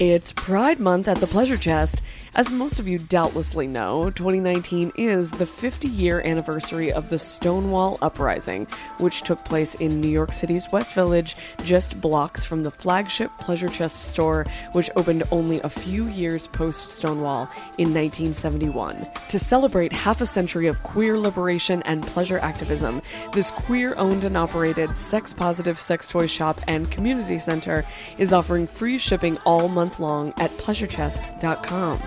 It's 0.00 0.32
Pride 0.32 0.78
Month 0.78 1.08
at 1.08 1.16
the 1.16 1.26
Pleasure 1.26 1.56
Chest. 1.56 2.02
As 2.38 2.52
most 2.52 2.78
of 2.78 2.86
you 2.86 3.00
doubtlessly 3.00 3.66
know, 3.66 4.10
2019 4.10 4.92
is 4.94 5.32
the 5.32 5.44
50 5.44 5.88
year 5.88 6.20
anniversary 6.20 6.92
of 6.92 7.10
the 7.10 7.18
Stonewall 7.18 7.98
Uprising, 8.00 8.68
which 8.98 9.22
took 9.22 9.44
place 9.44 9.74
in 9.74 10.00
New 10.00 10.06
York 10.06 10.32
City's 10.32 10.70
West 10.70 10.94
Village, 10.94 11.34
just 11.64 12.00
blocks 12.00 12.44
from 12.44 12.62
the 12.62 12.70
flagship 12.70 13.32
Pleasure 13.40 13.66
Chest 13.66 14.04
store, 14.04 14.46
which 14.70 14.88
opened 14.94 15.24
only 15.32 15.60
a 15.62 15.68
few 15.68 16.06
years 16.06 16.46
post 16.46 16.92
Stonewall 16.92 17.50
in 17.76 17.92
1971. 17.92 19.04
To 19.30 19.38
celebrate 19.40 19.92
half 19.92 20.20
a 20.20 20.26
century 20.26 20.68
of 20.68 20.80
queer 20.84 21.18
liberation 21.18 21.82
and 21.86 22.06
pleasure 22.06 22.38
activism, 22.38 23.02
this 23.32 23.50
queer 23.50 23.96
owned 23.96 24.22
and 24.22 24.36
operated 24.36 24.96
sex 24.96 25.34
positive 25.34 25.80
sex 25.80 26.08
toy 26.08 26.28
shop 26.28 26.60
and 26.68 26.88
community 26.88 27.38
center 27.38 27.84
is 28.16 28.32
offering 28.32 28.68
free 28.68 28.96
shipping 28.96 29.36
all 29.38 29.66
month 29.66 29.98
long 29.98 30.32
at 30.38 30.52
pleasurechest.com. 30.52 32.00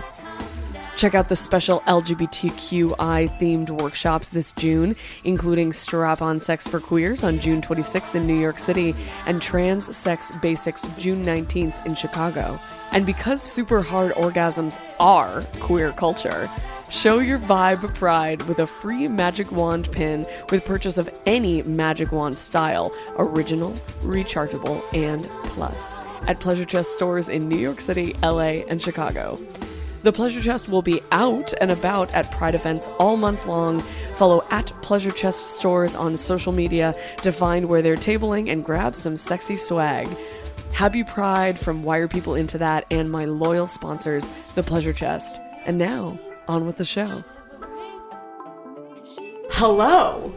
Check 0.96 1.14
out 1.14 1.28
the 1.28 1.36
special 1.36 1.80
LGBTQI 1.80 3.38
themed 3.38 3.70
workshops 3.70 4.28
this 4.28 4.52
June, 4.52 4.94
including 5.24 5.72
Strap 5.72 6.22
On 6.22 6.38
Sex 6.38 6.68
for 6.68 6.80
Queers 6.80 7.24
on 7.24 7.40
June 7.40 7.60
26th 7.62 8.14
in 8.14 8.26
New 8.26 8.38
York 8.38 8.58
City 8.58 8.94
and 9.26 9.40
Trans 9.40 9.96
Sex 9.96 10.30
Basics 10.42 10.86
June 10.98 11.24
19th 11.24 11.86
in 11.86 11.94
Chicago. 11.94 12.60
And 12.92 13.06
because 13.06 13.42
super 13.42 13.82
hard 13.82 14.12
orgasms 14.12 14.78
are 15.00 15.42
queer 15.60 15.92
culture, 15.92 16.48
Show 16.92 17.20
your 17.20 17.38
vibe 17.38 17.94
pride 17.94 18.42
with 18.42 18.58
a 18.58 18.66
free 18.66 19.08
Magic 19.08 19.50
Wand 19.50 19.90
pin 19.92 20.26
with 20.50 20.62
purchase 20.66 20.98
of 20.98 21.08
any 21.24 21.62
Magic 21.62 22.12
Wand 22.12 22.38
style, 22.38 22.92
original, 23.16 23.72
rechargeable, 24.02 24.82
and 24.92 25.24
plus, 25.44 26.00
at 26.26 26.38
Pleasure 26.38 26.66
Chest 26.66 26.90
stores 26.90 27.30
in 27.30 27.48
New 27.48 27.56
York 27.56 27.80
City, 27.80 28.14
LA, 28.22 28.60
and 28.68 28.80
Chicago. 28.82 29.38
The 30.02 30.12
Pleasure 30.12 30.42
Chest 30.42 30.68
will 30.68 30.82
be 30.82 31.00
out 31.12 31.54
and 31.60 31.70
about 31.70 32.12
at 32.12 32.28
Pride 32.32 32.56
events 32.56 32.88
all 32.98 33.16
month 33.16 33.46
long. 33.46 33.78
Follow 34.16 34.44
at 34.50 34.66
Pleasure 34.82 35.12
Chest 35.12 35.54
stores 35.54 35.94
on 35.94 36.16
social 36.16 36.52
media 36.52 36.96
to 37.22 37.30
find 37.30 37.68
where 37.68 37.82
they're 37.82 37.94
tabling 37.94 38.50
and 38.50 38.64
grab 38.64 38.96
some 38.96 39.16
sexy 39.16 39.54
swag. 39.54 40.08
Happy 40.72 41.04
Pride 41.04 41.56
from 41.56 41.84
Why 41.84 41.98
Are 41.98 42.08
People 42.08 42.34
Into 42.34 42.58
That 42.58 42.84
and 42.90 43.12
my 43.12 43.26
loyal 43.26 43.68
sponsors, 43.68 44.28
The 44.56 44.64
Pleasure 44.64 44.92
Chest. 44.92 45.40
And 45.66 45.78
now, 45.78 46.18
on 46.48 46.66
with 46.66 46.78
the 46.78 46.84
show. 46.84 47.22
Hello, 49.52 50.34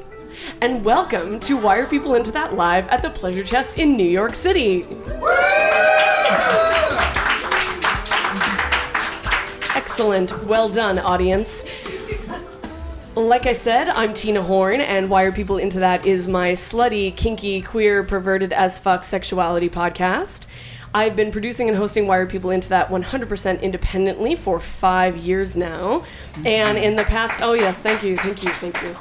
and 0.62 0.86
welcome 0.86 1.40
to 1.40 1.58
Why 1.58 1.78
Are 1.78 1.88
People 1.88 2.14
Into 2.14 2.32
That 2.32 2.54
live 2.54 2.88
at 2.90 3.02
the 3.02 3.10
Pleasure 3.10 3.44
Chest 3.44 3.80
in 3.80 3.98
New 3.98 4.08
York 4.08 4.36
City. 4.36 4.86
Excellent. 9.96 10.44
Well 10.44 10.68
done, 10.68 11.00
audience. 11.00 11.64
Like 13.16 13.46
I 13.46 13.54
said, 13.54 13.88
I'm 13.88 14.14
Tina 14.14 14.42
Horn, 14.42 14.82
and 14.82 15.10
Why 15.10 15.24
Are 15.24 15.32
People 15.32 15.58
Into 15.58 15.80
That 15.80 16.06
is 16.06 16.28
my 16.28 16.52
slutty, 16.52 17.16
kinky, 17.16 17.62
queer, 17.62 18.04
perverted 18.04 18.52
as 18.52 18.78
fuck 18.78 19.06
sexuality 19.06 19.70
podcast. 19.70 20.48
I've 20.96 21.18
been 21.18 21.30
producing 21.30 21.68
and 21.68 21.78
hosting 21.78 22.08
Why 22.08 22.20
Are 22.20 22.26
People 22.26 22.52
Into 22.52 22.70
That 22.70 22.88
100% 22.88 23.62
independently 23.62 24.34
for 24.34 24.62
five 24.62 25.18
years 25.18 25.58
now. 25.58 26.06
And 26.46 26.78
in 26.78 26.96
the 26.96 27.04
past, 27.04 27.42
oh 27.42 27.52
yes, 27.52 27.78
thank 27.78 28.02
you, 28.02 28.16
thank 28.16 28.42
you, 28.42 28.54
thank 28.54 28.82
you. 28.82 28.96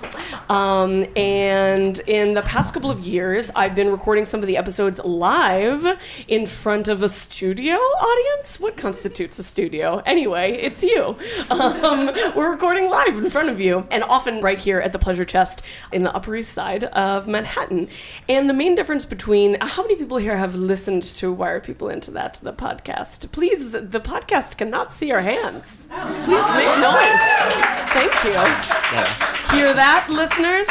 Um, 0.53 1.07
and 1.17 2.01
in 2.09 2.35
the 2.35 2.43
past 2.43 2.75
couple 2.75 2.91
of 2.91 2.99
years, 2.99 3.49
I've 3.55 3.77
been 3.77 3.93
recording 3.93 4.25
some 4.25 4.41
of 4.41 4.49
the 4.49 4.57
episodes 4.57 4.99
live 5.05 5.99
in 6.27 6.47
front 6.47 6.89
of 6.89 7.01
a 7.05 7.09
studio 7.09 7.75
audience. 7.77 8.59
What 8.59 8.77
constitutes 8.77 9.39
a 9.39 9.45
studio? 9.45 10.03
Anyway, 10.05 10.55
it's 10.55 10.83
you. 10.83 11.17
Um, 11.51 12.07
we're 12.35 12.51
recording 12.51 12.91
live 12.91 13.17
in 13.17 13.31
front 13.31 13.49
of 13.49 13.61
you, 13.61 13.87
and 13.91 14.03
often 14.03 14.41
right 14.41 14.59
here 14.59 14.81
at 14.81 14.93
the 14.93 14.99
Pleasure 14.99 15.25
Chest 15.25 15.63
in 15.93 16.03
the 16.03 16.13
Upper 16.13 16.35
East 16.35 16.53
Side 16.53 16.85
of 16.85 17.29
Manhattan. 17.29 17.89
And 18.29 18.51
the 18.51 18.55
main 18.55 18.75
difference 18.75 19.05
between 19.05 19.59
how 19.61 19.83
many 19.83 19.95
people 19.95 20.17
here 20.17 20.37
have 20.37 20.57
listened 20.57 21.05
to 21.05 21.33
Wire 21.33 21.61
People 21.61 21.84
into 21.89 22.11
that 22.13 22.39
the 22.43 22.53
podcast? 22.53 23.31
Please, 23.33 23.73
the 23.73 24.01
podcast 24.01 24.57
cannot 24.57 24.93
see 24.93 25.09
your 25.09 25.21
hands. 25.21 25.87
Please 26.23 26.49
make 26.53 26.79
noise. 26.79 27.27
Thank 27.91 28.25
you. 28.25 28.33
Hear 29.57 29.73
that, 29.75 30.07
listeners? 30.11 30.69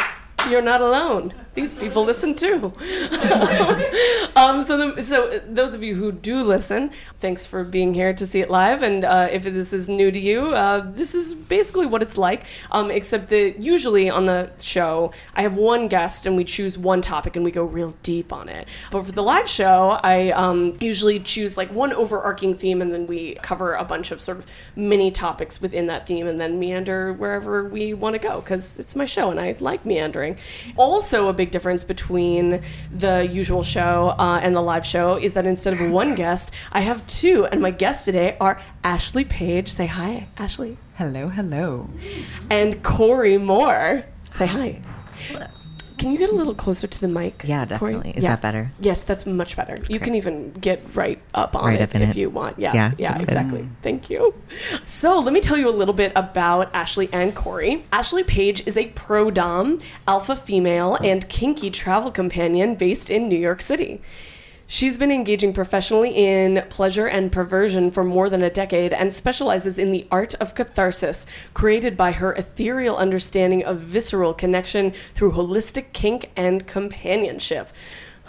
You're 0.50 0.62
not 0.62 0.80
alone. 0.80 1.34
These 1.54 1.74
people 1.74 2.04
listen 2.04 2.34
too. 2.34 2.72
um, 4.36 4.60
so, 4.62 4.90
the, 4.90 5.04
so 5.04 5.40
those 5.48 5.74
of 5.74 5.84
you 5.84 5.94
who 5.94 6.10
do 6.10 6.42
listen, 6.42 6.90
thanks 7.18 7.46
for 7.46 7.62
being 7.62 7.94
here 7.94 8.12
to 8.12 8.26
see 8.26 8.40
it 8.40 8.50
live. 8.50 8.82
And 8.82 9.04
uh, 9.04 9.28
if 9.30 9.44
this 9.44 9.72
is 9.72 9.88
new 9.88 10.10
to 10.10 10.18
you, 10.18 10.54
uh, 10.54 10.84
this 10.94 11.14
is 11.14 11.32
basically 11.32 11.86
what 11.86 12.02
it's 12.02 12.18
like. 12.18 12.44
Um, 12.72 12.90
except 12.90 13.30
that 13.30 13.60
usually 13.60 14.10
on 14.10 14.26
the 14.26 14.50
show, 14.58 15.12
I 15.34 15.42
have 15.42 15.54
one 15.54 15.86
guest 15.86 16.26
and 16.26 16.36
we 16.36 16.44
choose 16.44 16.76
one 16.76 17.00
topic 17.00 17.36
and 17.36 17.44
we 17.44 17.52
go 17.52 17.62
real 17.62 17.94
deep 18.02 18.32
on 18.32 18.48
it. 18.48 18.66
But 18.90 19.06
for 19.06 19.12
the 19.12 19.22
live 19.22 19.48
show, 19.48 20.00
I 20.02 20.30
um, 20.30 20.76
usually 20.80 21.20
choose 21.20 21.56
like 21.56 21.70
one 21.72 21.92
overarching 21.92 22.54
theme 22.54 22.82
and 22.82 22.92
then 22.92 23.06
we 23.06 23.34
cover 23.36 23.74
a 23.74 23.84
bunch 23.84 24.10
of 24.10 24.20
sort 24.20 24.38
of 24.38 24.46
mini 24.74 25.12
topics 25.12 25.60
within 25.60 25.86
that 25.86 26.06
theme 26.06 26.26
and 26.26 26.38
then 26.38 26.58
meander 26.58 27.12
wherever 27.12 27.64
we 27.64 27.94
want 27.94 28.14
to 28.14 28.18
go 28.18 28.40
because 28.40 28.76
it's 28.78 28.96
my 28.96 29.04
show 29.04 29.30
and 29.30 29.38
I 29.38 29.54
like 29.60 29.86
meandering. 29.86 30.36
Also, 30.76 31.28
a 31.28 31.32
big 31.32 31.43
difference 31.50 31.84
between 31.84 32.62
the 32.92 33.26
usual 33.26 33.62
show 33.62 34.14
uh, 34.18 34.40
and 34.42 34.54
the 34.54 34.60
live 34.60 34.86
show 34.86 35.16
is 35.16 35.34
that 35.34 35.46
instead 35.46 35.72
of 35.74 35.90
one 35.90 36.14
guest, 36.22 36.50
I 36.72 36.80
have 36.80 37.06
two, 37.06 37.46
and 37.46 37.60
my 37.60 37.70
guests 37.70 38.04
today 38.04 38.36
are 38.40 38.60
Ashley 38.82 39.24
Page. 39.24 39.72
Say 39.72 39.86
hi, 39.86 40.28
Ashley. 40.36 40.76
Hello, 40.96 41.28
hello. 41.28 41.90
And 42.50 42.82
Corey 42.82 43.38
Moore. 43.38 44.04
Say 44.32 44.46
hi. 44.46 44.80
Can 45.96 46.10
you 46.10 46.18
get 46.18 46.28
a 46.30 46.34
little 46.34 46.54
closer 46.54 46.86
to 46.86 47.00
the 47.00 47.06
mic? 47.08 47.42
Yeah, 47.44 47.64
Corey? 47.78 47.92
definitely. 47.94 48.10
Is 48.16 48.24
that 48.24 48.42
better? 48.42 48.72
Yes, 48.80 49.02
that's 49.02 49.24
much 49.26 49.56
better. 49.56 49.78
You 49.88 50.00
can 50.00 50.14
even 50.16 50.50
get 50.52 50.82
right 50.94 51.20
up 51.34 51.54
on 51.54 51.64
Right 51.66 51.80
it 51.80 51.84
up 51.84 51.94
if 51.94 52.10
it. 52.10 52.16
you 52.16 52.30
want. 52.30 52.58
Yeah, 52.58 52.72
Yeah, 52.74 52.92
yeah, 52.98 53.08
that's 53.10 53.20
good. 53.20 53.28
exactly. 53.28 53.68
Thank 53.82 54.10
you. 54.10 54.34
So 54.84 55.18
let 55.20 55.32
me 55.32 55.40
tell 55.40 55.56
you 55.56 55.68
a 55.68 55.70
little 55.70 55.94
bit 55.94 56.12
about 56.16 56.74
Ashley 56.74 57.08
and 57.12 57.34
Corey. 57.34 57.84
Ashley 57.92 58.24
Page 58.24 58.66
is 58.66 58.76
a 58.76 58.86
pro 58.88 59.30
dom, 59.30 59.78
alpha 60.08 60.34
female, 60.34 60.96
and 60.96 61.28
kinky 61.28 61.70
travel 61.70 62.10
companion 62.10 62.74
based 62.74 63.08
in 63.08 63.22
New 63.24 63.38
York 63.38 63.62
City. 63.62 64.02
She's 64.66 64.96
been 64.96 65.12
engaging 65.12 65.52
professionally 65.52 66.10
in 66.10 66.64
pleasure 66.70 67.06
and 67.06 67.30
perversion 67.30 67.90
for 67.90 68.02
more 68.02 68.30
than 68.30 68.42
a 68.42 68.50
decade 68.50 68.92
and 68.92 69.12
specializes 69.12 69.76
in 69.78 69.92
the 69.92 70.06
art 70.10 70.34
of 70.36 70.54
catharsis, 70.54 71.26
created 71.52 71.96
by 71.96 72.12
her 72.12 72.32
ethereal 72.32 72.96
understanding 72.96 73.62
of 73.62 73.80
visceral 73.80 74.32
connection 74.32 74.94
through 75.14 75.32
holistic 75.32 75.92
kink 75.92 76.30
and 76.34 76.66
companionship. 76.66 77.68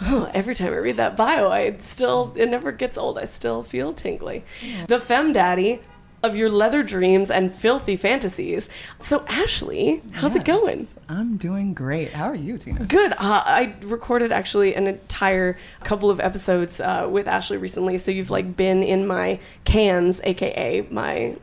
Oh, 0.02 0.30
every 0.34 0.54
time 0.54 0.72
I 0.72 0.76
read 0.76 0.96
that 0.98 1.16
bio, 1.16 1.50
I 1.50 1.76
still, 1.78 2.34
it 2.36 2.50
never 2.50 2.70
gets 2.70 2.98
old. 2.98 3.18
I 3.18 3.24
still 3.24 3.62
feel 3.62 3.94
tingly. 3.94 4.44
The 4.88 5.00
Fem 5.00 5.32
Daddy 5.32 5.80
of 6.22 6.34
your 6.36 6.50
leather 6.50 6.82
dreams 6.82 7.30
and 7.30 7.52
filthy 7.52 7.96
fantasies. 7.96 8.68
So, 8.98 9.24
Ashley, 9.28 10.02
how's 10.12 10.34
it 10.34 10.44
going? 10.44 10.88
I'm 11.08 11.36
doing 11.36 11.72
great. 11.74 12.12
How 12.12 12.24
are 12.26 12.34
you, 12.34 12.58
Tina? 12.58 12.84
Good. 12.84 13.12
Uh, 13.12 13.42
I 13.46 13.74
recorded 13.82 14.32
actually 14.32 14.74
an 14.74 14.86
entire 14.86 15.56
couple 15.84 16.10
of 16.10 16.18
episodes 16.18 16.80
uh, 16.80 17.06
with 17.10 17.28
Ashley 17.28 17.58
recently, 17.58 17.98
so 17.98 18.10
you've 18.10 18.30
like 18.30 18.56
been 18.56 18.82
in 18.82 19.06
my 19.06 19.38
cans, 19.64 20.20
aka 20.24 20.86
my 20.90 21.36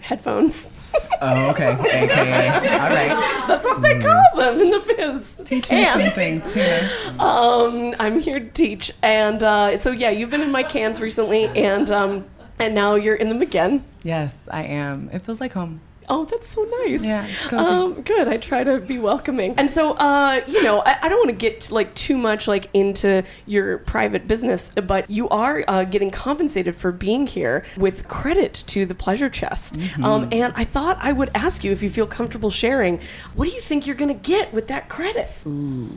headphones. 0.00 0.70
Oh, 1.20 1.50
okay. 1.50 1.72
AKA. 1.72 2.48
All 2.78 2.90
right. 2.90 3.44
That's 3.48 3.64
what 3.64 3.82
they 3.82 4.00
call 4.00 4.22
them 4.36 4.60
in 4.60 4.70
the 4.70 4.80
biz. 4.96 5.40
Teach 5.44 5.70
me 5.70 5.84
some 5.84 6.10
things, 6.10 6.52
Tina. 6.52 6.88
Um, 7.18 7.94
I'm 7.98 8.20
here 8.20 8.38
to 8.38 8.48
teach, 8.50 8.92
and 9.02 9.42
uh, 9.42 9.76
so 9.78 9.90
yeah, 9.90 10.10
you've 10.10 10.30
been 10.30 10.40
in 10.42 10.50
my 10.52 10.62
cans 10.62 11.00
recently, 11.00 11.44
and 11.48 11.90
um, 11.90 12.24
and 12.58 12.74
now 12.74 12.94
you're 12.94 13.16
in 13.16 13.28
them 13.28 13.42
again. 13.42 13.84
Yes, 14.02 14.34
I 14.50 14.64
am. 14.64 15.10
It 15.12 15.20
feels 15.20 15.40
like 15.40 15.52
home. 15.52 15.80
Oh, 16.08 16.24
that's 16.24 16.46
so 16.46 16.62
nice. 16.84 17.04
Yeah, 17.04 17.26
it's 17.26 17.46
cozy. 17.46 17.68
Um, 17.68 18.02
good. 18.02 18.28
I 18.28 18.36
try 18.36 18.62
to 18.62 18.78
be 18.78 18.96
welcoming. 19.00 19.54
And 19.58 19.68
so, 19.68 19.94
uh, 19.94 20.40
you 20.46 20.62
know, 20.62 20.80
I, 20.86 20.98
I 21.02 21.08
don't 21.08 21.18
want 21.18 21.30
to 21.30 21.34
get 21.36 21.68
like 21.72 21.92
too 21.96 22.16
much 22.16 22.46
like 22.46 22.70
into 22.72 23.24
your 23.44 23.78
private 23.78 24.28
business, 24.28 24.70
but 24.70 25.10
you 25.10 25.28
are 25.30 25.64
uh, 25.66 25.82
getting 25.82 26.12
compensated 26.12 26.76
for 26.76 26.92
being 26.92 27.26
here 27.26 27.64
with 27.76 28.06
credit 28.06 28.62
to 28.68 28.86
the 28.86 28.94
pleasure 28.94 29.28
chest. 29.28 29.74
Mm-hmm. 29.74 30.04
Um, 30.04 30.28
and 30.30 30.52
I 30.54 30.62
thought 30.62 30.96
I 31.00 31.10
would 31.10 31.32
ask 31.34 31.64
you 31.64 31.72
if 31.72 31.82
you 31.82 31.90
feel 31.90 32.06
comfortable 32.06 32.50
sharing. 32.50 33.00
What 33.34 33.48
do 33.48 33.54
you 33.54 33.60
think 33.60 33.84
you're 33.84 33.96
going 33.96 34.14
to 34.16 34.28
get 34.28 34.54
with 34.54 34.68
that 34.68 34.88
credit? 34.88 35.28
Ooh, 35.44 35.90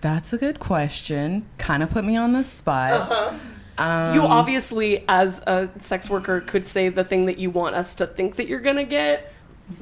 That's 0.00 0.32
a 0.32 0.36
good 0.36 0.58
question. 0.58 1.46
Kind 1.58 1.84
of 1.84 1.90
put 1.90 2.04
me 2.04 2.16
on 2.16 2.32
the 2.32 2.42
spot. 2.42 3.36
Um, 3.78 4.14
you 4.14 4.20
obviously, 4.22 5.04
as 5.08 5.40
a 5.46 5.68
sex 5.80 6.08
worker, 6.08 6.40
could 6.40 6.66
say 6.66 6.88
the 6.90 7.04
thing 7.04 7.26
that 7.26 7.38
you 7.38 7.50
want 7.50 7.74
us 7.74 7.94
to 7.96 8.06
think 8.06 8.36
that 8.36 8.46
you're 8.46 8.60
going 8.60 8.76
to 8.76 8.84
get. 8.84 9.32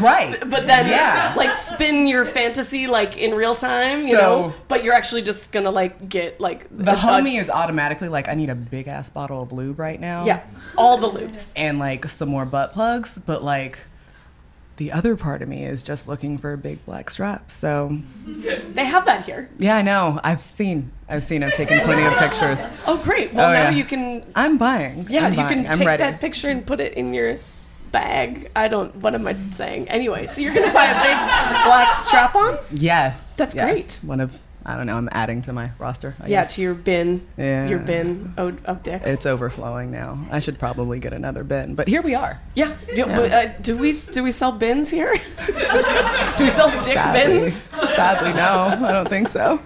Right. 0.00 0.38
But 0.48 0.66
then, 0.66 0.86
Yeah. 0.88 1.34
like, 1.36 1.52
spin 1.54 2.06
your 2.06 2.24
fantasy 2.24 2.86
like 2.86 3.16
in 3.18 3.34
real 3.34 3.54
time, 3.54 3.98
you 4.00 4.12
So- 4.12 4.16
know. 4.18 4.54
But 4.68 4.84
you're 4.84 4.94
actually 4.94 5.22
just 5.22 5.52
gonna 5.52 5.70
like 5.70 6.08
get 6.08 6.40
like 6.40 6.66
The 6.70 6.92
a- 6.92 6.94
a- 6.94 6.98
homie 6.98 7.40
is 7.40 7.50
automatically 7.50 8.08
like, 8.08 8.28
I 8.28 8.34
need 8.34 8.50
a 8.50 8.54
big 8.54 8.88
ass 8.88 9.10
bottle 9.10 9.42
of 9.42 9.52
lube 9.52 9.78
right 9.78 10.00
now. 10.00 10.24
yeah, 10.24 10.40
all 10.76 10.96
the 10.98 11.06
loops. 11.06 11.52
And 11.56 11.78
like 11.78 12.08
some 12.08 12.28
more 12.28 12.44
butt 12.44 12.72
plugs. 12.72 13.18
But 13.24 13.42
like, 13.42 13.78
the 14.80 14.90
other 14.92 15.14
part 15.14 15.42
of 15.42 15.48
me 15.48 15.62
is 15.66 15.82
just 15.82 16.08
looking 16.08 16.38
for 16.38 16.54
a 16.54 16.56
big 16.56 16.82
black 16.86 17.10
strap. 17.10 17.50
So 17.50 17.98
They 18.26 18.86
have 18.86 19.04
that 19.04 19.26
here. 19.26 19.50
yeah, 19.58 19.76
I 19.76 19.82
know. 19.82 20.18
I've 20.24 20.42
seen. 20.42 20.90
I've 21.06 21.22
seen. 21.22 21.42
I've 21.42 21.52
taken 21.52 21.80
plenty 21.80 22.02
of 22.06 22.14
pictures. 22.16 22.58
Oh, 22.86 22.96
great. 22.96 23.34
Well, 23.34 23.50
Oh, 23.50 23.52
now 23.52 23.64
yeah. 23.64 23.70
you 23.76 23.84
can. 23.84 24.24
I'm 24.34 24.56
buying. 24.56 25.06
Yeah, 25.10 25.26
I'm 25.26 25.32
you 25.32 25.36
buying. 25.36 25.64
can 25.64 25.76
take 25.76 25.98
that 25.98 26.18
picture 26.18 26.48
and 26.48 26.64
put 26.64 26.80
it 26.80 26.94
in 26.94 27.12
your 27.12 27.36
bag. 27.92 28.50
I 28.56 28.68
don't. 28.68 28.96
What 28.96 29.14
am 29.14 29.26
I 29.26 29.36
saying? 29.50 29.90
Anyway, 29.90 30.26
so 30.28 30.40
you're 30.40 30.54
gonna 30.54 30.72
buy 30.72 30.86
a 30.86 30.94
big 31.02 31.66
black 31.66 31.98
strap 31.98 32.34
on? 32.34 32.56
Yes. 32.72 33.22
That's 33.36 33.54
yes. 33.54 33.68
great. 33.70 33.98
One 34.02 34.20
of 34.20 34.38
I 34.64 34.76
don't 34.76 34.86
know. 34.86 34.96
I'm 34.96 35.08
adding 35.12 35.40
to 35.42 35.52
my 35.52 35.70
roster. 35.78 36.14
I 36.20 36.26
Yeah, 36.28 36.42
guess. 36.44 36.54
to 36.56 36.62
your 36.62 36.74
bin. 36.74 37.26
Yeah. 37.38 37.66
Your 37.68 37.78
bin 37.78 38.34
of, 38.36 38.62
of 38.66 38.82
dicks. 38.82 39.08
It's 39.08 39.24
overflowing 39.24 39.90
now. 39.90 40.22
I 40.30 40.40
should 40.40 40.58
probably 40.58 40.98
get 41.00 41.12
another 41.14 41.44
bin, 41.44 41.74
but 41.74 41.88
here 41.88 42.02
we 42.02 42.14
are. 42.14 42.38
yeah. 42.54 42.74
Do, 42.94 43.04
Uh, 43.04 43.52
do 43.62 43.76
we 43.76 43.92
do 44.12 44.22
we 44.22 44.30
sell 44.30 44.52
bins 44.52 44.90
here? 44.90 45.14
do 45.46 46.44
we 46.44 46.50
sell 46.50 46.70
dick 46.84 46.94
Sadly, 46.94 47.38
bins? 47.40 47.54
sadly, 47.94 48.32
no, 48.34 48.86
I 48.86 48.92
don't 48.92 49.08
think 49.08 49.28
so. 49.28 49.60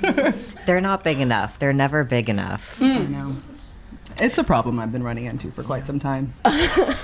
They're 0.66 0.80
not 0.80 1.04
big 1.04 1.20
enough. 1.20 1.58
They're 1.58 1.72
never 1.72 2.04
big 2.04 2.28
enough. 2.28 2.78
No, 2.80 3.36
it's 4.20 4.38
a 4.38 4.44
problem 4.44 4.78
I've 4.78 4.92
been 4.92 5.02
running 5.02 5.24
into 5.24 5.50
for 5.52 5.62
quite 5.62 5.86
some 5.86 5.98
time. 5.98 6.34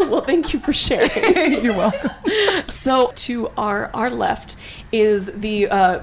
Well, 0.01 0.23
thank 0.23 0.53
you 0.53 0.59
for 0.61 0.73
sharing. 0.73 1.63
You're 1.65 1.77
welcome. 1.77 2.11
So 2.69 3.13
to 3.27 3.49
our 3.57 3.91
our 3.95 4.11
left 4.11 4.57
is 4.93 5.31
the 5.35 5.69
uh, 5.69 6.01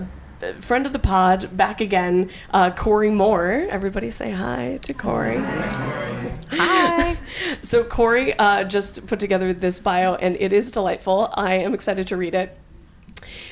friend 0.61 0.85
of 0.85 0.93
the 0.93 0.99
pod 0.99 1.55
back 1.55 1.81
again, 1.81 2.29
uh, 2.51 2.71
Corey 2.71 3.09
Moore. 3.09 3.67
Everybody 3.69 4.11
say 4.11 4.31
hi 4.31 4.79
to 4.83 4.93
Corey. 4.93 5.39
Hi. 6.51 7.17
So 7.61 7.83
Corey 7.83 8.37
uh, 8.37 8.63
just 8.63 9.05
put 9.05 9.19
together 9.19 9.53
this 9.53 9.79
bio, 9.79 10.15
and 10.15 10.35
it 10.37 10.53
is 10.53 10.71
delightful. 10.71 11.29
I 11.33 11.55
am 11.55 11.73
excited 11.73 12.07
to 12.07 12.17
read 12.17 12.33
it. 12.33 12.57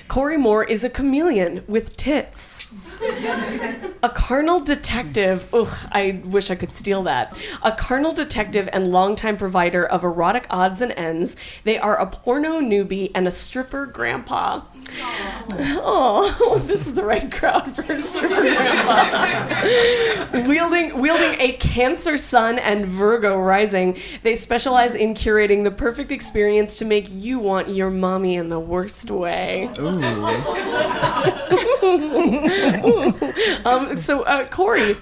Corey 0.07 0.37
Moore 0.37 0.63
is 0.63 0.83
a 0.83 0.89
chameleon 0.89 1.63
with 1.67 1.97
tits. 1.97 2.67
A 3.01 4.09
carnal 4.13 4.59
detective. 4.59 5.47
Ugh, 5.53 5.75
I 5.91 6.21
wish 6.25 6.51
I 6.51 6.55
could 6.55 6.71
steal 6.71 7.03
that. 7.03 7.41
A 7.63 7.71
carnal 7.71 8.13
detective 8.13 8.69
and 8.71 8.91
longtime 8.91 9.37
provider 9.37 9.85
of 9.85 10.03
erotic 10.03 10.45
odds 10.49 10.81
and 10.81 10.91
ends. 10.93 11.35
They 11.63 11.77
are 11.77 11.97
a 11.97 12.05
porno 12.05 12.59
newbie 12.61 13.11
and 13.15 13.27
a 13.27 13.31
stripper 13.31 13.85
grandpa. 13.85 14.61
Oh, 15.87 16.61
this 16.65 16.87
is 16.87 16.95
the 16.95 17.03
right 17.03 17.31
crowd 17.31 17.73
for 17.75 17.81
a 17.83 18.01
stripper 18.01 18.41
grandpa. 18.41 19.61
wielding 20.47 20.99
wielding 20.99 21.39
a 21.39 21.53
Cancer 21.53 22.17
Sun 22.17 22.59
and 22.59 22.85
Virgo 22.85 23.37
rising, 23.37 23.97
they 24.23 24.35
specialize 24.35 24.95
in 24.95 25.13
curating 25.13 25.63
the 25.63 25.71
perfect 25.71 26.11
experience 26.11 26.75
to 26.77 26.85
make 26.85 27.05
you 27.09 27.39
want 27.39 27.69
your 27.69 27.89
mommy 27.89 28.35
in 28.35 28.49
the 28.49 28.59
worst 28.59 29.11
way. 29.11 29.69
Um, 33.65 33.97
so, 33.97 34.23
uh, 34.23 34.47
Corey, 34.47 34.97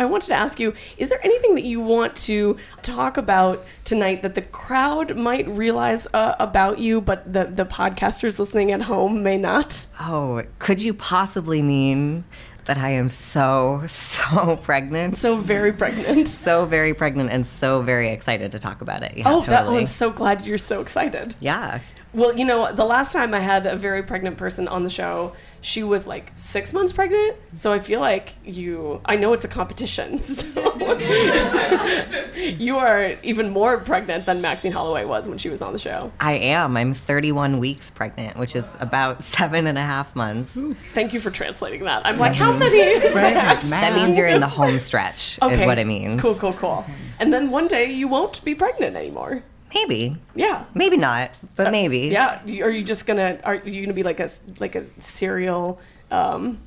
I 0.00 0.06
wanted 0.06 0.26
to 0.28 0.34
ask 0.34 0.58
you: 0.58 0.74
Is 0.98 1.08
there 1.10 1.24
anything 1.24 1.54
that 1.54 1.64
you 1.64 1.80
want 1.80 2.16
to 2.28 2.56
talk 2.82 3.16
about 3.16 3.64
tonight 3.84 4.22
that 4.22 4.34
the 4.34 4.42
crowd 4.42 5.16
might 5.16 5.46
realize 5.48 6.06
uh, 6.14 6.34
about 6.38 6.78
you, 6.78 7.00
but 7.00 7.32
the 7.32 7.44
the 7.44 7.64
podcasters 7.66 8.38
listening 8.38 8.72
at 8.72 8.82
home 8.82 9.22
may 9.22 9.36
not? 9.38 9.86
Oh, 10.00 10.42
could 10.58 10.80
you 10.82 10.94
possibly 10.94 11.60
mean 11.62 12.24
that 12.66 12.78
I 12.78 12.90
am 12.90 13.08
so, 13.08 13.82
so 13.86 14.56
pregnant? 14.62 15.16
So 15.16 15.36
very 15.36 15.72
pregnant. 15.72 16.28
So 16.40 16.64
very 16.66 16.94
pregnant 16.94 17.30
and 17.30 17.46
so 17.46 17.82
very 17.82 18.08
excited 18.08 18.52
to 18.52 18.58
talk 18.58 18.80
about 18.80 19.02
it. 19.02 19.16
Yeah, 19.16 19.24
Oh, 19.26 19.40
that, 19.40 19.48
oh, 19.48 19.56
totally. 19.64 19.78
I'm 19.80 19.86
so 19.86 20.10
glad 20.10 20.46
you're 20.46 20.58
so 20.58 20.80
excited. 20.80 21.34
yeah. 21.40 21.80
Well, 22.12 22.36
you 22.36 22.44
know, 22.44 22.72
the 22.72 22.84
last 22.84 23.12
time 23.12 23.34
I 23.34 23.40
had 23.40 23.66
a 23.66 23.76
very 23.76 24.02
pregnant 24.02 24.36
person 24.36 24.66
on 24.66 24.82
the 24.82 24.90
show, 24.90 25.32
she 25.60 25.82
was 25.82 26.06
like 26.06 26.32
six 26.34 26.72
months 26.72 26.92
pregnant. 26.92 27.36
So 27.54 27.72
I 27.72 27.78
feel 27.78 28.00
like 28.00 28.34
you, 28.44 29.00
I 29.04 29.16
know 29.16 29.32
it's 29.32 29.44
a 29.44 29.48
competition. 29.48 30.20
So 30.30 30.88
you 32.36 32.78
are 32.78 33.14
even 33.22 33.50
more 33.50 33.78
pregnant 33.78 34.26
than 34.26 34.40
Maxine 34.40 34.72
Holloway 34.72 35.04
was 35.04 35.28
when 35.28 35.38
she 35.38 35.48
was 35.48 35.60
on 35.60 35.72
the 35.72 35.78
show. 35.78 36.12
I 36.18 36.34
am. 36.34 36.76
I'm 36.76 36.94
31 36.94 37.58
weeks 37.58 37.90
pregnant, 37.90 38.36
which 38.36 38.56
is 38.56 38.76
about 38.80 39.22
seven 39.22 39.66
and 39.66 39.76
a 39.76 39.82
half 39.82 40.14
months. 40.16 40.58
Thank 40.94 41.12
you 41.12 41.20
for 41.20 41.30
translating 41.30 41.84
that. 41.84 42.06
I'm 42.06 42.18
like, 42.18 42.34
how 42.34 42.50
mm-hmm. 42.50 42.60
many 42.60 42.78
is 42.78 43.14
Right, 43.14 43.34
that? 43.34 43.60
That 43.62 43.94
means 43.94 44.16
you're 44.16 44.28
in 44.28 44.40
the 44.40 44.48
home 44.48 44.78
stretch, 44.78 45.38
is 45.50 45.64
what 45.64 45.78
it 45.78 45.86
means. 45.86 46.20
Cool, 46.20 46.34
cool, 46.36 46.54
cool. 46.54 46.84
And 47.18 47.32
then 47.32 47.50
one 47.50 47.68
day 47.68 47.90
you 47.90 48.08
won't 48.08 48.42
be 48.44 48.54
pregnant 48.54 48.96
anymore. 48.96 49.42
Maybe. 49.74 50.16
Yeah. 50.34 50.64
Maybe 50.74 50.96
not, 50.96 51.36
but 51.56 51.70
maybe. 51.72 52.08
Yeah. 52.08 52.40
Are 52.62 52.70
you 52.70 52.82
just 52.82 53.06
gonna? 53.06 53.38
Are 53.44 53.56
you 53.56 53.82
gonna 53.82 53.94
be 53.94 54.02
like 54.02 54.20
a 54.20 54.24
s- 54.24 54.40
like 54.58 54.74
a 54.74 54.84
serial 54.98 55.80
um, 56.10 56.58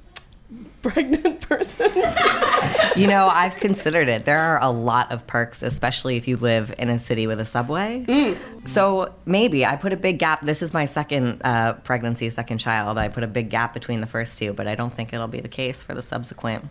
pregnant 0.82 1.42
person? 1.48 1.92
You 2.96 3.08
know, 3.08 3.28
I've 3.28 3.56
considered 3.56 4.08
it. 4.08 4.24
There 4.26 4.38
are 4.38 4.62
a 4.62 4.70
lot 4.70 5.12
of 5.12 5.26
perks, 5.26 5.64
especially 5.64 6.16
if 6.18 6.28
you 6.28 6.38
live 6.38 6.76
in 6.78 6.92
a 6.92 7.00
city 7.00 7.26
with 7.26 7.40
a 7.40 7.46
subway. 7.46 8.06
Mm. 8.08 8.38
So 8.68 9.12
maybe 9.26 9.66
I 9.66 9.78
put 9.78 9.94
a 9.94 9.98
big 9.98 10.20
gap. 10.20 10.42
This 10.44 10.62
is 10.62 10.74
my 10.74 10.86
second 10.86 11.42
uh, 11.44 11.74
pregnancy, 11.74 12.30
second 12.30 12.60
child. 12.60 13.00
I 13.00 13.08
put 13.08 13.24
a 13.24 13.28
big 13.28 13.50
gap 13.50 13.74
between 13.74 14.00
the 14.00 14.06
first 14.06 14.38
two, 14.38 14.54
but 14.54 14.68
I 14.68 14.76
don't 14.76 14.94
think 14.94 15.12
it'll 15.12 15.28
be 15.28 15.40
the 15.40 15.48
case 15.48 15.82
for 15.82 15.96
the 15.96 16.04
subsequent 16.04 16.66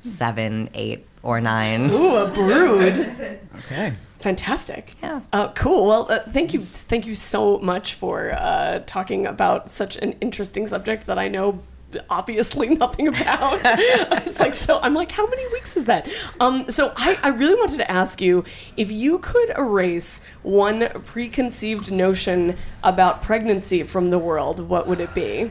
seven, 0.00 0.68
eight, 0.74 1.06
or 1.22 1.40
nine. 1.40 1.92
Ooh, 1.92 2.16
a 2.16 2.28
brood. 2.28 3.38
Okay. 3.58 3.92
Fantastic. 4.22 4.92
Yeah. 5.02 5.20
Uh, 5.32 5.48
cool. 5.48 5.86
Well, 5.86 6.06
uh, 6.10 6.20
thank 6.30 6.54
you, 6.54 6.64
thank 6.64 7.06
you 7.06 7.14
so 7.14 7.58
much 7.58 7.94
for 7.94 8.32
uh, 8.32 8.80
talking 8.86 9.26
about 9.26 9.70
such 9.70 9.96
an 9.96 10.12
interesting 10.20 10.66
subject 10.68 11.06
that 11.06 11.18
I 11.18 11.26
know 11.28 11.60
obviously 12.08 12.68
nothing 12.76 13.08
about. 13.08 13.60
it's 13.64 14.40
like 14.40 14.54
so. 14.54 14.78
I'm 14.80 14.94
like, 14.94 15.10
how 15.10 15.26
many 15.26 15.46
weeks 15.52 15.76
is 15.76 15.86
that? 15.86 16.08
Um, 16.40 16.70
so 16.70 16.92
I, 16.96 17.18
I 17.22 17.28
really 17.30 17.56
wanted 17.56 17.78
to 17.78 17.90
ask 17.90 18.20
you 18.20 18.44
if 18.76 18.90
you 18.90 19.18
could 19.18 19.50
erase 19.50 20.22
one 20.42 20.88
preconceived 21.04 21.90
notion 21.90 22.56
about 22.82 23.22
pregnancy 23.22 23.82
from 23.82 24.10
the 24.10 24.18
world, 24.18 24.60
what 24.60 24.86
would 24.86 25.00
it 25.00 25.14
be? 25.14 25.50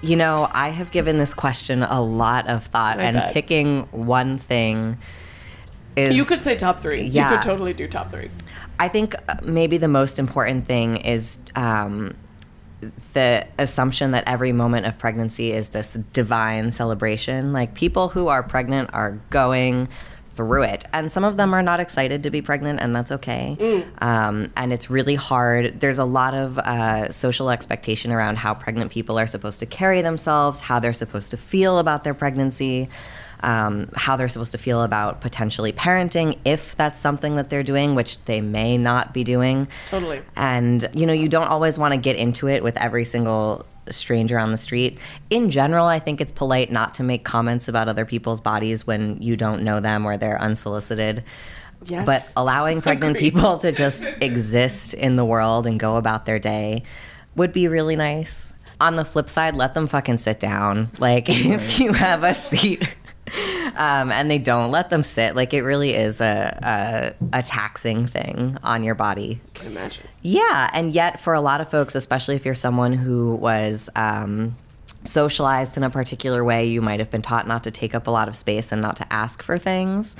You 0.00 0.16
know, 0.16 0.48
I 0.50 0.70
have 0.70 0.90
given 0.90 1.18
this 1.18 1.32
question 1.32 1.82
a 1.82 2.00
lot 2.00 2.48
of 2.48 2.64
thought, 2.66 2.98
I 2.98 3.04
and 3.04 3.16
bet. 3.16 3.32
picking 3.32 3.82
one 3.92 4.38
thing 4.38 4.98
is. 5.96 6.16
You 6.16 6.24
could 6.24 6.40
say 6.40 6.56
top 6.56 6.80
three. 6.80 7.02
Yeah. 7.02 7.30
You 7.30 7.36
could 7.36 7.42
totally 7.42 7.72
do 7.72 7.86
top 7.88 8.10
three. 8.10 8.30
I 8.78 8.88
think 8.88 9.14
uh, 9.28 9.36
maybe 9.42 9.78
the 9.78 9.88
most 9.88 10.18
important 10.18 10.66
thing 10.66 10.96
is 10.96 11.38
um, 11.54 12.16
the 13.12 13.46
assumption 13.58 14.10
that 14.12 14.24
every 14.26 14.52
moment 14.52 14.86
of 14.86 14.98
pregnancy 14.98 15.52
is 15.52 15.70
this 15.70 15.92
divine 16.12 16.72
celebration. 16.72 17.52
Like 17.52 17.74
people 17.74 18.08
who 18.08 18.28
are 18.28 18.42
pregnant 18.42 18.90
are 18.92 19.20
going 19.30 19.88
through 20.34 20.62
it. 20.62 20.84
And 20.92 21.12
some 21.12 21.24
of 21.24 21.36
them 21.36 21.54
are 21.54 21.62
not 21.62 21.80
excited 21.80 22.22
to 22.22 22.30
be 22.30 22.40
pregnant, 22.40 22.80
and 22.80 22.96
that's 22.96 23.12
okay. 23.12 23.84
Um, 24.00 24.50
and 24.56 24.72
it's 24.72 24.90
really 24.90 25.14
hard. 25.14 25.80
There's 25.80 25.98
a 25.98 26.04
lot 26.04 26.34
of 26.34 26.58
uh, 26.58 27.10
social 27.10 27.50
expectation 27.50 28.12
around 28.12 28.38
how 28.38 28.54
pregnant 28.54 28.90
people 28.90 29.18
are 29.18 29.26
supposed 29.26 29.60
to 29.60 29.66
carry 29.66 30.00
themselves, 30.00 30.60
how 30.60 30.80
they're 30.80 30.92
supposed 30.92 31.30
to 31.32 31.36
feel 31.36 31.78
about 31.78 32.02
their 32.02 32.14
pregnancy. 32.14 32.88
Um, 33.44 33.88
how 33.96 34.14
they're 34.14 34.28
supposed 34.28 34.52
to 34.52 34.58
feel 34.58 34.84
about 34.84 35.20
potentially 35.20 35.72
parenting 35.72 36.38
if 36.44 36.76
that's 36.76 37.00
something 37.00 37.34
that 37.34 37.50
they're 37.50 37.64
doing, 37.64 37.96
which 37.96 38.24
they 38.26 38.40
may 38.40 38.78
not 38.78 39.12
be 39.12 39.24
doing. 39.24 39.66
Totally. 39.90 40.22
And, 40.36 40.88
you 40.94 41.06
know, 41.06 41.12
you 41.12 41.28
don't 41.28 41.48
always 41.48 41.76
want 41.76 41.92
to 41.92 41.98
get 41.98 42.14
into 42.14 42.46
it 42.46 42.62
with 42.62 42.76
every 42.76 43.04
single 43.04 43.66
stranger 43.90 44.38
on 44.38 44.52
the 44.52 44.58
street. 44.58 44.98
In 45.30 45.50
general, 45.50 45.86
I 45.86 45.98
think 45.98 46.20
it's 46.20 46.32
polite 46.32 46.70
not 46.70 46.94
to 46.94 47.02
make 47.02 47.24
comments 47.24 47.68
about 47.68 47.88
other 47.88 48.04
people's 48.04 48.40
bodies 48.40 48.86
when 48.86 49.20
you 49.20 49.36
don't 49.36 49.62
know 49.62 49.80
them 49.80 50.06
or 50.06 50.16
they're 50.16 50.40
unsolicited. 50.40 51.24
Yes. 51.86 52.06
But 52.06 52.32
allowing 52.36 52.80
pregnant 52.82 53.18
people 53.18 53.56
to 53.58 53.72
just 53.72 54.06
exist 54.20 54.94
in 54.94 55.16
the 55.16 55.24
world 55.24 55.66
and 55.66 55.78
go 55.78 55.96
about 55.96 56.26
their 56.26 56.38
day 56.38 56.84
would 57.34 57.52
be 57.52 57.68
really 57.68 57.96
nice. 57.96 58.52
On 58.80 58.96
the 58.96 59.04
flip 59.04 59.28
side, 59.28 59.54
let 59.54 59.74
them 59.74 59.86
fucking 59.86 60.18
sit 60.18 60.40
down. 60.40 60.90
Like, 60.98 61.28
if 61.28 61.78
you 61.78 61.92
have 61.92 62.24
a 62.24 62.34
seat 62.34 62.96
um, 63.76 64.12
and 64.12 64.30
they 64.30 64.38
don't, 64.38 64.70
let 64.70 64.90
them 64.90 65.02
sit. 65.02 65.34
Like, 65.34 65.54
it 65.54 65.62
really 65.62 65.94
is 65.94 66.20
a, 66.20 67.14
a, 67.32 67.38
a 67.38 67.42
taxing 67.42 68.06
thing 68.06 68.56
on 68.62 68.82
your 68.82 68.94
body. 68.94 69.40
can 69.54 69.66
imagine. 69.66 70.06
Yeah, 70.22 70.70
and 70.72 70.92
yet 70.92 71.20
for 71.20 71.34
a 71.34 71.40
lot 71.40 71.60
of 71.60 71.70
folks, 71.70 71.94
especially 71.94 72.36
if 72.36 72.44
you're 72.44 72.54
someone 72.54 72.92
who 72.92 73.34
was 73.36 73.88
um, 73.96 74.56
socialized 75.04 75.76
in 75.76 75.82
a 75.82 75.90
particular 75.90 76.44
way, 76.44 76.66
you 76.66 76.82
might 76.82 77.00
have 77.00 77.10
been 77.10 77.22
taught 77.22 77.46
not 77.46 77.64
to 77.64 77.70
take 77.70 77.94
up 77.94 78.06
a 78.06 78.10
lot 78.10 78.28
of 78.28 78.36
space 78.36 78.72
and 78.72 78.82
not 78.82 78.96
to 78.96 79.12
ask 79.12 79.42
for 79.42 79.58
things. 79.58 80.16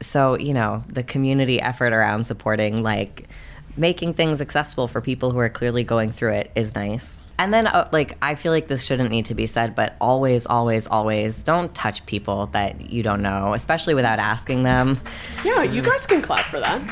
So, 0.00 0.38
you 0.38 0.54
know, 0.54 0.82
the 0.88 1.02
community 1.02 1.60
effort 1.60 1.92
around 1.92 2.24
supporting, 2.24 2.82
like, 2.82 3.28
making 3.76 4.14
things 4.14 4.40
accessible 4.40 4.88
for 4.88 5.00
people 5.00 5.30
who 5.30 5.38
are 5.38 5.48
clearly 5.48 5.84
going 5.84 6.10
through 6.10 6.32
it 6.32 6.50
is 6.54 6.74
nice. 6.74 7.20
And 7.40 7.54
then, 7.54 7.66
uh, 7.66 7.88
like, 7.90 8.18
I 8.20 8.34
feel 8.34 8.52
like 8.52 8.68
this 8.68 8.82
shouldn't 8.82 9.10
need 9.10 9.24
to 9.24 9.34
be 9.34 9.46
said, 9.46 9.74
but 9.74 9.96
always, 9.98 10.44
always, 10.44 10.86
always 10.86 11.42
don't 11.42 11.74
touch 11.74 12.04
people 12.04 12.48
that 12.48 12.92
you 12.92 13.02
don't 13.02 13.22
know, 13.22 13.54
especially 13.54 13.94
without 13.94 14.18
asking 14.18 14.62
them. 14.62 15.00
Yeah, 15.42 15.62
you 15.62 15.80
guys 15.80 16.06
can 16.06 16.20
clap 16.20 16.44
for 16.50 16.60
that. 16.60 16.82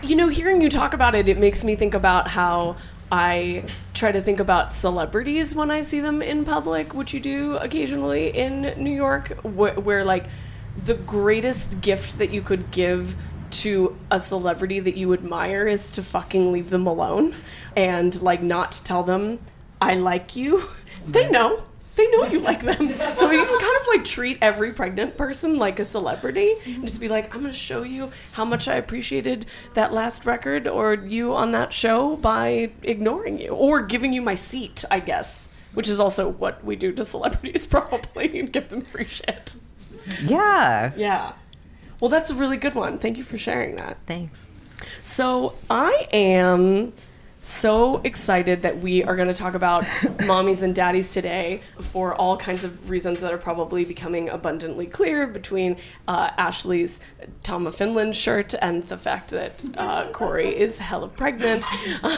you 0.02 0.16
know, 0.16 0.28
hearing 0.28 0.62
you 0.62 0.70
talk 0.70 0.94
about 0.94 1.14
it, 1.14 1.28
it 1.28 1.36
makes 1.36 1.62
me 1.62 1.76
think 1.76 1.92
about 1.92 2.28
how 2.28 2.76
I 3.12 3.64
try 3.92 4.10
to 4.10 4.22
think 4.22 4.40
about 4.40 4.72
celebrities 4.72 5.54
when 5.54 5.70
I 5.70 5.82
see 5.82 6.00
them 6.00 6.22
in 6.22 6.46
public, 6.46 6.94
which 6.94 7.12
you 7.12 7.20
do 7.20 7.56
occasionally 7.58 8.28
in 8.28 8.62
New 8.82 8.94
York, 8.96 9.38
wh- 9.42 9.76
where 9.76 10.06
like 10.06 10.24
the 10.82 10.94
greatest 10.94 11.82
gift 11.82 12.16
that 12.16 12.30
you 12.30 12.40
could 12.40 12.70
give 12.70 13.14
to 13.50 13.98
a 14.10 14.20
celebrity 14.20 14.80
that 14.80 14.96
you 14.96 15.12
admire 15.12 15.66
is 15.66 15.90
to 15.92 16.02
fucking 16.02 16.52
leave 16.52 16.70
them 16.70 16.86
alone 16.86 17.34
and 17.76 18.20
like 18.22 18.42
not 18.42 18.80
tell 18.84 19.02
them 19.02 19.38
I 19.80 19.94
like 19.94 20.36
you. 20.36 20.64
They 21.08 21.30
know. 21.30 21.62
They 21.96 22.10
know 22.10 22.24
you 22.26 22.40
like 22.40 22.62
them. 22.62 22.88
So 23.14 23.30
you 23.30 23.44
can 23.44 23.58
kind 23.58 23.76
of 23.80 23.86
like 23.88 24.04
treat 24.04 24.36
every 24.42 24.72
pregnant 24.72 25.16
person 25.16 25.56
like 25.56 25.80
a 25.80 25.84
celebrity 25.84 26.54
and 26.66 26.82
just 26.82 27.00
be 27.00 27.08
like, 27.08 27.34
I'm 27.34 27.40
going 27.40 27.52
to 27.52 27.58
show 27.58 27.82
you 27.82 28.10
how 28.32 28.44
much 28.44 28.68
I 28.68 28.74
appreciated 28.74 29.46
that 29.74 29.92
last 29.92 30.26
record 30.26 30.66
or 30.66 30.92
you 30.94 31.34
on 31.34 31.52
that 31.52 31.72
show 31.72 32.16
by 32.16 32.70
ignoring 32.82 33.40
you 33.40 33.48
or 33.48 33.80
giving 33.80 34.12
you 34.12 34.20
my 34.20 34.34
seat, 34.34 34.84
I 34.90 35.00
guess, 35.00 35.48
which 35.72 35.88
is 35.88 35.98
also 35.98 36.28
what 36.28 36.62
we 36.62 36.76
do 36.76 36.92
to 36.92 37.04
celebrities 37.04 37.66
probably 37.76 38.38
and 38.38 38.52
give 38.52 38.68
them 38.68 38.82
free 38.82 39.06
shit. 39.06 39.54
Yeah. 40.22 40.92
Yeah. 40.96 41.32
Well, 42.00 42.08
that's 42.08 42.30
a 42.30 42.34
really 42.34 42.56
good 42.56 42.74
one. 42.74 42.98
Thank 42.98 43.18
you 43.18 43.24
for 43.24 43.38
sharing 43.38 43.76
that. 43.76 43.98
Thanks. 44.06 44.46
So 45.02 45.54
I 45.68 46.08
am 46.12 46.92
so 47.42 48.02
excited 48.04 48.62
that 48.62 48.78
we 48.78 49.02
are 49.02 49.16
going 49.16 49.28
to 49.28 49.34
talk 49.34 49.54
about 49.54 49.84
mommies 50.20 50.62
and 50.62 50.74
daddies 50.74 51.12
today 51.12 51.60
for 51.80 52.14
all 52.14 52.36
kinds 52.36 52.64
of 52.64 52.90
reasons 52.90 53.20
that 53.20 53.32
are 53.32 53.38
probably 53.38 53.84
becoming 53.84 54.28
abundantly 54.28 54.86
clear 54.86 55.26
between 55.26 55.76
uh, 56.06 56.30
Ashley's 56.36 57.00
Tom 57.42 57.66
of 57.66 57.74
Finland 57.74 58.14
shirt 58.14 58.54
and 58.60 58.86
the 58.88 58.98
fact 58.98 59.30
that 59.30 59.62
uh, 59.76 60.08
Corey 60.10 60.54
is 60.58 60.78
hella 60.78 61.08
pregnant. 61.08 61.64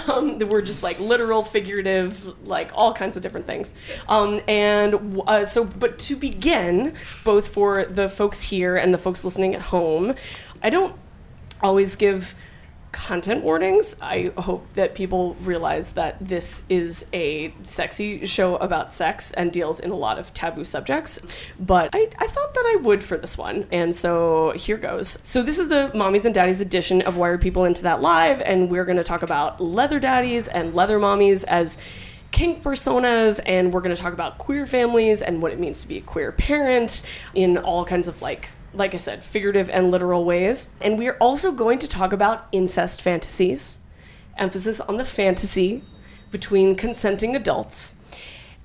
Um, 0.09 0.39
we're 0.39 0.63
just 0.63 0.83
like 0.83 0.99
literal, 0.99 1.43
figurative, 1.45 2.47
like 2.47 2.71
all 2.75 2.93
kinds 2.93 3.17
of 3.17 3.23
different 3.23 3.47
things. 3.47 3.75
Um, 4.09 4.41
and 4.49 5.23
uh, 5.27 5.45
so, 5.45 5.65
but 5.65 5.99
to 6.01 6.17
begin, 6.17 6.95
both 7.25 7.49
for 7.49 7.85
the 7.85 8.09
folks 8.09 8.43
here 8.43 8.77
and 8.77 8.93
the 8.93 8.99
folks 8.99 9.23
listening 9.23 9.55
at 9.55 9.63
home, 9.63 10.15
I 10.63 10.71
don't 10.71 10.97
always 11.63 11.95
give 11.95 12.35
content 12.93 13.43
warnings. 13.43 13.97
I 14.01 14.33
hope 14.37 14.67
that 14.75 14.95
people 14.95 15.35
realize 15.43 15.95
that 15.95 16.17
this 16.21 16.63
is 16.69 17.07
a 17.13 17.53
sexy 17.65 18.27
show 18.27 18.57
about 18.57 18.93
sex 18.93 19.33
and 19.33 19.51
deals 19.51 19.81
in 19.81 19.91
a 19.91 19.97
lot 19.97 20.19
of 20.19 20.33
taboo 20.35 20.65
subjects. 20.65 21.19
But 21.59 21.91
I, 21.93 22.09
I 22.19 22.27
thought 22.27 22.55
that 22.55 22.65
I 22.75 22.81
would 22.83 23.03
for 23.03 23.17
this 23.17 23.37
one. 23.37 23.67
And 23.73 23.97
so 23.97 24.53
here 24.53 24.77
goes. 24.77 25.19
So 25.25 25.43
this 25.43 25.59
is 25.59 25.69
the 25.69 25.91
Mommies 25.95 26.25
and 26.25 26.35
Daddies 26.35 26.61
edition 26.61 27.03
of 27.03 27.17
Why 27.17 27.31
Are 27.31 27.39
People 27.39 27.65
Into 27.65 27.83
That 27.83 28.01
Live. 28.01 28.41
And 28.43 28.71
we're 28.71 28.85
going 28.85 28.99
to 28.99 29.05
talk 29.05 29.23
about 29.23 29.61
leather 29.61 29.99
daddies 29.99 30.47
and 30.47 30.75
leather 30.75 30.99
mommies 30.99 31.45
as 31.45 31.79
kink 32.31 32.63
personas 32.63 33.41
and 33.45 33.73
we're 33.73 33.81
going 33.81 33.95
to 33.95 34.01
talk 34.01 34.15
about 34.15 34.39
queer 34.39 34.67
families 34.67 35.21
and 35.21 35.43
what 35.43 35.53
it 35.53 35.61
means 35.61 35.83
to 35.83 35.89
be 35.89 35.99
a 35.99 36.01
queer 36.01 36.33
parent 36.33 37.03
in 37.35 37.59
all 37.59 37.85
kinds 37.85 38.09
of 38.09 38.23
like 38.23 38.49
like 38.75 38.95
I 38.95 38.99
said, 38.99 39.23
figurative 39.23 39.69
and 39.71 39.91
literal 39.91 40.25
ways. 40.25 40.69
And 40.81 40.99
we 40.99 41.09
are 41.09 41.17
also 41.19 41.53
going 41.53 41.79
to 41.81 41.89
talk 41.89 42.13
about 42.13 42.49
incest 42.53 43.03
fantasies, 43.03 43.81
emphasis 44.37 44.81
on 44.81 44.97
the 44.97 45.05
fantasy 45.05 45.83
between 46.31 46.75
consenting 46.75 47.37
adults. 47.37 47.95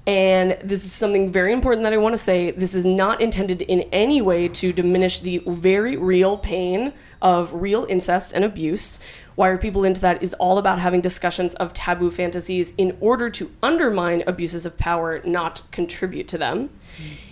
And 0.08 0.58
this 0.64 0.86
is 0.86 0.94
something 0.94 1.34
very 1.34 1.52
important 1.52 1.84
that 1.84 1.92
I 1.92 1.98
want 1.98 2.14
to 2.14 2.24
say. 2.24 2.52
This 2.52 2.74
is 2.74 2.86
not 2.86 3.20
intended 3.20 3.62
in 3.64 3.82
any 3.92 4.22
way 4.22 4.48
to 4.48 4.72
diminish 4.72 5.20
the 5.20 5.40
very 5.46 5.98
real 5.98 6.38
pain 6.38 6.94
of 7.22 7.54
real 7.54 7.86
incest 7.90 8.32
and 8.32 8.46
abuse. 8.46 9.00
Why 9.36 9.50
Are 9.50 9.58
People 9.58 9.84
Into 9.84 10.00
That 10.00 10.24
is 10.24 10.34
all 10.36 10.58
about 10.58 10.80
having 10.80 11.02
discussions 11.02 11.56
of 11.56 11.74
taboo 11.74 12.10
fantasies 12.10 12.72
in 12.78 12.96
order 13.02 13.30
to 13.32 13.52
undermine 13.62 14.24
abuses 14.26 14.66
of 14.66 14.78
power, 14.78 15.22
not 15.26 15.62
contribute 15.72 16.30
to 16.30 16.38
them. 16.38 16.70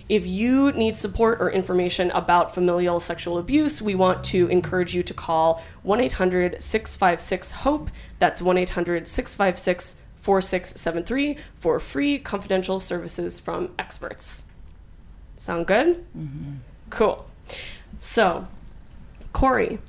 If 0.07 0.27
you 0.27 0.71
need 0.73 0.95
support 0.95 1.41
or 1.41 1.49
information 1.49 2.11
about 2.11 2.53
familial 2.53 2.99
sexual 2.99 3.39
abuse, 3.39 3.81
we 3.81 3.95
want 3.95 4.23
to 4.25 4.47
encourage 4.47 4.93
you 4.93 5.01
to 5.03 5.13
call 5.13 5.63
1 5.81 5.99
800 5.99 6.61
656 6.61 7.51
HOPE. 7.51 7.89
That's 8.19 8.41
1 8.41 8.57
800 8.57 9.07
656 9.07 9.95
4673 10.21 11.37
for 11.59 11.79
free 11.79 12.19
confidential 12.19 12.79
services 12.79 13.39
from 13.39 13.69
experts. 13.77 14.45
Sound 15.37 15.67
good? 15.67 16.05
Mm-hmm. 16.17 16.53
Cool. 16.89 17.25
So, 17.99 18.47
Corey, 19.33 19.79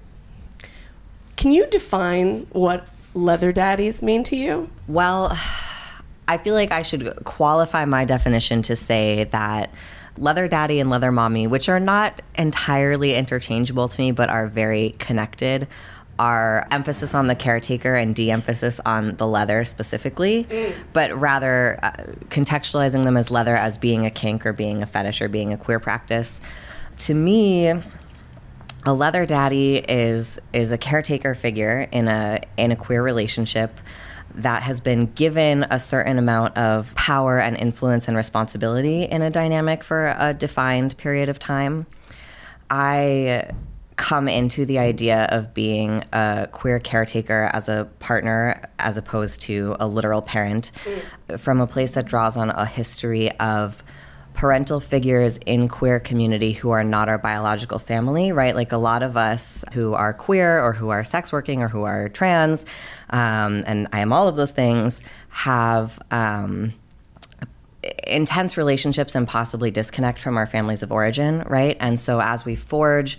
can 1.36 1.52
you 1.52 1.66
define 1.66 2.46
what 2.52 2.86
leather 3.14 3.52
daddies 3.52 4.02
mean 4.02 4.24
to 4.24 4.36
you? 4.36 4.70
Well, 4.88 5.38
I 6.28 6.38
feel 6.38 6.54
like 6.54 6.72
I 6.72 6.82
should 6.82 7.24
qualify 7.24 7.84
my 7.84 8.04
definition 8.04 8.60
to 8.62 8.76
say 8.76 9.24
that 9.24 9.70
leather 10.18 10.48
daddy 10.48 10.80
and 10.80 10.90
leather 10.90 11.12
mommy, 11.12 11.46
which 11.46 11.68
are 11.68 11.80
not 11.80 12.22
entirely 12.36 13.14
interchangeable 13.14 13.88
to 13.88 14.00
me 14.00 14.12
but 14.12 14.28
are 14.28 14.46
very 14.46 14.90
connected, 14.98 15.68
are 16.18 16.66
emphasis 16.70 17.14
on 17.14 17.26
the 17.26 17.34
caretaker 17.34 17.94
and 17.94 18.14
de 18.14 18.30
emphasis 18.30 18.80
on 18.86 19.16
the 19.16 19.26
leather 19.26 19.64
specifically, 19.64 20.46
but 20.92 21.14
rather 21.14 21.78
uh, 21.82 21.90
contextualizing 22.30 23.04
them 23.04 23.16
as 23.16 23.30
leather 23.30 23.56
as 23.56 23.76
being 23.76 24.06
a 24.06 24.10
kink 24.10 24.46
or 24.46 24.52
being 24.52 24.82
a 24.82 24.86
fetish 24.86 25.20
or 25.20 25.28
being 25.28 25.52
a 25.52 25.56
queer 25.56 25.78
practice. 25.78 26.40
To 26.98 27.14
me, 27.14 27.68
a 28.86 28.94
leather 28.94 29.26
daddy 29.26 29.76
is 29.76 30.38
is 30.52 30.72
a 30.72 30.78
caretaker 30.78 31.34
figure 31.34 31.88
in 31.92 32.08
a 32.08 32.40
in 32.56 32.72
a 32.72 32.76
queer 32.76 33.02
relationship 33.02 33.78
that 34.36 34.62
has 34.62 34.80
been 34.80 35.06
given 35.14 35.64
a 35.70 35.78
certain 35.78 36.18
amount 36.18 36.56
of 36.56 36.94
power 36.94 37.38
and 37.38 37.56
influence 37.56 38.06
and 38.06 38.16
responsibility 38.16 39.02
in 39.02 39.22
a 39.22 39.30
dynamic 39.30 39.82
for 39.82 40.14
a 40.18 40.34
defined 40.34 40.96
period 40.98 41.28
of 41.28 41.38
time. 41.38 41.86
I 42.70 43.50
come 43.96 44.28
into 44.28 44.66
the 44.66 44.78
idea 44.78 45.26
of 45.30 45.54
being 45.54 46.04
a 46.12 46.48
queer 46.52 46.78
caretaker 46.78 47.50
as 47.54 47.68
a 47.68 47.88
partner 47.98 48.62
as 48.78 48.98
opposed 48.98 49.40
to 49.40 49.74
a 49.80 49.88
literal 49.88 50.20
parent 50.20 50.70
mm. 50.84 51.40
from 51.40 51.60
a 51.60 51.66
place 51.66 51.92
that 51.92 52.04
draws 52.04 52.36
on 52.36 52.50
a 52.50 52.66
history 52.66 53.30
of 53.38 53.82
parental 54.36 54.80
figures 54.80 55.38
in 55.46 55.66
queer 55.66 55.98
community 55.98 56.52
who 56.52 56.70
are 56.70 56.84
not 56.84 57.08
our 57.08 57.16
biological 57.16 57.78
family, 57.78 58.32
right? 58.32 58.54
Like 58.54 58.70
a 58.70 58.76
lot 58.76 59.02
of 59.02 59.16
us 59.16 59.64
who 59.72 59.94
are 59.94 60.12
queer 60.12 60.62
or 60.62 60.74
who 60.74 60.90
are 60.90 61.02
sex 61.02 61.32
working 61.32 61.62
or 61.62 61.68
who 61.68 61.84
are 61.84 62.10
trans, 62.10 62.66
um, 63.10 63.64
and 63.66 63.88
I 63.92 64.00
am 64.00 64.12
all 64.12 64.28
of 64.28 64.36
those 64.36 64.52
things, 64.52 65.02
have. 65.30 65.98
Um, 66.10 66.74
intense 68.04 68.56
relationships 68.56 69.14
and 69.14 69.28
possibly 69.28 69.70
disconnect 69.70 70.18
from 70.18 70.36
our 70.36 70.46
families 70.46 70.82
of 70.82 70.90
origin, 70.90 71.44
right? 71.46 71.76
And 71.78 72.00
so 72.00 72.20
as 72.20 72.44
we 72.44 72.56
forge 72.56 73.16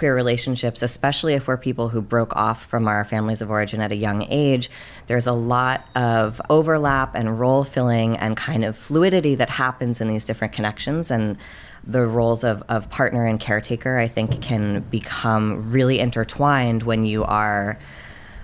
queer 0.00 0.14
relationships, 0.14 0.80
especially 0.80 1.34
if 1.34 1.46
we're 1.46 1.58
people 1.58 1.90
who 1.90 2.00
broke 2.00 2.34
off 2.34 2.64
from 2.64 2.88
our 2.88 3.04
families 3.04 3.42
of 3.42 3.50
origin 3.50 3.82
at 3.82 3.92
a 3.92 3.94
young 3.94 4.26
age, 4.30 4.70
there's 5.08 5.26
a 5.26 5.32
lot 5.32 5.86
of 5.94 6.40
overlap 6.48 7.14
and 7.14 7.38
role 7.38 7.64
filling 7.64 8.16
and 8.16 8.34
kind 8.34 8.64
of 8.64 8.74
fluidity 8.74 9.34
that 9.34 9.50
happens 9.50 10.00
in 10.00 10.08
these 10.08 10.24
different 10.24 10.54
connections. 10.54 11.10
And 11.10 11.36
the 11.84 12.06
roles 12.06 12.44
of, 12.44 12.62
of 12.70 12.88
partner 12.88 13.26
and 13.26 13.38
caretaker, 13.38 13.98
I 13.98 14.08
think, 14.08 14.40
can 14.40 14.80
become 14.90 15.70
really 15.70 15.98
intertwined 15.98 16.82
when 16.84 17.04
you 17.04 17.22
are 17.24 17.78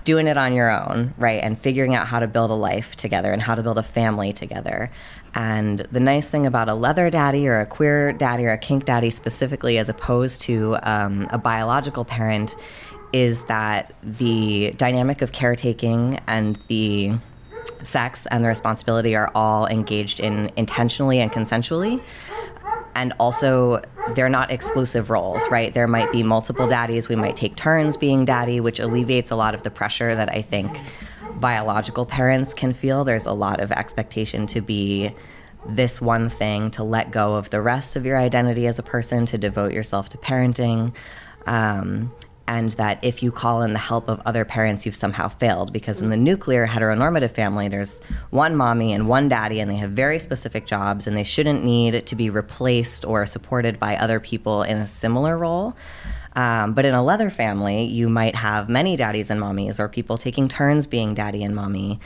doing 0.07 0.25
it 0.25 0.37
on 0.37 0.53
your 0.53 0.71
own, 0.71 1.13
right? 1.17 1.43
And 1.43 1.59
figuring 1.59 1.93
out 1.93 2.07
how 2.07 2.19
to 2.19 2.27
build 2.29 2.49
a 2.49 2.53
life 2.53 2.95
together 2.95 3.33
and 3.33 3.41
how 3.41 3.55
to 3.55 3.61
build 3.61 3.77
a 3.77 3.83
family 3.83 4.31
together. 4.31 4.89
And 5.35 5.79
the 5.91 5.99
nice 5.99 6.29
thing 6.29 6.45
about 6.45 6.69
a 6.69 6.75
leather 6.75 7.09
daddy 7.09 7.45
or 7.45 7.59
a 7.59 7.65
queer 7.65 8.13
daddy 8.13 8.45
or 8.45 8.53
a 8.53 8.57
kink 8.57 8.85
daddy 8.85 9.09
specifically, 9.09 9.77
as 9.77 9.89
opposed 9.89 10.43
to 10.43 10.77
um, 10.83 11.27
a 11.29 11.37
biological 11.37 12.05
parent, 12.05 12.55
is 13.11 13.43
that 13.47 13.95
the 14.01 14.73
dynamic 14.77 15.21
of 15.21 15.33
caretaking 15.33 16.21
and 16.25 16.55
the 16.69 17.11
sex 17.83 18.25
and 18.27 18.45
the 18.45 18.47
responsibility 18.47 19.13
are 19.13 19.29
all 19.35 19.67
engaged 19.67 20.21
in 20.21 20.49
intentionally 20.55 21.19
and 21.19 21.33
consensually 21.33 22.01
and 22.97 23.13
also 23.19 23.79
they're 24.15 24.27
not 24.27 24.49
exclusive 24.51 25.11
roles, 25.11 25.47
right? 25.51 25.71
There 25.71 25.87
might 25.87 26.11
be 26.11 26.23
multiple 26.23 26.67
daddies. 26.67 27.07
We 27.07 27.15
might 27.15 27.37
take 27.37 27.55
turns 27.55 27.95
being 27.95 28.25
daddy, 28.25 28.59
which 28.59 28.79
alleviates 28.79 29.29
a 29.29 29.35
lot 29.35 29.53
of 29.53 29.61
the 29.61 29.69
pressure 29.69 30.15
that 30.15 30.29
I 30.29 30.41
think 30.41 30.81
biological 31.35 32.07
parents 32.07 32.55
can 32.55 32.73
feel. 32.73 33.03
There's 33.03 33.27
a 33.27 33.33
lot 33.33 33.59
of 33.59 33.71
expectation 33.71 34.47
to 34.47 34.61
be 34.61 35.13
this 35.67 36.01
one 36.01 36.27
thing, 36.27 36.71
to 36.71 36.83
let 36.83 37.11
go 37.11 37.35
of 37.35 37.51
the 37.51 37.61
rest 37.61 37.95
of 37.95 38.03
your 38.03 38.17
identity 38.17 38.65
as 38.65 38.79
a 38.79 38.83
person, 38.83 39.27
to 39.27 39.37
devote 39.37 39.73
yourself 39.73 40.09
to 40.09 40.17
parenting. 40.17 40.91
Um, 41.45 42.11
and 42.47 42.71
that 42.73 42.99
if 43.01 43.21
you 43.21 43.31
call 43.31 43.61
in 43.61 43.73
the 43.73 43.79
help 43.79 44.09
of 44.09 44.21
other 44.25 44.45
parents, 44.45 44.85
you've 44.85 44.95
somehow 44.95 45.27
failed. 45.27 45.73
Because 45.73 46.01
in 46.01 46.09
the 46.09 46.17
nuclear 46.17 46.65
heteronormative 46.65 47.31
family, 47.31 47.67
there's 47.67 47.99
one 48.29 48.55
mommy 48.55 48.93
and 48.93 49.07
one 49.07 49.27
daddy, 49.27 49.59
and 49.59 49.69
they 49.69 49.75
have 49.75 49.91
very 49.91 50.19
specific 50.19 50.65
jobs, 50.65 51.07
and 51.07 51.17
they 51.17 51.23
shouldn't 51.23 51.63
need 51.63 52.05
to 52.05 52.15
be 52.15 52.29
replaced 52.29 53.05
or 53.05 53.25
supported 53.25 53.79
by 53.79 53.97
other 53.97 54.19
people 54.19 54.63
in 54.63 54.77
a 54.77 54.87
similar 54.87 55.37
role. 55.37 55.75
Um, 56.35 56.73
but 56.73 56.85
in 56.85 56.93
a 56.93 57.03
leather 57.03 57.29
family, 57.29 57.85
you 57.85 58.09
might 58.09 58.35
have 58.35 58.69
many 58.69 58.95
daddies 58.95 59.29
and 59.29 59.41
mommies, 59.41 59.79
or 59.79 59.89
people 59.89 60.17
taking 60.17 60.47
turns 60.47 60.85
being 60.85 61.13
daddy 61.13 61.43
and 61.43 61.55
mommy. 61.55 61.99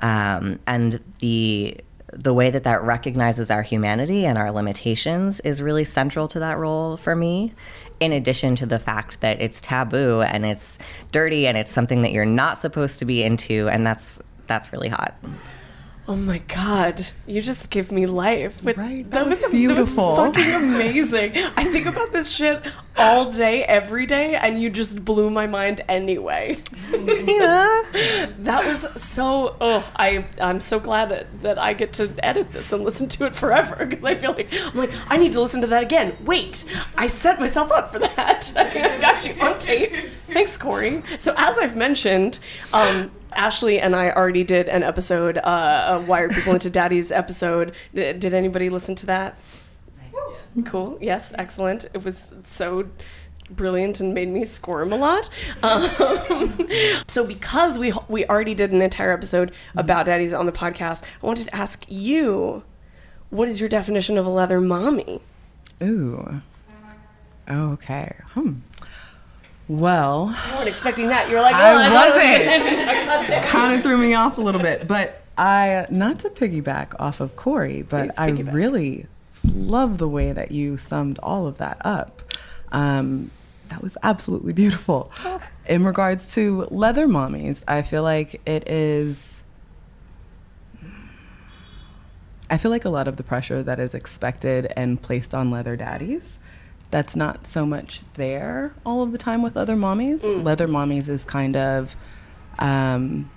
Um, 0.00 0.58
and 0.66 1.00
the 1.20 1.76
the 2.12 2.32
way 2.32 2.50
that 2.50 2.64
that 2.64 2.82
recognizes 2.82 3.50
our 3.50 3.62
humanity 3.62 4.24
and 4.24 4.38
our 4.38 4.50
limitations 4.52 5.40
is 5.40 5.60
really 5.60 5.84
central 5.84 6.28
to 6.28 6.38
that 6.38 6.58
role 6.58 6.96
for 6.96 7.14
me 7.16 7.52
in 8.00 8.12
addition 8.12 8.56
to 8.56 8.66
the 8.66 8.78
fact 8.78 9.20
that 9.20 9.40
it's 9.40 9.60
taboo 9.60 10.22
and 10.22 10.44
it's 10.44 10.78
dirty 11.12 11.46
and 11.46 11.56
it's 11.56 11.72
something 11.72 12.02
that 12.02 12.12
you're 12.12 12.26
not 12.26 12.58
supposed 12.58 12.98
to 12.98 13.04
be 13.04 13.22
into 13.22 13.68
and 13.68 13.84
that's 13.84 14.18
that's 14.46 14.72
really 14.72 14.88
hot. 14.88 15.14
Oh 16.06 16.16
my 16.16 16.36
god, 16.38 17.06
you 17.26 17.40
just 17.40 17.70
give 17.70 17.90
me 17.90 18.04
life. 18.04 18.62
With, 18.62 18.76
Right, 18.76 19.10
that 19.10 19.26
was 19.26 19.42
beautiful. 19.50 20.16
That 20.16 20.34
was 20.34 20.44
fucking 20.44 20.54
amazing. 20.54 21.32
I 21.56 21.64
think 21.64 21.86
about 21.86 22.12
this 22.12 22.30
shit 22.30 22.62
all 22.94 23.32
day, 23.32 23.64
every 23.64 24.04
day, 24.04 24.34
and 24.34 24.60
you 24.60 24.68
just 24.68 25.02
blew 25.02 25.30
my 25.30 25.46
mind 25.46 25.80
anyway. 25.88 26.58
tina 26.90 27.84
that 28.40 28.64
was 28.66 28.86
so. 29.00 29.56
Oh, 29.62 29.90
I 29.96 30.26
I'm 30.42 30.60
so 30.60 30.78
glad 30.78 31.08
that, 31.08 31.40
that 31.40 31.58
I 31.58 31.72
get 31.72 31.94
to 31.94 32.12
edit 32.18 32.52
this 32.52 32.70
and 32.74 32.84
listen 32.84 33.08
to 33.08 33.24
it 33.24 33.34
forever 33.34 33.86
because 33.86 34.04
I 34.04 34.16
feel 34.16 34.34
like 34.34 34.48
I'm 34.52 34.76
like 34.76 34.92
I 35.08 35.16
need 35.16 35.32
to 35.32 35.40
listen 35.40 35.62
to 35.62 35.66
that 35.68 35.82
again. 35.82 36.18
Wait, 36.22 36.66
I 36.98 37.06
set 37.06 37.40
myself 37.40 37.72
up 37.72 37.90
for 37.90 37.98
that. 37.98 38.52
I 38.56 38.98
got 39.00 39.24
you 39.24 39.40
on 39.40 39.58
tape. 39.58 40.10
Thanks, 40.26 40.58
Corey. 40.58 41.02
So 41.18 41.32
as 41.38 41.56
I've 41.56 41.76
mentioned, 41.76 42.40
um, 42.74 43.10
Ashley 43.34 43.78
and 43.80 43.94
I 43.94 44.10
already 44.10 44.44
did 44.44 44.68
an 44.68 44.82
episode, 44.82 45.38
uh, 45.38 45.86
a 45.88 46.00
Why 46.00 46.20
Are 46.20 46.28
People 46.28 46.54
into 46.54 46.70
Daddies 46.70 47.12
episode. 47.12 47.72
D- 47.94 48.12
did 48.14 48.34
anybody 48.34 48.70
listen 48.70 48.94
to 48.96 49.06
that? 49.06 49.36
Cool. 50.64 50.98
Yes, 51.00 51.32
excellent. 51.36 51.86
It 51.92 52.04
was 52.04 52.32
so 52.44 52.88
brilliant 53.50 54.00
and 54.00 54.14
made 54.14 54.28
me 54.28 54.44
squirm 54.44 54.92
a 54.92 54.96
lot. 54.96 55.28
Um, 55.62 56.68
so 57.08 57.24
because 57.26 57.78
we 57.78 57.92
we 58.08 58.24
already 58.26 58.54
did 58.54 58.72
an 58.72 58.80
entire 58.80 59.12
episode 59.12 59.52
about 59.74 60.06
daddies 60.06 60.32
on 60.32 60.46
the 60.46 60.52
podcast, 60.52 61.02
I 61.22 61.26
wanted 61.26 61.46
to 61.48 61.56
ask 61.56 61.84
you, 61.88 62.62
what 63.30 63.48
is 63.48 63.58
your 63.58 63.68
definition 63.68 64.16
of 64.16 64.26
a 64.26 64.30
leather 64.30 64.60
mommy? 64.60 65.20
Ooh. 65.82 66.40
Okay. 67.48 68.14
Hmm. 68.34 68.52
Well, 69.66 70.34
I 70.36 70.50
wasn't 70.50 70.68
expecting 70.68 71.08
that. 71.08 71.30
You're 71.30 71.40
like, 71.40 71.54
oh, 71.54 71.58
I 71.58 73.18
wasn't. 73.28 73.44
kind 73.44 73.74
of 73.74 73.82
threw 73.82 73.96
me 73.96 74.14
off 74.14 74.36
a 74.36 74.40
little 74.40 74.60
bit, 74.60 74.86
but 74.86 75.22
I 75.38 75.86
not 75.90 76.20
to 76.20 76.30
piggyback 76.30 76.94
off 76.98 77.20
of 77.20 77.34
Corey, 77.36 77.82
but 77.82 78.18
I 78.18 78.28
really 78.28 79.06
love 79.42 79.98
the 79.98 80.08
way 80.08 80.32
that 80.32 80.50
you 80.50 80.76
summed 80.76 81.18
all 81.20 81.46
of 81.46 81.58
that 81.58 81.78
up. 81.80 82.22
Um, 82.72 83.30
that 83.68 83.82
was 83.82 83.96
absolutely 84.02 84.52
beautiful. 84.52 85.10
In 85.66 85.84
regards 85.84 86.34
to 86.34 86.66
leather 86.70 87.06
mommies, 87.06 87.64
I 87.66 87.82
feel 87.82 88.02
like 88.02 88.40
it 88.46 88.68
is. 88.68 89.42
I 92.50 92.58
feel 92.58 92.70
like 92.70 92.84
a 92.84 92.90
lot 92.90 93.08
of 93.08 93.16
the 93.16 93.22
pressure 93.22 93.62
that 93.62 93.80
is 93.80 93.94
expected 93.94 94.72
and 94.76 95.00
placed 95.00 95.34
on 95.34 95.50
leather 95.50 95.76
daddies, 95.76 96.38
that's 96.94 97.16
not 97.16 97.44
so 97.44 97.66
much 97.66 98.02
there 98.14 98.72
all 98.86 99.02
of 99.02 99.10
the 99.10 99.18
time 99.18 99.42
with 99.42 99.56
other 99.56 99.74
mommies. 99.74 100.22
Leather 100.44 100.68
mommies 100.68 101.08
is 101.08 101.24
kind 101.24 101.56
of, 101.56 101.96
um, 102.60 103.28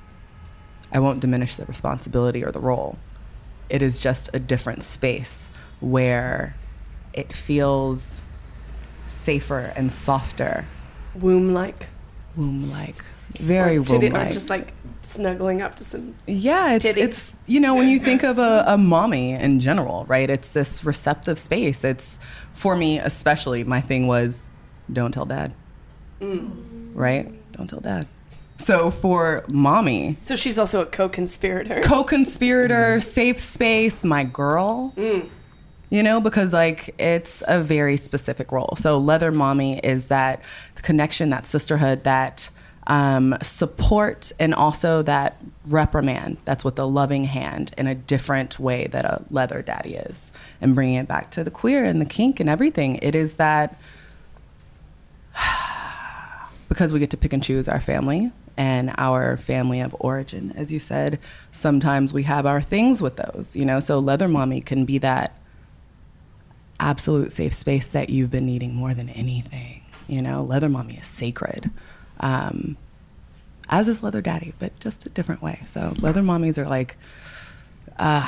I 0.91 1.00
won't 1.00 1.22
diminish 1.22 1.56
the 1.56 1.65
responsibility 1.65 2.46
or 2.46 2.52
the 2.52 2.60
role. 2.60 3.00
It 3.67 3.82
is 3.82 3.98
just 3.98 4.30
a 4.32 4.38
different 4.38 4.84
space 4.84 5.50
where 5.80 6.56
it 7.13 7.34
feels 7.34 8.22
safer 9.08 9.74
and 9.76 9.91
softer, 9.91 10.65
womb 11.15 11.52
like. 11.52 11.88
womb 12.36 12.70
like, 12.70 13.04
very 13.39 13.83
Titty- 13.83 14.09
womb 14.09 14.21
or 14.21 14.31
just 14.31 14.49
like 14.49 14.73
snuggling 15.01 15.61
up 15.61 15.75
to 15.75 15.83
some. 15.83 16.15
Yeah, 16.25 16.73
it's, 16.73 16.85
Titties. 16.85 16.97
it's 16.97 17.35
you 17.45 17.59
know 17.59 17.75
when 17.75 17.87
you 17.87 17.99
think 17.99 18.23
of 18.23 18.37
a, 18.39 18.63
a 18.67 18.77
mommy 18.77 19.31
in 19.31 19.59
general, 19.59 20.05
right? 20.07 20.29
It's 20.29 20.53
this 20.53 20.83
receptive 20.83 21.39
space. 21.39 21.83
It's 21.83 22.19
for 22.53 22.75
me 22.75 22.99
especially. 22.99 23.63
My 23.63 23.81
thing 23.81 24.07
was, 24.07 24.43
don't 24.91 25.11
tell 25.11 25.25
dad, 25.25 25.53
mm. 26.21 26.51
right? 26.93 27.31
Don't 27.53 27.67
tell 27.67 27.79
dad. 27.79 28.07
So 28.57 28.89
for 28.89 29.45
mommy, 29.51 30.17
So 30.21 30.35
she's 30.35 30.57
also 30.57 30.81
a 30.81 30.85
co-conspirator. 30.85 31.81
co-conspirator, 31.81 32.97
mm-hmm. 32.97 33.01
safe 33.01 33.39
space, 33.39 34.03
my 34.03 34.23
girl. 34.23 34.93
Mm. 34.97 35.29
You 35.89 36.03
know, 36.03 36.19
because 36.19 36.51
like 36.51 36.93
it's 36.99 37.43
a 37.47 37.61
very 37.61 37.95
specific 37.95 38.51
role. 38.51 38.75
So 38.77 38.97
leather 38.97 39.31
mommy 39.31 39.79
is 39.79 40.07
that 40.09 40.41
connection, 40.75 41.29
that 41.29 41.45
sisterhood, 41.45 42.03
that 42.03 42.49
um, 42.88 43.36
support, 43.43 44.32
and 44.39 44.54
also 44.54 45.02
that 45.04 45.41
reprimand. 45.65 46.38
That's 46.45 46.63
what 46.65 46.78
the 46.78 46.88
loving 46.88 47.26
hand 47.26 47.73
in 47.78 47.86
a 47.86 47.93
different 47.93 48.60
way 48.60 48.88
that 48.88 49.06
a 49.06 49.21
leather 49.30 49.62
daddy 49.62 49.95
is. 49.95 50.32
And 50.62 50.73
bringing 50.73 50.95
it 50.95 51.08
back 51.08 51.30
to 51.32 51.43
the 51.43 51.52
queer 51.52 51.84
and 51.84 52.02
the 52.02 52.06
kink 52.06 52.39
and 52.39 52.50
everything, 52.50 52.95
it 53.02 53.13
is 53.13 53.36
that 53.36 53.80
because 56.69 56.93
we 56.93 57.00
get 57.00 57.10
to 57.12 57.17
pick 57.17 57.34
and 57.34 57.43
choose 57.43 57.67
our 57.67 57.82
family 57.82 58.32
and 58.58 58.93
our 58.97 59.38
family 59.38 59.80
of 59.80 59.95
origin, 60.00 60.52
as 60.56 60.71
you 60.71 60.80
said, 60.80 61.19
sometimes 61.52 62.13
we 62.13 62.23
have 62.23 62.45
our 62.45 62.62
things 62.62 63.02
with 63.02 63.17
those, 63.17 63.56
you 63.56 63.63
know. 63.63 63.80
So 63.80 64.00
leather 64.00 64.28
mommy 64.28 64.62
can 64.62 64.84
be 64.84 64.97
that 64.97 65.38
absolute 66.80 67.32
safe 67.32 67.54
space 67.54 67.86
that 67.88 68.10
you've 68.10 68.32
been 68.32 68.45
needing 68.45 68.73
more 68.73 68.93
than 68.93 69.10
anything. 69.10 69.84
You 70.08 70.21
know, 70.21 70.41
leather 70.41 70.69
mommy 70.69 70.97
is 70.97 71.06
sacred, 71.06 71.69
um, 72.19 72.77
as 73.69 73.88
is 73.88 74.01
leather 74.03 74.21
daddy, 74.21 74.53
but 74.60 74.77
just 74.80 75.06
a 75.06 75.10
different 75.10 75.41
way. 75.41 75.62
So 75.67 75.93
leather 75.99 76.21
mommies 76.21 76.58
are 76.58 76.65
like, 76.65 76.97
uh, 77.99 78.27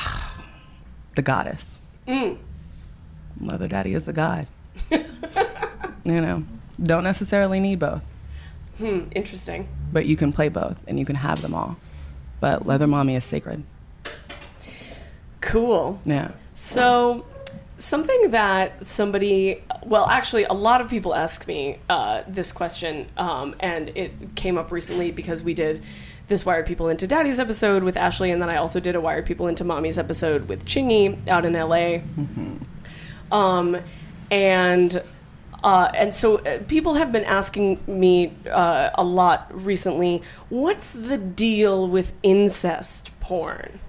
the 1.15 1.21
goddess. 1.21 1.77
Leather 2.07 3.67
daddy 3.67 3.93
is 3.93 4.03
the 4.05 4.13
god. 4.13 4.47
you 4.91 6.21
know, 6.21 6.43
don't 6.81 7.03
necessarily 7.03 7.59
need 7.59 7.79
both 7.79 8.01
Hmm, 8.77 9.01
interesting. 9.11 9.67
but 9.91 10.05
you 10.05 10.15
can 10.15 10.31
play 10.31 10.47
both 10.49 10.81
and 10.87 10.97
you 10.99 11.05
can 11.05 11.15
have 11.17 11.41
them 11.41 11.53
all. 11.53 11.77
But 12.39 12.65
leather 12.65 12.87
mommy 12.87 13.15
is 13.15 13.25
sacred. 13.25 13.63
Cool. 15.41 15.99
Yeah. 16.05 16.31
So, 16.55 17.25
something 17.79 18.31
that 18.31 18.85
somebody, 18.85 19.63
well, 19.83 20.07
actually, 20.07 20.43
a 20.43 20.53
lot 20.53 20.81
of 20.81 20.89
people 20.89 21.15
ask 21.15 21.47
me 21.47 21.79
uh, 21.89 22.23
this 22.27 22.51
question, 22.51 23.07
um, 23.17 23.55
and 23.59 23.89
it 23.89 24.35
came 24.35 24.57
up 24.57 24.71
recently 24.71 25.11
because 25.11 25.43
we 25.43 25.53
did 25.53 25.81
this 26.27 26.45
Are 26.45 26.61
People 26.61 26.89
Into 26.89 27.07
Daddies 27.07 27.39
episode 27.39 27.81
with 27.83 27.97
Ashley, 27.97 28.29
and 28.29 28.41
then 28.41 28.49
I 28.49 28.57
also 28.57 28.79
did 28.79 28.95
a 28.95 29.03
Are 29.03 29.21
People 29.23 29.47
Into 29.47 29.63
Mommies 29.63 29.97
episode 29.97 30.47
with 30.47 30.65
Chingy 30.65 31.27
out 31.27 31.45
in 31.45 31.53
LA. 31.53 32.01
Um, 33.31 33.77
and 34.29 35.01
uh, 35.63 35.91
and 35.93 36.13
so 36.13 36.37
uh, 36.37 36.59
people 36.67 36.93
have 36.95 37.11
been 37.11 37.25
asking 37.25 37.79
me 37.85 38.33
uh, 38.49 38.91
a 38.93 39.03
lot 39.03 39.47
recently, 39.51 40.21
what's 40.49 40.91
the 40.91 41.17
deal 41.17 41.87
with 41.87 42.13
incest 42.23 43.11
porn? 43.19 43.79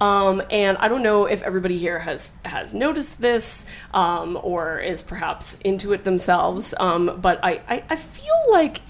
Um, 0.00 0.42
and 0.50 0.76
I 0.78 0.88
don't 0.88 1.02
know 1.02 1.26
if 1.26 1.42
everybody 1.42 1.78
here 1.78 2.00
has 2.00 2.32
has 2.44 2.74
noticed 2.74 3.20
this 3.20 3.66
um, 3.94 4.38
or 4.42 4.78
is 4.80 5.02
perhaps 5.02 5.58
into 5.64 5.92
it 5.92 6.04
themselves. 6.04 6.74
Um, 6.80 7.18
but 7.20 7.38
I, 7.42 7.60
I, 7.68 7.84
I 7.90 7.96
feel 7.96 8.34
like 8.50 8.80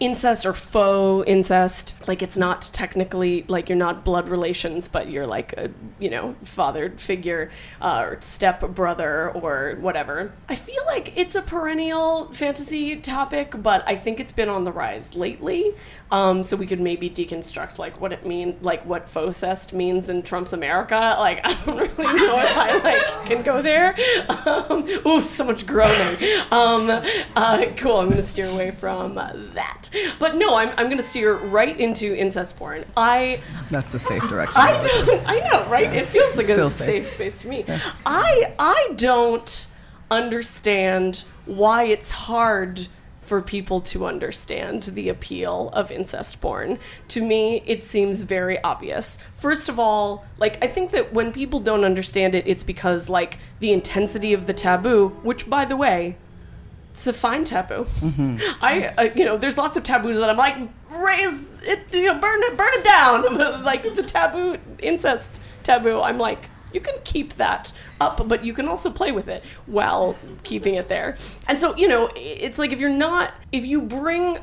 incest 0.00 0.46
or 0.46 0.54
faux 0.54 1.28
incest 1.28 1.94
like 2.06 2.22
it's 2.22 2.38
not 2.38 2.62
technically 2.72 3.44
like 3.48 3.68
you're 3.68 3.76
not 3.76 4.02
blood 4.02 4.30
relations 4.30 4.88
but 4.88 5.10
you're 5.10 5.26
like 5.26 5.52
a 5.58 5.70
you 5.98 6.08
know 6.08 6.34
fathered 6.42 6.98
figure 6.98 7.50
uh, 7.82 8.06
or 8.06 8.20
step 8.20 8.60
brother 8.74 9.30
or 9.30 9.76
whatever. 9.78 10.32
I 10.48 10.54
feel 10.54 10.82
like 10.86 11.12
it's 11.16 11.34
a 11.34 11.42
perennial 11.42 12.32
fantasy 12.32 12.96
topic 12.96 13.54
but 13.62 13.84
i 13.86 13.94
think 13.94 14.18
it's 14.20 14.32
been 14.32 14.48
on 14.48 14.64
the 14.64 14.72
rise 14.72 15.14
lately. 15.14 15.74
Um, 16.10 16.42
so 16.42 16.56
we 16.56 16.66
could 16.66 16.80
maybe 16.80 17.08
deconstruct 17.08 17.78
like 17.78 18.00
what 18.00 18.12
it 18.12 18.26
mean 18.26 18.58
like 18.62 18.84
what 18.86 19.08
faux 19.08 19.72
means 19.72 20.08
in 20.08 20.22
trump's 20.22 20.52
america. 20.52 21.16
Like 21.20 21.44
i 21.44 21.52
don't 21.64 21.76
really 21.76 22.14
know 22.18 22.38
if 22.38 22.56
i 22.56 22.78
like 22.78 23.26
can 23.26 23.42
go 23.42 23.60
there. 23.60 23.94
Um, 24.46 24.84
ooh 25.06 25.22
so 25.22 25.44
much 25.44 25.66
groaning. 25.66 26.16
Um, 26.50 26.88
uh, 27.36 27.66
cool 27.76 27.98
i'm 27.98 28.08
gonna 28.08 28.22
steer 28.22 28.46
away 28.46 28.70
from 28.70 29.16
that 29.16 29.89
but 30.18 30.36
no, 30.36 30.56
I'm, 30.56 30.70
I'm 30.70 30.86
going 30.86 30.98
to 30.98 31.02
steer 31.02 31.36
right 31.36 31.78
into 31.78 32.14
incest 32.14 32.56
porn. 32.56 32.84
I 32.96 33.40
That's 33.70 33.94
a 33.94 33.98
safe 33.98 34.22
direction. 34.28 34.56
I 34.56 34.78
don't. 34.78 35.28
I 35.28 35.38
know, 35.40 35.68
right? 35.68 35.92
It 35.92 36.08
feels 36.08 36.36
like 36.36 36.48
a 36.48 36.70
safe. 36.70 36.86
safe. 36.86 37.08
space 37.08 37.42
to 37.42 37.48
me. 37.48 37.64
I 38.06 38.54
I 38.58 38.92
don't 38.96 39.68
understand 40.10 41.24
why 41.46 41.84
it's 41.84 42.10
hard 42.10 42.88
for 43.30 43.40
people 43.40 43.80
to 43.80 44.06
understand 44.06 44.82
the 44.82 45.08
appeal 45.08 45.70
of 45.72 45.92
incest 45.92 46.40
porn. 46.40 46.80
To 47.06 47.22
me, 47.24 47.62
it 47.64 47.84
seems 47.84 48.22
very 48.22 48.60
obvious. 48.64 49.18
First 49.36 49.68
of 49.68 49.78
all, 49.78 50.24
like 50.38 50.58
I 50.60 50.66
think 50.66 50.90
that 50.90 51.12
when 51.12 51.30
people 51.30 51.60
don't 51.60 51.84
understand 51.84 52.34
it, 52.34 52.44
it's 52.48 52.64
because 52.64 53.08
like 53.08 53.38
the 53.60 53.70
intensity 53.70 54.32
of 54.32 54.48
the 54.48 54.52
taboo, 54.52 55.10
which 55.22 55.48
by 55.48 55.64
the 55.64 55.76
way, 55.76 56.16
it's 56.92 57.06
a 57.06 57.12
fine 57.12 57.44
taboo. 57.44 57.86
I, 58.60 58.92
uh, 58.98 59.02
you 59.14 59.24
know, 59.24 59.36
there's 59.36 59.56
lots 59.56 59.76
of 59.76 59.82
taboos 59.82 60.16
that 60.16 60.28
I'm 60.28 60.36
like, 60.36 60.56
raise 60.90 61.46
it, 61.62 61.94
you 61.94 62.04
know, 62.04 62.18
burn 62.18 62.40
it, 62.42 62.56
burn 62.56 62.72
it 62.74 62.84
down. 62.84 63.62
Like 63.64 63.82
the 63.94 64.02
taboo, 64.02 64.58
incest 64.80 65.40
taboo, 65.62 66.00
I'm 66.00 66.18
like, 66.18 66.50
you 66.72 66.80
can 66.80 66.94
keep 67.04 67.36
that 67.36 67.72
up, 68.00 68.26
but 68.28 68.44
you 68.44 68.52
can 68.52 68.68
also 68.68 68.90
play 68.90 69.12
with 69.12 69.28
it 69.28 69.44
while 69.66 70.16
keeping 70.42 70.74
it 70.74 70.88
there. 70.88 71.16
And 71.46 71.60
so, 71.60 71.74
you 71.76 71.88
know, 71.88 72.10
it's 72.16 72.58
like 72.58 72.72
if 72.72 72.80
you're 72.80 72.90
not, 72.90 73.34
if 73.52 73.64
you 73.64 73.82
bring 73.82 74.38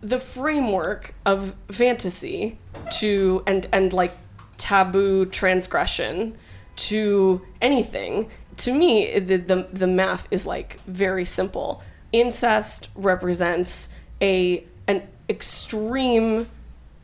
the 0.00 0.18
framework 0.18 1.14
of 1.26 1.54
fantasy 1.70 2.58
to 2.98 3.42
and 3.46 3.66
and 3.72 3.92
like 3.92 4.16
taboo 4.56 5.26
transgression 5.26 6.36
to 6.76 7.42
anything 7.60 8.30
to 8.56 8.72
me 8.72 9.18
the, 9.18 9.36
the 9.36 9.68
the 9.72 9.86
math 9.86 10.26
is 10.30 10.46
like 10.46 10.80
very 10.86 11.24
simple 11.24 11.82
incest 12.12 12.88
represents 12.94 13.88
a 14.20 14.64
an 14.86 15.02
extreme 15.28 16.48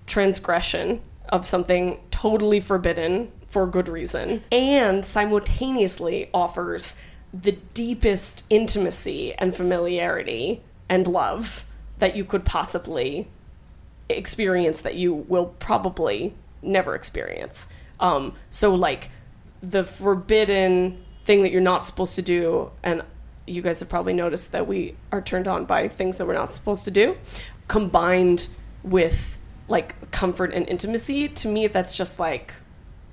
transgression 0.07 1.01
of 1.29 1.47
something 1.47 1.99
totally 2.11 2.61
forbidden 2.61 3.31
for 3.49 3.67
good 3.67 3.89
reason 3.89 4.43
and 4.53 5.05
simultaneously 5.05 6.29
offers 6.35 6.97
the 7.33 7.53
deepest 7.75 8.45
intimacy 8.51 9.33
and 9.35 9.55
familiarity 9.55 10.63
and 10.89 11.07
love 11.07 11.65
that 11.99 12.17
you 12.17 12.25
could 12.25 12.45
possibly 12.45 13.29
experience 14.09 14.81
that 14.83 14.95
you 14.95 15.13
will 15.13 15.47
probably 15.59 16.35
never 16.63 16.95
experience. 16.95 17.69
Um, 17.99 18.35
so 18.51 18.75
like 18.75 19.11
the 19.63 19.85
forbidden 19.85 21.03
thing 21.25 21.43
that 21.43 21.51
you're 21.51 21.61
not 21.61 21.85
supposed 21.85 22.15
to 22.17 22.23
do, 22.23 22.71
and 22.83 23.03
you 23.47 23.63
guys 23.63 23.81
have 23.81 23.89
probably 23.89 24.13
noticed 24.13 24.53
that 24.53 24.67
we 24.67 24.95
are 25.13 25.23
turned 25.23 25.47
on 25.49 25.65
by 25.65 25.89
things 25.89 26.17
that 26.17 26.27
we're 26.27 26.35
not 26.35 26.55
supposed 26.55 26.85
to 26.85 26.91
do, 26.91 27.17
combined 27.69 28.49
with 28.83 29.39
like 29.69 30.11
comfort 30.11 30.53
and 30.53 30.69
intimacy. 30.69 31.29
To 31.29 31.49
me, 31.49 31.67
that's 31.67 31.97
just 31.97 32.19
like 32.19 32.55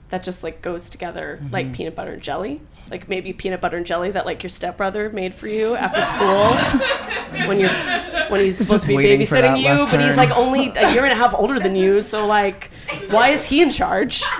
that 0.09 0.21
just 0.23 0.43
like 0.43 0.61
goes 0.61 0.89
together 0.89 1.39
like 1.51 1.73
peanut 1.73 1.95
butter 1.95 2.11
and 2.13 2.21
jelly. 2.21 2.61
Like 2.91 3.09
maybe 3.09 3.33
peanut 3.33 3.61
butter 3.61 3.77
and 3.77 3.85
jelly 3.85 4.11
that 4.11 4.25
like 4.25 4.43
your 4.43 4.49
stepbrother 4.49 5.09
made 5.09 5.33
for 5.33 5.47
you 5.47 5.73
after 5.75 6.01
school 6.01 6.45
when 7.47 7.59
you're 7.59 7.69
when 8.29 8.41
he's 8.41 8.57
supposed 8.57 8.83
to 8.83 8.89
be 8.89 8.95
babysitting 8.95 9.57
you, 9.59 9.69
left 9.69 9.91
but 9.91 10.01
he's 10.01 10.17
like 10.17 10.29
only 10.31 10.71
a 10.75 10.93
year 10.93 11.03
and 11.03 11.13
a 11.13 11.15
half 11.15 11.33
older 11.33 11.59
than 11.59 11.75
you. 11.75 12.01
So 12.01 12.27
like, 12.27 12.69
why 13.09 13.29
is 13.29 13.47
he 13.47 13.61
in 13.61 13.71
charge? 13.71 14.23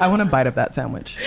I 0.00 0.08
want 0.08 0.20
to 0.20 0.26
bite 0.26 0.46
up 0.46 0.54
that 0.56 0.74
sandwich. 0.74 1.16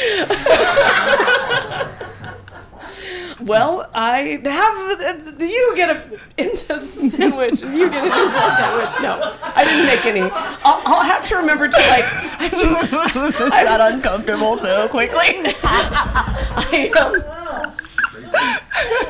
Well, 3.39 3.87
I 3.93 4.39
have 4.43 5.39
you 5.39 5.73
get 5.75 5.95
an 5.95 6.19
incest 6.37 7.11
sandwich 7.11 7.61
and 7.61 7.73
you 7.77 7.87
get 7.89 8.03
an 8.03 8.11
incest 8.11 8.57
sandwich. 8.57 8.89
No, 9.01 9.37
I 9.55 9.63
didn't 9.63 9.85
make 9.85 10.05
any. 10.05 10.21
I'll, 10.63 10.81
I'll 10.85 11.03
have 11.03 11.23
to 11.27 11.35
remember 11.37 11.67
to 11.67 11.77
like. 11.77 12.03
I 12.03 12.49
have 12.49 12.51
to, 12.51 13.45
it's 13.45 13.63
not 13.69 13.93
uncomfortable 13.93 14.57
so 14.57 14.87
quickly. 14.89 15.19
I, 15.63 16.91
um, 16.99 17.23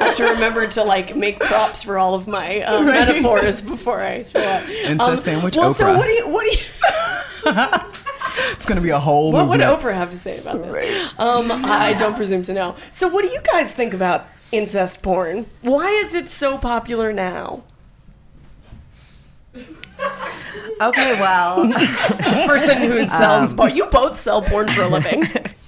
I 0.01 0.03
have 0.05 0.17
to 0.17 0.23
remember 0.25 0.67
to 0.67 0.83
like 0.83 1.15
make 1.15 1.39
props 1.39 1.81
for 1.83 1.97
all 1.97 2.13
of 2.13 2.27
my 2.27 2.61
uh, 2.61 2.83
Right. 2.83 3.07
metaphors 3.07 3.61
before 3.61 4.01
I 4.01 4.23
show 4.25 4.41
up. 4.41 4.67
Incest 4.69 5.23
sandwich 5.23 5.55
Well, 5.55 5.73
so 5.73 5.97
what 5.97 6.05
do 6.05 6.11
you 6.11 6.27
what 6.27 6.45
do 6.51 6.57
you 6.57 6.63
It's 8.51 8.65
gonna 8.65 8.81
be 8.81 8.89
a 8.89 8.99
whole. 8.99 9.31
what 9.31 9.47
would. 9.49 9.59
Oprah 9.61 9.93
have 9.93 10.11
to 10.11 10.17
say 10.17 10.39
about 10.39 10.61
this? 10.61 11.11
Um, 11.17 11.51
I 11.51 11.93
don't 11.93 12.15
presume 12.15 12.43
to 12.43 12.53
know. 12.53 12.75
So, 12.91 13.07
what 13.07 13.23
do 13.23 13.29
you 13.29 13.41
guys 13.41 13.73
think 13.73 13.93
about 13.93 14.27
incest 14.51 15.01
porn? 15.01 15.47
Why 15.61 15.87
is 16.05 16.15
it 16.15 16.29
so 16.29 16.57
popular 16.57 17.11
now? 17.13 17.63
Okay, 20.79 21.19
well, 21.19 21.71
Person 22.45 22.77
who 22.77 23.03
sells 23.03 23.53
porn. 23.53 23.75
You 23.75 23.85
both 23.87 24.17
sell 24.17 24.41
porn 24.43 24.67
for 24.67 24.81
a 24.81 24.87
living. 24.87 25.23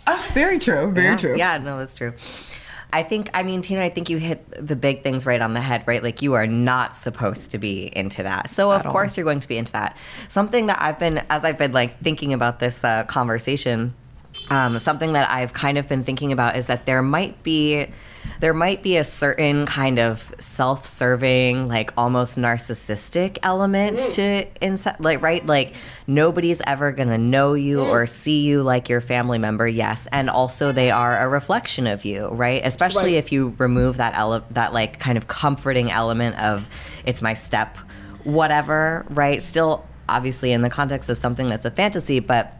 Ah, 0.05 0.29
very 0.33 0.59
true. 0.59 0.91
Very 0.91 1.07
yeah, 1.07 1.17
true. 1.17 1.37
Yeah, 1.37 1.57
no, 1.57 1.77
that's 1.79 1.95
true. 1.95 2.13
I 2.91 3.03
think, 3.03 3.29
I 3.33 3.43
mean, 3.43 3.61
Tina, 3.61 3.81
I 3.81 3.89
think 3.89 4.09
you 4.09 4.17
hit 4.17 4.43
the 4.49 4.75
big 4.75 5.03
things 5.03 5.25
right 5.25 5.41
on 5.41 5.53
the 5.53 5.61
head, 5.61 5.83
right? 5.85 6.01
Like, 6.01 6.21
you 6.21 6.33
are 6.33 6.47
not 6.47 6.95
supposed 6.95 7.51
to 7.51 7.59
be 7.59 7.95
into 7.95 8.23
that. 8.23 8.49
So, 8.49 8.71
of 8.71 8.85
all. 8.85 8.91
course, 8.91 9.15
you're 9.15 9.25
going 9.25 9.39
to 9.41 9.47
be 9.47 9.57
into 9.57 9.73
that. 9.73 9.95
Something 10.27 10.67
that 10.67 10.81
I've 10.81 10.97
been, 10.97 11.23
as 11.29 11.43
I've 11.43 11.57
been 11.57 11.71
like 11.71 11.99
thinking 11.99 12.33
about 12.33 12.59
this 12.59 12.83
uh, 12.83 13.03
conversation, 13.03 13.93
um, 14.49 14.79
something 14.79 15.13
that 15.13 15.29
I've 15.29 15.53
kind 15.53 15.77
of 15.77 15.87
been 15.87 16.03
thinking 16.03 16.31
about 16.31 16.55
is 16.55 16.67
that 16.67 16.85
there 16.85 17.01
might 17.01 17.41
be. 17.43 17.87
There 18.39 18.53
might 18.53 18.81
be 18.81 18.95
a 18.95 19.03
certain 19.03 19.65
kind 19.65 19.99
of 19.99 20.33
self-serving, 20.39 21.67
like 21.67 21.91
almost 21.97 22.37
narcissistic 22.37 23.37
element 23.43 23.97
mm. 23.97 24.13
to 24.15 24.65
inside, 24.65 24.95
like 24.99 25.21
right, 25.21 25.45
like 25.45 25.73
nobody's 26.07 26.61
ever 26.65 26.91
gonna 26.91 27.17
know 27.17 27.53
you 27.53 27.79
mm. 27.79 27.89
or 27.89 28.05
see 28.05 28.41
you 28.41 28.63
like 28.63 28.87
your 28.87 29.01
family 29.01 29.37
member. 29.37 29.67
Yes, 29.67 30.07
and 30.11 30.29
also 30.29 30.71
they 30.71 30.89
are 30.89 31.19
a 31.19 31.27
reflection 31.27 31.85
of 31.85 32.05
you, 32.05 32.27
right? 32.29 32.65
Especially 32.65 33.15
Right. 33.15 33.23
if 33.25 33.31
you 33.31 33.55
remove 33.57 33.97
that 33.97 34.15
ele- 34.15 34.45
that 34.51 34.73
like 34.73 34.99
kind 34.99 35.17
of 35.17 35.27
comforting 35.27 35.91
element 35.91 36.37
of 36.39 36.67
it's 37.05 37.21
my 37.21 37.33
step, 37.33 37.77
whatever, 38.23 39.05
right? 39.09 39.41
Still, 39.41 39.85
obviously, 40.07 40.51
in 40.51 40.61
the 40.61 40.69
context 40.69 41.09
of 41.09 41.17
something 41.17 41.49
that's 41.49 41.65
a 41.65 41.71
fantasy, 41.71 42.19
but 42.19 42.53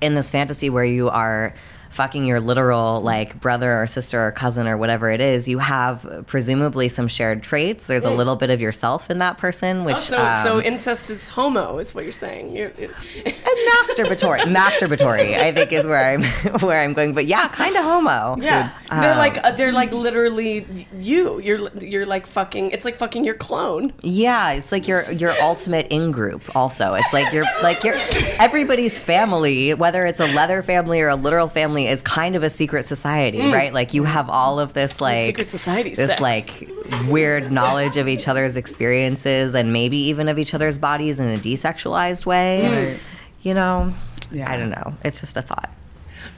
in 0.00 0.14
this 0.14 0.30
fantasy 0.30 0.68
where 0.68 0.84
you 0.84 1.08
are 1.08 1.54
fucking 1.92 2.24
your 2.24 2.40
literal 2.40 3.00
like 3.00 3.40
brother 3.40 3.80
or 3.80 3.86
sister 3.86 4.26
or 4.26 4.32
cousin 4.32 4.66
or 4.66 4.76
whatever 4.76 5.10
it 5.10 5.20
is, 5.20 5.48
you 5.48 5.58
have 5.58 6.24
presumably 6.26 6.88
some 6.88 7.08
shared 7.08 7.42
traits. 7.42 7.86
There's 7.86 8.04
a 8.04 8.10
little 8.10 8.36
bit 8.36 8.50
of 8.50 8.60
yourself 8.60 9.10
in 9.10 9.18
that 9.18 9.38
person, 9.38 9.84
which 9.84 9.98
so, 10.00 10.16
so 10.42 10.56
um, 10.58 10.62
incest 10.62 11.10
is 11.10 11.26
homo, 11.28 11.78
is 11.78 11.94
what 11.94 12.04
you're 12.04 12.12
saying. 12.12 12.50
You're, 12.54 12.72
it- 12.78 12.90
and 13.26 13.34
masturbatory, 13.34 14.40
masturbatory, 14.56 15.34
I 15.34 15.52
think 15.52 15.72
is 15.72 15.86
where 15.86 16.04
I'm 16.12 16.22
where 16.60 16.80
I'm 16.80 16.92
going. 16.92 17.12
But 17.14 17.26
yeah, 17.26 17.48
kind 17.48 17.74
of 17.76 17.82
homo. 17.84 18.36
yeah, 18.40 18.70
they're 18.90 19.12
Um, 19.12 19.18
like 19.18 19.38
uh, 19.44 19.52
they're 19.52 19.72
like 19.72 19.92
literally 19.92 20.88
you. 20.98 21.38
You're 21.40 21.68
you're 21.78 22.06
like 22.06 22.26
fucking. 22.26 22.70
It's 22.70 22.84
like 22.84 22.96
fucking 22.96 23.24
your 23.24 23.34
clone. 23.34 23.92
Yeah, 24.02 24.52
it's 24.52 24.72
like 24.72 24.88
your 24.88 25.10
your 25.12 25.40
ultimate 25.42 25.86
in 25.90 26.10
group. 26.10 26.54
Also, 26.56 26.94
it's 26.94 27.12
like 27.12 27.32
you're 27.32 27.46
like 27.62 27.84
you're 27.84 27.96
everybody's 28.38 28.98
family, 28.98 29.74
whether 29.74 30.04
it's 30.06 30.20
a 30.20 30.26
leather 30.28 30.62
family 30.62 31.00
or 31.00 31.08
a 31.08 31.16
literal 31.16 31.48
family 31.48 31.81
family 31.82 31.92
is 31.92 32.02
kind 32.02 32.36
of 32.36 32.42
a 32.42 32.50
secret 32.50 32.84
society, 32.84 33.40
right? 33.40 33.72
Like 33.72 33.94
you 33.94 34.04
have 34.04 34.28
all 34.30 34.58
of 34.60 34.74
this 34.74 35.00
like 35.00 35.26
secret 35.26 35.48
society 35.48 35.90
this 35.94 36.08
sex. 36.08 36.20
like 36.20 36.68
weird 37.08 37.50
knowledge 37.52 37.96
of 37.96 38.08
each 38.08 38.28
other's 38.28 38.56
experiences 38.56 39.54
and 39.54 39.72
maybe 39.72 39.96
even 39.96 40.28
of 40.28 40.38
each 40.38 40.54
other's 40.54 40.78
bodies 40.78 41.18
in 41.20 41.28
a 41.28 41.36
desexualized 41.36 42.26
way. 42.26 42.90
Right. 42.92 43.00
You 43.42 43.54
know, 43.54 43.92
Yeah. 44.30 44.50
I 44.50 44.56
don't 44.56 44.70
know. 44.70 44.94
It's 45.04 45.20
just 45.20 45.36
a 45.36 45.42
thought. 45.42 45.70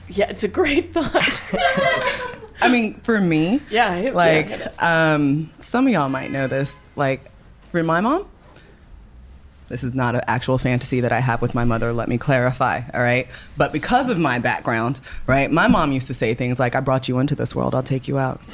Yeah, 0.09 0.29
it's 0.29 0.43
a 0.43 0.47
great 0.47 0.93
thought. 0.93 1.41
I 2.61 2.69
mean, 2.69 2.99
for 3.01 3.19
me, 3.19 3.61
Yeah, 3.69 3.95
it- 3.95 4.15
like 4.15 4.49
it 4.49 4.61
is. 4.61 4.79
um, 4.81 5.51
some 5.59 5.87
of 5.87 5.93
y'all 5.93 6.09
might 6.09 6.31
know 6.31 6.47
this. 6.47 6.73
Like 6.95 7.29
for 7.71 7.83
my 7.83 8.01
mom, 8.01 8.25
this 9.69 9.83
is 9.83 9.93
not 9.93 10.15
an 10.15 10.21
actual 10.27 10.57
fantasy 10.57 11.01
that 11.01 11.11
I 11.11 11.19
have 11.19 11.41
with 11.41 11.55
my 11.55 11.63
mother. 11.63 11.91
Let 11.93 12.09
me 12.09 12.17
clarify, 12.17 12.81
all 12.93 13.01
right? 13.01 13.27
But 13.57 13.73
because 13.73 14.09
of 14.09 14.17
my 14.17 14.39
background, 14.39 14.99
right, 15.27 15.51
my 15.51 15.67
mom 15.67 15.91
used 15.91 16.07
to 16.07 16.13
say 16.13 16.33
things 16.33 16.59
like, 16.59 16.75
"I 16.75 16.79
brought 16.79 17.07
you 17.07 17.19
into 17.19 17.35
this 17.35 17.55
world. 17.55 17.73
I'll 17.75 17.83
take 17.83 18.07
you 18.07 18.17
out." 18.17 18.41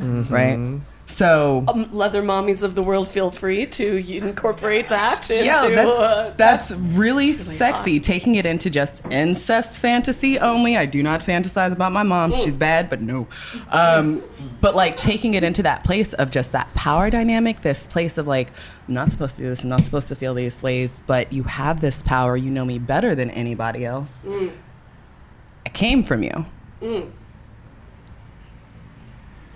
Mm-hmm. 0.00 0.34
Right. 0.34 0.80
So 1.06 1.64
um, 1.68 1.90
leather 1.92 2.22
mommies 2.22 2.62
of 2.62 2.74
the 2.74 2.82
world, 2.82 3.08
feel 3.08 3.30
free 3.30 3.66
to 3.66 3.96
incorporate 4.16 4.88
that 4.88 5.30
into. 5.30 5.44
yeah, 5.44 5.68
that's, 5.68 5.98
uh, 5.98 6.34
that's 6.36 6.70
really 6.72 7.34
sexy. 7.34 8.00
Taking 8.00 8.36
it 8.36 8.46
into 8.46 8.70
just 8.70 9.04
incest 9.06 9.78
fantasy 9.78 10.38
only. 10.38 10.76
I 10.76 10.86
do 10.86 11.02
not 11.02 11.20
fantasize 11.20 11.72
about 11.72 11.92
my 11.92 12.02
mom. 12.02 12.32
Mm. 12.32 12.42
She's 12.42 12.56
bad, 12.56 12.88
but 12.88 13.00
no. 13.00 13.28
Um, 13.70 14.22
but 14.60 14.74
like 14.74 14.96
taking 14.96 15.34
it 15.34 15.44
into 15.44 15.62
that 15.62 15.84
place 15.84 16.14
of 16.14 16.30
just 16.30 16.52
that 16.52 16.72
power 16.74 17.10
dynamic, 17.10 17.60
this 17.60 17.86
place 17.86 18.16
of 18.16 18.26
like, 18.26 18.50
I'm 18.88 18.94
not 18.94 19.10
supposed 19.10 19.36
to 19.36 19.42
do 19.42 19.48
this, 19.50 19.62
I'm 19.62 19.68
not 19.68 19.84
supposed 19.84 20.08
to 20.08 20.16
feel 20.16 20.34
these 20.34 20.62
ways, 20.62 21.02
but 21.06 21.32
you 21.32 21.42
have 21.44 21.80
this 21.80 22.02
power. 22.02 22.36
You 22.36 22.50
know 22.50 22.64
me 22.64 22.78
better 22.78 23.14
than 23.14 23.30
anybody 23.30 23.84
else. 23.84 24.24
Mm. 24.26 24.52
I 25.66 25.68
came 25.68 26.02
from 26.02 26.22
you. 26.22 26.46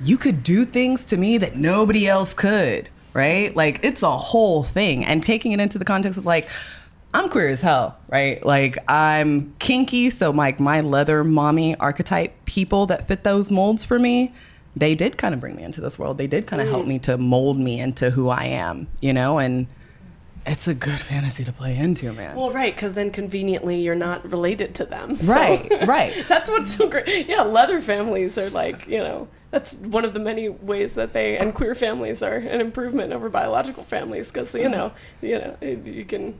You 0.02 0.16
could 0.18 0.42
do 0.42 0.64
things 0.64 1.04
to 1.06 1.16
me 1.16 1.38
that 1.38 1.56
nobody 1.56 2.06
else 2.06 2.34
could, 2.34 2.88
right? 3.14 3.54
Like 3.54 3.80
it's 3.82 4.02
a 4.02 4.16
whole 4.16 4.62
thing. 4.62 5.04
And 5.04 5.22
taking 5.24 5.52
it 5.52 5.60
into 5.60 5.78
the 5.78 5.84
context 5.84 6.18
of 6.18 6.24
like, 6.26 6.48
I'm 7.14 7.28
queer 7.30 7.48
as 7.48 7.60
hell, 7.62 7.96
right? 8.08 8.44
Like 8.44 8.78
I'm 8.86 9.54
kinky, 9.58 10.10
so 10.10 10.30
like 10.30 10.60
my 10.60 10.80
leather 10.82 11.24
mommy 11.24 11.74
archetype 11.76 12.44
people 12.44 12.86
that 12.86 13.08
fit 13.08 13.24
those 13.24 13.50
molds 13.50 13.84
for 13.84 13.98
me, 13.98 14.32
they 14.76 14.94
did 14.94 15.16
kind 15.18 15.34
of 15.34 15.40
bring 15.40 15.56
me 15.56 15.62
into 15.64 15.80
this 15.80 15.98
world. 15.98 16.18
They 16.18 16.26
did 16.26 16.46
kind 16.46 16.62
of 16.62 16.68
help 16.68 16.86
me 16.86 16.98
to 17.00 17.16
mold 17.18 17.58
me 17.58 17.80
into 17.80 18.10
who 18.10 18.28
I 18.28 18.44
am, 18.44 18.86
you 19.00 19.12
know, 19.12 19.38
and 19.38 19.66
it's 20.46 20.68
a 20.68 20.74
good 20.74 20.98
fantasy 21.00 21.44
to 21.44 21.52
play 21.52 21.76
into, 21.76 22.12
man. 22.12 22.36
Well, 22.36 22.50
right, 22.50 22.74
because 22.74 22.92
then 22.94 23.10
conveniently 23.10 23.80
you're 23.80 23.94
not 23.96 24.30
related 24.30 24.74
to 24.76 24.84
them. 24.84 25.16
so- 25.16 25.32
Right, 25.34 25.86
right. 25.88 26.24
that's 26.28 26.48
what's 26.48 26.76
so 26.76 26.88
great. 26.88 27.26
Yeah, 27.28 27.42
leather 27.42 27.80
families 27.80 28.38
are 28.38 28.50
like, 28.50 28.86
you 28.86 28.98
know, 28.98 29.28
that's 29.50 29.74
one 29.76 30.04
of 30.04 30.12
the 30.14 30.20
many 30.20 30.48
ways 30.48 30.92
that 30.94 31.12
they 31.12 31.38
and 31.38 31.54
queer 31.54 31.74
families 31.74 32.22
are 32.22 32.36
an 32.36 32.60
improvement 32.60 33.12
over 33.12 33.28
biological 33.28 33.84
families 33.84 34.30
because 34.30 34.52
you 34.54 34.68
know, 34.68 34.92
you 35.22 35.38
know, 35.38 35.56
you 35.62 36.04
can, 36.04 36.38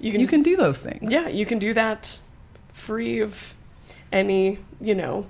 you 0.00 0.10
can, 0.10 0.20
you 0.20 0.26
just- 0.26 0.30
can 0.30 0.42
do 0.42 0.56
those 0.56 0.78
things. 0.78 1.12
yeah, 1.12 1.28
you 1.28 1.46
can 1.46 1.58
do 1.58 1.72
that 1.74 2.18
free 2.72 3.20
of 3.20 3.54
any, 4.12 4.58
you 4.80 4.94
know. 4.94 5.26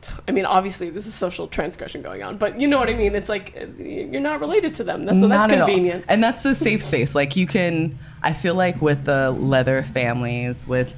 t- 0.00 0.12
I 0.28 0.30
mean, 0.32 0.46
obviously, 0.46 0.90
this 0.90 1.06
is 1.06 1.14
social 1.14 1.46
transgression 1.46 2.00
going 2.02 2.22
on, 2.22 2.36
but 2.38 2.60
you 2.60 2.68
know 2.68 2.78
what 2.78 2.88
I 2.88 2.94
mean. 2.94 3.14
It's 3.14 3.28
like 3.28 3.54
uh, 3.60 3.66
you're 3.82 4.20
not 4.20 4.40
related 4.40 4.74
to 4.74 4.84
them, 4.84 5.02
so 5.02 5.06
that's 5.06 5.20
Not 5.20 5.52
at 5.52 5.60
all. 5.60 5.66
convenient. 5.66 6.04
And 6.08 6.22
that's 6.22 6.42
the 6.42 6.54
safe 6.54 6.82
space. 6.82 7.14
Like 7.14 7.36
you 7.36 7.46
can, 7.46 7.98
I 8.22 8.32
feel 8.32 8.54
like 8.54 8.80
with 8.80 9.04
the 9.04 9.30
leather 9.30 9.82
families, 9.82 10.66
with 10.66 10.94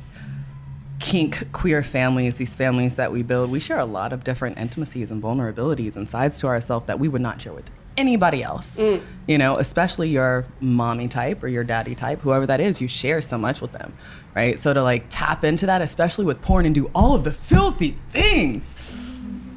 kink 0.98 1.52
queer 1.52 1.82
families, 1.82 2.36
these 2.36 2.54
families 2.54 2.96
that 2.96 3.12
we 3.12 3.22
build, 3.22 3.50
we 3.50 3.60
share 3.60 3.78
a 3.78 3.84
lot 3.84 4.12
of 4.12 4.24
different 4.24 4.58
intimacies 4.58 5.10
and 5.10 5.22
vulnerabilities 5.22 5.96
and 5.96 6.08
sides 6.08 6.38
to 6.40 6.46
ourselves 6.46 6.86
that 6.86 6.98
we 6.98 7.08
would 7.08 7.22
not 7.22 7.40
share 7.40 7.52
with 7.52 7.70
anybody 7.96 8.42
else. 8.42 8.78
You 9.26 9.38
know, 9.38 9.56
especially 9.56 10.08
your 10.08 10.46
mommy 10.60 11.08
type 11.08 11.42
or 11.42 11.48
your 11.48 11.64
daddy 11.64 11.94
type, 11.94 12.20
whoever 12.20 12.46
that 12.46 12.60
is, 12.60 12.80
you 12.80 12.88
share 12.88 13.20
so 13.22 13.36
much 13.36 13.60
with 13.60 13.72
them, 13.72 13.92
right? 14.34 14.58
So 14.58 14.72
to 14.72 14.82
like 14.82 15.06
tap 15.08 15.44
into 15.44 15.66
that, 15.66 15.82
especially 15.82 16.24
with 16.24 16.40
porn 16.40 16.64
and 16.66 16.74
do 16.74 16.90
all 16.94 17.14
of 17.14 17.24
the 17.24 17.32
filthy 17.32 17.96
things, 18.10 18.72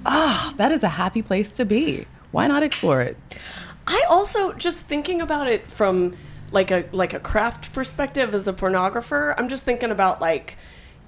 ah, 0.06 0.54
that 0.58 0.72
is 0.72 0.84
a 0.84 0.90
happy 0.90 1.22
place 1.22 1.52
to 1.52 1.66
be. 1.66 2.06
Why 2.32 2.48
not 2.48 2.64
explore 2.64 3.02
it? 3.02 3.18
I 3.88 4.04
also 4.10 4.54
just 4.54 4.80
thinking 4.80 5.22
about 5.22 5.48
it 5.48 5.70
from 5.70 6.16
like 6.52 6.72
a 6.72 6.86
like 6.92 7.14
a 7.14 7.20
craft 7.20 7.74
perspective 7.74 8.34
as 8.34 8.48
a 8.48 8.54
pornographer. 8.54 9.34
I'm 9.38 9.50
just 9.50 9.64
thinking 9.64 9.92
about 9.92 10.22
like, 10.22 10.58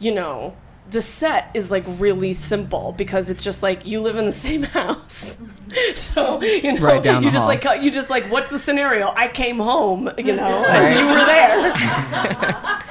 you 0.03 0.13
know, 0.13 0.55
the 0.89 1.01
set 1.01 1.49
is 1.53 1.71
like 1.71 1.83
really 1.87 2.33
simple 2.33 2.93
because 2.97 3.29
it's 3.29 3.43
just 3.43 3.63
like 3.63 3.85
you 3.87 4.01
live 4.01 4.17
in 4.17 4.25
the 4.25 4.31
same 4.47 4.63
house. 4.63 5.37
so 5.95 6.41
you 6.41 6.73
know, 6.73 6.81
Right 6.81 7.03
you 7.05 7.21
just 7.31 7.37
hall. 7.37 7.47
like 7.47 7.63
you 7.81 7.91
just 7.91 8.09
like 8.09 8.25
what's 8.25 8.49
the 8.49 8.59
scenario? 8.59 9.13
I 9.15 9.27
came 9.27 9.59
home, 9.59 10.09
you 10.17 10.35
know, 10.35 10.65
and 10.65 10.99
you 10.99 11.05
were 11.05 11.25
there. 11.25 11.73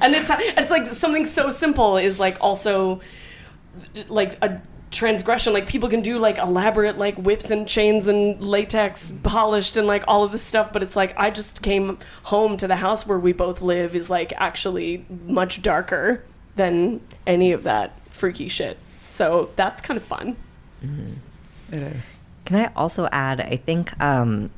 and 0.00 0.14
it's 0.14 0.30
it's 0.30 0.70
like 0.70 0.86
something 0.86 1.24
so 1.24 1.50
simple 1.50 1.96
is 1.96 2.20
like 2.20 2.36
also 2.40 3.00
like 4.08 4.38
a 4.42 4.60
transgression 4.90 5.52
like 5.52 5.68
people 5.68 5.88
can 5.88 6.00
do 6.00 6.18
like 6.18 6.36
elaborate 6.38 6.98
like 6.98 7.14
whips 7.16 7.50
and 7.50 7.68
chains 7.68 8.08
and 8.08 8.42
latex 8.42 9.12
polished 9.22 9.76
and 9.76 9.86
like 9.86 10.02
all 10.08 10.24
of 10.24 10.32
this 10.32 10.42
stuff 10.42 10.72
but 10.72 10.82
it's 10.82 10.96
like 10.96 11.14
i 11.16 11.30
just 11.30 11.62
came 11.62 11.96
home 12.24 12.56
to 12.56 12.66
the 12.66 12.74
house 12.76 13.06
where 13.06 13.18
we 13.18 13.32
both 13.32 13.62
live 13.62 13.94
is 13.94 14.10
like 14.10 14.32
actually 14.36 15.04
much 15.26 15.62
darker 15.62 16.24
than 16.56 17.00
any 17.24 17.52
of 17.52 17.62
that 17.62 17.92
freaky 18.10 18.48
shit 18.48 18.78
so 19.06 19.50
that's 19.54 19.80
kind 19.80 19.96
of 19.96 20.02
fun 20.04 20.36
It 21.70 21.82
is. 21.82 22.04
Can 22.46 22.56
I 22.56 22.72
also 22.74 23.08
add? 23.12 23.40
I 23.40 23.54
think 23.56 23.92
um, 24.00 24.50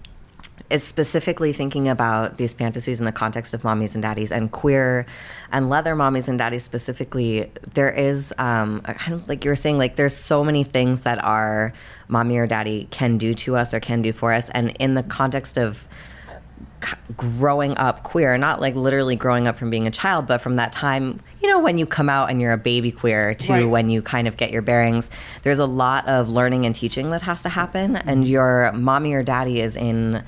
is 0.72 0.82
specifically 0.82 1.52
thinking 1.52 1.87
about 1.88 2.38
these 2.38 2.54
fantasies 2.54 2.98
in 2.98 3.04
the 3.04 3.12
context 3.12 3.52
of 3.54 3.62
mommies 3.62 3.94
and 3.94 4.02
daddies 4.02 4.32
and 4.32 4.50
queer 4.50 5.04
and 5.52 5.68
leather 5.68 5.94
mommies 5.94 6.28
and 6.28 6.38
daddies 6.38 6.62
specifically. 6.64 7.50
There 7.74 7.90
is 7.90 8.32
um, 8.38 8.80
kind 8.80 9.12
of 9.14 9.28
like 9.28 9.44
you 9.44 9.50
were 9.50 9.56
saying, 9.56 9.76
like 9.78 9.96
there's 9.96 10.16
so 10.16 10.42
many 10.42 10.64
things 10.64 11.02
that 11.02 11.22
our 11.22 11.72
mommy 12.08 12.38
or 12.38 12.46
daddy 12.46 12.88
can 12.90 13.18
do 13.18 13.35
to 13.35 13.56
us 13.56 13.74
or 13.74 13.80
can 13.80 14.02
do 14.02 14.12
for 14.12 14.32
us, 14.32 14.48
and 14.50 14.74
in 14.78 14.94
the 14.94 15.02
context 15.02 15.58
of 15.58 15.87
growing 17.16 17.76
up 17.76 18.02
queer, 18.02 18.37
not 18.37 18.61
like 18.61 18.74
literally 18.74 19.14
growing 19.14 19.46
up 19.46 19.56
from 19.56 19.70
being 19.70 19.87
a 19.87 19.90
child, 19.90 20.26
but 20.26 20.38
from 20.40 20.56
that 20.56 20.72
time, 20.72 21.20
you 21.40 21.48
know, 21.48 21.61
when 21.61 21.78
you 21.78 21.87
come 21.87 22.08
out 22.08 22.28
and 22.30 22.40
you're 22.40 22.52
a 22.52 22.58
baby 22.58 22.90
queer 22.90 23.35
to 23.35 23.52
Right. 23.52 23.64
when 23.68 23.88
you 23.88 24.02
kind 24.02 24.26
of 24.26 24.37
get 24.37 24.50
your 24.50 24.62
bearings, 24.62 25.08
there's 25.42 25.61
a 25.61 25.66
lot 25.66 26.08
of 26.08 26.28
learning 26.28 26.66
and 26.66 26.74
teaching 26.74 27.11
that 27.11 27.22
has 27.22 27.42
to 27.44 27.48
happen. 27.48 27.96
And 27.96 28.26
your 28.26 28.72
mommy 28.72 29.12
or 29.14 29.22
daddy 29.22 29.61
is 29.61 29.76
in 29.76 30.24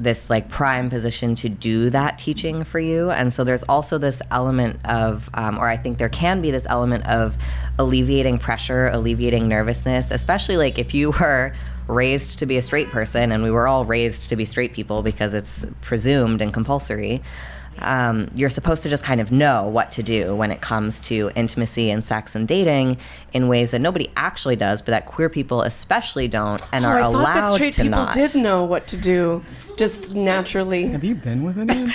this 0.00 0.30
like 0.30 0.48
prime 0.48 0.88
position 0.88 1.34
to 1.36 1.48
do 1.48 1.90
that 1.90 2.18
teaching 2.18 2.64
for 2.64 2.80
you. 2.80 3.10
And 3.10 3.32
so 3.32 3.44
there's 3.44 3.62
also 3.64 3.98
this 3.98 4.22
element 4.30 4.80
of, 4.86 5.28
um, 5.34 5.58
or 5.58 5.68
I 5.68 5.76
think 5.76 5.98
there 5.98 6.08
can 6.08 6.40
be 6.40 6.50
this 6.50 6.66
element 6.68 7.06
of 7.06 7.36
alleviating 7.78 8.38
pressure, 8.38 8.88
alleviating 8.88 9.46
nervousness, 9.46 10.10
especially 10.10 10.56
like 10.56 10.78
if 10.78 10.94
you 10.94 11.10
were 11.20 11.52
raised 11.86 12.38
to 12.38 12.46
be 12.46 12.56
a 12.56 12.62
straight 12.62 12.88
person 12.88 13.30
and 13.30 13.42
we 13.42 13.50
were 13.50 13.68
all 13.68 13.84
raised 13.84 14.30
to 14.30 14.36
be 14.36 14.44
straight 14.44 14.72
people 14.72 15.02
because 15.02 15.34
it's 15.34 15.66
presumed 15.82 16.40
and 16.40 16.52
compulsory. 16.54 17.22
Um, 17.78 18.30
you're 18.34 18.50
supposed 18.50 18.82
to 18.82 18.88
just 18.88 19.04
kind 19.04 19.20
of 19.20 19.32
know 19.32 19.68
what 19.68 19.92
to 19.92 20.02
do 20.02 20.34
when 20.34 20.50
it 20.50 20.60
comes 20.60 21.00
to 21.02 21.30
intimacy 21.34 21.90
and 21.90 22.04
sex 22.04 22.34
and 22.34 22.46
dating 22.46 22.98
in 23.32 23.48
ways 23.48 23.70
that 23.70 23.80
nobody 23.80 24.10
actually 24.16 24.56
does, 24.56 24.82
but 24.82 24.90
that 24.92 25.06
queer 25.06 25.28
people 25.28 25.62
especially 25.62 26.28
don't 26.28 26.60
and 26.72 26.84
are 26.84 26.98
oh, 26.98 26.98
i 26.98 27.02
thought 27.02 27.14
allowed 27.14 27.34
that 27.34 27.50
straight 27.54 27.72
to 27.74 27.82
people 27.82 27.98
not. 27.98 28.14
did 28.14 28.34
know 28.34 28.64
what 28.64 28.86
to 28.88 28.96
do 28.96 29.44
just 29.76 30.14
naturally 30.14 30.88
Have 30.88 31.04
you 31.04 31.14
been 31.14 31.42
with 31.42 31.58
anyone? 31.58 31.90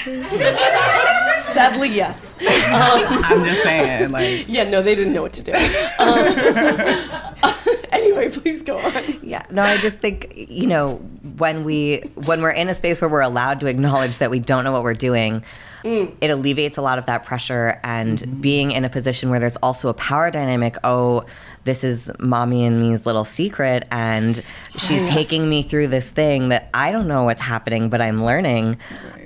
sadly 1.42 1.90
yes 1.90 2.38
I'm 2.42 3.44
just 3.46 3.64
saying, 3.64 4.12
like, 4.12 4.46
yeah 4.48 4.64
no 4.70 4.82
they 4.82 4.96
didn't 4.96 5.14
know 5.14 5.22
what 5.22 5.34
to 5.34 5.44
do 5.44 5.54
um, 6.00 7.56
anyway 7.92 8.30
please 8.30 8.64
go 8.64 8.78
on 8.78 8.92
Yeah, 9.22 9.44
no, 9.52 9.62
I 9.62 9.78
just 9.78 10.00
think 10.00 10.34
you 10.36 10.68
know 10.68 10.96
when 11.38 11.64
we 11.64 11.98
when 12.26 12.42
we're 12.42 12.52
in 12.52 12.70
a 12.70 12.74
space 12.74 13.02
where 13.02 13.10
we're 13.10 13.22
allowed 13.22 13.60
to 13.62 13.68
acknowledge 13.68 14.18
that 14.20 14.30
we 14.32 14.40
don't 14.40 14.64
know 14.64 14.72
what 14.72 14.84
we're 14.84 14.94
doing, 14.94 15.44
Mm. 15.86 16.16
it 16.20 16.32
alleviates 16.32 16.78
a 16.78 16.82
lot 16.82 16.98
of 16.98 17.06
that 17.06 17.24
pressure. 17.24 17.80
And 17.84 18.18
mm-hmm. 18.18 18.42
being 18.42 18.72
in 18.72 18.86
a 18.86 18.90
position 18.90 19.30
where 19.30 19.40
there's 19.40 19.58
also 19.58 19.88
a 19.88 19.94
power 19.94 20.32
dynamic, 20.32 20.76
oh, 20.84 21.26
this 21.66 21.84
is 21.84 22.10
mommy 22.20 22.66
and 22.66 22.80
me's 22.80 23.06
little 23.06 23.26
secret 23.26 23.86
and 23.92 24.42
she's 24.78 25.02
Yes. 25.02 25.10
taking 25.10 25.50
me 25.50 25.62
through 25.64 25.88
this 25.88 26.10
thing 26.10 26.50
that 26.50 26.70
i 26.74 26.92
don't 26.92 27.08
know 27.08 27.24
what's 27.24 27.42
happening 27.42 27.90
but 27.90 28.00
i'm 28.02 28.24
learning 28.24 28.78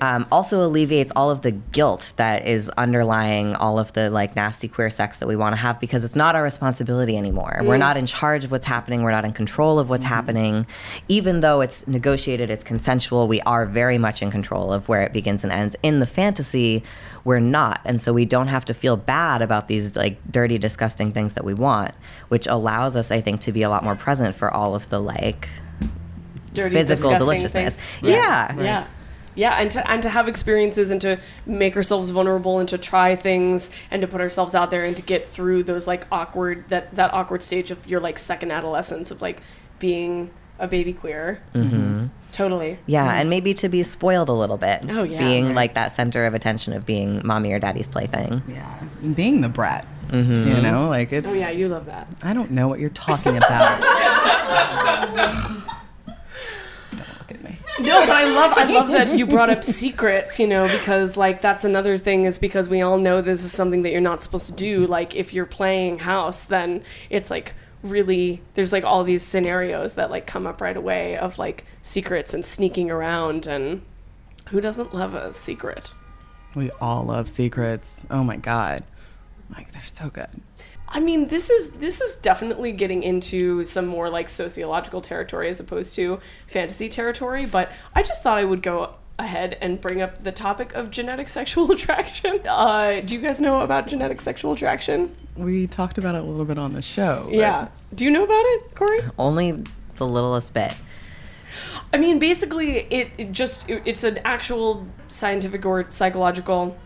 um, 0.01 0.25
also 0.31 0.65
alleviates 0.65 1.11
all 1.15 1.29
of 1.29 1.41
the 1.41 1.51
guilt 1.51 2.13
that 2.15 2.47
is 2.47 2.69
underlying 2.77 3.53
all 3.55 3.77
of 3.77 3.91
the 3.93 4.09
like 4.09 4.33
nasty 4.35 4.67
queer 4.69 4.89
sex 4.89 5.17
that 5.19 5.27
we 5.27 5.35
want 5.35 5.51
to 5.53 5.57
have 5.57 5.77
because 5.81 6.05
it's 6.05 6.15
not 6.15 6.35
our 6.35 6.43
responsibility 6.43 7.17
anymore. 7.17 7.59
We're 7.63 7.75
not 7.75 7.97
in 7.97 8.05
charge 8.05 8.45
of 8.45 8.51
what's 8.51 8.65
happening. 8.65 9.03
We're 9.03 9.11
not 9.11 9.25
in 9.25 9.33
control 9.33 9.77
of 9.77 9.89
what's 9.89 10.05
happening. 10.05 10.65
Even 11.09 11.41
though 11.41 11.59
it's 11.59 11.85
negotiated 11.85 12.49
it's 12.49 12.63
consensual 12.63 13.27
we 13.27 13.41
are 13.41 13.65
very 13.65 13.97
much 13.97 14.21
in 14.21 14.31
control 14.31 14.71
of 14.71 14.87
where 14.87 15.01
it 15.03 15.11
begins 15.11 15.43
and 15.43 15.51
ends 15.51 15.75
in 15.83 15.99
the 15.99 16.07
fantasy 16.07 16.81
we're 17.29 17.39
not 17.39 17.79
and 17.85 18.01
so 18.01 18.11
we 18.11 18.25
don't 18.25 18.47
have 18.47 18.65
to 18.65 18.73
feel 18.73 18.97
bad 18.97 19.43
about 19.43 19.67
these 19.67 19.95
like 19.95 20.17
dirty 20.31 20.57
disgusting 20.57 21.11
things 21.11 21.33
that 21.33 21.45
we 21.45 21.53
want 21.53 21.93
which 22.29 22.47
allows 22.47 22.95
us 22.95 23.11
i 23.11 23.21
think 23.21 23.39
to 23.39 23.51
be 23.51 23.61
a 23.61 23.69
lot 23.69 23.83
more 23.83 23.95
present 23.95 24.35
for 24.35 24.51
all 24.51 24.73
of 24.73 24.89
the 24.89 24.99
like 24.99 25.47
Dirty, 26.53 26.73
physical 26.73 27.11
disgusting 27.11 27.17
deliciousness 27.19 27.75
thing. 27.75 28.09
yeah 28.09 28.59
Yeah. 28.59 28.87
Yeah, 29.35 29.53
and 29.61 29.69
to 29.71 29.89
and 29.89 30.01
to 30.03 30.09
have 30.09 30.27
experiences 30.27 30.89
and 30.91 30.99
to 31.01 31.19
make 31.45 31.77
ourselves 31.77 32.09
vulnerable 32.09 32.57
and 32.59 32.67
to 32.67 32.77
try 32.79 33.15
things 33.15 33.69
and 33.91 34.01
to 34.01 34.07
put 34.07 34.19
ourselves 34.19 34.53
out 34.55 34.69
there 34.71 34.83
and 34.83 34.97
to 34.97 35.03
get 35.03 35.29
through 35.29 35.63
those 35.63 35.85
like 35.87 36.07
awkward 36.11 36.67
that 36.69 36.95
that 36.95 37.13
awkward 37.13 37.43
stage 37.43 37.69
of 37.71 37.87
your 37.87 38.01
like 38.01 38.17
second 38.19 38.51
adolescence 38.51 39.11
of 39.11 39.21
like 39.21 39.41
being 39.77 40.31
a 40.57 40.67
baby 40.67 40.91
queer. 40.93 41.41
Mm-hmm. 41.53 42.07
Totally. 42.31 42.77
Yeah, 42.85 43.07
mm-hmm. 43.07 43.17
and 43.21 43.29
maybe 43.29 43.53
to 43.55 43.69
be 43.69 43.83
spoiled 43.83 44.29
a 44.29 44.33
little 44.33 44.57
bit. 44.57 44.81
Oh, 44.89 45.03
yeah. 45.03 45.17
Being 45.17 45.47
Right. 45.47 45.55
like 45.55 45.73
that 45.73 45.91
center 45.95 46.25
of 46.25 46.33
attention 46.33 46.73
of 46.73 46.85
being 46.85 47.21
mommy 47.25 47.51
or 47.51 47.59
daddy's 47.59 47.87
plaything. 47.87 48.41
Yeah, 48.47 48.79
being 49.15 49.41
the 49.41 49.49
brat. 49.49 49.85
Mm-hmm. 50.09 50.55
You 50.55 50.61
know, 50.61 50.87
like 50.89 51.11
it's. 51.11 51.27
Oh 51.31 51.33
yeah, 51.33 51.49
you 51.51 51.67
love 51.67 51.85
that. 51.87 52.07
I 52.23 52.33
don't 52.33 52.51
know 52.51 52.67
what 52.67 52.79
you're 52.79 52.89
talking 52.91 53.37
about. 53.37 53.81
don't 56.95 57.09
look 57.19 57.31
at 57.31 57.43
me. 57.43 57.57
No, 57.79 57.99
but 58.05 58.09
I 58.09 58.23
love 58.25 58.53
I 58.55 58.63
love 58.65 58.89
that 58.89 59.15
you 59.17 59.25
brought 59.25 59.49
up 59.49 59.63
secrets, 59.63 60.39
you 60.39 60.47
know, 60.47 60.67
because 60.67 61.15
like 61.17 61.41
that's 61.41 61.63
another 61.63 61.97
thing 61.97 62.25
is 62.25 62.37
because 62.37 62.69
we 62.69 62.81
all 62.81 62.97
know 62.97 63.21
this 63.21 63.43
is 63.43 63.51
something 63.51 63.83
that 63.83 63.91
you're 63.91 64.01
not 64.01 64.21
supposed 64.21 64.47
to 64.47 64.53
do. 64.53 64.81
Like 64.81 65.15
if 65.15 65.33
you're 65.33 65.45
playing 65.45 65.99
house, 65.99 66.43
then 66.45 66.83
it's 67.09 67.29
like 67.29 67.53
really 67.81 68.41
there's 68.55 68.71
like 68.71 68.83
all 68.83 69.03
these 69.03 69.23
scenarios 69.23 69.93
that 69.93 70.11
like 70.11 70.27
come 70.27 70.45
up 70.45 70.61
right 70.61 70.75
away 70.75 71.17
of 71.17 71.39
like 71.39 71.65
secrets 71.81 72.33
and 72.33 72.43
sneaking 72.43 72.91
around 72.91 73.47
and 73.47 73.81
who 74.49 74.59
doesn't 74.59 74.93
love 74.93 75.13
a 75.13 75.31
secret? 75.31 75.93
We 76.55 76.71
all 76.81 77.03
love 77.03 77.29
secrets. 77.29 78.01
Oh 78.09 78.23
my 78.23 78.37
god, 78.37 78.83
like 79.55 79.71
they're 79.71 79.81
so 79.83 80.09
good. 80.09 80.41
I 80.87 80.99
mean, 80.99 81.27
this 81.27 81.49
is 81.51 81.71
this 81.71 82.01
is 82.01 82.15
definitely 82.15 82.71
getting 82.71 83.03
into 83.03 83.63
some 83.63 83.85
more 83.85 84.09
like 84.09 84.27
sociological 84.27 85.01
territory 85.01 85.49
as 85.49 85.59
opposed 85.59 85.95
to 85.95 86.19
fantasy 86.47 86.89
territory. 86.89 87.45
But 87.45 87.71
I 87.93 88.01
just 88.01 88.23
thought 88.23 88.39
I 88.39 88.43
would 88.43 88.63
go 88.63 88.95
ahead 89.19 89.57
and 89.61 89.79
bring 89.79 90.01
up 90.01 90.23
the 90.23 90.31
topic 90.31 90.73
of 90.73 90.89
genetic 90.91 91.29
sexual 91.37 91.71
attraction. 91.71 92.39
Uh, 92.47 93.01
do 93.01 93.15
you 93.15 93.21
guys 93.21 93.39
know 93.39 93.61
about 93.61 93.87
genetic 93.87 94.21
sexual 94.21 94.53
attraction? 94.53 95.15
We 95.35 95.67
talked 95.67 95.97
about 95.97 96.15
it 96.15 96.19
a 96.19 96.23
little 96.23 96.45
bit 96.45 96.57
on 96.57 96.73
the 96.73 96.81
show. 96.81 97.27
Yeah. 97.31 97.67
Do 97.93 98.05
you 98.05 98.11
know 98.11 98.23
about 98.23 98.43
it, 98.45 98.75
Corey? 98.75 99.01
Only 99.17 99.63
the 99.97 100.07
littlest 100.07 100.53
bit. 100.53 100.73
I 101.93 101.97
mean, 101.97 102.19
basically, 102.19 102.77
it, 102.91 103.11
it 103.17 103.31
just 103.31 103.67
it- 103.69 103.81
it's 103.85 104.03
an 104.03 104.19
actual 104.23 104.87
scientific 105.07 105.65
or 105.65 105.85
psychological 105.89 106.77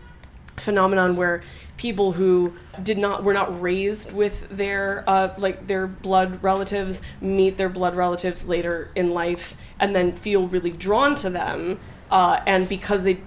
phenomenon 0.56 1.16
where 1.16 1.42
people 1.76 2.12
who 2.12 2.52
did 2.82 2.96
not 2.96 3.24
were 3.24 3.32
not 3.34 3.60
raised 3.60 4.12
with 4.12 4.48
their 4.48 5.02
uh, 5.08 5.34
like 5.36 5.66
their 5.66 5.86
blood 5.88 6.42
relatives 6.42 7.02
meet 7.20 7.56
their 7.56 7.68
blood 7.68 7.96
relatives 7.96 8.46
later 8.46 8.90
in 8.94 9.10
life 9.10 9.56
and 9.80 9.94
then 9.96 10.12
feel 10.12 10.46
really 10.46 10.70
drawn 10.70 11.14
to 11.16 11.28
them 11.28 11.78
uh, 12.14 12.40
and 12.46 12.68
because 12.68 13.02
they 13.02 13.20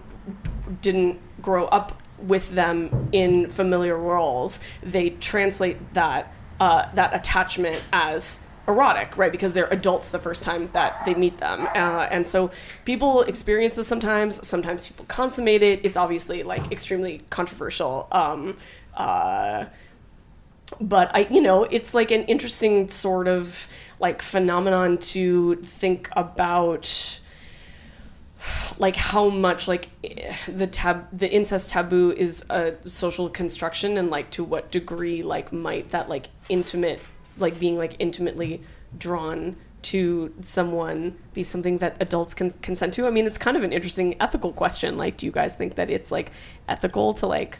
didn't 0.81 1.19
grow 1.41 1.65
up 1.65 2.01
with 2.17 2.49
them 2.49 3.09
in 3.11 3.47
familiar 3.51 3.95
roles 3.95 4.59
they 4.81 5.11
translate 5.11 5.93
that 5.93 6.33
uh, 6.59 6.89
that 6.95 7.13
attachment 7.13 7.79
as 7.93 8.41
erotic, 8.67 9.17
right? 9.17 9.31
Because 9.31 9.53
they're 9.53 9.67
adults 9.67 10.09
the 10.09 10.19
first 10.19 10.43
time 10.43 10.69
that 10.73 11.05
they 11.05 11.13
meet 11.13 11.37
them. 11.37 11.67
Uh, 11.67 12.07
and 12.11 12.27
so 12.27 12.51
people 12.83 13.21
experience 13.21 13.75
this 13.75 13.87
sometimes, 13.87 14.45
sometimes 14.45 14.87
people 14.87 15.05
consummate 15.05 15.63
it. 15.63 15.79
It's 15.83 15.95
obviously 15.95 16.43
like 16.43 16.71
extremely 16.71 17.21
controversial. 17.29 18.07
Um, 18.11 18.57
uh, 18.93 19.65
but 20.81 21.11
I, 21.13 21.27
you 21.29 21.41
know, 21.41 21.63
it's 21.63 21.93
like 21.93 22.11
an 22.11 22.23
interesting 22.23 22.89
sort 22.89 23.27
of 23.27 23.69
like 23.99 24.21
phenomenon 24.21 24.97
to 24.97 25.55
think 25.57 26.09
about 26.11 27.21
like 28.79 28.95
how 28.95 29.29
much 29.29 29.67
like 29.67 29.89
the 30.47 30.67
tab 30.67 31.07
the 31.11 31.31
incest 31.31 31.71
taboo 31.71 32.13
is 32.15 32.45
a 32.49 32.75
social 32.83 33.29
construction 33.29 33.97
and 33.97 34.09
like 34.09 34.29
to 34.31 34.43
what 34.43 34.71
degree 34.71 35.21
like 35.21 35.51
might 35.51 35.89
that 35.89 36.09
like 36.09 36.29
intimate 36.49 36.99
like 37.37 37.59
being 37.59 37.77
like 37.77 37.95
intimately 37.99 38.61
drawn 38.97 39.55
to 39.83 40.33
someone 40.41 41.15
be 41.33 41.43
something 41.43 41.77
that 41.77 41.95
adults 41.99 42.33
can 42.33 42.51
consent 42.61 42.93
to? 42.93 43.07
I 43.07 43.09
mean 43.09 43.25
it's 43.25 43.37
kind 43.37 43.57
of 43.57 43.63
an 43.63 43.71
interesting 43.71 44.15
ethical 44.19 44.51
question. 44.51 44.97
Like 44.97 45.17
do 45.17 45.25
you 45.25 45.31
guys 45.31 45.53
think 45.53 45.75
that 45.75 45.89
it's 45.89 46.11
like 46.11 46.31
ethical 46.67 47.13
to 47.13 47.27
like 47.27 47.59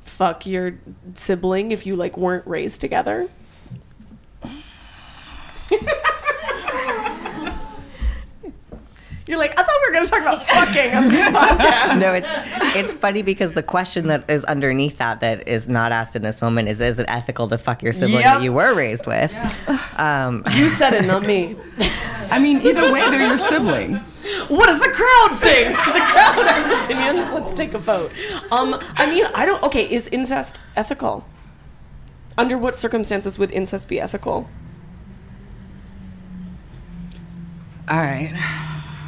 fuck 0.00 0.46
your 0.46 0.78
sibling 1.14 1.72
if 1.72 1.86
you 1.86 1.96
like 1.96 2.16
weren't 2.16 2.46
raised 2.46 2.80
together 2.80 3.28
you're 9.26 9.38
like 9.38 9.52
i 9.58 9.62
thought 9.62 9.78
we 9.82 9.88
were 9.88 9.92
going 9.94 10.04
to 10.04 10.10
talk 10.10 10.20
about 10.20 10.46
fucking 10.46 10.94
on 10.94 11.08
this 11.08 11.26
podcast 11.28 11.98
No, 12.00 12.12
it's 12.12 12.28
it's 12.76 12.94
funny 12.94 13.22
because 13.22 13.52
the 13.54 13.62
question 13.62 14.08
that 14.08 14.28
is 14.30 14.44
underneath 14.44 14.98
that 14.98 15.20
that 15.20 15.48
is 15.48 15.68
not 15.68 15.92
asked 15.92 16.14
in 16.16 16.22
this 16.22 16.42
moment 16.42 16.68
is 16.68 16.80
is 16.80 16.98
it 16.98 17.06
ethical 17.08 17.48
to 17.48 17.56
fuck 17.58 17.82
your 17.82 17.92
sibling 17.92 18.20
Yep. 18.20 18.24
that 18.24 18.42
you 18.42 18.52
were 18.52 18.74
raised 18.74 19.06
with? 19.06 19.32
Um, 19.98 20.42
you 20.54 20.68
said 20.68 20.92
it 20.94 21.04
not 21.06 21.22
me 21.22 21.56
I 22.30 22.38
mean, 22.38 22.62
either 22.62 22.90
way, 22.90 23.08
they're 23.10 23.28
your 23.28 23.38
sibling. 23.38 23.96
what 24.48 24.66
does 24.66 24.80
the 24.80 24.88
crowd 24.92 25.38
think? 25.38 25.68
The 25.76 26.00
crowd 26.00 26.46
has 26.50 26.72
opinions. 26.84 27.30
Let's 27.32 27.54
take 27.54 27.74
a 27.74 27.78
vote. 27.78 28.10
Um, 28.50 28.80
I 28.96 29.06
mean, 29.06 29.26
I 29.34 29.44
don't. 29.46 29.62
Okay, 29.62 29.88
is 29.88 30.08
incest 30.08 30.58
ethical? 30.74 31.26
Under 32.38 32.56
what 32.58 32.74
circumstances 32.74 33.38
would 33.38 33.50
incest 33.52 33.86
be 33.88 34.00
ethical? 34.00 34.48
All 37.88 37.98
right, 37.98 38.32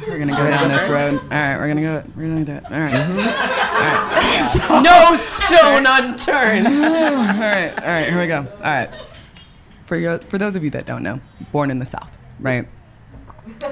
we're 0.07 0.19
gonna 0.19 0.35
go 0.35 0.49
down 0.49 0.69
this 0.69 0.87
road. 0.89 1.13
All 1.21 1.27
right, 1.29 1.57
we're 1.57 1.67
gonna 1.67 1.81
go. 1.81 2.03
We're 2.15 2.27
gonna 2.29 2.45
do 2.45 2.51
it. 2.53 2.63
all 2.65 2.71
right 2.71 2.93
all 2.95 3.17
right 3.17 4.83
No 4.83 5.15
stone 5.17 5.85
unturned. 5.87 6.67
all 6.67 6.73
right, 7.39 7.73
all 7.79 7.87
right, 7.87 8.07
here 8.09 8.19
we 8.19 8.27
go. 8.27 8.37
All 8.57 8.61
right. 8.61 8.89
For 9.85 9.95
your, 9.95 10.17
for 10.19 10.37
those 10.37 10.55
of 10.55 10.63
you 10.63 10.69
that 10.71 10.85
don't 10.85 11.03
know, 11.03 11.21
born 11.51 11.71
in 11.71 11.79
the 11.79 11.85
South, 11.85 12.09
right? 12.39 12.67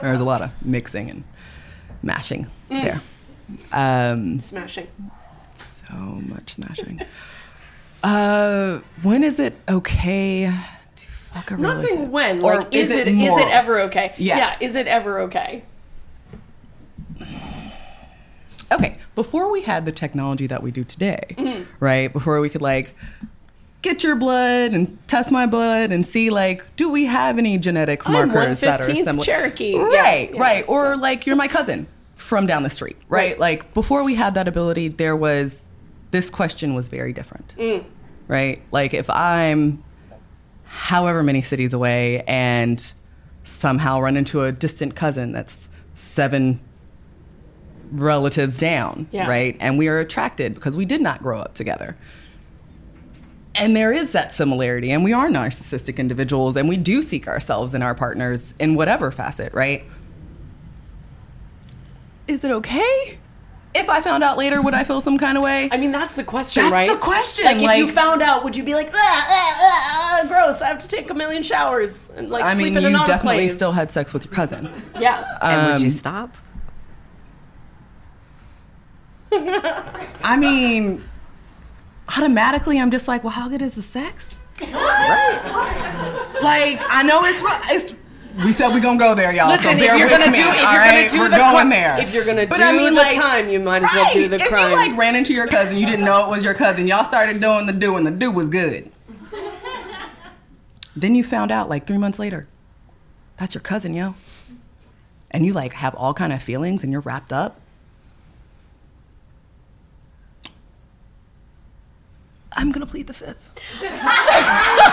There's 0.02 0.21
a 0.21 0.24
lot 0.24 0.41
of 0.41 0.52
mixing 0.63 1.10
and 1.10 1.24
mashing 2.02 2.48
there. 2.69 3.02
Um, 3.74 4.39
Smashing. 4.39 4.88
so 5.56 5.93
much 5.93 6.54
smashing. 6.54 7.02
Uh, 8.04 8.80
when 9.04 9.24
is 9.24 9.39
it 9.39 9.56
okay 9.67 10.52
to 10.95 11.08
fuck 11.32 11.52
a 11.52 11.56
I'm 11.56 11.62
not 11.62 11.69
relative? 11.76 11.89
saying 11.91 12.12
when. 12.12 12.43
Or 12.43 12.60
Like, 12.60 12.74
is, 12.74 12.91
it 12.91 13.08
is 13.10 13.15
moral? 13.15 13.45
it 13.48 13.52
ever 13.52 13.80
okay? 13.82 14.13
Yeah. 14.17 14.38
Yeah. 14.38 14.58
Is 14.62 14.76
it 14.76 14.88
ever 14.88 15.19
okay? 15.21 15.63
Okay, 18.71 18.97
before 19.15 19.51
we 19.51 19.62
had 19.62 19.86
the 19.86 19.91
technology 19.91 20.47
that 20.47 20.62
we 20.63 20.71
do 20.71 20.84
today, 20.84 21.19
Mm-hmm. 21.38 21.63
right? 21.80 22.12
Before 22.12 22.39
we 22.41 22.49
could 22.49 22.62
like 22.62 22.95
get 23.82 24.04
your 24.04 24.15
blood 24.15 24.71
and 24.71 24.97
test 25.08 25.32
my 25.32 25.45
blood 25.45 25.91
and 25.91 26.06
see 26.06 26.30
like, 26.32 26.75
do 26.75 26.89
we 26.89 27.06
have 27.06 27.38
any 27.38 27.58
genetic 27.58 28.08
I'm 28.08 28.13
markers 28.13 28.60
that 28.62 28.82
are 28.82 28.86
115th 28.86 29.04
similar? 29.04 29.23
Cherokee. 29.23 29.71
Yeah, 29.73 29.84
Right, 29.84 30.34
yeah, 30.34 30.39
right. 30.41 30.65
Or 30.67 30.97
like 30.97 31.28
you're 31.28 31.36
my 31.36 31.47
cousin 31.47 31.86
from 32.15 32.47
down 32.47 32.63
the 32.63 32.69
street, 32.71 32.97
right? 33.08 33.30
Right. 33.32 33.39
Like 33.39 33.73
before 33.75 34.04
we 34.04 34.15
had 34.15 34.34
that 34.34 34.47
ability, 34.47 34.88
there 34.88 35.15
was 35.15 35.65
this 36.12 36.30
question 36.32 36.73
was 36.73 36.88
very 36.88 37.13
different, 37.13 37.54
Mm. 37.58 37.84
right? 38.28 38.62
Like 38.71 38.93
if 38.95 39.08
I'm 39.10 39.84
however 40.63 41.21
many 41.23 41.41
cities 41.41 41.73
away 41.73 42.23
and 42.28 42.91
somehow 43.43 43.99
run 44.01 44.17
into 44.17 44.43
a 44.43 44.51
distant 44.51 44.95
cousin 44.95 45.32
that's 45.32 45.69
seven 45.93 46.60
relatives 47.91 48.60
down, 48.60 49.08
Yeah. 49.12 49.28
right? 49.28 49.56
And 49.60 49.78
we 49.78 49.88
are 49.88 50.00
attracted 50.00 50.54
because 50.56 50.76
we 50.78 50.86
did 50.86 51.02
not 51.02 51.21
grow 51.24 51.39
up 51.39 51.54
together. 51.54 51.95
And 53.56 53.76
there 53.76 53.93
is 53.93 54.12
that 54.12 54.34
similarity, 54.34 54.91
and 54.91 55.04
we 55.04 55.13
are 55.13 55.30
narcissistic 55.30 55.98
individuals, 55.98 56.58
and 56.58 56.67
we 56.67 56.76
do 56.76 57.02
seek 57.02 57.28
ourselves 57.28 57.74
in 57.74 57.82
our 57.82 57.95
partners 57.95 58.54
in 58.60 58.76
whatever 58.76 59.12
facet, 59.12 59.54
right? 59.54 59.84
Is 62.28 62.43
it 62.43 62.52
okay 62.52 63.17
if 63.76 63.89
I 63.89 64.00
found 64.00 64.24
out 64.24 64.38
later, 64.38 64.62
would 64.62 64.74
I 64.74 64.86
feel 64.86 65.02
some 65.02 65.17
kind 65.17 65.38
of 65.38 65.43
way? 65.43 65.67
I 65.69 65.76
mean, 65.76 65.91
that's 65.91 66.15
the 66.15 66.24
question, 66.24 66.63
That's 66.63 66.71
right? 66.71 66.89
the 66.89 66.95
question, 66.95 67.43
Like, 67.43 67.58
if 67.58 67.78
you 67.78 67.91
found 67.91 68.21
out, 68.21 68.41
would 68.45 68.56
you 68.56 68.63
be 68.63 68.74
like, 68.74 68.89
ah, 68.93 69.28
ah, 69.30 69.58
ah, 69.60 70.21
ah, 70.24 70.28
gross? 70.30 70.62
I 70.62 70.67
have 70.69 70.78
to 70.80 70.88
take 70.88 71.10
a 71.10 71.13
million 71.13 71.43
showers 71.43 72.10
and 72.15 72.30
like 72.30 72.45
I 72.45 72.54
sleep 72.54 72.74
mean, 72.74 72.78
in 72.78 72.91
you 72.93 72.98
an 73.00 73.06
definitely 73.06 73.50
still 73.50 73.74
had 73.74 73.91
sex 73.91 74.13
with 74.13 74.24
your 74.24 74.34
cousin. 74.34 74.69
yeah. 74.98 75.38
and 75.41 75.74
would 75.74 75.80
you 75.82 75.88
Um, 75.88 75.91
stop? 75.91 76.36
I 79.32 80.38
mean, 80.40 81.04
automatically, 82.16 82.80
I'm 82.80 82.92
just 82.92 83.08
like, 83.08 83.24
well, 83.24 83.34
how 83.34 83.48
good 83.50 83.62
is 83.62 83.76
the 83.76 83.82
sex? 83.84 84.38
right. 84.62 86.30
Like, 86.41 86.82
I 86.89 87.04
know 87.04 87.22
it's. 87.26 87.41
It's, 87.72 87.95
we 88.43 88.52
said 88.52 88.70
we're 88.74 88.82
gonna 88.82 88.99
go 88.99 89.16
there, 89.16 89.32
y'all. 89.34 89.47
Listen, 89.47 89.78
so 89.78 89.84
if 89.84 89.97
you're 89.97 90.10
with 90.10 90.10
gonna 90.10 90.30
me, 90.32 90.38
do- 90.38 90.41
if 90.41 90.47
all 90.47 90.74
you're 90.74 90.84
gonna 90.84 91.02
right? 91.02 91.12
do 91.12 91.20
we're 91.20 91.30
the 91.30 91.38
going 91.38 91.68
cri- 91.68 91.70
there. 91.70 92.02
if 92.02 92.14
you're 92.14 92.26
gonna 92.26 92.45
But 92.45 92.58
do 92.58 92.89
the 92.93 93.02
time, 93.16 93.49
you 93.49 93.60
might 93.62 93.82
as 93.84 93.89
well 93.93 94.14
do 94.14 94.28
the 94.28 94.36
If 94.36 94.47
crime. 94.49 94.72
you 94.72 94.76
like 94.76 94.97
ran 94.97 95.16
into 95.16 95.34
your 95.34 95.47
cousin, 95.47 95.78
you 95.78 95.86
didn't 95.86 96.04
know 96.04 96.26
it 96.26 96.30
was 96.30 96.43
your 96.43 96.54
cousin. 96.54 96.86
Y'all 96.88 97.06
started 97.06 97.39
doing 97.39 97.66
the 97.66 97.72
do, 97.74 97.95
and 97.95 98.06
the 98.06 98.12
do 98.12 98.32
was 98.32 98.49
good. 98.49 98.91
then 100.95 101.16
you 101.16 101.24
found 101.24 101.49
out 101.52 101.70
like 101.70 101.88
three 101.88 101.97
months 101.97 102.20
later, 102.20 102.47
that's 103.38 103.56
your 103.56 103.62
cousin, 103.62 103.93
yo. 103.93 104.16
And 105.32 105.45
you 105.45 105.54
like 105.54 105.74
have 105.74 105.95
all 105.95 106.14
kind 106.14 106.34
of 106.34 106.43
feelings, 106.43 106.84
and 106.84 106.91
you're 106.91 107.02
wrapped 107.02 107.32
up. 107.34 107.60
I'm 112.56 112.72
gonna 112.72 112.86
plead 112.86 113.08
the 113.08 113.14
fifth. 113.14 113.38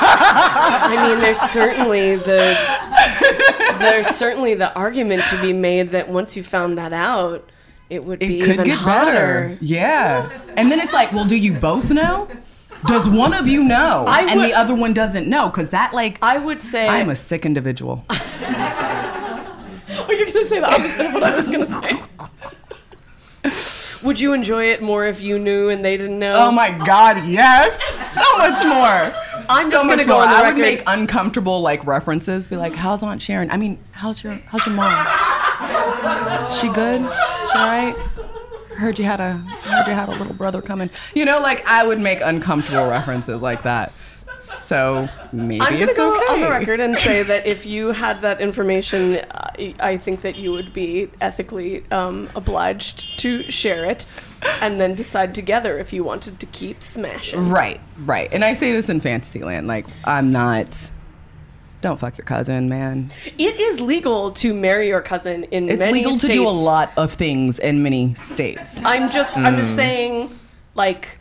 I 0.05 1.07
mean, 1.09 1.21
there's 1.21 1.41
certainly 1.41 2.17
the 2.17 2.57
there's 3.79 4.09
certainly 4.09 4.55
the 4.55 4.73
argument 4.75 5.23
to 5.31 5.41
be 5.41 5.53
made 5.53 5.91
that 5.91 6.09
once 6.09 6.37
you 6.37 6.43
found 6.43 6.77
that 6.79 6.93
out, 6.93 7.49
it 7.91 8.05
would 8.05 8.23
It 8.23 8.29
be 8.29 8.41
could 8.41 8.51
even 8.55 8.65
get 8.67 8.79
hotter. 8.79 9.13
better. 9.13 9.59
Yeah. 9.61 10.29
And 10.57 10.71
then 10.71 10.81
it's 10.81 10.93
like, 10.93 11.13
well, 11.13 11.25
do 11.25 11.37
you 11.37 11.53
both 11.55 11.91
know? 11.91 12.29
Does 12.87 13.09
one 13.09 13.33
of 13.33 13.47
you 13.47 13.63
know 13.63 14.07
I 14.09 14.23
and 14.23 14.41
the 14.41 14.55
other 14.55 14.75
one 14.75 14.93
doesn't 14.93 15.29
know? 15.29 15.49
Because 15.49 15.69
that, 15.69 15.95
like, 15.95 16.19
I 16.21 16.39
would 16.39 16.61
say. 16.61 16.89
I'm 16.89 17.11
a 17.11 17.17
sick 17.17 17.47
individual. 17.47 18.05
oh, 18.11 20.07
you're 20.09 20.27
gonna 20.27 20.47
say 20.47 20.59
the 20.59 20.67
opposite 20.67 21.07
of 21.07 21.15
what 21.15 21.23
I 21.23 21.37
was 21.37 21.49
gonna 21.49 21.67
say. 21.67 21.93
Would 24.05 24.19
you 24.21 24.33
enjoy 24.33 24.65
it 24.71 24.83
more 24.83 25.07
if 25.07 25.21
you 25.21 25.39
knew 25.39 25.69
and 25.69 25.85
they 25.85 25.97
didn't 25.97 26.19
know? 26.19 26.33
Oh 26.35 26.51
my 26.53 26.71
God, 26.87 27.25
yes. 27.25 27.79
So 28.13 28.39
much 28.39 28.65
more. 28.65 29.15
I'm 29.49 29.67
so 29.67 29.71
just 29.71 29.85
gonna 29.85 29.97
much 29.97 30.07
go 30.07 30.15
more. 30.15 30.23
on 30.23 30.29
the 30.31 30.37
I 30.37 30.49
would 30.49 30.59
make 30.59 30.83
uncomfortable 30.87 31.61
like 31.61 31.85
references. 31.87 32.49
Be 32.49 32.57
like, 32.57 32.75
"How's 32.75 33.03
Aunt 33.03 33.23
Sharon? 33.23 33.51
I 33.51 33.57
mean, 33.57 33.79
how's 33.93 34.23
your 34.25 34.35
how's 34.47 34.67
your 34.67 34.75
mom? 34.75 34.93
She 36.51 36.69
good? 36.69 37.01
She 37.01 37.59
all 37.59 37.67
right? 37.67 37.95
Heard 38.77 38.99
you 38.99 39.05
had 39.05 39.21
a 39.21 39.35
heard 39.35 39.87
you 39.87 39.95
had 39.95 40.09
a 40.09 40.13
little 40.13 40.35
brother 40.35 40.61
coming. 40.63 40.91
You 41.15 41.25
know, 41.25 41.41
like 41.41 41.67
I 41.67 41.87
would 41.87 42.01
make 42.01 42.21
uncomfortable 42.23 42.89
references 42.89 43.41
like 43.41 43.63
that. 43.63 43.93
So 44.65 45.09
maybe 45.33 45.61
I'm 45.61 45.75
it's 45.75 45.97
go 45.99 46.15
okay. 46.15 46.33
on 46.33 46.41
the 46.41 46.49
record 46.49 46.81
and 46.81 46.97
say 46.97 47.23
that 47.31 47.47
if 47.47 47.65
you 47.67 47.89
had 47.93 48.21
that 48.23 48.41
information, 48.41 49.21
I, 49.31 49.75
I 49.79 49.97
think 49.97 50.23
that 50.23 50.37
you 50.37 50.53
would 50.53 50.73
be 50.73 51.11
ethically 51.21 51.85
um, 51.91 52.29
obliged 52.35 53.19
to 53.21 53.43
share 53.45 53.85
it, 53.91 54.07
and 54.61 54.81
then 54.81 54.95
decide 54.95 55.35
together 55.35 55.79
if 55.79 55.93
you 55.93 56.03
wanted 56.05 56.41
to 56.41 56.47
keep 56.47 56.83
smashing. 56.83 57.49
Right, 57.51 57.81
right. 58.05 58.29
And 58.33 58.45
I 58.45 58.55
say 58.55 58.73
this 58.73 58.89
in 58.89 59.01
Fantasyland. 59.01 59.67
Like, 59.69 59.87
I'm 60.05 60.33
not. 60.33 60.91
Don't 61.81 61.99
fuck 61.99 62.17
your 62.17 62.25
cousin, 62.25 62.69
man. 62.69 63.11
It 63.39 63.59
is 63.59 63.81
legal 63.81 64.31
to 64.33 64.55
marry 64.55 64.87
your 64.89 65.01
cousin 65.03 65.45
in 65.45 65.67
many 65.67 65.69
states. 65.69 65.73
It's 65.73 65.81
many 65.81 65.93
legal 65.95 66.11
states. 66.13 66.27
to 66.29 66.33
do 66.33 66.47
a 66.47 66.49
lot 66.49 66.93
of 66.97 67.13
things 67.15 67.59
in 67.59 67.83
many 67.83 68.15
states. 68.15 68.81
I'm 68.85 69.11
just, 69.11 69.37
I'm 69.37 69.55
Hmm. 69.55 69.59
just 69.59 69.75
saying, 69.75 70.39
like, 70.77 71.19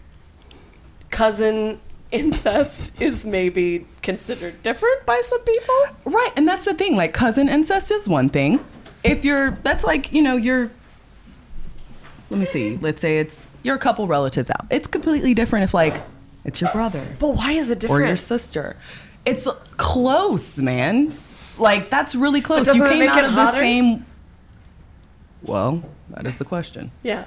cousin 1.09 1.79
incest 2.11 2.91
is 3.01 3.25
maybe 3.25 3.85
considered 4.01 4.61
different 4.63 5.05
by 5.05 5.21
some 5.23 5.39
people. 5.41 5.75
Right, 6.05 6.31
and 6.35 6.47
that's 6.47 6.65
the 6.65 6.73
thing. 6.73 6.95
Like, 6.95 7.13
cousin 7.13 7.47
incest 7.49 7.91
is 7.91 8.07
one 8.07 8.29
thing. 8.29 8.63
If 9.03 9.23
you're, 9.25 9.51
that's 9.63 9.83
like, 9.83 10.11
you 10.13 10.21
know, 10.21 10.35
you're. 10.37 10.71
Let 12.29 12.39
me 12.39 12.45
see. 12.45 12.77
Let's 12.77 13.01
say 13.01 13.19
it's 13.19 13.47
you're 13.63 13.75
a 13.75 13.79
couple 13.79 14.07
relatives 14.07 14.49
out. 14.49 14.65
It's 14.69 14.87
completely 14.87 15.33
different 15.33 15.63
if 15.63 15.73
like 15.73 16.01
it's 16.45 16.61
your 16.61 16.71
brother 16.71 17.05
But 17.19 17.29
why 17.35 17.51
is 17.51 17.69
it 17.69 17.79
different? 17.79 18.03
or 18.03 18.07
your 18.07 18.17
sister. 18.17 18.75
It's 19.25 19.47
close, 19.77 20.57
man. 20.57 21.13
Like 21.57 21.89
that's 21.89 22.15
really 22.15 22.41
close. 22.41 22.67
You 22.67 22.83
came 22.87 23.07
out 23.09 23.25
of 23.25 23.31
hotter? 23.31 23.57
the 23.57 23.59
same. 23.59 24.05
Well, 25.43 25.83
that 26.09 26.25
is 26.25 26.37
the 26.37 26.45
question. 26.45 26.91
yeah. 27.03 27.25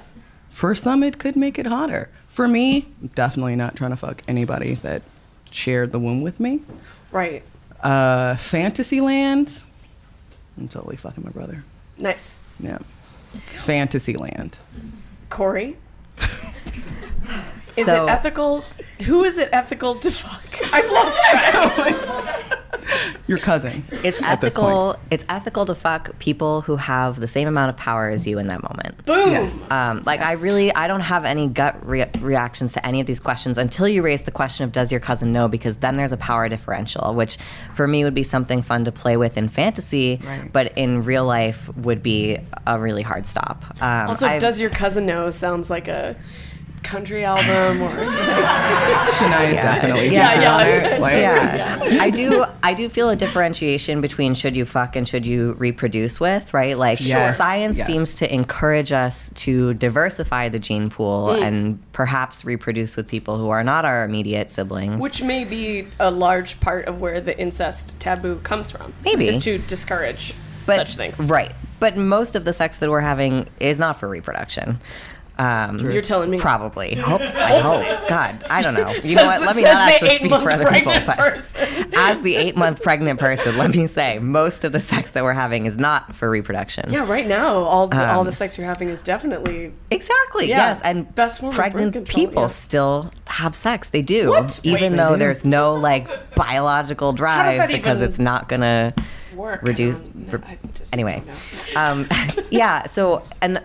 For 0.49 0.73
some, 0.73 1.03
it 1.03 1.19
could 1.19 1.35
make 1.35 1.59
it 1.59 1.67
hotter. 1.67 2.09
For 2.35 2.49
me, 2.49 2.85
definitely 3.15 3.55
not 3.55 3.77
trying 3.77 3.91
to 3.91 3.95
fuck 3.95 4.21
anybody 4.27 4.73
that 4.83 5.03
shared 5.51 5.93
the 5.93 5.99
womb 5.99 6.21
with 6.21 6.37
me. 6.37 6.59
Right. 7.09 7.43
Uh, 7.81 8.35
Fantasyland, 8.35 9.63
I'm 10.57 10.67
totally 10.67 10.97
fucking 10.97 11.23
my 11.23 11.29
brother. 11.29 11.63
Nice. 11.97 12.37
Yeah. 12.59 12.79
Fantasyland. 13.63 14.57
Corey. 15.29 15.77
Is 17.77 17.85
So- 17.85 18.05
it 18.05 18.09
ethical? 18.09 18.63
Who 19.05 19.23
is 19.25 19.37
it 19.37 19.49
ethical 19.51 19.95
to 19.95 20.09
fuck? 20.11 20.41
I've 20.73 20.89
lost 20.89 21.21
track. 21.29 22.51
Your 23.27 23.39
cousin. 23.39 23.83
It's 24.03 24.21
ethical. 24.21 24.97
It's 25.09 25.25
ethical 25.27 25.65
to 25.65 25.73
fuck 25.75 26.17
people 26.19 26.61
who 26.61 26.75
have 26.75 27.19
the 27.19 27.27
same 27.27 27.47
amount 27.47 27.69
of 27.71 27.77
power 27.77 28.07
as 28.07 28.27
you 28.27 28.37
in 28.37 28.47
that 28.47 28.61
moment. 28.61 29.03
Boom. 29.05 29.31
Yes. 29.31 29.71
Um, 29.71 30.03
like 30.05 30.21
I 30.21 30.33
really, 30.33 30.73
I 30.73 30.87
don't 30.87 31.01
have 31.01 31.25
any 31.25 31.47
gut 31.47 31.75
re- 31.85 32.05
reactions 32.19 32.73
to 32.73 32.85
any 32.85 33.01
of 33.01 33.07
these 33.07 33.19
questions 33.19 33.57
until 33.57 33.87
you 33.87 34.03
raise 34.03 34.21
the 34.21 34.31
question 34.31 34.63
of 34.63 34.71
does 34.71 34.91
your 34.91 35.01
cousin 35.01 35.33
know? 35.33 35.47
Because 35.47 35.77
then 35.77 35.97
there's 35.97 36.11
a 36.11 36.17
power 36.17 36.47
differential, 36.47 37.15
which 37.15 37.37
for 37.73 37.87
me 37.87 38.03
would 38.03 38.13
be 38.13 38.23
something 38.23 38.61
fun 38.61 38.85
to 38.85 38.91
play 38.91 39.17
with 39.17 39.37
in 39.37 39.49
fantasy, 39.49 40.21
Right. 40.23 40.53
but 40.53 40.77
in 40.77 41.03
real 41.03 41.25
life 41.25 41.75
would 41.77 42.03
be 42.03 42.37
a 42.67 42.79
really 42.79 43.01
hard 43.01 43.25
stop. 43.25 43.65
Um, 43.81 44.09
Also, 44.09 44.27
I've- 44.27 44.39
does 44.39 44.59
your 44.59 44.69
cousin 44.69 45.05
know? 45.07 45.31
Sounds 45.31 45.69
like 45.71 45.87
a 45.87 46.15
country 46.85 47.25
album 47.25 47.81
or 47.81 47.89
Shania 49.11 49.53
definitely. 49.53 50.09
Yeah, 50.09 50.29
featured 50.29 50.43
yeah. 50.43 50.53
on 50.53 50.59
there. 50.63 50.99
Like, 50.99 51.13
yeah. 51.13 51.97
I 52.01 52.09
do. 52.09 52.45
I 52.63 52.73
do 52.73 52.89
feel 52.89 53.09
a 53.09 53.15
differentiation 53.15 54.01
between 54.01 54.33
should 54.35 54.55
you 54.55 54.65
fuck 54.65 54.95
and 54.95 55.07
should 55.07 55.25
you 55.25 55.53
reproduce 55.53 56.19
with, 56.19 56.53
right? 56.53 56.77
Like 56.77 56.99
Yes, 57.01 57.37
science 57.37 57.77
yes. 57.77 57.87
seems 57.87 58.15
to 58.15 58.33
encourage 58.33 58.91
us 58.91 59.31
to 59.35 59.73
diversify 59.75 60.49
the 60.49 60.59
gene 60.59 60.89
pool 60.89 61.27
Mm. 61.27 61.41
and 61.43 61.91
perhaps 61.91 62.45
reproduce 62.45 62.95
with 62.95 63.07
people 63.07 63.37
who 63.37 63.49
are 63.49 63.63
not 63.63 63.85
our 63.85 64.03
immediate 64.03 64.51
siblings. 64.51 65.01
which 65.01 65.21
may 65.21 65.43
be 65.43 65.87
a 65.99 66.11
large 66.11 66.59
part 66.59 66.85
of 66.85 66.99
where 67.01 67.19
the 67.21 67.37
incest 67.39 67.99
taboo 67.99 68.37
comes 68.43 68.69
from. 68.71 68.93
Maybe. 69.03 69.27
is 69.27 69.43
to 69.43 69.57
discourage 69.59 70.33
but, 70.65 70.75
such 70.75 70.95
things. 70.95 71.19
right? 71.19 71.53
But 71.79 71.97
most 71.97 72.35
of 72.35 72.45
the 72.45 72.53
sex 72.53 72.77
that 72.77 72.89
we're 72.89 72.99
having 73.01 73.47
is 73.59 73.79
not 73.79 73.99
for 73.99 74.07
reproduction. 74.07 74.79
Um, 75.37 75.79
You're 75.79 76.01
telling 76.01 76.29
me. 76.29 76.37
Probably. 76.37 76.95
Hope, 77.05 77.21
I 77.21 77.59
hope. 77.59 78.07
God, 78.07 78.43
I 78.49 78.61
don't 78.61 78.73
know. 78.73 78.91
You 79.03 79.15
know 79.17 79.25
what? 79.25 79.41
Let 79.41 79.55
me 79.55 79.63
not 79.63 79.89
actually 79.91 80.15
speak 80.15 80.31
for 80.31 80.49
other 80.49 80.69
people. 80.71 80.93
But 81.05 81.17
person. 81.17 81.91
as 81.95 82.21
the 82.21 82.35
eight 82.37 82.55
month 82.55 82.81
pregnant 82.83 83.19
person, 83.19 83.57
let 83.57 83.75
me 83.75 83.87
say 83.87 84.19
most 84.19 84.63
of 84.63 84.71
the 84.71 84.79
sex 84.79 85.11
that 85.11 85.23
we're 85.23 85.33
having 85.33 85.65
is 85.65 85.77
not 85.77 86.15
for 86.15 86.29
reproduction. 86.29 86.91
Yeah, 86.91 87.07
right 87.09 87.27
now, 87.27 87.55
all 87.57 87.87
the, 87.87 87.97
all 88.11 88.21
Um, 88.21 88.25
the 88.25 88.31
sex 88.31 88.57
you're 88.57 88.67
having 88.67 88.89
is 88.89 89.03
definitely 89.03 89.73
Exactly. 89.91 90.47
Yeah, 90.47 90.57
Yes, 90.69 90.81
and 90.83 91.13
best 91.15 91.41
pregnant 91.51 91.93
control, 91.93 92.25
people 92.25 92.41
yeah. 92.43 92.47
still 92.47 93.11
have 93.27 93.55
sex. 93.55 93.89
They 93.89 94.01
do, 94.01 94.29
What? 94.29 94.59
even 94.63 94.93
Wait. 94.93 94.97
though 94.97 95.13
do. 95.13 95.19
there's 95.19 95.43
no 95.45 95.73
like 95.75 96.07
biological 96.35 97.11
drive 97.13 97.67
because 97.67 98.01
it's 98.01 98.19
not 98.19 98.47
gonna 98.47 98.93
work. 99.35 99.61
Reduce. 99.63 100.07
re- 100.15 100.39
I 100.45 100.57
just 100.73 100.93
anyway, 100.93 101.21
um, 101.75 102.07
yeah. 102.51 102.85
So 102.85 103.23
and 103.41 103.61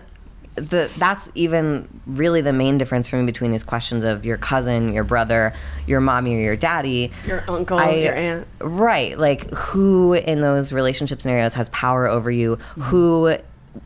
the 0.55 0.91
that's 0.97 1.31
even 1.35 1.87
really 2.05 2.41
the 2.41 2.53
main 2.53 2.77
difference 2.77 3.07
for 3.07 3.15
me 3.17 3.25
between 3.25 3.51
these 3.51 3.63
questions 3.63 4.03
of 4.03 4.25
your 4.25 4.37
cousin, 4.37 4.93
your 4.93 5.03
brother, 5.03 5.53
your 5.87 6.01
mommy, 6.01 6.35
or 6.35 6.39
your 6.39 6.55
daddy. 6.55 7.11
Your 7.25 7.43
uncle, 7.47 7.79
I- 7.79 7.91
your 7.91 8.13
aunt. 8.13 8.47
Right. 8.59 9.17
Like 9.17 9.49
who 9.51 10.13
in 10.13 10.41
those 10.41 10.73
relationship 10.73 11.21
scenarios 11.21 11.53
has 11.53 11.69
power 11.69 12.07
over 12.07 12.29
you? 12.29 12.57
Mm-hmm. 12.57 12.81
Who 12.81 13.37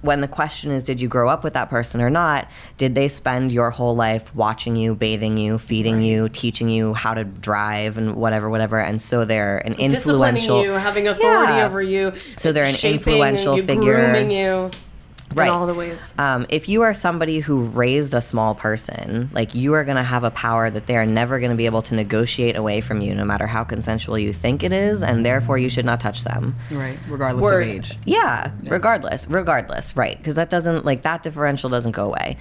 when 0.02 0.20
the 0.20 0.28
question 0.28 0.72
is 0.72 0.84
did 0.84 1.00
you 1.00 1.08
grow 1.08 1.30
up 1.30 1.44
with 1.44 1.54
that 1.54 1.70
person 1.70 2.02
or 2.02 2.10
not, 2.10 2.50
did 2.78 2.96
they 2.96 3.08
spend 3.08 3.52
your 3.52 3.70
whole 3.70 3.96
life 3.96 4.34
watching 4.34 4.76
you, 4.76 4.96
bathing 4.96 5.38
you, 5.38 5.60
feeding 5.60 6.02
you, 6.02 6.28
teaching 6.30 6.70
you 6.70 6.96
how 6.96 7.14
to 7.14 7.24
drive 7.24 7.96
and 8.00 8.16
whatever 8.16 8.50
whatever 8.50 8.80
and 8.80 9.00
so 9.00 9.26
they're 9.26 9.60
an 9.60 9.76
influential 9.76 10.64
you, 10.64 10.72
having 10.72 11.08
authority 11.08 11.54
Yeah. 11.54 11.68
over 11.68 11.84
you. 11.84 12.14
So 12.38 12.52
they're 12.52 12.66
an 12.66 12.74
influential 12.84 13.58
you, 13.58 13.64
figure. 13.64 14.12
grooming 14.12 14.32
you 14.32 14.72
Right. 15.34 15.48
in 15.48 15.54
all 15.54 15.68
the 15.68 15.74
ways. 15.74 16.14
Um, 16.18 16.46
if 16.50 16.70
you 16.70 16.84
are 16.84 16.94
somebody 16.94 17.40
who 17.40 17.66
raised 17.66 18.14
a 18.14 18.22
small 18.22 18.56
person, 18.56 19.30
like 19.34 19.54
you 19.56 19.74
are 19.74 19.84
going 19.84 19.98
to 19.98 20.04
have 20.04 20.24
a 20.24 20.32
power 20.32 20.70
that 20.70 20.86
they 20.88 20.96
are 20.96 21.06
never 21.06 21.40
going 21.40 21.52
to 21.52 21.58
be 21.58 21.66
able 21.66 21.82
to 21.84 21.96
negotiate 21.96 22.56
away 22.56 22.80
from 22.80 23.02
you, 23.02 23.14
no 23.16 23.26
matter 23.26 23.48
how 23.48 23.64
consensual 23.64 24.18
you 24.20 24.32
think 24.32 24.64
it 24.64 24.72
is, 24.72 25.02
and 25.02 25.26
therefore 25.26 25.58
you 25.58 25.68
should 25.70 25.84
not 25.86 26.00
touch 26.00 26.24
them. 26.24 26.56
Right, 26.72 26.98
regardless 27.10 27.46
of 27.52 27.62
age. 27.62 27.98
Yeah, 28.06 28.52
regardless, 28.66 29.28
regardless, 29.28 29.98
right? 29.98 30.18
Because 30.18 30.36
that 30.36 30.50
doesn't 30.50 30.86
like 30.86 31.02
that 31.02 31.24
differential 31.24 31.70
doesn't 31.70 31.92
go 31.94 32.06
away. 32.06 32.38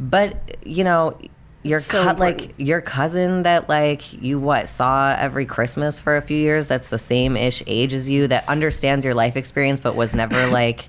But 0.00 0.56
you 0.66 0.82
know, 0.82 1.16
your 1.62 1.78
So 1.78 2.00
important. 2.08 2.20
like 2.20 2.54
your 2.58 2.80
cousin 2.80 3.44
that 3.44 3.68
like 3.68 4.12
you 4.20 4.38
what 4.40 4.68
saw 4.68 5.14
every 5.18 5.44
Christmas 5.46 6.00
for 6.00 6.16
a 6.16 6.22
few 6.22 6.36
years. 6.36 6.66
That's 6.68 6.90
the 6.90 6.98
same 6.98 7.36
ish 7.36 7.62
age 7.66 7.92
as 7.92 8.08
you 8.08 8.26
that 8.28 8.48
understands 8.48 9.04
your 9.04 9.14
life 9.14 9.36
experience, 9.36 9.78
but 9.80 9.94
was 9.94 10.14
never 10.14 10.46
like 10.50 10.88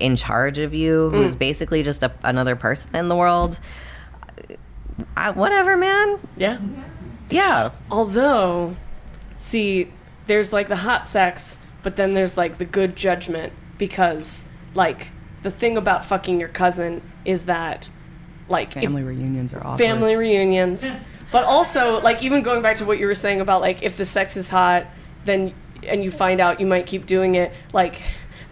in 0.00 0.16
charge 0.16 0.58
of 0.58 0.74
you. 0.74 1.10
Who's 1.10 1.34
Mm. 1.36 1.38
basically 1.38 1.82
just 1.82 2.02
a, 2.02 2.12
another 2.22 2.56
person 2.56 2.94
in 2.94 3.08
the 3.08 3.16
world. 3.16 3.58
I, 5.16 5.30
whatever, 5.30 5.76
man. 5.76 6.18
Yeah. 6.36 6.58
Yeah. 7.28 7.70
Although, 7.90 8.76
see, 9.36 9.92
there's 10.26 10.52
like 10.52 10.68
the 10.68 10.76
hot 10.76 11.06
sex, 11.06 11.58
but 11.82 11.96
then 11.96 12.14
there's 12.14 12.36
like 12.36 12.58
the 12.58 12.64
good 12.64 12.96
judgment 12.96 13.52
because, 13.78 14.44
like, 14.74 15.12
the 15.42 15.50
thing 15.50 15.76
about 15.76 16.04
fucking 16.04 16.40
your 16.40 16.48
cousin 16.48 17.02
is 17.24 17.42
that, 17.44 17.90
like, 18.48 18.68
if- 18.76 18.82
Family 18.82 19.02
reunions 19.02 19.52
are 19.52 19.58
awkward. 19.60 19.78
family 19.78 20.16
reunions, 20.16 20.94
but 21.32 21.44
also 21.44 22.00
like 22.00 22.22
even 22.22 22.42
going 22.42 22.62
back 22.62 22.76
to 22.76 22.84
what 22.84 22.98
you 22.98 23.06
were 23.06 23.14
saying 23.14 23.40
about 23.40 23.60
like 23.60 23.82
if 23.82 23.96
the 23.96 24.04
sex 24.04 24.36
is 24.36 24.48
hot, 24.48 24.86
then 25.24 25.52
and 25.82 26.02
you 26.02 26.10
find 26.10 26.40
out 26.40 26.58
you 26.60 26.66
might 26.66 26.86
keep 26.86 27.06
doing 27.06 27.34
it, 27.34 27.52
like. 27.72 28.00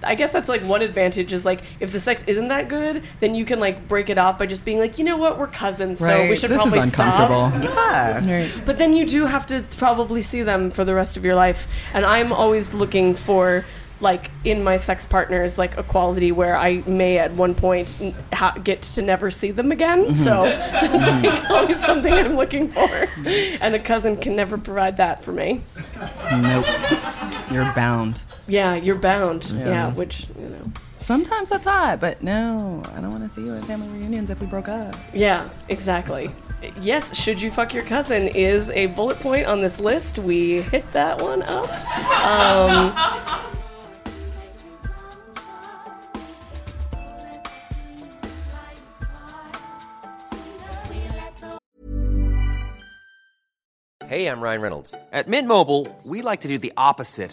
I 0.07 0.15
guess 0.15 0.31
that's 0.33 0.49
like 0.49 0.63
one 0.63 0.83
advantage 0.83 1.33
is 1.33 1.45
like 1.45 1.63
if 1.81 1.93
the 1.93 2.01
sex 2.01 2.23
isn't 2.27 2.49
that 2.49 2.69
good, 2.69 3.03
then 3.21 3.35
you 3.35 3.45
can 3.45 3.61
like 3.61 3.89
break 3.89 4.09
it 4.11 4.19
off 4.19 4.39
by 4.39 4.47
just 4.47 4.65
being 4.65 4.79
like, 4.79 4.99
you 4.99 5.05
know 5.05 5.17
what, 5.17 5.39
we're 5.39 5.47
cousins, 5.47 5.99
so 5.99 6.07
we 6.07 6.29
Right. 6.31 6.39
should 6.39 6.51
this 6.51 6.61
probably 6.63 6.79
is 6.81 6.93
stop. 6.93 7.31
uncomfortable. 7.31 7.75
Yeah. 7.75 8.41
Right. 8.43 8.53
But 8.67 8.79
then 8.79 8.93
you 8.95 9.07
do 9.07 9.27
have 9.27 9.47
to 9.47 9.65
probably 9.77 10.23
see 10.23 10.43
them 10.43 10.71
for 10.71 10.85
the 10.85 10.95
rest 10.95 11.17
of 11.17 11.25
your 11.25 11.35
life. 11.35 11.67
And 11.93 12.05
I'm 12.05 12.33
always 12.33 12.73
looking 12.75 13.15
for, 13.15 13.65
like, 14.01 14.31
in 14.45 14.63
my 14.65 14.77
sex 14.77 15.07
partners, 15.07 15.57
like 15.57 15.77
a 15.79 15.83
quality 15.83 16.33
where 16.33 16.57
I 16.57 16.83
may 16.87 17.19
at 17.19 17.33
one 17.33 17.55
point 17.55 17.95
n- 18.01 18.15
ha- 18.33 18.57
get 18.63 18.83
to 18.83 19.03
never 19.03 19.31
see 19.31 19.51
them 19.51 19.73
again. 19.73 20.05
Mm-hmm. 20.07 20.17
So 20.17 20.45
it's 20.47 21.25
like 21.25 21.51
always 21.51 21.83
something 21.85 22.13
I'm 22.13 22.37
looking 22.37 22.69
for. 22.71 22.89
And 23.27 23.75
a 23.75 23.79
cousin 23.79 24.17
can 24.17 24.37
never 24.37 24.59
provide 24.59 24.97
that 24.99 25.23
for 25.23 25.33
me. 25.33 25.63
Nope. 26.33 26.67
You're 27.51 27.73
bound. 27.75 28.21
Yeah, 28.47 28.75
you're 28.75 28.99
bound. 28.99 29.45
Yeah, 29.47 29.67
Yeah. 29.69 29.93
which, 29.93 30.27
you 30.39 30.49
know. 30.49 30.61
Sometimes 31.01 31.51
that's 31.51 31.65
hot, 31.65 32.01
but 32.01 32.23
no, 32.23 32.83
I 32.97 33.01
don't 33.01 33.11
want 33.11 33.29
to 33.29 33.35
see 33.35 33.43
you 33.43 33.55
at 33.55 33.65
family 33.67 33.89
reunions 33.89 34.31
if 34.31 34.41
we 34.41 34.47
broke 34.47 34.69
up. 34.69 34.95
Yeah, 35.13 35.49
exactly. 35.69 36.31
Yes, 36.81 37.15
should 37.15 37.43
you 37.43 37.51
fuck 37.51 37.75
your 37.75 37.83
cousin 37.85 38.29
is 38.29 38.71
a 38.71 38.87
bullet 38.87 39.19
point 39.21 39.47
on 39.47 39.61
this 39.61 39.81
list. 39.81 40.19
We 40.19 40.63
hit 40.63 40.91
that 40.93 41.21
one 41.21 41.43
up. 41.43 41.69
Um, 42.25 43.55
Hey, 54.07 54.27
I'm 54.29 54.41
Ryan 54.41 54.61
Reynolds. 54.61 54.95
At 55.13 55.29
Mint 55.29 55.49
Mobile, 55.49 55.89
we 56.05 56.21
like 56.23 56.41
to 56.43 56.49
do 56.49 56.59
the 56.59 56.73
opposite 56.77 57.33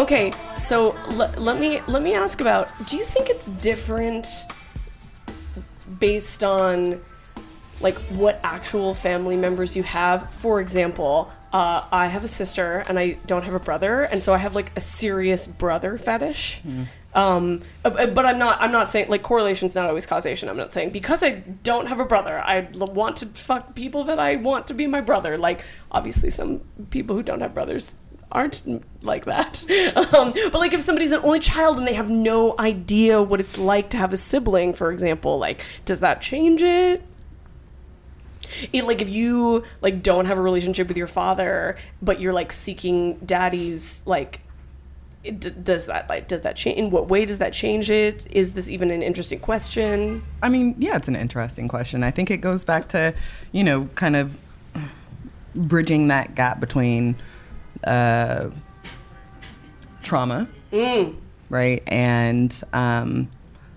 Okay, 0.00 0.32
so 0.56 0.94
l- 1.10 1.30
let 1.36 1.58
me 1.60 1.80
let 1.86 2.02
me 2.02 2.14
ask 2.14 2.40
about. 2.40 2.72
Do 2.86 2.96
you 2.96 3.04
think 3.04 3.28
it's 3.28 3.46
different 3.46 4.26
based 5.98 6.42
on 6.42 7.00
like 7.82 7.96
what 8.08 8.40
actual 8.42 8.94
family 8.94 9.36
members 9.36 9.76
you 9.76 9.82
have? 9.82 10.32
For 10.34 10.60
example, 10.60 11.30
uh, 11.52 11.84
I 11.92 12.06
have 12.06 12.24
a 12.24 12.28
sister 12.28 12.82
and 12.88 12.98
I 12.98 13.18
don't 13.26 13.42
have 13.42 13.52
a 13.54 13.58
brother, 13.60 14.04
and 14.04 14.22
so 14.22 14.32
I 14.32 14.38
have 14.38 14.54
like 14.54 14.72
a 14.74 14.80
serious 14.80 15.46
brother 15.46 15.98
fetish. 15.98 16.62
Um, 17.12 17.60
uh, 17.84 18.06
but 18.06 18.24
I'm 18.24 18.38
not. 18.38 18.56
I'm 18.62 18.72
not 18.72 18.88
saying 18.90 19.10
like 19.10 19.22
correlation's 19.22 19.74
not 19.74 19.86
always 19.86 20.06
causation. 20.06 20.48
I'm 20.48 20.56
not 20.56 20.72
saying 20.72 20.90
because 20.90 21.22
I 21.22 21.30
don't 21.62 21.86
have 21.88 22.00
a 22.00 22.04
brother, 22.06 22.38
I 22.38 22.68
l- 22.74 22.86
want 22.86 23.16
to 23.18 23.26
fuck 23.26 23.74
people 23.74 24.04
that 24.04 24.18
I 24.18 24.36
want 24.36 24.68
to 24.68 24.74
be 24.74 24.86
my 24.86 25.02
brother. 25.02 25.36
Like 25.36 25.62
obviously, 25.90 26.30
some 26.30 26.60
people 26.88 27.16
who 27.16 27.22
don't 27.22 27.40
have 27.40 27.52
brothers 27.52 27.96
aren't 28.32 28.62
like 29.02 29.24
that. 29.24 29.64
Um, 30.10 30.32
but 30.32 30.54
like 30.54 30.72
if 30.72 30.82
somebody's 30.82 31.12
an 31.12 31.20
only 31.22 31.40
child 31.40 31.78
and 31.78 31.86
they 31.86 31.94
have 31.94 32.10
no 32.10 32.54
idea 32.58 33.22
what 33.22 33.40
it's 33.40 33.56
like 33.56 33.90
to 33.90 33.96
have 33.96 34.12
a 34.12 34.16
sibling, 34.16 34.74
for 34.74 34.92
example, 34.92 35.38
like 35.38 35.64
does 35.84 36.00
that 36.00 36.20
change 36.20 36.62
it? 36.62 37.02
It, 38.72 38.84
like 38.84 39.00
if 39.00 39.08
you 39.08 39.64
like 39.80 40.02
don't 40.02 40.26
have 40.26 40.38
a 40.38 40.40
relationship 40.40 40.88
with 40.88 40.96
your 40.96 41.06
father, 41.06 41.76
but 42.02 42.20
you're 42.20 42.32
like 42.32 42.52
seeking 42.52 43.18
daddy's 43.18 44.02
like. 44.06 44.40
It, 45.22 45.64
does 45.64 45.84
that 45.84 46.08
like 46.08 46.28
does 46.28 46.40
that 46.42 46.56
change? 46.56 46.78
In 46.78 46.90
what 46.90 47.08
way 47.08 47.26
does 47.26 47.38
that 47.38 47.52
change 47.52 47.90
it? 47.90 48.26
Is 48.30 48.52
this 48.52 48.70
even 48.70 48.90
an 48.90 49.02
interesting 49.02 49.38
question? 49.38 50.24
I 50.42 50.48
mean, 50.48 50.74
yeah, 50.78 50.96
it's 50.96 51.08
an 51.08 51.16
interesting 51.16 51.68
question. 51.68 52.02
I 52.02 52.10
think 52.10 52.30
it 52.30 52.38
goes 52.38 52.64
back 52.64 52.88
to, 52.88 53.14
you 53.52 53.62
know, 53.62 53.90
kind 53.96 54.16
of 54.16 54.40
bridging 55.54 56.08
that 56.08 56.34
gap 56.34 56.58
between 56.58 57.16
uh, 57.84 58.50
trauma, 60.02 60.48
right, 61.48 61.82
and 61.86 62.62
um, 62.72 63.30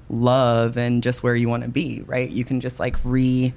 love, 0.10 0.78
and 0.78 1.04
just 1.04 1.24
where 1.24 1.36
you 1.36 1.50
want 1.50 1.64
to 1.64 1.70
be, 1.70 2.04
right? 2.06 2.30
You 2.30 2.46
can 2.46 2.62
just 2.62 2.80
like 2.80 2.98
re 3.04 3.54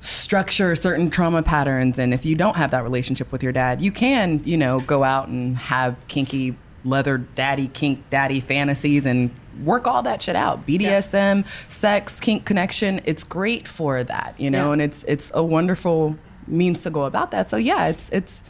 structure 0.00 0.74
certain 0.74 1.10
trauma 1.10 1.42
patterns 1.42 1.98
and 1.98 2.14
if 2.14 2.24
you 2.24 2.34
don't 2.34 2.56
have 2.56 2.70
that 2.70 2.82
relationship 2.82 3.30
with 3.30 3.42
your 3.42 3.52
dad 3.52 3.82
you 3.82 3.92
can 3.92 4.40
you 4.44 4.56
know 4.56 4.80
go 4.80 5.04
out 5.04 5.28
and 5.28 5.58
have 5.58 5.94
kinky 6.08 6.56
leather 6.84 7.18
daddy 7.18 7.68
kink 7.68 8.02
daddy 8.08 8.40
fantasies 8.40 9.04
and 9.04 9.30
work 9.62 9.86
all 9.86 10.02
that 10.02 10.22
shit 10.22 10.36
out. 10.36 10.66
Bdsm 10.66 11.44
sex 11.68 12.18
kink 12.18 12.46
connection 12.46 13.02
it's 13.04 13.22
great 13.22 13.68
for 13.68 14.02
that 14.02 14.34
you 14.40 14.50
know? 14.50 14.68
Yeah. 14.68 14.72
and 14.72 14.82
it's 14.82 15.04
it's 15.04 15.30
a 15.34 15.42
wonderful 15.42 16.16
means 16.46 16.82
to 16.84 16.90
go 16.90 17.02
about 17.02 17.30
that. 17.32 17.50
So 17.50 17.58
yeah 17.58 17.88
it's 17.88 18.08
it's 18.10 18.42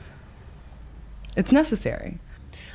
it's 1.37 1.53
necessary 1.53 2.19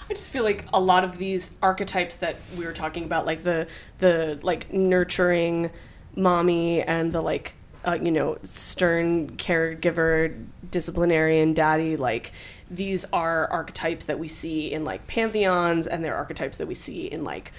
I 0.09 0.13
just 0.13 0.31
feel 0.31 0.43
like 0.43 0.65
a 0.71 0.79
lot 0.79 1.03
of 1.03 1.17
these 1.17 1.55
archetypes 1.61 2.17
that 2.17 2.35
we 2.55 2.65
were 2.65 2.73
talking 2.73 3.05
about, 3.05 3.25
like 3.25 3.43
the 3.43 3.67
the 3.99 4.39
like 4.43 4.71
nurturing 4.71 5.71
mommy 6.15 6.81
and 6.81 7.11
the 7.11 7.21
like 7.21 7.53
uh, 7.85 7.97
you 7.99 8.11
know 8.11 8.37
stern 8.43 9.31
caregiver, 9.37 10.45
disciplinarian 10.69 11.53
daddy, 11.53 11.97
like 11.97 12.33
these 12.69 13.05
are 13.05 13.47
archetypes 13.47 14.05
that 14.05 14.19
we 14.19 14.27
see 14.27 14.71
in 14.71 14.83
like 14.83 15.07
pantheons, 15.07 15.87
and 15.87 16.03
they're 16.03 16.15
archetypes 16.15 16.57
that 16.57 16.67
we 16.67 16.75
see 16.75 17.07
in 17.07 17.23
like 17.23 17.51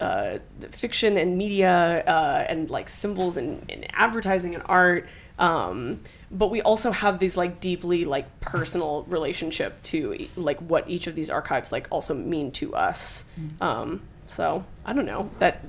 uh, 0.00 0.38
fiction 0.70 1.16
and 1.16 1.38
media 1.38 2.02
uh, 2.06 2.44
and 2.48 2.70
like 2.70 2.88
symbols 2.88 3.36
and, 3.36 3.64
and 3.68 3.86
advertising 3.94 4.54
and 4.54 4.64
art. 4.66 5.06
Um, 5.38 6.00
but 6.34 6.50
we 6.50 6.60
also 6.60 6.90
have 6.90 7.20
these 7.20 7.36
like 7.36 7.60
deeply 7.60 8.04
like 8.04 8.40
personal 8.40 9.04
relationship 9.04 9.80
to 9.84 10.26
like 10.36 10.58
what 10.58 10.90
each 10.90 11.06
of 11.06 11.14
these 11.14 11.30
archives 11.30 11.70
like 11.70 11.86
also 11.90 12.12
mean 12.12 12.50
to 12.50 12.74
us. 12.74 13.24
Um, 13.60 14.02
so 14.26 14.64
I 14.84 14.92
don't 14.92 15.06
know 15.06 15.30
that 15.38 15.64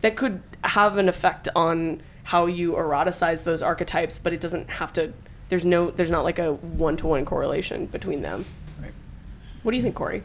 that 0.00 0.16
could 0.16 0.42
have 0.64 0.98
an 0.98 1.08
effect 1.08 1.48
on 1.54 2.02
how 2.24 2.46
you 2.46 2.72
eroticize 2.72 3.44
those 3.44 3.62
archetypes, 3.62 4.18
but 4.18 4.32
it 4.32 4.40
doesn't 4.40 4.68
have 4.70 4.92
to. 4.94 5.12
There's 5.48 5.64
no. 5.64 5.92
There's 5.92 6.10
not 6.10 6.24
like 6.24 6.38
a 6.38 6.52
one 6.52 6.96
to 6.98 7.06
one 7.06 7.24
correlation 7.24 7.86
between 7.86 8.22
them. 8.22 8.44
What 9.62 9.72
do 9.72 9.76
you 9.76 9.82
think, 9.82 9.94
Corey? 9.94 10.22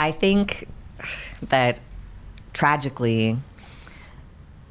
I 0.00 0.12
think 0.12 0.68
that 1.42 1.80
tragically, 2.52 3.38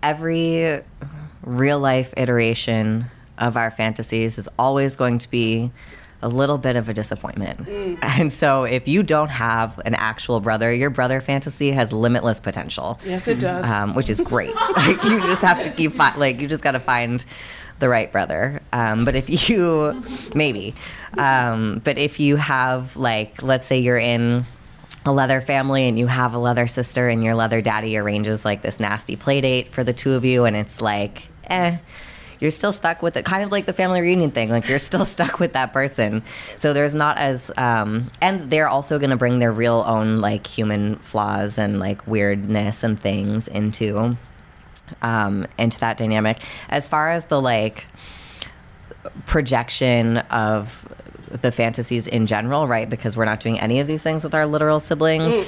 every 0.01 0.82
real 1.45 1.79
life 1.79 2.13
iteration 2.17 3.05
of 3.37 3.55
our 3.55 3.71
fantasies 3.71 4.37
is 4.37 4.49
always 4.57 4.95
going 4.95 5.19
to 5.19 5.29
be 5.29 5.71
a 6.21 6.27
little 6.29 6.57
bit 6.57 6.75
of 6.75 6.89
a 6.89 6.93
disappointment. 6.93 7.67
And 8.01 8.33
so 8.33 8.63
if 8.63 8.87
you 8.87 9.03
don't 9.03 9.29
have 9.29 9.79
an 9.85 9.93
actual 9.93 10.39
brother, 10.39 10.73
your 10.73 10.89
brother 10.89 11.21
fantasy 11.21 11.71
has 11.71 11.93
limitless 11.93 12.39
potential. 12.39 12.99
Yes, 13.05 13.27
it 13.27 13.39
does. 13.39 13.69
Um, 13.69 13.93
which 13.93 14.09
is 14.09 14.21
great. 14.21 14.55
like 14.75 15.03
you 15.03 15.21
just 15.21 15.43
have 15.43 15.61
to 15.63 15.69
keep 15.71 15.93
fi- 15.93 16.15
like 16.15 16.39
you 16.39 16.47
just 16.47 16.63
got 16.63 16.71
to 16.71 16.79
find 16.79 17.23
the 17.79 17.89
right 17.89 18.11
brother. 18.11 18.61
Um, 18.73 19.05
but 19.05 19.15
if 19.15 19.49
you 19.49 20.03
maybe, 20.35 20.73
um, 21.17 21.81
but 21.83 21.97
if 21.97 22.19
you 22.19 22.37
have 22.37 22.95
like 22.97 23.43
let's 23.43 23.67
say 23.67 23.77
you're 23.77 23.97
in 23.97 24.45
a 25.05 25.11
leather 25.11 25.41
family 25.41 25.87
and 25.87 25.99
you 25.99 26.07
have 26.07 26.33
a 26.33 26.39
leather 26.39 26.65
sister 26.65 27.07
and 27.07 27.23
your 27.23 27.35
leather 27.35 27.61
daddy 27.61 27.95
arranges 27.97 28.43
like 28.43 28.63
this 28.63 28.79
nasty 28.79 29.15
play 29.15 29.39
date 29.39 29.71
for 29.71 29.83
the 29.83 29.93
two 29.93 30.13
of 30.13 30.25
you 30.25 30.45
and 30.45 30.55
it's 30.55 30.81
like 30.81 31.29
eh 31.49 31.77
you're 32.39 32.51
still 32.51 32.73
stuck 32.73 33.01
with 33.01 33.15
it 33.15 33.23
kind 33.23 33.43
of 33.43 33.51
like 33.51 33.65
the 33.65 33.73
family 33.73 34.01
reunion 34.01 34.31
thing 34.31 34.49
like 34.49 34.67
you're 34.67 34.79
still 34.79 35.05
stuck 35.15 35.39
with 35.39 35.53
that 35.53 35.71
person 35.73 36.23
so 36.57 36.73
there's 36.73 36.95
not 36.95 37.17
as 37.17 37.51
um, 37.57 38.11
and 38.21 38.49
they're 38.49 38.67
also 38.67 38.99
going 38.99 39.09
to 39.09 39.15
bring 39.15 39.39
their 39.39 39.51
real 39.51 39.83
own 39.87 40.19
like 40.21 40.45
human 40.45 40.97
flaws 40.97 41.57
and 41.57 41.79
like 41.79 42.05
weirdness 42.07 42.83
and 42.83 42.99
things 42.99 43.47
into 43.47 44.17
um, 45.01 45.47
into 45.57 45.79
that 45.79 45.97
dynamic 45.97 46.39
as 46.69 46.87
far 46.87 47.09
as 47.09 47.25
the 47.25 47.41
like 47.41 47.85
projection 49.25 50.17
of 50.17 50.87
the 51.41 51.51
fantasies 51.51 52.07
in 52.07 52.27
general, 52.27 52.67
right? 52.67 52.89
Because 52.89 53.17
we're 53.17 53.25
not 53.25 53.39
doing 53.39 53.59
any 53.59 53.79
of 53.79 53.87
these 53.87 54.01
things 54.03 54.23
with 54.23 54.33
our 54.33 54.45
literal 54.45 54.79
siblings. 54.79 55.47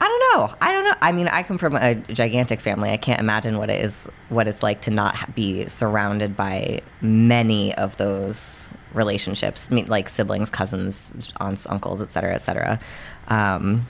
I 0.00 0.08
don't 0.08 0.40
know. 0.40 0.56
I 0.60 0.72
don't 0.72 0.84
know. 0.84 0.94
I 1.00 1.12
mean, 1.12 1.28
I 1.28 1.42
come 1.42 1.58
from 1.58 1.74
a 1.74 1.94
gigantic 1.94 2.60
family. 2.60 2.90
I 2.90 2.96
can't 2.96 3.20
imagine 3.20 3.58
what 3.58 3.70
it 3.70 3.82
is, 3.82 4.06
what 4.28 4.46
it's 4.46 4.62
like 4.62 4.82
to 4.82 4.90
not 4.90 5.34
be 5.34 5.66
surrounded 5.68 6.36
by 6.36 6.82
many 7.00 7.74
of 7.76 7.96
those 7.96 8.68
relationships, 8.92 9.68
I 9.70 9.74
mean, 9.74 9.86
like 9.86 10.08
siblings, 10.08 10.50
cousins, 10.50 11.32
aunts, 11.38 11.66
uncles, 11.66 12.02
et 12.02 12.10
cetera, 12.10 12.34
et 12.34 12.38
cetera. 12.38 12.80
Um, 13.28 13.86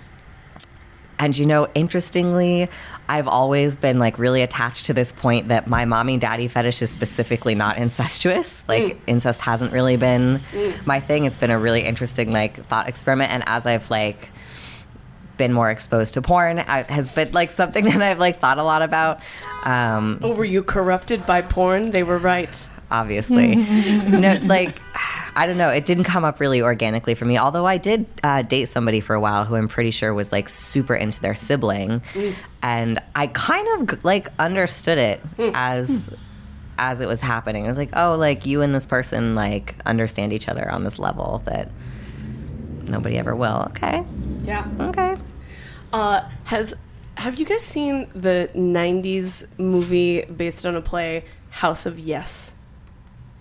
and 1.19 1.37
you 1.37 1.47
know, 1.47 1.67
interestingly, 1.75 2.69
I've 3.09 3.29
always 3.29 3.75
been 3.75 3.99
like 3.99 4.19
really 4.19 4.43
attached 4.43 4.87
to 4.87 4.93
this 4.93 5.13
point 5.13 5.49
that 5.49 5.67
my 5.67 5.87
mommy 5.87 6.19
daddy 6.19 6.47
fetish 6.47 6.83
is 6.83 6.91
specifically 6.91 7.55
not 7.55 7.79
incestuous. 7.87 8.65
Like 8.69 9.01
incest 9.07 9.41
hasn't 9.41 9.73
really 9.73 9.97
been 9.97 10.41
my 10.85 11.01
thing. 11.01 11.25
It's 11.25 11.39
been 11.39 11.51
a 11.51 11.59
really 11.59 11.83
interesting 11.83 12.33
like 12.33 12.63
thought 12.67 12.89
experiment. 12.89 13.33
And 13.33 13.43
as 13.47 13.67
I've 13.67 13.91
like 13.91 14.31
been 15.37 15.53
more 15.53 15.71
exposed 15.71 16.15
to 16.15 16.23
porn, 16.23 16.59
I, 16.61 16.83
has 16.83 17.11
been 17.13 17.33
like 17.33 17.51
something 17.51 17.85
that 17.87 18.03
I've 18.03 18.19
like 18.19 18.39
thought 18.39 18.59
a 18.59 18.63
lot 18.63 18.83
about. 18.83 19.21
Um, 19.65 20.21
oh, 20.23 20.35
were 20.35 20.45
you 20.45 20.63
corrupted 20.63 21.27
by 21.27 21.43
porn? 21.43 21.91
They 21.91 22.03
were 22.03 22.19
right. 22.19 22.69
obviously. 22.91 23.57
no, 23.57 24.39
like 24.45 24.79
I 25.35 25.45
don't 25.45 25.59
know. 25.59 25.69
It 25.71 25.85
didn't 25.85 26.05
come 26.05 26.25
up 26.25 26.41
really 26.41 26.63
organically 26.63 27.15
for 27.15 27.25
me. 27.27 27.37
Although 27.37 27.67
I 27.67 27.77
did 27.79 28.07
uh, 28.23 28.43
date 28.43 28.67
somebody 28.69 29.01
for 29.01 29.15
a 29.15 29.21
while 29.21 29.45
who 29.45 29.55
I'm 29.57 29.69
pretty 29.69 29.91
sure 29.91 30.15
was 30.15 30.33
like 30.33 30.49
super 30.49 30.95
into 30.95 31.21
their 31.21 31.35
sibling, 31.35 32.01
and 32.63 33.01
I 33.15 33.27
kind 33.27 33.69
of 33.91 34.05
like 34.05 34.29
understood 34.39 34.99
it 34.99 35.21
as 35.39 36.11
as 36.79 37.01
it 37.01 37.09
was 37.09 37.21
happening. 37.21 37.65
It 37.65 37.69
was 37.69 37.79
like, 37.79 37.91
oh, 37.95 38.17
like 38.17 38.47
you 38.47 38.63
and 38.63 38.75
this 38.75 38.87
person 38.87 39.35
like 39.35 39.75
understand 39.85 40.33
each 40.33 40.49
other 40.49 40.71
on 40.71 40.85
this 40.85 40.99
level 40.99 41.43
that 41.47 41.71
nobody 42.89 43.19
ever 43.19 43.35
will. 43.35 43.65
Okay, 43.71 44.05
Yeah. 44.43 44.67
okay. 44.81 45.16
Uh, 45.97 46.29
has 46.45 46.75
have 47.15 47.41
you 47.41 47.47
guys 47.47 47.63
seen 47.63 48.07
the 48.15 48.51
'90s 48.55 49.47
movie 49.59 50.21
based 50.27 50.67
on 50.67 50.77
a 50.77 50.83
play, 50.83 51.25
House 51.49 51.87
of 51.87 51.99
Yes? 51.99 52.55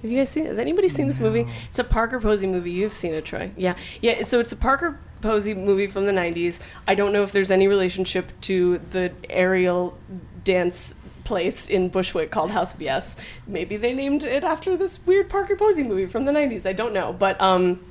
Have 0.02 0.10
you 0.10 0.20
guys 0.20 0.30
seen? 0.30 0.46
Has 0.46 0.58
anybody 0.58 0.88
seen 0.88 1.08
this 1.08 1.20
movie? 1.20 1.46
It's 1.68 1.80
a 1.80 1.84
Parker 1.84 2.18
Posey 2.18 2.48
movie. 2.48 2.72
You've 2.72 2.94
seen 2.94 3.14
it, 3.14 3.26
Troy. 3.26 3.52
Yeah, 3.58 3.76
yeah. 4.02 4.24
So 4.24 4.40
it's 4.40 4.54
a 4.54 4.56
Parker 4.56 4.98
Posey 5.20 5.54
movie 5.54 5.88
from 5.88 6.06
the 6.06 6.14
'90s. 6.14 6.62
I 6.88 6.96
don't 6.96 7.12
know 7.12 7.24
if 7.24 7.34
there's 7.34 7.52
any 7.52 7.68
relationship 7.68 8.32
to 8.44 8.78
the 8.78 9.12
aerial 9.30 9.98
dance 10.46 10.96
place 11.26 11.68
in 11.68 11.90
Bushwick 11.90 12.32
called 12.32 12.52
House 12.52 12.74
of 12.74 12.82
Yes. 12.82 13.18
Maybe 13.46 13.76
they 13.76 13.94
named 13.94 14.24
it 14.24 14.46
after 14.46 14.78
this 14.78 15.06
weird 15.06 15.28
Parker 15.28 15.58
Posey 15.58 15.84
movie 15.84 16.06
from 16.06 16.24
the 16.24 16.32
'90s. 16.32 16.66
I 16.66 16.72
don't 16.72 16.94
know, 16.94 17.12
but 17.12 17.42
um, 17.42 17.84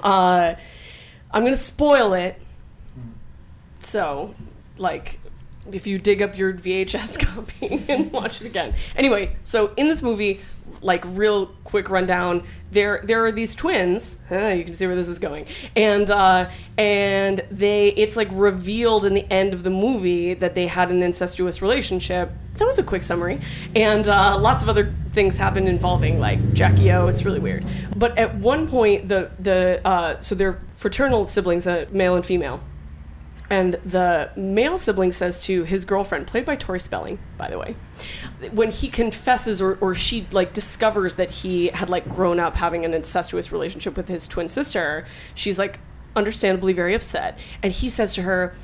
uh, 0.00 0.56
I'm 1.30 1.42
gonna 1.42 1.56
spoil 1.56 2.12
it. 2.12 2.38
So, 3.80 4.34
like, 4.78 5.20
if 5.72 5.86
you 5.86 5.98
dig 5.98 6.22
up 6.22 6.36
your 6.36 6.52
VHS 6.52 7.18
copy 7.26 7.84
and 7.88 8.12
watch 8.12 8.40
it 8.40 8.46
again. 8.46 8.74
Anyway, 8.96 9.36
so 9.42 9.72
in 9.76 9.88
this 9.88 10.02
movie, 10.02 10.40
like 10.82 11.02
real 11.06 11.46
quick 11.64 11.90
rundown, 11.90 12.44
there 12.70 13.00
there 13.04 13.24
are 13.26 13.32
these 13.32 13.54
twins. 13.54 14.18
Huh, 14.28 14.48
you 14.48 14.64
can 14.64 14.74
see 14.74 14.86
where 14.86 14.96
this 14.96 15.08
is 15.08 15.18
going, 15.18 15.46
and 15.76 16.10
uh, 16.10 16.50
and 16.78 17.40
they 17.50 17.88
it's 17.88 18.16
like 18.16 18.28
revealed 18.32 19.04
in 19.04 19.14
the 19.14 19.30
end 19.30 19.52
of 19.52 19.62
the 19.62 19.70
movie 19.70 20.34
that 20.34 20.54
they 20.54 20.66
had 20.66 20.90
an 20.90 21.02
incestuous 21.02 21.60
relationship. 21.60 22.30
That 22.54 22.64
was 22.64 22.78
a 22.78 22.82
quick 22.82 23.02
summary, 23.02 23.40
and 23.74 24.06
uh, 24.08 24.38
lots 24.38 24.62
of 24.62 24.68
other 24.68 24.94
things 25.12 25.36
happened 25.36 25.68
involving 25.68 26.18
like 26.18 26.52
Jackie 26.52 26.92
O. 26.92 27.08
It's 27.08 27.24
really 27.24 27.40
weird. 27.40 27.64
But 27.96 28.16
at 28.16 28.34
one 28.36 28.68
point, 28.68 29.08
the 29.08 29.30
the 29.38 29.80
uh, 29.86 30.20
so 30.20 30.34
they're 30.34 30.58
fraternal 30.76 31.26
siblings, 31.26 31.66
uh, 31.66 31.86
male 31.90 32.14
and 32.14 32.24
female. 32.24 32.60
And 33.50 33.74
the 33.84 34.30
male 34.36 34.78
sibling 34.78 35.10
says 35.10 35.42
to 35.42 35.64
his 35.64 35.84
girlfriend, 35.84 36.28
played 36.28 36.44
by 36.44 36.54
Tori 36.54 36.78
Spelling, 36.78 37.18
by 37.36 37.50
the 37.50 37.58
way, 37.58 37.74
when 38.52 38.70
he 38.70 38.86
confesses 38.86 39.60
or, 39.60 39.76
or 39.80 39.92
she 39.92 40.28
like 40.30 40.52
discovers 40.52 41.16
that 41.16 41.30
he 41.30 41.66
had 41.68 41.90
like 41.90 42.08
grown 42.08 42.38
up 42.38 42.54
having 42.54 42.84
an 42.84 42.94
incestuous 42.94 43.50
relationship 43.50 43.96
with 43.96 44.06
his 44.06 44.28
twin 44.28 44.46
sister, 44.46 45.04
she's 45.34 45.58
like 45.58 45.80
understandably 46.14 46.72
very 46.72 46.94
upset. 46.94 47.36
And 47.60 47.72
he 47.72 47.88
says 47.88 48.14
to 48.14 48.22
her, 48.22 48.54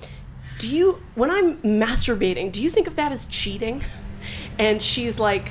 Do 0.60 0.68
you 0.68 1.02
when 1.16 1.32
I'm 1.32 1.56
masturbating, 1.58 2.52
do 2.52 2.62
you 2.62 2.70
think 2.70 2.86
of 2.86 2.94
that 2.94 3.10
as 3.10 3.24
cheating? 3.26 3.82
And 4.56 4.80
she's 4.80 5.18
like, 5.18 5.50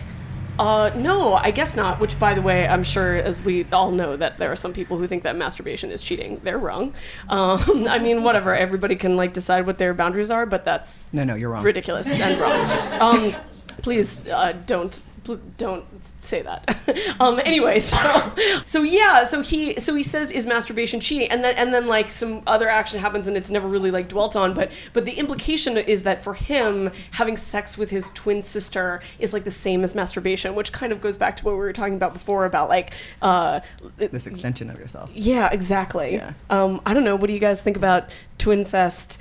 uh, 0.60 0.92
no, 0.96 1.34
I 1.34 1.52
guess 1.52 1.76
not. 1.76 2.00
Which, 2.00 2.18
by 2.20 2.34
the 2.34 2.42
way, 2.42 2.68
I'm 2.68 2.84
sure, 2.84 3.16
as 3.16 3.42
we 3.42 3.66
all 3.72 3.92
know, 3.92 4.16
that 4.18 4.38
there 4.38 4.52
are 4.52 4.56
some 4.56 4.74
people 4.74 4.98
who 4.98 5.08
think 5.08 5.24
that 5.24 5.36
masturbation 5.36 5.92
is 5.92 6.02
cheating. 6.02 6.40
They're 6.44 6.58
wrong. 6.58 6.94
Um, 7.30 7.88
I 7.90 8.00
mean, 8.00 8.24
whatever. 8.24 8.56
Everybody 8.56 8.96
can 8.96 9.16
like 9.16 9.34
decide 9.34 9.66
what 9.66 9.78
their 9.78 9.94
boundaries 9.94 10.32
are, 10.32 10.46
but 10.46 10.64
that's 10.66 11.02
No, 11.12 11.24
no, 11.24 11.36
you're 11.36 11.50
wrong. 11.50 11.64
ridiculous 11.64 12.08
and 12.08 12.40
wrong. 12.40 13.02
Um, 13.02 13.34
please 13.82 14.28
uh, 14.30 14.54
don't 14.66 15.00
pl- 15.24 15.42
don't 15.58 15.84
say 16.26 16.42
that. 16.42 16.78
um, 17.20 17.40
anyway, 17.46 17.80
so 17.80 18.34
so 18.66 18.82
yeah, 18.84 19.24
so 19.24 19.42
he 19.42 19.80
so 19.80 19.96
he 19.96 20.04
says 20.04 20.32
is 20.32 20.46
masturbation 20.46 21.00
cheating, 21.00 21.30
and 21.30 21.44
then 21.44 21.56
and 21.56 21.74
then 21.74 21.88
like 21.88 22.12
some 22.12 22.42
other 22.48 22.68
action 22.70 23.00
happens, 23.00 23.28
and 23.28 23.38
it's 23.38 23.50
never 23.50 23.68
really 23.68 23.92
like 23.92 24.08
dwelt 24.08 24.36
on. 24.36 24.54
But 24.54 24.72
but 24.94 25.06
the 25.06 25.14
implication 25.14 25.78
is 25.78 26.04
that 26.04 26.24
for 26.24 26.34
him, 26.34 26.92
having 27.12 27.38
sex 27.38 27.78
with 27.78 27.90
his 27.90 28.10
twin 28.12 28.42
sister 28.42 29.02
is 29.20 29.34
like 29.34 29.44
the 29.44 29.52
same 29.52 29.84
as 29.84 29.96
masturbation, 29.96 30.56
which 30.56 30.72
kind 30.72 30.92
of 30.92 31.02
goes 31.02 31.18
back 31.18 31.38
to 31.38 31.46
what 31.46 31.52
we 31.52 31.58
were 31.60 31.74
talking 31.74 31.96
about 31.96 32.14
before 32.14 32.46
about 32.46 32.70
like. 32.70 32.94
Uh, 33.22 33.60
This 33.98 34.26
extension 34.28 34.70
of 34.70 34.80
yourself. 34.80 35.10
yeah, 35.14 35.50
exactly. 35.52 36.14
Yeah. 36.14 36.34
Um, 36.50 36.82
I 36.86 36.94
don't 36.94 37.04
know. 37.04 37.16
What 37.16 37.28
do 37.28 37.34
you 37.34 37.40
guys 37.40 37.62
think 37.62 37.78
about 37.78 38.10
twincest, 38.38 39.18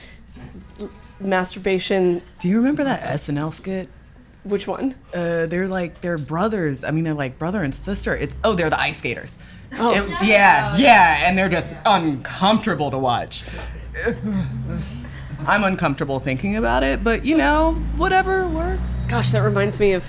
masturbation? 1.20 2.22
Do 2.40 2.48
you 2.48 2.56
remember 2.56 2.84
that 2.84 3.02
SNL 3.20 3.52
skit? 3.54 3.88
Which 4.44 4.66
one? 4.66 4.94
Uh, 5.14 5.46
they're 5.46 5.68
like 5.68 6.00
they're 6.00 6.18
brothers. 6.18 6.84
I 6.84 6.90
mean, 6.90 7.04
they're 7.04 7.14
like 7.14 7.38
brother 7.38 7.62
and 7.62 7.74
sister. 7.74 8.14
It's 8.16 8.36
oh, 8.44 8.54
they're 8.54 8.70
the 8.70 8.80
ice 8.80 8.98
skaters. 8.98 9.38
Oh. 9.76 9.92
Yeah, 10.22 10.76
yeah, 10.76 11.26
and 11.26 11.36
they're 11.36 11.48
just 11.48 11.74
uncomfortable 11.84 12.90
to 12.90 12.98
watch. 12.98 13.42
I'm 15.46 15.64
uncomfortable 15.64 16.20
thinking 16.20 16.56
about 16.56 16.82
it, 16.82 17.02
but 17.02 17.24
you 17.24 17.36
know, 17.36 17.74
whatever 17.96 18.46
works. 18.46 18.94
Gosh, 19.08 19.30
that 19.32 19.40
reminds 19.40 19.80
me 19.80 19.92
of 19.92 20.04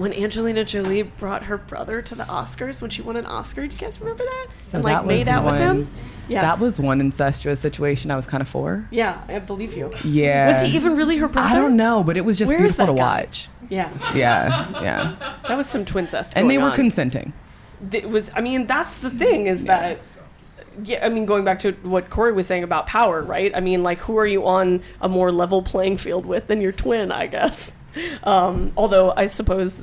when 0.00 0.12
Angelina 0.12 0.64
Jolie 0.64 1.02
brought 1.02 1.44
her 1.44 1.56
brother 1.58 2.00
to 2.02 2.14
the 2.14 2.24
Oscars 2.24 2.80
when 2.80 2.90
she 2.90 3.02
won 3.02 3.16
an 3.16 3.26
Oscar. 3.26 3.66
Do 3.66 3.74
you 3.74 3.78
guys 3.80 4.00
remember 4.00 4.24
that? 4.24 4.46
and 4.72 4.82
like 4.84 4.94
that 4.96 5.06
made 5.06 5.18
was 5.18 5.28
out 5.28 5.44
with 5.44 5.56
him. 5.58 5.76
one- 5.78 5.88
Yeah. 6.28 6.42
That 6.42 6.58
was 6.60 6.78
one 6.80 7.00
incestuous 7.00 7.58
situation 7.60 8.10
I 8.10 8.16
was 8.16 8.24
kind 8.26 8.40
of 8.40 8.48
for. 8.48 8.86
yeah, 8.90 9.22
I 9.28 9.38
believe 9.40 9.76
you. 9.76 9.92
Yeah. 10.04 10.48
Was 10.48 10.62
he 10.70 10.76
even 10.76 10.96
really 10.96 11.16
her 11.18 11.28
brother? 11.28 11.48
I 11.48 11.54
don't 11.54 11.76
know, 11.76 12.02
but 12.04 12.16
it 12.16 12.24
was 12.24 12.38
just 12.38 12.48
Where 12.48 12.58
beautiful 12.58 12.86
to 12.86 12.92
guy? 12.94 12.98
watch. 13.22 13.48
Yeah, 13.68 13.90
Yeah, 14.14 14.82
yeah. 14.82 15.36
that 15.46 15.56
was 15.56 15.66
some 15.66 15.84
twincest. 15.84 16.32
And 16.36 16.50
they 16.50 16.58
were 16.58 16.70
on. 16.70 16.74
consenting. 16.74 17.32
it 17.92 18.08
was 18.10 18.30
i 18.34 18.40
mean 18.42 18.66
that's 18.66 18.96
the 18.96 19.08
thing 19.10 19.46
is 19.46 19.64
that 19.64 19.98
yeah 20.84 21.04
i 21.04 21.08
mean 21.08 21.24
going 21.24 21.44
back 21.44 21.58
to 21.58 21.72
what 21.82 22.10
corey 22.10 22.30
was 22.32 22.46
saying 22.46 22.62
about 22.62 22.86
power 22.86 23.22
right 23.22 23.52
i 23.56 23.60
mean 23.60 23.82
like 23.82 23.98
who 24.00 24.18
are 24.18 24.26
you 24.26 24.46
on 24.46 24.82
a 25.00 25.08
more 25.08 25.32
level 25.32 25.62
playing 25.62 25.96
field 25.96 26.26
with 26.26 26.46
than 26.46 26.60
your 26.60 26.72
twin 26.72 27.10
i 27.10 27.26
guess 27.26 27.74
um, 28.24 28.72
although 28.76 29.12
i 29.16 29.26
suppose 29.26 29.82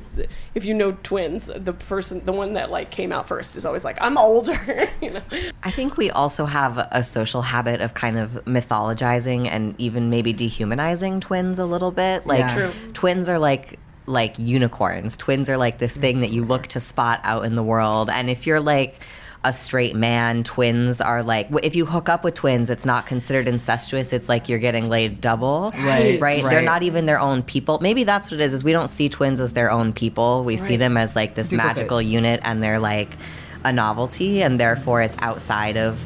if 0.56 0.66
you 0.66 0.74
know 0.74 0.98
twins 1.04 1.50
the 1.56 1.74
person 1.74 2.24
the 2.26 2.32
one 2.32 2.54
that 2.54 2.72
like 2.72 2.92
came 2.92 3.12
out 3.12 3.28
first 3.28 3.56
is 3.56 3.66
always 3.66 3.84
like 3.84 3.98
i'm 4.02 4.18
older 4.18 4.90
you 5.02 5.12
know 5.12 5.22
I 5.64 5.72
think 5.72 5.98
we 5.98 6.10
also 6.12 6.46
have 6.46 6.78
a 6.92 7.04
social 7.04 7.42
habit 7.42 7.82
of 7.82 7.94
kind 7.94 8.18
of 8.18 8.44
mythologizing 8.46 9.48
and 9.48 9.76
even 9.78 10.10
maybe 10.10 10.32
dehumanizing 10.34 11.20
twins 11.20 11.60
a 11.60 11.66
little 11.66 11.92
bit. 11.92 12.26
Like 12.26 12.40
Yeah. 12.40 12.72
Twins 12.94 13.28
are 13.28 13.40
like 13.40 13.80
like 14.06 14.40
unicorns. 14.40 15.18
Twins 15.18 15.50
are 15.50 15.58
like 15.58 15.78
this 15.80 15.96
thing 15.96 16.22
that 16.22 16.32
you 16.32 16.44
look 16.46 16.68
to 16.68 16.80
spot 16.80 17.20
out 17.24 17.44
in 17.44 17.56
the 17.56 17.64
world. 17.64 18.10
And 18.10 18.30
if 18.30 18.48
you're 18.48 18.62
like 18.62 19.02
a 19.48 19.54
straight 19.54 19.96
man. 19.96 20.44
Twins 20.44 21.00
are 21.02 21.24
like 21.24 21.48
if 21.64 21.76
you 21.76 21.86
hook 21.86 22.10
up 22.10 22.24
with 22.24 22.34
twins, 22.36 22.70
it's 22.70 22.86
not 22.86 23.06
considered 23.08 23.48
incestuous. 23.48 24.12
It's 24.14 24.28
like 24.30 24.50
you're 24.50 24.60
getting 24.60 24.90
laid 24.90 25.22
double. 25.22 25.72
Right, 25.78 26.20
Right. 26.20 26.44
They're 26.44 26.62
not 26.62 26.84
even 26.84 27.06
their 27.06 27.20
own 27.20 27.42
people. 27.44 27.80
Maybe 27.82 28.04
that's 28.04 28.30
what 28.30 28.40
it 28.40 28.44
is. 28.44 28.54
Is 28.54 28.64
we 28.64 28.72
don't 28.74 28.90
see 28.90 29.10
twins 29.10 29.40
as 29.40 29.54
their 29.54 29.72
own 29.72 29.94
people. 29.94 30.44
We 30.44 30.58
see 30.58 30.76
them 30.76 30.98
as 30.98 31.16
like 31.16 31.36
this 31.36 31.50
Duplicates. 31.50 31.78
magical 31.80 32.02
unit, 32.02 32.40
and 32.44 32.62
they're 32.62 32.80
like 32.80 33.16
a 33.64 33.72
novelty, 33.72 34.44
and 34.44 34.60
therefore 34.60 35.02
it's 35.02 35.18
outside 35.20 35.78
of 35.78 36.06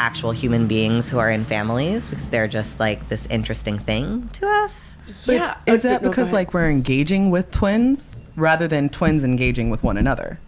actual 0.00 0.30
human 0.30 0.66
beings 0.68 1.08
who 1.08 1.18
are 1.18 1.30
in 1.30 1.44
families 1.44 2.10
because 2.10 2.28
they're 2.28 2.48
just 2.48 2.78
like 2.80 3.08
this 3.08 3.26
interesting 3.26 3.78
thing 3.78 4.28
to 4.32 4.46
us. 4.46 4.96
yeah. 5.26 5.56
Is 5.66 5.84
Uh, 5.84 5.88
that 5.90 6.02
because 6.02 6.32
like 6.32 6.54
we're 6.54 6.70
engaging 6.70 7.30
with 7.30 7.50
twins 7.50 8.16
rather 8.36 8.68
than 8.68 8.88
twins 8.88 9.24
engaging 9.24 9.70
with 9.70 9.82
one 9.82 9.96
another? 9.96 10.38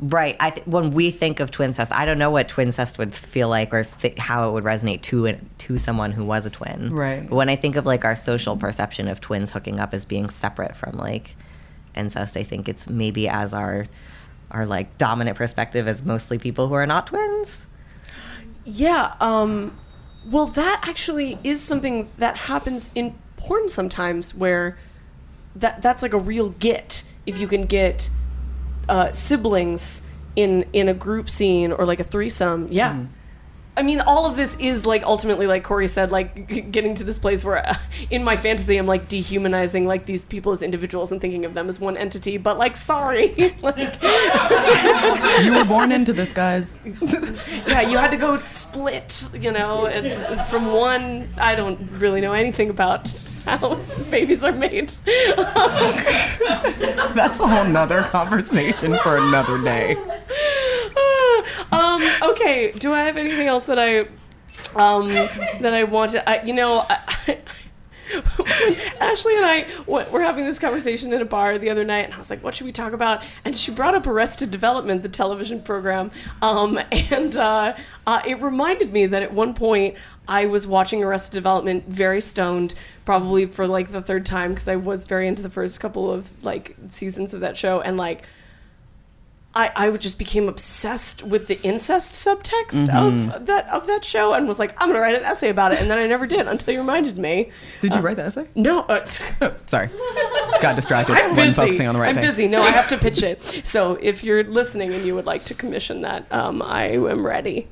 Right. 0.00 0.36
I 0.38 0.50
th- 0.50 0.66
when 0.66 0.92
we 0.92 1.10
think 1.10 1.40
of 1.40 1.50
twincest, 1.50 1.90
I 1.92 2.04
don't 2.04 2.18
know 2.18 2.30
what 2.30 2.48
twincest 2.48 2.98
would 2.98 3.14
feel 3.14 3.48
like 3.48 3.74
or 3.74 3.84
th- 3.84 4.16
how 4.18 4.48
it 4.48 4.52
would 4.52 4.64
resonate 4.64 5.02
to 5.02 5.26
an- 5.26 5.50
to 5.58 5.76
someone 5.78 6.12
who 6.12 6.24
was 6.24 6.46
a 6.46 6.50
twin. 6.50 6.94
Right. 6.94 7.28
But 7.28 7.34
when 7.34 7.48
I 7.48 7.56
think 7.56 7.74
of 7.76 7.84
like 7.84 8.04
our 8.04 8.14
social 8.14 8.56
perception 8.56 9.08
of 9.08 9.20
twins 9.20 9.50
hooking 9.50 9.80
up 9.80 9.92
as 9.92 10.04
being 10.04 10.30
separate 10.30 10.76
from 10.76 10.96
like 10.96 11.34
incest, 11.96 12.36
I 12.36 12.44
think 12.44 12.68
it's 12.68 12.88
maybe 12.88 13.28
as 13.28 13.52
our 13.52 13.86
our 14.50 14.64
like 14.66 14.96
dominant 14.98 15.36
perspective 15.36 15.86
as 15.88 16.04
mostly 16.04 16.38
people 16.38 16.68
who 16.68 16.74
are 16.74 16.86
not 16.86 17.08
twins. 17.08 17.66
Yeah. 18.64 19.14
Um, 19.20 19.76
well, 20.30 20.46
that 20.46 20.80
actually 20.86 21.38
is 21.42 21.60
something 21.60 22.08
that 22.18 22.36
happens 22.36 22.90
in 22.94 23.14
porn 23.36 23.68
sometimes, 23.68 24.34
where 24.34 24.78
that 25.56 25.82
that's 25.82 26.02
like 26.02 26.12
a 26.12 26.18
real 26.18 26.50
get. 26.50 27.02
If 27.26 27.38
you 27.38 27.48
can 27.48 27.62
get 27.62 28.10
uh, 28.88 29.12
siblings 29.12 30.02
in 30.36 30.64
in 30.72 30.88
a 30.88 30.94
group 30.94 31.28
scene 31.28 31.72
or 31.72 31.84
like 31.86 32.00
a 32.00 32.04
threesome, 32.04 32.68
yeah. 32.70 33.06
I 33.76 33.82
mean, 33.82 34.00
all 34.00 34.26
of 34.26 34.34
this 34.34 34.56
is 34.56 34.86
like 34.86 35.04
ultimately, 35.04 35.46
like 35.46 35.62
Corey 35.62 35.86
said, 35.86 36.10
like 36.10 36.48
getting 36.72 36.96
to 36.96 37.04
this 37.04 37.16
place 37.20 37.44
where, 37.44 37.64
uh, 37.64 37.76
in 38.10 38.24
my 38.24 38.36
fantasy, 38.36 38.76
I'm 38.76 38.86
like 38.88 39.06
dehumanizing 39.08 39.86
like 39.86 40.04
these 40.04 40.24
people 40.24 40.50
as 40.50 40.64
individuals 40.64 41.12
and 41.12 41.20
thinking 41.20 41.44
of 41.44 41.54
them 41.54 41.68
as 41.68 41.78
one 41.78 41.96
entity. 41.96 42.38
But 42.38 42.58
like, 42.58 42.76
sorry, 42.76 43.54
like, 43.62 43.78
You 45.44 45.54
were 45.54 45.64
born 45.64 45.92
into 45.92 46.12
this, 46.12 46.32
guys. 46.32 46.80
yeah, 47.68 47.82
you 47.82 47.98
had 47.98 48.10
to 48.10 48.16
go 48.16 48.36
split, 48.38 49.28
you 49.32 49.52
know, 49.52 49.86
and 49.86 50.44
from 50.48 50.72
one, 50.72 51.28
I 51.36 51.54
don't 51.54 51.78
really 52.00 52.20
know 52.20 52.32
anything 52.32 52.70
about 52.70 53.04
how 53.48 53.74
babies 54.10 54.44
are 54.44 54.52
made. 54.52 54.90
That's 57.14 57.40
a 57.40 57.46
whole 57.46 57.64
nother 57.64 58.02
conversation 58.02 58.98
for 58.98 59.16
another 59.16 59.60
day. 59.62 59.94
um, 61.72 62.02
okay, 62.22 62.72
do 62.72 62.92
I 62.92 63.04
have 63.04 63.16
anything 63.16 63.48
else 63.48 63.64
that 63.66 63.78
I, 63.78 64.00
um, 64.74 65.08
that 65.08 65.72
I 65.74 65.84
want 65.84 66.12
to, 66.12 66.28
I, 66.28 66.42
you 66.44 66.52
know, 66.52 66.84
I, 66.88 67.38
Ashley 69.00 69.36
and 69.36 69.44
I 69.44 69.66
were 69.86 70.22
having 70.22 70.44
this 70.44 70.58
conversation 70.58 71.12
in 71.12 71.20
a 71.20 71.24
bar 71.24 71.58
the 71.58 71.70
other 71.70 71.84
night, 71.84 72.06
and 72.06 72.14
I 72.14 72.18
was 72.18 72.30
like, 72.30 72.42
"What 72.42 72.54
should 72.54 72.64
we 72.64 72.72
talk 72.72 72.92
about?" 72.92 73.22
And 73.44 73.56
she 73.56 73.70
brought 73.70 73.94
up 73.94 74.06
Arrested 74.06 74.50
Development, 74.50 75.02
the 75.02 75.08
television 75.08 75.60
program, 75.60 76.10
um, 76.40 76.78
and 76.90 77.36
uh, 77.36 77.74
uh, 78.06 78.22
it 78.26 78.40
reminded 78.40 78.92
me 78.92 79.06
that 79.06 79.22
at 79.22 79.32
one 79.32 79.52
point 79.54 79.96
I 80.28 80.44
was 80.46 80.66
watching 80.66 81.02
Arrested 81.02 81.32
Development 81.34 81.84
very 81.88 82.20
stoned, 82.20 82.74
probably 83.06 83.46
for 83.46 83.66
like 83.66 83.90
the 83.90 84.02
third 84.02 84.26
time 84.26 84.50
because 84.50 84.68
I 84.68 84.76
was 84.76 85.04
very 85.04 85.26
into 85.26 85.42
the 85.42 85.50
first 85.50 85.80
couple 85.80 86.12
of 86.12 86.30
like 86.44 86.76
seasons 86.90 87.32
of 87.34 87.40
that 87.40 87.56
show, 87.56 87.80
and 87.80 87.96
like 87.96 88.22
I, 89.54 89.72
I 89.74 89.90
just 89.96 90.18
became 90.18 90.46
obsessed 90.48 91.22
with 91.22 91.46
the 91.46 91.58
incest 91.62 92.12
subtext 92.12 92.94
of 92.94 93.46
that 93.46 93.66
of 93.70 93.86
that 93.86 94.04
show 94.04 94.34
and 94.34 94.46
was 94.46 94.58
like, 94.58 94.74
I'm 94.78 94.88
gonna 94.88 95.00
write 95.00 95.14
an 95.14 95.24
essay 95.24 95.48
about 95.48 95.72
it, 95.72 95.80
and 95.80 95.90
then 95.90 95.96
I 95.98 96.06
never 96.06 96.26
did 96.26 96.46
until 96.46 96.74
you 96.74 96.80
reminded 96.80 97.18
me. 97.18 97.50
Did 97.80 97.94
you 97.94 98.00
write 98.00 98.16
that 98.16 98.26
essay? 98.26 98.46
No, 98.54 98.80
uh, 98.82 99.08
Oh, 99.40 99.54
sorry. 99.66 99.88
Got 100.60 100.76
distracted. 100.76 101.16
I'm 101.18 101.34
busy. 101.34 101.52
focusing 101.54 101.86
on 101.88 101.94
the 101.94 102.00
right 102.00 102.10
I'm 102.10 102.16
thing. 102.16 102.24
busy. 102.24 102.46
No, 102.48 102.60
I 102.62 102.70
have 102.70 102.88
to 102.90 102.98
pitch 103.06 103.22
it. 103.22 103.62
So 103.66 103.94
if 104.02 104.22
you're 104.22 104.44
listening 104.44 104.92
and 104.92 105.04
you 105.06 105.14
would 105.14 105.26
like 105.26 105.46
to 105.46 105.54
commission 105.54 106.02
that, 106.02 106.30
um, 106.30 106.60
I 106.60 106.88
am 106.90 107.24
ready. 107.26 107.66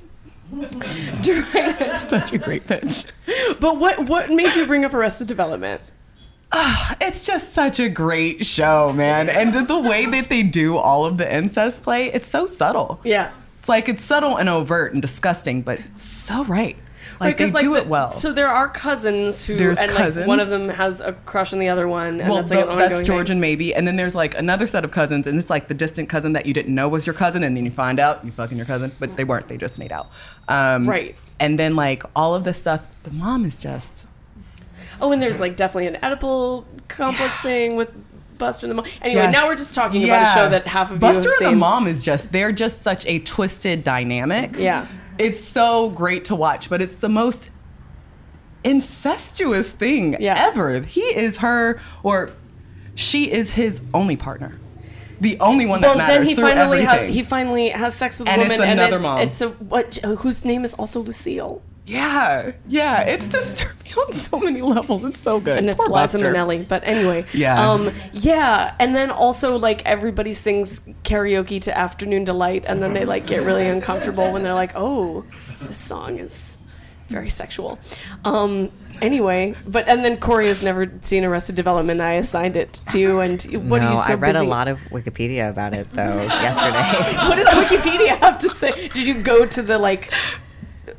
To 0.51 1.43
write 1.55 1.81
it. 1.81 1.99
Such 1.99 2.33
a 2.33 2.39
great 2.39 2.67
pitch. 2.67 3.05
But 3.61 3.79
what 3.79 4.07
what 4.07 4.31
made 4.31 4.55
you 4.55 4.67
bring 4.67 4.85
up 4.85 4.95
Arrested 4.95 5.27
Development? 5.29 5.81
Ah, 6.53 6.97
it's 7.01 7.27
just 7.27 7.53
such 7.53 7.81
a 7.81 7.89
great 7.89 8.47
show, 8.47 8.93
man. 8.93 9.29
And 9.29 9.53
the, 9.53 9.63
the 9.63 9.81
way 9.81 10.07
that 10.07 10.29
they 10.29 10.43
do 10.45 10.77
all 10.77 11.05
of 11.05 11.17
the 11.17 11.33
incest 11.35 11.83
play, 11.83 12.07
it's 12.13 12.29
so 12.29 12.47
subtle. 12.47 13.01
Yeah. 13.05 13.33
It's 13.59 13.69
like 13.69 13.89
it's 13.89 14.05
subtle 14.05 14.37
and 14.37 14.49
overt 14.49 14.93
and 14.93 15.03
disgusting, 15.03 15.63
but 15.63 15.81
so 15.95 16.45
right. 16.45 16.77
Like 17.19 17.21
Right, 17.21 17.37
'cause, 17.39 17.53
they 17.53 17.61
do 17.63 17.71
the- 17.73 17.81
it 17.81 17.87
well. 17.89 18.13
So 18.13 18.33
there 18.33 18.49
are 18.49 18.69
cousins 18.69 19.43
who, 19.45 19.57
There's 19.57 19.79
and 19.79 19.91
like 19.93 20.05
cousins. 20.05 20.27
one 20.27 20.39
of 20.39 20.51
them 20.51 20.69
has 20.69 21.01
a 21.01 21.15
crush 21.15 21.53
on 21.53 21.59
the 21.59 21.69
other 21.69 21.89
one, 21.89 22.21
and 22.21 22.29
well, 22.29 22.37
that's 22.43 22.51
like 22.51 22.61
tho- 22.67 22.73
an 22.73 22.79
that's 22.79 22.89
ongoing 22.91 23.07
George 23.07 23.27
thing. 23.29 23.33
and 23.33 23.41
maybe, 23.41 23.75
and 23.75 23.89
then 23.89 23.97
there's 23.97 24.15
like 24.15 24.37
another 24.37 24.67
set 24.67 24.85
of 24.85 24.91
cousins, 24.91 25.27
and 25.27 25.39
it's 25.39 25.49
like 25.49 25.69
the 25.69 25.75
distant 25.75 26.09
cousin 26.11 26.35
that 26.35 26.45
you 26.47 26.53
didn't 26.53 26.75
know 26.75 26.89
was 26.91 27.07
your 27.07 27.15
cousin, 27.15 27.43
and 27.43 27.57
then 27.57 27.65
you 27.65 27.71
find 27.71 27.99
out 27.99 28.23
you 28.25 28.33
fucking 28.33 28.57
your 28.59 28.67
cousin, 28.67 28.93
but 29.01 29.17
they 29.17 29.25
weren't. 29.25 29.49
They 29.49 29.57
just 29.57 29.79
made 29.79 29.93
out. 29.93 30.09
Um, 30.49 30.89
Right. 30.89 31.17
And 31.41 31.59
then 31.59 31.77
like 31.77 32.03
all 32.15 32.35
of 32.35 32.45
the 32.45 32.55
stuff, 32.55 32.83
the 33.03 33.11
mom 33.11 33.45
is 33.45 33.61
just 33.61 34.07
Oh, 35.01 35.13
and 35.13 35.21
there's 35.21 35.41
like 35.41 35.57
definitely 35.57 35.89
an 35.89 35.99
Oedipal 36.03 36.65
complex 36.89 37.37
thing 37.41 37.77
with 37.77 37.91
Buster 38.39 38.67
and 38.67 38.71
the 38.71 38.75
mom. 38.75 38.87
Anyway, 39.03 39.23
Yes. 39.23 39.33
now 39.33 39.47
we're 39.47 39.57
just 39.57 39.75
talking 39.75 40.05
about 40.05 40.23
a 40.23 40.35
show 40.35 40.49
that 40.49 40.67
half 40.67 40.91
of 40.93 41.01
Buster 41.01 41.23
you 41.25 41.31
have 41.33 41.41
and 41.53 41.57
the 41.57 41.59
mom 41.61 41.87
is 41.87 42.03
just 42.03 42.33
they're 42.33 42.53
just 42.53 42.83
such 42.83 43.05
a 43.07 43.19
twisted 43.21 43.85
dynamic. 43.85 44.57
Yeah. 44.59 44.87
It's 45.19 45.41
so 45.41 45.91
great 45.91 46.25
to 46.27 46.35
watch, 46.35 46.69
but 46.71 46.81
it's 46.83 46.97
the 46.97 47.09
most 47.09 47.51
incestuous 48.65 49.71
thing 49.71 50.17
Yeah. 50.21 50.35
ever. 50.49 50.81
He 50.81 51.01
is 51.01 51.39
her 51.39 51.81
or 52.03 52.31
she 52.95 53.31
is 53.31 53.53
his 53.53 53.81
only 53.95 54.17
partner. 54.17 54.59
The 55.21 55.39
only 55.41 55.67
one 55.67 55.81
that 55.81 55.89
Well, 55.89 55.99
matters 55.99 56.27
then 56.27 56.27
he 56.27 56.35
finally 56.35 56.81
everything. 56.83 57.07
has 57.07 57.14
he 57.14 57.23
finally 57.23 57.69
has 57.71 57.95
sex 57.95 58.19
with 58.19 58.29
a 58.29 58.33
And 58.33 58.43
it's 58.43 58.51
woman, 58.51 58.69
and 58.69 58.81
another 58.81 58.97
it's, 58.97 59.03
mom. 59.03 59.21
it's 59.21 59.41
a 59.41 59.49
what 59.49 59.95
whose 60.19 60.45
name 60.45 60.64
is 60.64 60.75
also 60.75 61.01
Lucille, 61.01 61.62
yeah, 61.87 62.51
yeah, 62.69 63.03
it's 63.03 63.29
disturbing 63.29 63.93
on 63.97 64.12
so 64.12 64.39
many 64.41 64.61
levels. 64.61 65.05
It's 65.05 65.21
so 65.23 65.39
good. 65.41 65.59
and 65.59 65.71
it's 65.71 65.77
Poor 65.87 65.89
Liza. 66.03 66.19
Minnelli. 66.19 66.67
But 66.69 66.83
anyway, 66.85 67.25
Yeah. 67.33 67.71
um, 67.71 67.93
yeah, 68.12 68.75
and 68.81 68.95
then 68.95 69.11
also 69.11 69.57
like 69.59 69.83
everybody 69.87 70.33
sings 70.33 70.81
karaoke 71.05 71.61
to 71.62 71.77
"Afternoon 71.77 72.25
Delight," 72.25 72.64
and 72.67 72.83
then 72.83 72.93
they 72.93 73.05
like 73.05 73.27
get 73.27 73.43
really 73.43 73.67
uncomfortable 73.67 74.33
when 74.33 74.43
they're 74.43 74.55
like, 74.55 74.73
"Oh, 74.75 75.25
this 75.62 75.77
song 75.79 76.19
is 76.19 76.59
very 77.09 77.29
sexual." 77.29 77.79
Um, 78.25 78.71
anyway, 79.01 79.55
but 79.67 79.89
and 79.89 80.05
then 80.05 80.17
Corey 80.19 80.49
has 80.49 80.63
never 80.63 80.91
seen 81.03 81.25
Arrested 81.25 81.55
Development. 81.55 82.01
I 82.01 82.13
assigned 82.15 82.57
it 82.57 82.81
to 82.91 82.99
you, 82.99 83.21
and 83.21 83.43
what 83.69 83.81
no, 83.81 83.89
are 83.89 83.93
you 83.95 83.99
so 83.99 84.13
I 84.13 84.15
read 84.15 84.33
busy? 84.33 84.47
a 84.47 84.49
lot 84.49 84.69
of 84.69 84.79
Wikipedia 84.91 85.51
about 85.51 85.75
it 85.75 85.91
though 85.91 86.23
yesterday. 86.23 87.17
What 87.29 87.37
does 87.37 87.49
Wikipedia 87.55 88.19
have 88.21 88.39
to 88.39 88.49
say? 88.51 88.89
Did 88.89 89.07
you 89.07 89.21
go 89.23 89.47
to 89.47 89.63
the 89.63 89.79
like 89.79 90.13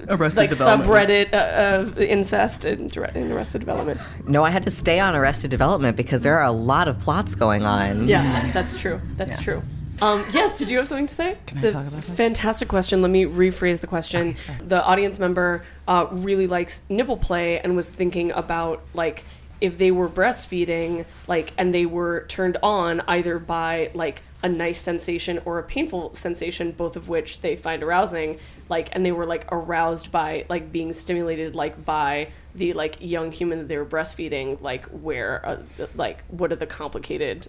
Arrested 0.09 0.37
like 0.39 0.49
Development. 0.51 0.89
subreddit 0.89 1.33
uh, 1.33 1.81
of 1.81 1.99
incest 1.99 2.65
in, 2.65 2.89
in 3.15 3.31
Arrested 3.31 3.59
Development? 3.59 3.99
no, 4.25 4.43
I 4.43 4.49
had 4.49 4.63
to 4.63 4.71
stay 4.71 4.99
on 4.99 5.15
Arrested 5.15 5.49
Development 5.49 5.95
because 5.97 6.21
there 6.21 6.37
are 6.37 6.45
a 6.45 6.51
lot 6.51 6.87
of 6.87 6.99
plots 6.99 7.35
going 7.35 7.65
on. 7.65 8.07
Yeah, 8.07 8.51
that's 8.51 8.75
true. 8.79 9.01
That's 9.15 9.39
true. 9.39 9.61
Um, 10.01 10.23
yes, 10.31 10.57
did 10.57 10.69
you 10.69 10.77
have 10.77 10.87
something 10.87 11.07
to 11.07 11.15
say? 11.15 11.37
it's 11.47 11.63
I 11.63 11.69
a 11.69 11.71
talk 11.71 11.87
about 11.87 12.03
that? 12.03 12.17
fantastic 12.17 12.67
question. 12.67 13.01
Let 13.01 13.11
me 13.11 13.25
rephrase 13.25 13.79
the 13.79 13.87
question. 13.87 14.35
the 14.63 14.83
audience 14.83 15.19
member 15.19 15.63
uh, 15.87 16.07
really 16.11 16.47
likes 16.47 16.83
nipple 16.89 17.17
play 17.17 17.59
and 17.59 17.75
was 17.75 17.87
thinking 17.87 18.31
about 18.31 18.83
like 18.93 19.23
if 19.59 19.77
they 19.77 19.91
were 19.91 20.07
breastfeeding, 20.07 21.05
like, 21.27 21.53
and 21.57 21.73
they 21.73 21.85
were 21.85 22.25
turned 22.27 22.57
on 22.61 23.01
either 23.07 23.39
by 23.39 23.89
like 23.93 24.21
a 24.43 24.49
nice 24.49 24.79
sensation 24.79 25.41
or 25.45 25.57
a 25.57 25.63
painful 25.63 26.13
sensation, 26.13 26.71
both 26.71 26.95
of 26.95 27.09
which 27.09 27.41
they 27.41 27.55
find 27.55 27.81
arousing, 27.81 28.37
like, 28.69 28.89
and 28.91 29.03
they 29.05 29.11
were 29.11 29.25
like 29.25 29.47
aroused 29.51 30.11
by 30.11 30.45
like 30.47 30.71
being 30.71 30.93
stimulated 30.93 31.55
like 31.55 31.83
by 31.85 32.29
the 32.53 32.73
like 32.73 32.97
young 32.99 33.31
human 33.31 33.57
that 33.59 33.67
they 33.67 33.77
were 33.77 33.85
breastfeeding, 33.85 34.61
like 34.61 34.85
where, 34.85 35.43
uh, 35.45 35.57
like, 35.95 36.23
what 36.27 36.51
are 36.51 36.55
the 36.55 36.67
complicated 36.67 37.47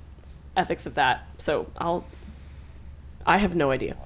ethics 0.57 0.87
of 0.87 0.95
that? 0.95 1.27
So 1.37 1.71
I'll 1.77 2.07
I 3.27 3.39
have 3.39 3.55
no 3.55 3.71
idea. 3.71 3.97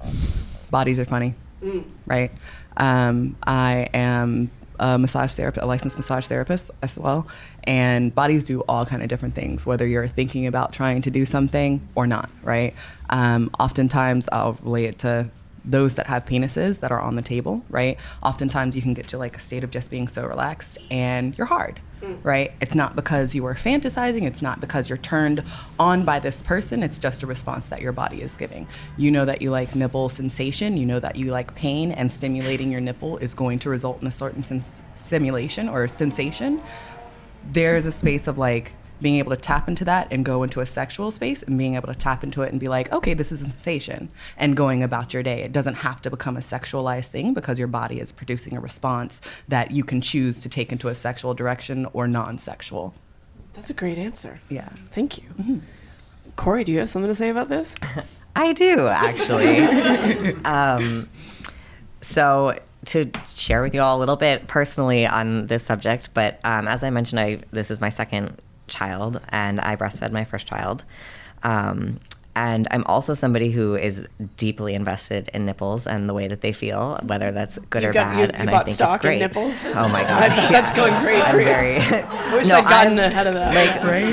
bodies 0.71 0.99
are 0.99 1.05
funny, 1.05 1.35
right? 2.07 2.31
Um, 2.77 3.37
I 3.47 3.89
am 3.95 4.51
a 4.81 4.99
massage 4.99 5.33
therapist, 5.35 5.63
a 5.63 5.67
licensed 5.67 5.97
massage 5.97 6.27
therapist 6.27 6.71
as 6.83 6.99
well, 6.99 7.27
and 7.65 8.13
bodies 8.15 8.45
do 8.45 8.63
all 8.63 8.85
kind 8.85 9.03
of 9.03 9.09
different 9.09 9.35
things. 9.35 9.65
Whether 9.65 9.87
you're 9.87 10.09
thinking 10.09 10.47
about 10.47 10.73
trying 10.73 11.03
to 11.03 11.11
do 11.11 11.25
something 11.25 11.87
or 11.95 12.07
not, 12.07 12.31
right? 12.43 12.75
Um, 13.11 13.51
oftentimes, 13.61 14.29
I'll 14.33 14.59
relate 14.63 14.87
it 14.87 14.99
to 15.01 15.31
those 15.65 15.95
that 15.95 16.09
have 16.09 16.25
penises 16.27 16.81
that 16.81 16.91
are 16.91 17.01
on 17.01 17.15
the 17.15 17.23
table, 17.23 17.63
right? 17.69 17.97
Oftentimes, 18.23 18.75
you 18.75 18.83
can 18.83 18.95
get 18.95 19.07
to 19.09 19.19
like 19.19 19.37
a 19.37 19.41
state 19.41 19.63
of 19.63 19.71
just 19.71 19.91
being 19.91 20.09
so 20.09 20.25
relaxed, 20.27 20.79
and 20.91 21.37
you're 21.39 21.47
hard. 21.47 21.81
Mm. 22.03 22.19
right? 22.25 22.53
It's 22.61 22.75
not 22.75 22.97
because 22.97 23.33
you 23.33 23.47
are 23.47 23.55
fantasizing, 23.55 24.25
it's 24.25 24.43
not 24.43 24.61
because 24.61 24.89
you're 24.89 24.99
turned 24.99 25.45
on 25.79 26.05
by 26.05 26.19
this 26.19 26.43
person, 26.43 26.83
it's 26.83 26.99
just 26.99 27.23
a 27.23 27.29
response 27.29 27.69
that 27.69 27.81
your 27.81 27.93
body 27.93 28.23
is 28.23 28.37
giving. 28.37 28.67
You 28.97 29.13
know 29.13 29.25
that 29.25 29.41
you 29.41 29.53
like 29.53 29.77
nipple 29.77 30.09
sensation, 30.09 30.77
you 30.77 30.85
know 30.85 30.99
that 30.99 31.15
you 31.15 31.31
like 31.31 31.55
pain, 31.55 31.93
and 31.93 32.11
stimulating 32.11 32.73
your 32.73 32.81
nipple 32.81 33.19
is 33.19 33.35
going 33.35 33.61
to 33.61 33.71
result 33.71 34.03
in 34.03 34.09
a 34.09 34.11
certain 34.11 34.43
sens- 34.43 34.83
stimulation 34.97 35.69
or 35.69 35.87
sensation. 35.87 36.61
There's 37.53 37.87
a 37.87 37.93
space 37.93 38.27
of 38.27 38.37
like, 38.37 38.73
being 39.03 39.17
able 39.17 39.31
to 39.31 39.37
tap 39.37 39.69
into 39.69 39.85
that 39.85 40.09
and 40.11 40.25
go 40.25 40.43
into 40.43 40.61
a 40.61 40.67
sexual 40.67 41.11
space 41.11 41.43
and 41.43 41.59
being 41.59 41.75
able 41.75 41.89
to 41.89 41.95
tap 41.95 42.23
into 42.23 42.43
it 42.43 42.51
and 42.51 42.61
be 42.61 42.69
like, 42.69 42.91
okay, 42.93 43.13
this 43.15 43.33
is 43.33 43.43
a 43.43 43.45
sensation 43.45 44.09
and 44.37 44.57
going 44.57 44.83
about 44.83 45.13
your 45.13 45.23
day. 45.23 45.43
It 45.43 45.53
doesn't 45.53 45.75
have 45.75 46.01
to 46.03 46.11
become 46.11 46.37
a 46.37 46.41
sexualized 46.41 47.07
thing 47.07 47.35
because 47.35 47.59
your 47.59 47.69
body 47.69 48.01
is 48.01 48.13
producing 48.13 48.57
a 48.57 48.61
response 48.61 49.21
that 49.49 49.73
you 49.73 49.85
can 49.85 50.01
choose 50.01 50.41
to 50.41 50.49
take 50.49 50.73
into 50.73 50.89
a 50.89 50.95
sexual 50.95 51.35
direction 51.35 51.87
or 51.93 52.07
non 52.07 52.39
sexual. 52.39 52.95
That's 53.55 53.71
a 53.71 53.75
great 53.75 53.99
answer. 53.99 54.41
Yeah. 54.49 54.71
Thank 54.93 55.19
you. 55.19 55.63
Corey, 56.37 56.65
do 56.65 56.73
you 56.73 56.79
have 56.79 56.89
something 56.89 57.11
to 57.11 57.15
say 57.15 57.29
about 57.29 57.49
this? 57.49 57.75
I 58.37 58.53
do 58.55 58.87
actually. 58.89 60.35
um, 60.45 61.09
so 62.01 62.59
to 62.87 63.11
share 63.35 63.63
with 63.63 63.75
you 63.75 63.81
all 63.81 63.99
a 63.99 64.01
little 64.01 64.17
bit 64.17 64.47
personally 64.47 65.07
on 65.07 65.47
this 65.47 65.63
subject, 65.63 66.11
but 66.15 66.41
um, 66.45 66.67
as 66.67 66.83
I 66.83 66.91
mentioned, 66.91 67.21
I 67.21 67.41
this 67.51 67.71
is 67.71 67.81
my 67.81 67.91
second 67.91 68.41
child, 68.73 69.21
and 69.29 69.61
I 69.61 69.77
breastfed 69.77 70.13
my 70.13 70.25
first 70.25 70.47
child. 70.47 70.85
Um, 71.43 72.01
and 72.35 72.67
I'm 72.71 72.83
also 72.85 73.13
somebody 73.13 73.51
who 73.51 73.77
is 73.77 74.07
deeply 74.39 74.73
invested 74.75 75.31
in 75.35 75.45
nipples 75.45 75.87
and 75.87 76.09
the 76.09 76.15
way 76.15 76.29
that 76.29 76.41
they 76.41 76.53
feel, 76.55 76.99
whether 77.05 77.31
that's 77.31 77.59
good 77.69 77.83
You 77.83 77.91
or 77.91 77.93
got- 77.93 78.05
bad. 78.13 78.15
you- 78.17 78.23
you 78.25 78.31
and 78.33 78.49
I 78.51 78.63
think 78.65 78.81
it's 78.81 78.97
great. 79.03 79.19
nipples? 79.21 79.65
Oh 79.67 79.87
my 79.89 80.03
gosh, 80.13 80.29
bet 80.35 80.51
that's 80.51 80.73
going 80.73 80.99
great 81.03 81.23
I'm 81.23 81.31
for 81.31 81.39
you. 81.41 81.45
very- 81.45 81.77
I 81.81 82.35
wish 82.35 82.49
No, 82.49 82.59
I'd 82.59 82.65
gotten 82.65 82.99
I'm- 82.99 83.11
ahead 83.11 83.27
of 83.27 83.35
that. 83.35 83.55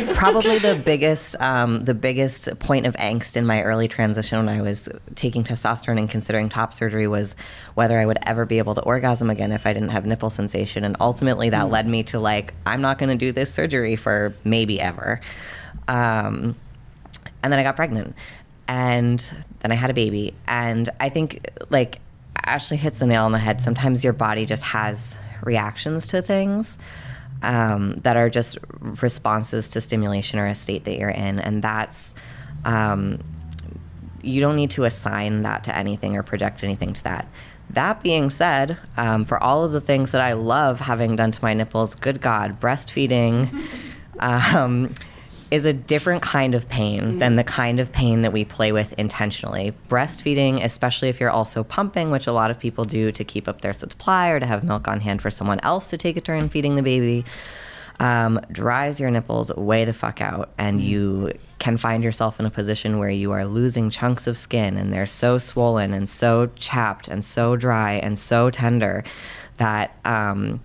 like 0.08 0.16
probably 0.18 0.60
the 0.60 0.76
biggest 0.76 1.40
um, 1.42 1.86
the 1.86 1.94
biggest 1.94 2.60
point 2.60 2.86
of 2.88 2.94
angst 2.96 3.38
in 3.38 3.46
my 3.46 3.62
early 3.62 3.88
transition 3.88 4.38
when 4.46 4.50
I 4.54 4.62
was 4.62 4.90
taking 5.16 5.46
testosterone 5.46 5.98
and 6.00 6.10
considering 6.10 6.50
top 6.50 6.74
surgery 6.74 7.08
was 7.08 7.38
whether 7.76 7.98
I 8.00 8.06
would 8.06 8.20
ever 8.24 8.46
be 8.46 8.58
able 8.58 8.76
to 8.76 8.82
orgasm 8.82 9.30
again 9.30 9.54
if 9.54 9.66
I 9.66 9.72
didn't 9.72 9.90
have 9.90 10.06
nipple 10.06 10.30
sensation 10.30 10.84
and 10.84 10.98
ultimately 11.00 11.50
that 11.52 11.70
led 11.70 11.88
me 11.88 12.04
to 12.04 12.20
like 12.20 12.54
I'm 12.66 12.82
not 12.82 12.98
going 12.98 13.10
to 13.10 13.16
do 13.16 13.32
this 13.32 13.54
surgery 13.54 13.96
for 13.96 14.34
maybe 14.44 14.82
ever 14.82 15.22
um, 15.88 16.56
and 17.44 17.52
then 17.52 17.60
I 17.60 17.64
got 17.64 17.76
pregnant. 17.76 18.16
And 18.68 19.20
then 19.62 19.72
I 19.72 19.76
had 19.76 19.90
a 19.90 19.94
baby. 19.94 20.34
And 20.48 20.90
I 21.00 21.10
think 21.10 21.50
like 21.70 22.00
Ashley 22.46 22.78
hits 22.78 23.00
the 23.00 23.08
nail 23.08 23.24
on 23.24 23.32
the 23.32 23.40
head. 23.40 23.62
Sometimes 23.62 24.04
your 24.04 24.14
body 24.14 24.46
just 24.46 24.64
has 24.64 25.18
reactions 25.44 26.08
to 26.08 26.22
things 26.22 26.78
um, 27.42 27.96
that 27.98 28.18
are 28.18 28.30
just 28.30 28.58
responses 28.82 29.70
to 29.70 29.82
stimulation 29.82 30.40
or 30.40 30.48
a 30.48 30.56
state 30.56 30.84
that 30.86 31.00
you're 31.00 31.10
in. 31.10 31.40
And 31.40 31.64
that's 31.64 32.14
um, 32.66 33.20
you 34.22 34.42
don't 34.42 34.56
need 34.56 34.72
to 34.72 34.84
assign 34.84 35.44
that 35.44 35.64
to 35.66 35.76
anything 35.76 36.16
or 36.16 36.24
project 36.24 36.64
anything 36.64 36.94
to 36.94 37.04
that. 37.06 37.28
That 37.72 38.02
being 38.02 38.30
said, 38.30 38.78
um, 38.98 39.26
for 39.26 39.42
all 39.42 39.64
of 39.64 39.72
the 39.72 39.82
things 39.82 40.12
that 40.12 40.22
I 40.22 40.34
love 40.34 40.80
having 40.80 41.16
done 41.16 41.32
to 41.32 41.44
my 41.44 41.54
nipples, 41.54 41.96
good 41.96 42.20
God, 42.20 42.60
breastfeeding 42.60 43.64
um, 44.20 44.94
is 45.52 45.66
a 45.66 45.74
different 45.74 46.22
kind 46.22 46.54
of 46.54 46.70
pain 46.70 47.18
than 47.18 47.36
the 47.36 47.44
kind 47.44 47.80
of 47.80 47.92
pain 47.92 48.22
that 48.22 48.32
we 48.32 48.46
play 48.46 48.72
with 48.72 48.94
intentionally. 48.94 49.74
Breastfeeding, 49.88 50.64
especially 50.64 51.10
if 51.10 51.20
you're 51.20 51.32
also 51.32 51.64
pumping, 51.64 52.12
which 52.12 52.28
a 52.28 52.32
lot 52.32 52.52
of 52.52 52.60
people 52.60 52.86
do 52.86 53.12
to 53.12 53.24
keep 53.24 53.48
up 53.48 53.62
their 53.62 53.74
supply 53.74 54.30
or 54.30 54.40
to 54.40 54.46
have 54.46 54.64
milk 54.64 54.88
on 54.88 55.00
hand 55.00 55.22
for 55.22 55.32
someone 55.32 55.60
else 55.64 55.90
to 55.90 55.98
take 55.98 56.18
a 56.18 56.22
turn 56.22 56.50
feeding 56.50 56.76
the 56.76 56.84
baby, 56.84 57.26
um, 58.00 58.40
dries 58.52 59.00
your 59.00 59.10
nipples 59.10 59.54
way 59.56 59.86
the 59.86 59.94
fuck 59.94 60.22
out, 60.22 60.50
and 60.58 60.82
you 60.82 61.34
can 61.58 61.78
find 61.78 62.04
yourself 62.04 62.40
in 62.40 62.46
a 62.46 62.50
position 62.50 63.00
where 63.00 63.10
you 63.10 63.32
are 63.32 63.46
losing 63.46 63.90
chunks 63.90 64.28
of 64.28 64.38
skin 64.38 64.78
and 64.78 64.94
they're 64.94 65.06
so 65.06 65.38
swollen 65.38 65.94
and 65.94 66.08
so 66.08 66.50
chapped 66.56 67.08
and 67.08 67.26
so 67.26 67.56
dry 67.56 67.94
and 67.94 68.18
so 68.18 68.50
tender 68.50 69.04
that 69.58 69.98
um, 70.06 70.62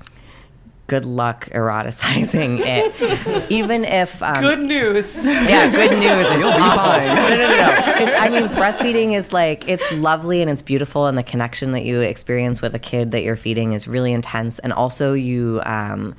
good 0.86 1.04
luck 1.04 1.46
eroticizing 1.50 2.60
it. 2.62 3.50
Even 3.50 3.84
if 3.84 4.22
um, 4.22 4.40
Good 4.42 4.60
news. 4.60 5.26
yeah, 5.26 5.70
good 5.70 5.92
news. 5.92 6.24
You'll 6.38 6.52
be 6.52 6.58
fine. 6.58 7.06
No, 7.06 7.28
no, 7.28 7.36
no, 7.36 7.56
no. 7.56 7.94
It's, 7.96 8.20
I 8.20 8.28
mean, 8.28 8.48
breastfeeding 8.48 9.14
is 9.14 9.32
like 9.32 9.68
it's 9.68 9.90
lovely 9.92 10.40
and 10.40 10.50
it's 10.50 10.62
beautiful, 10.62 11.06
and 11.06 11.16
the 11.16 11.22
connection 11.22 11.72
that 11.72 11.84
you 11.84 12.00
experience 12.00 12.60
with 12.60 12.74
a 12.74 12.78
kid 12.78 13.10
that 13.12 13.22
you're 13.22 13.36
feeding 13.36 13.72
is 13.72 13.88
really 13.88 14.12
intense. 14.12 14.58
And 14.58 14.72
also, 14.72 15.12
you 15.14 15.60
um, 15.64 16.14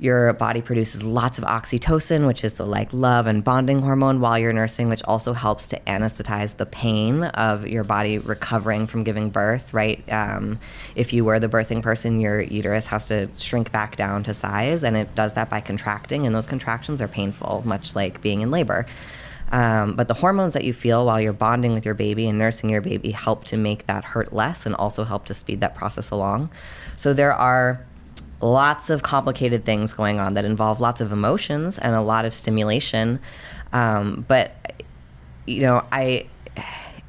your 0.00 0.32
body 0.34 0.60
produces 0.60 1.02
lots 1.02 1.38
of 1.38 1.44
oxytocin, 1.44 2.26
which 2.26 2.42
is 2.42 2.54
the 2.54 2.66
like 2.66 2.92
love 2.92 3.26
and 3.26 3.44
bonding 3.44 3.80
hormone 3.80 4.20
while 4.20 4.38
you're 4.38 4.52
nursing, 4.52 4.88
which 4.88 5.02
also 5.04 5.32
helps 5.32 5.68
to 5.68 5.80
anesthetize 5.80 6.56
the 6.56 6.66
pain 6.66 7.24
of 7.24 7.66
your 7.66 7.84
body 7.84 8.18
recovering 8.18 8.86
from 8.86 9.04
giving 9.04 9.30
birth. 9.30 9.72
Right? 9.72 10.02
Um, 10.12 10.58
if 10.96 11.12
you 11.12 11.24
were 11.24 11.38
the 11.38 11.48
birthing 11.48 11.80
person, 11.80 12.18
your 12.18 12.40
uterus 12.40 12.86
has 12.86 13.06
to 13.08 13.28
shrink 13.38 13.70
back 13.70 13.96
down 13.96 14.24
to 14.24 14.34
size, 14.34 14.82
and 14.82 14.96
it 14.96 15.14
does 15.14 15.34
that 15.34 15.48
by 15.48 15.60
contracting, 15.60 16.26
and 16.26 16.34
those 16.34 16.46
contractions 16.46 17.00
are 17.00 17.08
painful, 17.08 17.62
much 17.64 17.94
like 17.94 18.20
being 18.20 18.40
in 18.40 18.50
labor. 18.50 18.86
Um, 19.52 19.94
but 19.94 20.08
the 20.08 20.14
hormones 20.14 20.54
that 20.54 20.64
you 20.64 20.72
feel 20.72 21.06
while 21.06 21.20
you're 21.20 21.32
bonding 21.32 21.74
with 21.74 21.84
your 21.84 21.94
baby 21.94 22.28
and 22.28 22.38
nursing 22.38 22.70
your 22.70 22.80
baby 22.80 23.12
help 23.12 23.44
to 23.44 23.56
make 23.56 23.86
that 23.86 24.04
hurt 24.04 24.32
less 24.32 24.66
and 24.66 24.74
also 24.74 25.04
help 25.04 25.26
to 25.26 25.34
speed 25.34 25.60
that 25.60 25.76
process 25.76 26.10
along. 26.10 26.50
So 26.96 27.12
there 27.12 27.32
are 27.32 27.84
lots 28.40 28.90
of 28.90 29.02
complicated 29.02 29.64
things 29.64 29.92
going 29.94 30.18
on 30.18 30.34
that 30.34 30.44
involve 30.44 30.80
lots 30.80 31.00
of 31.00 31.12
emotions 31.12 31.78
and 31.78 31.94
a 31.94 32.00
lot 32.00 32.24
of 32.24 32.34
stimulation. 32.34 33.20
Um, 33.72 34.24
but 34.28 34.84
you 35.46 35.60
know, 35.60 35.84
I 35.92 36.26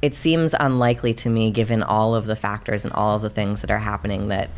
it 0.02 0.14
seems 0.14 0.54
unlikely 0.58 1.14
to 1.14 1.30
me, 1.30 1.50
given 1.50 1.82
all 1.82 2.14
of 2.14 2.26
the 2.26 2.36
factors 2.36 2.84
and 2.84 2.92
all 2.92 3.16
of 3.16 3.22
the 3.22 3.30
things 3.30 3.62
that 3.62 3.70
are 3.70 3.78
happening, 3.78 4.28
that 4.28 4.50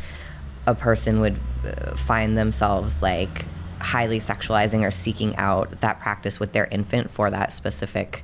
a 0.67 0.75
person 0.75 1.21
would 1.21 1.39
uh, 1.65 1.95
find 1.95 2.37
themselves 2.37 3.01
like 3.01 3.45
highly 3.79 4.19
sexualizing 4.19 4.81
or 4.81 4.91
seeking 4.91 5.35
out 5.37 5.81
that 5.81 5.99
practice 6.01 6.39
with 6.39 6.51
their 6.51 6.65
infant 6.65 7.09
for 7.09 7.29
that 7.29 7.53
specific 7.53 8.23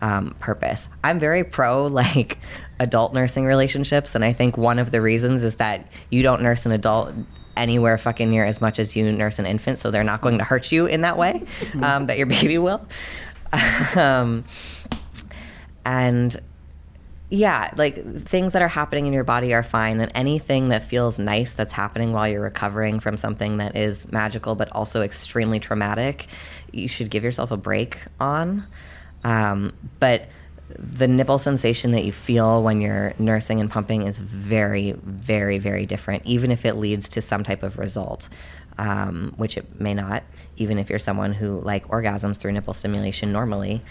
um, 0.00 0.34
purpose. 0.40 0.88
I'm 1.02 1.18
very 1.18 1.44
pro 1.44 1.86
like 2.02 2.38
adult 2.80 3.14
nursing 3.14 3.44
relationships, 3.44 4.14
and 4.14 4.24
I 4.24 4.32
think 4.32 4.56
one 4.56 4.78
of 4.78 4.90
the 4.90 5.02
reasons 5.02 5.42
is 5.42 5.56
that 5.56 5.86
you 6.10 6.22
don't 6.22 6.42
nurse 6.42 6.66
an 6.66 6.72
adult 6.72 7.12
anywhere 7.56 7.98
fucking 7.98 8.28
near 8.30 8.44
as 8.44 8.60
much 8.60 8.78
as 8.78 8.96
you 8.96 9.10
nurse 9.12 9.38
an 9.38 9.46
infant, 9.46 9.78
so 9.78 9.90
they're 9.90 10.04
not 10.04 10.20
going 10.20 10.38
to 10.38 10.44
hurt 10.44 10.72
you 10.72 10.86
in 10.86 11.02
that 11.02 11.16
way 11.18 11.42
um, 11.82 12.06
that 12.06 12.18
your 12.18 12.26
baby 12.26 12.58
will. 12.58 12.86
um, 13.96 14.44
and 15.84 16.40
yeah, 17.30 17.70
like 17.76 18.24
things 18.24 18.52
that 18.52 18.62
are 18.62 18.68
happening 18.68 19.06
in 19.06 19.12
your 19.12 19.24
body 19.24 19.54
are 19.54 19.62
fine, 19.62 20.00
and 20.00 20.12
anything 20.14 20.68
that 20.68 20.84
feels 20.84 21.18
nice 21.18 21.54
that's 21.54 21.72
happening 21.72 22.12
while 22.12 22.28
you're 22.28 22.42
recovering 22.42 23.00
from 23.00 23.16
something 23.16 23.56
that 23.56 23.76
is 23.76 24.10
magical 24.12 24.54
but 24.54 24.70
also 24.72 25.02
extremely 25.02 25.58
traumatic, 25.58 26.28
you 26.72 26.88
should 26.88 27.10
give 27.10 27.24
yourself 27.24 27.50
a 27.50 27.56
break 27.56 27.98
on. 28.20 28.66
Um, 29.24 29.72
but 30.00 30.28
the 30.78 31.08
nipple 31.08 31.38
sensation 31.38 31.92
that 31.92 32.04
you 32.04 32.12
feel 32.12 32.62
when 32.62 32.80
you're 32.80 33.14
nursing 33.18 33.60
and 33.60 33.70
pumping 33.70 34.02
is 34.02 34.18
very, 34.18 34.92
very, 34.92 35.58
very 35.58 35.86
different, 35.86 36.22
even 36.26 36.50
if 36.50 36.64
it 36.64 36.74
leads 36.76 37.08
to 37.10 37.20
some 37.20 37.42
type 37.42 37.62
of 37.62 37.78
result, 37.78 38.28
um, 38.78 39.32
which 39.36 39.56
it 39.56 39.80
may 39.80 39.94
not, 39.94 40.22
even 40.56 40.78
if 40.78 40.90
you're 40.90 40.98
someone 40.98 41.32
who 41.32 41.60
like 41.60 41.86
orgasms 41.88 42.36
through 42.36 42.52
nipple 42.52 42.74
stimulation 42.74 43.32
normally. 43.32 43.82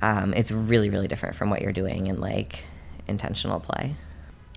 Um, 0.00 0.34
it's 0.34 0.50
really, 0.50 0.90
really 0.90 1.06
different 1.06 1.36
from 1.36 1.48
what 1.48 1.62
you're 1.62 1.72
doing 1.72 2.08
in 2.08 2.20
like 2.20 2.64
intentional 3.06 3.60
play. 3.60 3.94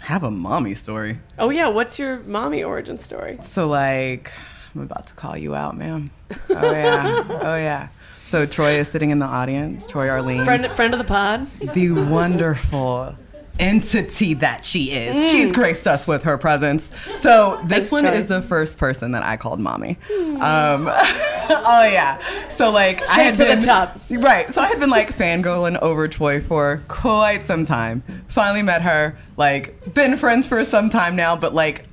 Have 0.02 0.24
a 0.24 0.32
mommy 0.32 0.76
story. 0.76 1.20
Oh 1.38 1.50
yeah, 1.50 1.68
what's 1.68 1.98
your 2.00 2.20
mommy 2.20 2.64
origin 2.64 3.00
story? 3.00 3.38
So 3.42 3.68
like, 3.68 4.32
I'm 4.74 4.82
about 4.82 5.08
to 5.08 5.14
call 5.14 5.38
you 5.38 5.56
out, 5.56 5.78
ma'am. 5.78 6.12
Oh 6.50 6.72
yeah, 6.72 7.24
oh 7.30 7.56
yeah. 7.56 7.90
So 8.26 8.46
Troy 8.46 8.80
is 8.80 8.88
sitting 8.88 9.12
in 9.12 9.20
the 9.20 9.26
audience. 9.26 9.86
Troy 9.88 10.10
Arlene, 10.10 10.44
Friend 10.44 10.66
friend 10.68 10.94
of 10.94 10.98
the 10.98 11.04
pod. 11.06 11.48
the 11.74 11.92
wonderful 11.92 13.16
entity 13.60 14.34
that 14.34 14.66
she 14.66 14.92
is. 14.92 15.32
She's 15.32 15.52
graced 15.52 15.88
us 15.88 16.06
with 16.06 16.24
her 16.24 16.38
presence. 16.38 16.92
So 17.18 17.62
this 17.66 17.78
Thanks, 17.78 17.92
one 17.92 18.04
Troy. 18.06 18.14
is 18.16 18.26
the 18.28 18.42
first 18.42 18.78
person 18.78 19.12
that 19.14 19.24
I 19.24 19.38
called 19.38 19.60
mommy. 19.60 19.98
Um, 20.12 20.88
oh 20.92 21.88
yeah. 21.90 22.20
So 22.50 22.72
like 22.72 22.98
I 22.98 23.02
Straight 23.02 23.26
had 23.26 23.36
to 23.36 23.46
the 23.62 23.66
top. 23.66 23.98
Right. 24.12 24.52
So 24.54 24.60
I 24.62 24.68
had 24.68 24.80
been 24.80 24.90
like 24.90 25.16
fangirling 25.16 25.80
over 25.82 26.08
Troy 26.08 26.42
for 26.42 26.82
quite 26.88 27.44
some 27.46 27.64
time. 27.64 28.04
Finally 28.28 28.64
met 28.64 28.82
her. 28.82 29.18
Like 29.38 29.94
been 29.94 30.18
friends 30.18 30.48
for 30.48 30.66
some 30.66 30.90
time 30.90 31.16
now, 31.16 31.36
but 31.36 31.54
like 31.54 31.86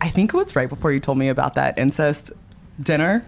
I 0.00 0.08
think 0.08 0.32
it 0.32 0.36
was 0.36 0.56
right 0.56 0.68
before 0.68 0.92
you 0.92 1.00
told 1.00 1.18
me 1.18 1.28
about 1.28 1.56
that 1.56 1.76
incest 1.76 2.30
dinner. 2.82 3.26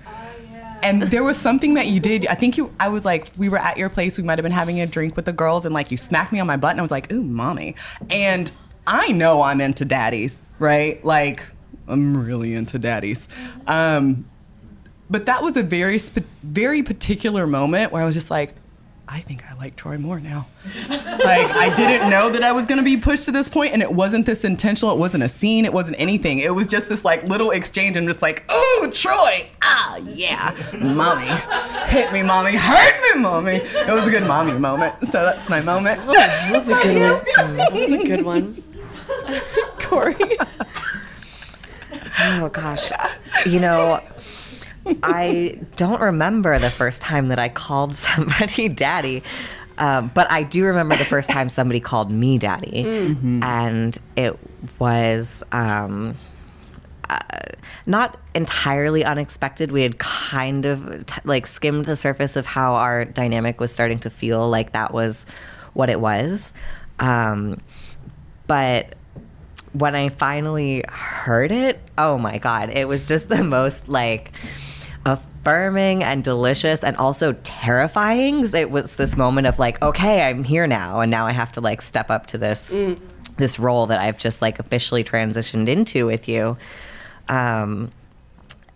And 0.83 1.03
there 1.03 1.22
was 1.22 1.37
something 1.37 1.74
that 1.74 1.87
you 1.87 2.01
did. 2.01 2.26
I 2.26 2.35
think 2.35 2.57
you. 2.57 2.74
I 2.80 2.89
was 2.89 3.05
like, 3.05 3.30
we 3.37 3.49
were 3.49 3.59
at 3.59 3.76
your 3.76 3.89
place. 3.89 4.16
We 4.16 4.24
might 4.24 4.39
have 4.39 4.43
been 4.43 4.53
having 4.53 4.80
a 4.80 4.87
drink 4.87 5.16
with 5.16 5.24
the 5.24 5.33
girls, 5.33 5.64
and 5.64 5.74
like 5.74 5.91
you 5.91 5.97
smacked 5.97 6.33
me 6.33 6.41
on 6.41 6.47
my 6.47 6.57
butt, 6.57 6.72
and 6.72 6.80
I 6.80 6.83
was 6.83 6.91
like, 6.91 7.12
"Ooh, 7.12 7.22
mommy." 7.22 7.76
And 8.11 8.51
I 8.87 9.12
know 9.12 9.43
I'm 9.43 9.61
into 9.61 9.85
daddies, 9.85 10.37
right? 10.59 11.05
Like 11.05 11.45
I'm 11.87 12.16
really 12.16 12.55
into 12.55 12.78
daddies. 12.78 13.28
Um, 13.66 14.26
but 15.09 15.26
that 15.26 15.43
was 15.43 15.57
a 15.57 15.62
very 15.62 15.99
very 16.43 16.83
particular 16.83 17.47
moment 17.47 17.93
where 17.93 18.03
I 18.03 18.07
was 18.07 18.14
just 18.14 18.30
like, 18.30 18.55
I 19.09 19.21
think 19.21 19.45
I 19.51 19.55
like 19.55 19.77
Troy 19.77 19.99
more 19.99 20.21
now. 20.21 20.47
like 20.89 21.51
I 21.51 21.75
didn't 21.77 22.09
know 22.09 22.31
that 22.31 22.43
I 22.43 22.53
was 22.53 22.67
gonna 22.67 22.83
be 22.83 22.97
pushed 22.97 23.25
to 23.25 23.33
this 23.33 23.49
point, 23.49 23.73
and 23.73 23.83
it 23.83 23.93
wasn't 23.93 24.27
this 24.27 24.45
intentional. 24.45 24.93
It 24.93 24.99
wasn't 24.99 25.25
a 25.25 25.29
scene. 25.29 25.65
It 25.65 25.73
wasn't 25.73 25.97
anything. 26.01 26.39
It 26.39 26.55
was 26.55 26.67
just 26.69 26.89
this 26.89 27.05
like 27.05 27.25
little 27.25 27.51
exchange, 27.51 27.97
and 27.97 28.07
just 28.09 28.23
like, 28.23 28.45
oh 28.49 28.91
Troy, 28.93 29.49
ah 29.63 29.97
yeah, 29.99 30.55
mommy, 30.81 31.27
hit 31.91 32.13
me, 32.13 32.23
mommy, 32.23 32.53
hurt 32.57 33.15
me, 33.15 33.21
mommy. 33.23 33.57
It 33.57 33.89
was 33.93 34.09
a 34.09 34.11
good 34.11 34.27
mommy 34.27 34.53
moment. 34.59 34.95
So 35.07 35.25
that's 35.25 35.49
my 35.49 35.61
moment. 35.61 36.05
That 36.07 36.53
was 36.53 36.69
a 36.69 36.75
good 36.83 37.13
one. 37.13 37.57
That 37.57 37.73
was 37.73 37.93
a 37.93 38.05
good 38.07 38.25
one. 38.25 38.63
Corey. 39.79 40.17
Oh 42.21 42.49
gosh. 42.53 42.91
You 43.47 43.61
know, 43.61 44.01
I 45.03 45.59
don't 45.76 46.01
remember 46.01 46.59
the 46.59 46.70
first 46.70 47.01
time 47.01 47.28
that 47.28 47.39
I 47.39 47.49
called 47.49 47.95
somebody 47.95 48.68
daddy. 48.85 49.22
Um, 49.78 50.11
but 50.14 50.30
I 50.30 50.43
do 50.43 50.64
remember 50.64 50.97
the 50.97 51.05
first 51.05 51.30
time 51.30 51.49
somebody 51.49 51.80
called 51.80 52.11
me 52.11 52.39
daddy. 52.39 52.85
And 53.43 53.99
it 54.16 54.39
was 54.78 55.43
um, 55.51 56.16
uh, 57.09 57.18
not 57.87 58.18
entirely 58.35 59.05
unexpected. 59.05 59.72
We 59.72 59.83
had 59.83 59.99
kind 59.99 60.66
of 60.66 61.07
t- 61.07 61.20
like 61.24 61.47
skimmed 61.47 61.87
the 61.87 61.97
surface 61.97 62.37
of 62.37 62.47
how 62.47 62.74
our 62.74 63.05
dynamic 63.05 63.61
was 63.61 63.72
starting 63.72 63.99
to 64.01 64.11
feel 64.11 64.49
like 64.49 64.72
that 64.72 64.93
was 64.93 65.24
what 65.72 65.89
it 65.91 66.01
was. 66.01 66.53
Um, 66.99 67.59
but 68.47 68.95
when 69.72 69.95
I 69.95 70.11
finally 70.11 70.85
heard 70.89 71.51
it, 71.51 71.80
oh 71.97 72.18
my 72.18 72.39
God, 72.39 72.70
it 72.70 72.87
was 72.87 73.07
just 73.07 73.28
the 73.28 73.43
most 73.43 73.89
like 73.89 74.33
affirming 75.05 76.03
and 76.03 76.23
delicious 76.23 76.85
and 76.85 76.97
also 76.97 77.33
terrifying. 77.43 78.45
It 78.55 78.71
was 78.71 78.97
this 78.97 79.17
moment 79.17 79.47
of 79.47 79.59
like, 79.59 79.83
okay, 79.83 80.29
I'm 80.29 80.45
here 80.45 80.67
now, 80.67 81.01
and 81.01 81.11
now 81.11 81.27
I 81.27 81.33
have 81.33 81.53
to 81.53 81.61
like 81.61 81.83
step 81.83 82.11
up 82.11 82.27
to 82.29 82.39
this 82.39 82.75
this 83.39 83.59
role 83.59 83.87
that 83.87 84.01
I've 84.01 84.19
just 84.19 84.43
like 84.43 84.59
officially 84.59 85.03
transitioned 85.03 85.69
into 85.69 86.07
with 86.07 86.29
you. 86.29 86.57
Um, 87.29 87.91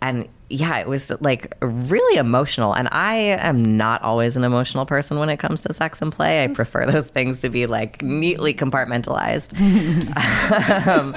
and 0.01 0.29
yeah, 0.49 0.79
it 0.79 0.87
was 0.87 1.13
like 1.21 1.53
really 1.61 2.19
emotional. 2.19 2.75
And 2.75 2.89
I 2.93 3.15
am 3.15 3.77
not 3.77 4.03
always 4.03 4.37
an 4.37 4.45
emotional 4.45 4.87
person 4.87 5.19
when 5.19 5.29
it 5.29 5.39
comes 5.39 5.61
to 5.63 5.73
sex 5.73 6.01
and 6.01 6.13
play. 6.13 6.45
I 6.45 6.49
prefer 6.49 6.87
those 6.91 7.09
things 7.09 7.41
to 7.41 7.49
be 7.49 7.67
like 7.67 8.03
neatly 8.03 8.55
compartmentalized. 8.55 9.57
um, 10.87 11.15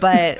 but 0.00 0.38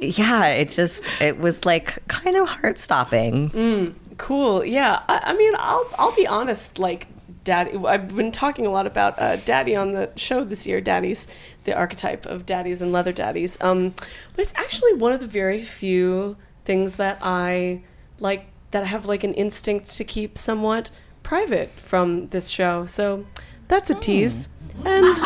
yeah, 0.00 0.46
it 0.46 0.70
just 0.70 1.06
it 1.20 1.38
was 1.38 1.64
like 1.64 2.06
kind 2.08 2.36
of 2.36 2.48
heart 2.48 2.78
stopping. 2.78 3.94
Cool. 4.18 4.64
Yeah. 4.64 5.02
I, 5.08 5.20
I 5.24 5.32
mean, 5.34 5.54
I'll 5.58 5.88
I'll 5.98 6.14
be 6.14 6.26
honest. 6.26 6.78
Like, 6.78 7.08
daddy. 7.42 7.76
I've 7.84 8.14
been 8.14 8.32
talking 8.32 8.66
a 8.66 8.70
lot 8.70 8.86
about 8.86 9.18
uh, 9.20 9.36
daddy 9.36 9.74
on 9.74 9.90
the 9.92 10.10
show 10.16 10.44
this 10.44 10.66
year. 10.66 10.80
Daddies, 10.80 11.26
the 11.64 11.74
archetype 11.74 12.26
of 12.26 12.46
daddies 12.46 12.80
and 12.80 12.92
leather 12.92 13.12
daddies. 13.12 13.60
Um, 13.60 13.94
but 14.34 14.42
it's 14.42 14.54
actually 14.56 14.94
one 14.94 15.12
of 15.12 15.20
the 15.20 15.26
very 15.26 15.62
few 15.62 16.36
things 16.64 16.96
that 16.96 17.18
I 17.20 17.82
like 18.20 18.46
that 18.70 18.82
I 18.84 18.86
have 18.86 19.06
like 19.06 19.24
an 19.24 19.34
instinct 19.34 19.90
to 19.96 20.04
keep 20.04 20.38
somewhat 20.38 20.90
private 21.22 21.70
from 21.78 22.28
this 22.28 22.48
show. 22.48 22.86
So 22.86 23.24
that's 23.68 23.90
a 23.90 23.94
tease. 23.94 24.48
And 24.84 25.06
all 25.06 25.24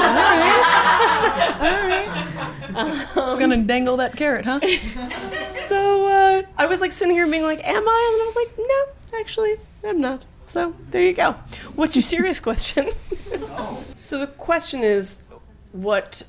right, 1.59 2.55
It's 2.69 3.15
gonna 3.15 3.63
dangle 3.63 3.97
that 3.99 4.17
carrot, 4.17 4.45
huh? 4.45 4.61
so 5.53 6.07
uh, 6.07 6.43
I 6.57 6.67
was 6.67 6.81
like 6.81 6.93
sitting 6.93 7.15
here 7.15 7.27
being 7.27 7.43
like, 7.43 7.61
"Am 7.65 7.89
I?" 7.89 8.07
And 8.09 8.15
then 8.15 8.23
I 8.23 8.27
was 8.27 8.37
like, 8.37 8.59
"No, 8.59 9.19
actually, 9.21 9.57
I'm 9.85 10.01
not." 10.01 10.27
So 10.47 10.75
there 10.91 11.03
you 11.03 11.13
go. 11.13 11.33
What's 11.75 11.95
your 11.95 12.03
serious 12.03 12.41
question? 12.41 12.91
so 13.95 14.19
the 14.19 14.27
question 14.27 14.83
is, 14.83 15.19
what 15.73 16.25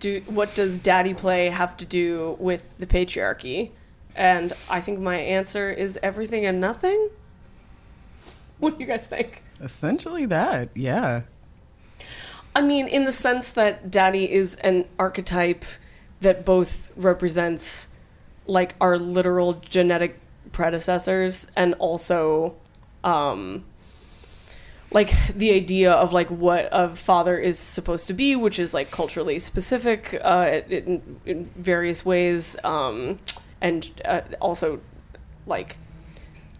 do 0.00 0.22
what 0.26 0.54
does 0.54 0.78
daddy 0.78 1.14
play 1.14 1.48
have 1.48 1.76
to 1.78 1.84
do 1.84 2.36
with 2.40 2.68
the 2.78 2.86
patriarchy? 2.86 3.70
And 4.16 4.52
I 4.68 4.80
think 4.80 4.98
my 4.98 5.16
answer 5.16 5.70
is 5.70 5.98
everything 6.02 6.44
and 6.44 6.60
nothing. 6.60 7.10
What 8.58 8.76
do 8.76 8.84
you 8.84 8.90
guys 8.90 9.06
think? 9.06 9.44
Essentially 9.60 10.26
that, 10.26 10.70
yeah. 10.74 11.22
I 12.54 12.62
mean, 12.62 12.88
in 12.88 13.04
the 13.04 13.12
sense 13.12 13.50
that 13.50 13.90
daddy 13.90 14.30
is 14.30 14.56
an 14.56 14.86
archetype 14.98 15.64
that 16.20 16.44
both 16.44 16.90
represents 16.96 17.88
like 18.46 18.74
our 18.80 18.98
literal 18.98 19.54
genetic 19.54 20.18
predecessors 20.52 21.46
and 21.54 21.74
also 21.74 22.56
um 23.04 23.64
like 24.90 25.12
the 25.34 25.52
idea 25.52 25.92
of 25.92 26.12
like 26.12 26.30
what 26.30 26.68
a 26.72 26.94
father 26.96 27.38
is 27.38 27.58
supposed 27.58 28.06
to 28.06 28.14
be 28.14 28.34
which 28.34 28.58
is 28.58 28.72
like 28.72 28.90
culturally 28.90 29.38
specific 29.38 30.18
uh 30.22 30.60
in, 30.68 31.20
in 31.26 31.50
various 31.56 32.04
ways 32.04 32.56
um 32.64 33.18
and 33.60 33.90
uh, 34.06 34.22
also 34.40 34.80
like 35.46 35.76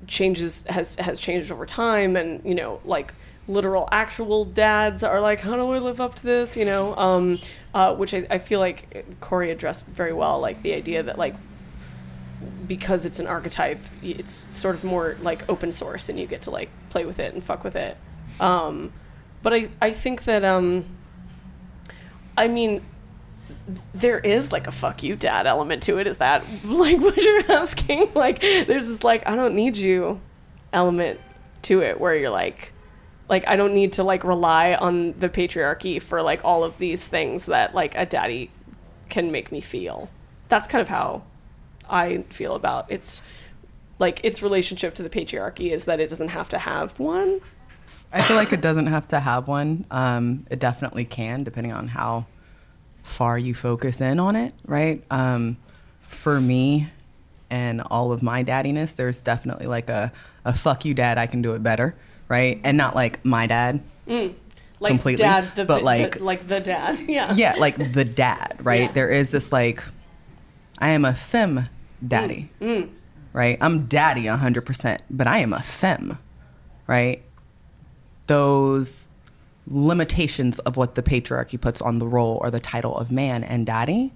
changes 0.07 0.65
has 0.69 0.97
has 0.97 1.19
changed 1.19 1.51
over 1.51 1.65
time 1.67 2.15
and 2.17 2.45
you 2.45 2.55
know 2.55 2.81
like 2.85 3.15
literal 3.49 3.89
actual 3.91 4.45
dads 4.45 5.03
are 5.03 5.21
like 5.21 5.41
how 5.41 5.57
do 5.57 5.73
i 5.73 5.79
live 5.79 6.01
up 6.01 6.15
to 6.15 6.23
this? 6.23 6.57
You 6.57 6.67
know 6.67 6.95
um 6.97 7.39
uh, 7.75 7.95
which 7.95 8.13
I, 8.15 8.27
I 8.31 8.39
feel 8.39 8.61
like 8.61 9.07
corey 9.21 9.51
addressed 9.51 9.87
very 9.87 10.13
well 10.13 10.41
like 10.41 10.63
the 10.63 10.75
idea 10.75 11.03
that 11.03 11.19
like 11.19 11.35
because 12.67 13.07
it's 13.07 13.19
an 13.19 13.27
archetype 13.27 13.83
it's 14.03 14.49
sort 14.53 14.75
of 14.75 14.85
more 14.85 15.17
like 15.23 15.49
open 15.49 15.73
source 15.73 16.09
and 16.09 16.19
you 16.19 16.27
get 16.27 16.43
to 16.43 16.51
like 16.51 16.69
play 16.91 17.05
with 17.05 17.19
it 17.19 17.35
and 17.35 17.43
fuck 17.43 17.65
with 17.65 17.75
it. 17.77 17.97
Um 18.39 18.93
but 19.43 19.55
i 19.55 19.69
i 19.81 19.91
think 19.91 20.25
that 20.25 20.45
um 20.45 20.85
i 22.37 22.47
mean 22.47 22.85
there 23.95 24.19
is 24.19 24.53
like 24.53 24.67
a 24.67 24.71
fuck 24.71 25.03
you 25.03 25.17
dad 25.17 25.47
element 25.47 25.83
to 25.85 25.99
it. 25.99 26.07
Is 26.07 26.19
that 26.19 26.45
like 26.65 27.01
what 27.01 27.17
you're 27.17 27.51
asking? 27.61 28.11
Like 28.15 28.41
there's 28.41 28.87
this 28.87 29.03
like 29.03 29.27
i 29.27 29.35
don't 29.35 29.55
need 29.55 29.77
you 29.77 30.21
element 30.73 31.19
to 31.63 31.81
it 31.81 31.99
where 31.99 32.15
you're 32.15 32.31
like 32.31 32.73
like 33.29 33.47
i 33.47 33.57
don't 33.57 33.75
need 33.75 33.93
to 33.93 34.03
like 34.03 34.25
rely 34.25 34.75
on 34.75 35.13
the 35.19 35.29
patriarchy 35.29 36.01
for 36.03 36.23
like 36.23 36.45
all 36.45 36.65
of 36.65 36.77
these 36.79 37.07
things 37.07 37.47
that 37.47 37.75
like 37.75 37.95
a 37.95 38.07
daddy 38.07 38.51
can 39.09 39.31
make 39.31 39.51
me 39.53 39.61
feel 39.61 40.11
that's 40.49 40.69
kind 40.69 40.83
of 40.83 40.89
how 40.89 41.23
i 41.89 42.23
feel 42.31 42.55
about 42.55 42.91
its 42.91 43.21
like 43.99 44.21
its 44.23 44.43
relationship 44.43 44.95
to 44.95 45.03
the 45.03 45.11
patriarchy 45.11 45.73
is 45.73 45.85
that 45.85 46.01
it 46.01 46.09
doesn't 46.09 46.29
have 46.29 46.49
to 46.49 46.59
have 46.59 46.99
one 46.99 47.41
I 48.13 48.23
feel 48.23 48.37
like 48.37 48.53
it 48.53 48.61
doesn't 48.61 48.87
have 48.87 49.07
to 49.09 49.21
have 49.21 49.49
one. 49.49 49.85
Um, 49.91 50.47
it 50.51 50.59
definitely 50.59 51.05
can, 51.05 51.45
depending 51.45 51.73
on 51.73 51.89
how 51.89 52.27
far 53.03 53.39
you 53.39 53.55
focus 53.55 54.01
in 54.01 54.19
on 54.19 54.37
it, 54.37 54.55
right? 54.67 55.03
Um, 55.11 55.59
for 56.09 56.41
me 56.41 56.91
and 57.51 57.83
all 57.83 58.13
of 58.13 58.23
my 58.23 58.43
daddiness, 58.43 58.93
there's 58.93 59.21
definitely 59.21 59.67
like 59.67 59.91
a, 59.91 60.13
a 60.45 60.55
fuck 60.55 60.85
you, 60.85 60.95
dad, 60.95 61.19
I 61.19 61.27
can 61.27 61.43
do 61.43 61.55
it 61.55 61.63
better, 61.63 61.95
right? 62.29 62.61
And 62.65 62.77
not 62.77 62.95
like 62.95 63.25
my 63.25 63.47
dad. 63.47 63.81
Mm. 64.07 64.35
like 64.81 64.91
Completely, 64.91 65.23
dad 65.25 65.51
the 65.57 65.65
but 65.65 65.79
the- 65.81 65.85
like- 65.85 66.21
like 66.21 66.47
the 66.49 66.61
dad 66.61 66.99
yeah 67.09 67.35
Yeah, 67.35 67.55
like 67.59 67.93
the 67.93 68.05
dad, 68.05 68.57
right? 68.63 68.83
Yeah. 68.83 68.93
There 68.93 69.11
is 69.11 69.31
this 69.33 69.53
like, 69.53 69.83
I 70.79 70.91
am 70.91 71.05
a 71.05 71.15
femme 71.15 71.69
daddy, 72.07 72.51
mm, 72.61 72.85
mm. 72.85 72.89
right? 73.33 73.59
I'm 73.61 73.87
daddy 73.87 74.25
100%, 74.25 74.99
but 75.11 75.27
I 75.27 75.39
am 75.39 75.53
a 75.53 75.61
femme, 75.63 76.19
right? 76.87 77.23
Those 78.29 79.09
limitations 79.67 80.59
of 80.61 80.77
what 80.77 80.95
the 80.95 81.03
patriarchy 81.03 81.61
puts 81.61 81.83
on 81.83 81.99
the 81.99 82.07
role 82.07 82.39
or 82.41 82.51
the 82.51 82.61
title 82.61 82.97
of 82.97 83.11
man 83.11 83.43
and 83.45 83.67
daddy, 83.67 84.13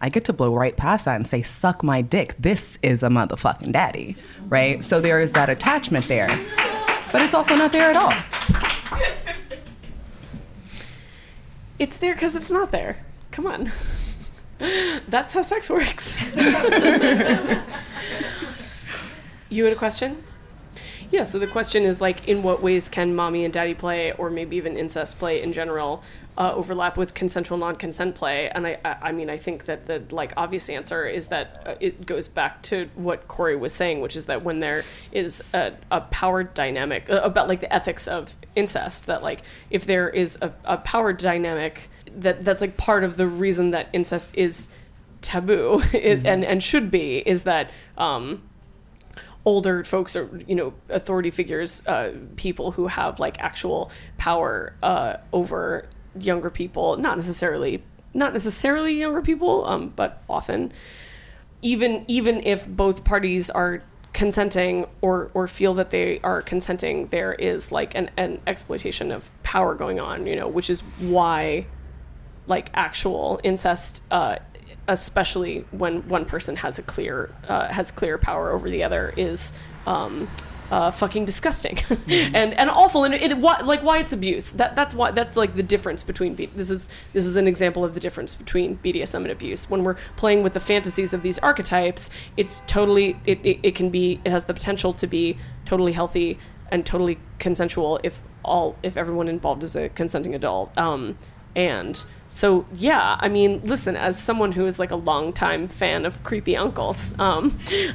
I 0.00 0.08
get 0.08 0.24
to 0.26 0.32
blow 0.32 0.54
right 0.54 0.76
past 0.76 1.04
that 1.04 1.16
and 1.16 1.26
say, 1.26 1.42
suck 1.42 1.82
my 1.82 2.02
dick. 2.02 2.34
This 2.38 2.78
is 2.82 3.02
a 3.02 3.08
motherfucking 3.08 3.72
daddy, 3.72 4.16
right? 4.48 4.82
So 4.84 5.00
there 5.00 5.20
is 5.20 5.32
that 5.32 5.48
attachment 5.48 6.06
there, 6.08 6.28
but 7.16 7.24
it's 7.24 7.34
also 7.34 7.56
not 7.56 7.72
there 7.72 7.88
at 7.88 7.96
all. 7.96 8.12
It's 11.78 11.96
there 11.96 12.12
because 12.12 12.36
it's 12.36 12.52
not 12.52 12.72
there. 12.72 13.06
Come 13.30 13.46
on. 13.46 13.72
That's 15.08 15.32
how 15.32 15.40
sex 15.40 15.70
works. 15.70 16.18
you 19.48 19.64
had 19.64 19.72
a 19.72 19.76
question? 19.76 20.22
Yeah, 21.10 21.22
so 21.22 21.38
the 21.38 21.46
question 21.46 21.84
is 21.84 22.02
like, 22.02 22.28
in 22.28 22.42
what 22.42 22.62
ways 22.62 22.90
can 22.90 23.14
mommy 23.14 23.46
and 23.46 23.54
daddy 23.54 23.72
play, 23.72 24.12
or 24.12 24.28
maybe 24.28 24.56
even 24.56 24.76
incest 24.76 25.18
play 25.18 25.40
in 25.40 25.54
general, 25.54 26.02
uh, 26.38 26.52
overlap 26.54 26.96
with 26.96 27.14
consensual 27.14 27.58
non-consent 27.58 28.14
play? 28.14 28.48
And 28.50 28.66
I, 28.66 28.78
I, 28.84 28.96
I 29.02 29.12
mean, 29.12 29.30
I 29.30 29.36
think 29.36 29.64
that 29.64 29.86
the 29.86 30.02
like 30.10 30.32
obvious 30.36 30.68
answer 30.68 31.06
is 31.06 31.28
that 31.28 31.62
uh, 31.66 31.74
it 31.80 32.06
goes 32.06 32.28
back 32.28 32.62
to 32.62 32.88
what 32.94 33.28
Corey 33.28 33.56
was 33.56 33.72
saying, 33.72 34.00
which 34.00 34.16
is 34.16 34.26
that 34.26 34.42
when 34.42 34.60
there 34.60 34.84
is 35.12 35.42
a, 35.52 35.72
a 35.90 36.00
power 36.02 36.42
dynamic 36.42 37.08
uh, 37.10 37.20
about 37.22 37.48
like 37.48 37.60
the 37.60 37.72
ethics 37.72 38.06
of 38.06 38.34
incest, 38.54 39.06
that 39.06 39.22
like 39.22 39.42
if 39.70 39.86
there 39.86 40.08
is 40.08 40.38
a, 40.42 40.52
a 40.64 40.76
power 40.78 41.12
dynamic 41.12 41.88
that 42.16 42.44
that's 42.44 42.60
like 42.60 42.76
part 42.76 43.04
of 43.04 43.16
the 43.16 43.26
reason 43.26 43.70
that 43.70 43.88
incest 43.92 44.30
is 44.34 44.70
taboo 45.22 45.80
it, 45.92 46.24
and 46.26 46.44
and 46.44 46.62
should 46.62 46.90
be 46.90 47.18
is 47.18 47.42
that 47.42 47.70
um 47.98 48.42
older 49.46 49.84
folks 49.84 50.14
or 50.16 50.28
you 50.46 50.54
know 50.54 50.74
authority 50.90 51.30
figures, 51.30 51.86
uh, 51.86 52.12
people 52.34 52.72
who 52.72 52.88
have 52.88 53.18
like 53.18 53.38
actual 53.38 53.90
power 54.18 54.74
uh, 54.82 55.16
over 55.32 55.88
younger 56.20 56.50
people, 56.50 56.96
not 56.96 57.16
necessarily 57.16 57.82
not 58.14 58.32
necessarily 58.32 58.98
younger 58.98 59.20
people, 59.20 59.66
um, 59.66 59.92
but 59.94 60.22
often. 60.28 60.72
Even 61.62 62.04
even 62.06 62.42
if 62.44 62.66
both 62.66 63.04
parties 63.04 63.50
are 63.50 63.82
consenting 64.12 64.86
or 65.00 65.30
or 65.34 65.46
feel 65.46 65.74
that 65.74 65.90
they 65.90 66.20
are 66.20 66.42
consenting, 66.42 67.08
there 67.08 67.34
is 67.34 67.72
like 67.72 67.94
an, 67.94 68.10
an 68.16 68.40
exploitation 68.46 69.10
of 69.10 69.30
power 69.42 69.74
going 69.74 70.00
on, 70.00 70.26
you 70.26 70.36
know, 70.36 70.48
which 70.48 70.70
is 70.70 70.80
why 70.98 71.66
like 72.46 72.70
actual 72.74 73.40
incest 73.42 74.02
uh, 74.10 74.36
especially 74.88 75.64
when 75.72 76.08
one 76.08 76.24
person 76.24 76.56
has 76.56 76.78
a 76.78 76.82
clear 76.82 77.34
uh, 77.48 77.68
has 77.68 77.90
clear 77.90 78.18
power 78.18 78.50
over 78.52 78.70
the 78.70 78.82
other 78.82 79.12
is 79.16 79.52
um, 79.86 80.28
uh, 80.70 80.90
fucking 80.90 81.24
disgusting. 81.24 81.78
And 82.06 82.54
and 82.54 82.70
awful 82.70 83.04
and 83.04 83.14
it, 83.14 83.22
it 83.22 83.38
why, 83.38 83.60
like 83.60 83.82
why 83.82 83.98
it's 83.98 84.12
abuse? 84.12 84.52
That 84.52 84.76
that's 84.76 84.94
why 84.94 85.10
that's 85.10 85.36
like 85.36 85.54
the 85.54 85.62
difference 85.62 86.02
between 86.02 86.34
B- 86.34 86.50
this 86.54 86.70
is 86.70 86.88
this 87.12 87.26
is 87.26 87.36
an 87.36 87.46
example 87.46 87.84
of 87.84 87.94
the 87.94 88.00
difference 88.00 88.34
between 88.34 88.78
BDSM 88.78 89.14
and 89.14 89.30
abuse. 89.30 89.68
When 89.68 89.84
we're 89.84 89.96
playing 90.16 90.42
with 90.42 90.54
the 90.54 90.60
fantasies 90.60 91.12
of 91.12 91.22
these 91.22 91.38
archetypes 91.38 92.10
it's 92.36 92.62
totally 92.66 93.18
it, 93.26 93.40
it, 93.44 93.58
it 93.62 93.74
can 93.74 93.90
be 93.90 94.20
it 94.24 94.30
has 94.30 94.44
the 94.44 94.54
potential 94.54 94.92
to 94.94 95.06
be 95.06 95.38
totally 95.64 95.92
healthy 95.92 96.38
and 96.70 96.84
totally 96.84 97.18
consensual 97.38 98.00
if 98.02 98.20
all 98.44 98.76
if 98.82 98.96
everyone 98.96 99.28
involved 99.28 99.62
is 99.62 99.76
a 99.76 99.88
consenting 99.90 100.34
adult. 100.34 100.76
Um, 100.76 101.18
and 101.56 102.04
so 102.28 102.66
yeah, 102.74 103.16
I 103.18 103.28
mean, 103.28 103.62
listen, 103.64 103.96
as 103.96 104.22
someone 104.22 104.52
who 104.52 104.66
is 104.66 104.78
like 104.78 104.90
a 104.90 104.96
longtime 104.96 105.68
fan 105.68 106.04
of 106.04 106.22
creepy 106.22 106.56
uncles, 106.56 107.18
um, 107.18 107.58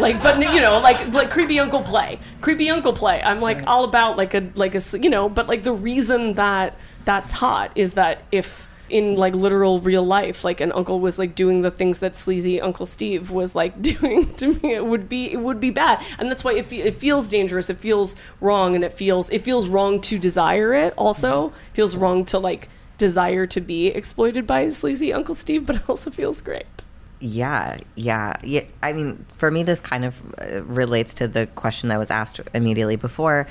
like, 0.00 0.22
but 0.22 0.40
you 0.40 0.60
know, 0.60 0.78
like 0.78 1.12
like 1.12 1.30
creepy 1.30 1.60
uncle 1.60 1.82
play, 1.82 2.18
creepy 2.40 2.70
uncle 2.70 2.92
play. 2.92 3.22
I'm 3.22 3.40
like 3.40 3.62
all 3.66 3.84
about 3.84 4.16
like 4.16 4.34
a 4.34 4.50
like 4.54 4.74
a 4.74 4.80
you 4.98 5.10
know, 5.10 5.28
but 5.28 5.48
like 5.48 5.64
the 5.64 5.72
reason 5.72 6.34
that 6.34 6.78
that's 7.04 7.32
hot 7.32 7.72
is 7.74 7.94
that 7.94 8.22
if 8.32 8.68
in 8.88 9.16
like 9.16 9.34
literal 9.34 9.80
real 9.80 10.04
life, 10.04 10.44
like 10.44 10.60
an 10.60 10.70
uncle 10.72 11.00
was 11.00 11.18
like 11.18 11.34
doing 11.34 11.62
the 11.62 11.70
things 11.70 11.98
that 11.98 12.14
sleazy 12.14 12.60
Uncle 12.60 12.86
Steve 12.86 13.30
was 13.30 13.54
like 13.54 13.80
doing 13.82 14.32
to 14.36 14.48
me, 14.60 14.74
it 14.74 14.86
would 14.86 15.08
be 15.08 15.32
it 15.32 15.40
would 15.40 15.58
be 15.58 15.70
bad, 15.70 16.02
and 16.18 16.30
that's 16.30 16.44
why 16.44 16.54
it, 16.54 16.66
fe- 16.66 16.82
it 16.82 16.94
feels 17.00 17.28
dangerous. 17.28 17.68
It 17.68 17.78
feels 17.78 18.14
wrong, 18.40 18.74
and 18.74 18.84
it 18.84 18.92
feels 18.92 19.30
it 19.30 19.42
feels 19.42 19.68
wrong 19.68 20.00
to 20.02 20.18
desire 20.18 20.72
it. 20.72 20.94
Also, 20.96 21.48
it 21.48 21.74
feels 21.74 21.96
wrong 21.96 22.24
to 22.26 22.38
like 22.38 22.68
desire 22.98 23.46
to 23.46 23.60
be 23.60 23.88
exploited 23.88 24.46
by 24.46 24.68
sleazy 24.68 25.12
Uncle 25.12 25.34
Steve, 25.34 25.66
but 25.66 25.76
it 25.76 25.88
also 25.88 26.10
feels 26.10 26.40
great. 26.40 26.84
Yeah, 27.20 27.78
yeah, 27.94 28.34
yeah. 28.42 28.64
I 28.82 28.92
mean, 28.92 29.24
for 29.36 29.50
me, 29.50 29.62
this 29.62 29.80
kind 29.80 30.04
of 30.04 30.20
uh, 30.38 30.62
relates 30.64 31.14
to 31.14 31.28
the 31.28 31.46
question 31.46 31.88
that 31.88 31.98
was 31.98 32.10
asked 32.10 32.40
immediately 32.52 32.96
before. 32.96 33.46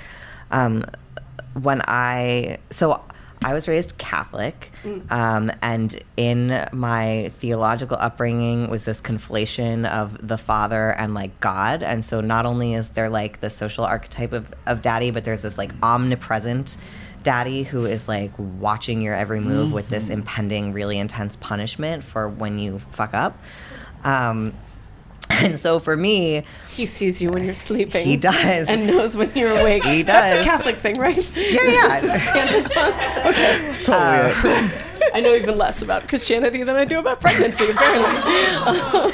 Um, 0.51 0.85
when 1.53 1.81
I 1.87 2.59
so 2.69 3.01
I 3.43 3.53
was 3.53 3.67
raised 3.67 3.97
Catholic, 3.97 4.71
um, 5.09 5.51
and 5.61 6.01
in 6.17 6.67
my 6.71 7.31
theological 7.37 7.97
upbringing 7.99 8.69
was 8.69 8.85
this 8.85 9.01
conflation 9.01 9.89
of 9.89 10.25
the 10.25 10.37
Father 10.37 10.91
and 10.91 11.13
like 11.13 11.39
God, 11.39 11.83
and 11.83 12.05
so 12.05 12.21
not 12.21 12.45
only 12.45 12.73
is 12.73 12.91
there 12.91 13.09
like 13.09 13.41
the 13.41 13.49
social 13.49 13.85
archetype 13.85 14.33
of 14.33 14.53
of 14.65 14.81
Daddy, 14.81 15.11
but 15.11 15.25
there's 15.25 15.41
this 15.41 15.57
like 15.57 15.73
omnipresent 15.81 16.77
daddy 17.23 17.63
who 17.63 17.85
is 17.85 18.07
like 18.07 18.31
watching 18.37 19.01
your 19.01 19.15
every 19.15 19.39
move 19.39 19.71
with 19.71 19.89
this 19.89 20.09
impending 20.09 20.73
really 20.73 20.97
intense 20.99 21.35
punishment 21.37 22.03
for 22.03 22.27
when 22.29 22.59
you 22.59 22.79
fuck 22.91 23.13
up 23.13 23.37
um, 24.03 24.53
and 25.29 25.57
so 25.57 25.79
for 25.79 25.95
me 25.95 26.43
He 26.71 26.85
sees 26.85 27.21
you 27.21 27.29
when 27.31 27.45
you're 27.45 27.53
sleeping. 27.53 28.05
He 28.05 28.17
does. 28.17 28.67
and 28.67 28.85
knows 28.85 29.15
when 29.15 29.31
you're 29.33 29.57
awake. 29.57 29.83
He 29.85 30.01
That's 30.03 30.33
a 30.33 30.35
does. 30.37 30.45
Catholic 30.45 30.77
thing, 30.79 30.97
right? 30.99 31.31
yeah 31.35 31.59
yeah 31.65 31.97
Santa 31.99 32.63
Claus. 32.69 32.93
Okay, 33.25 33.77
Totally. 33.81 34.69
I 35.13 35.19
know 35.21 35.33
even 35.35 35.57
less 35.57 35.81
about 35.81 36.07
Christianity 36.09 36.63
than 36.63 36.75
I 36.75 36.85
do 36.85 36.99
about 36.99 37.19
pregnancy. 37.21 37.69
Apparently, 37.69 39.13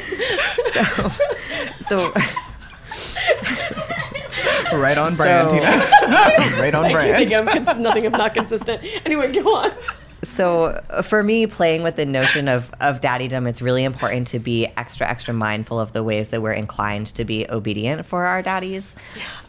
so 1.80 2.12
right 4.74 4.98
on 4.98 5.16
brand, 5.16 5.50
So- 5.50 5.56
Tina. 5.56 5.68
right 6.62 6.74
on 6.76 6.86
I 6.86 6.92
brand. 6.92 7.30
think 7.30 7.34
I'm 7.34 7.48
cons- 7.66 7.78
nothing 7.80 8.06
if 8.06 8.12
not 8.12 8.34
consistent. 8.34 8.84
Anyway, 9.06 9.32
go 9.32 9.56
on. 9.56 9.72
So 10.22 10.82
uh, 10.90 11.02
for 11.02 11.24
me 11.24 11.48
playing 11.48 11.82
with 11.82 11.96
the 11.96 12.06
notion 12.06 12.48
of 12.50 12.72
of 12.82 13.00
daddydom 13.00 13.48
it's 13.48 13.62
really 13.62 13.84
important 13.84 14.28
to 14.28 14.40
be 14.40 14.68
extra 14.76 15.08
extra 15.08 15.34
mindful 15.34 15.80
of 15.80 15.94
the 15.94 16.04
ways 16.04 16.30
that 16.30 16.42
we're 16.42 16.52
inclined 16.52 17.08
to 17.08 17.24
be 17.24 17.50
obedient 17.50 18.06
for 18.06 18.26
our 18.26 18.42
daddies 18.42 18.96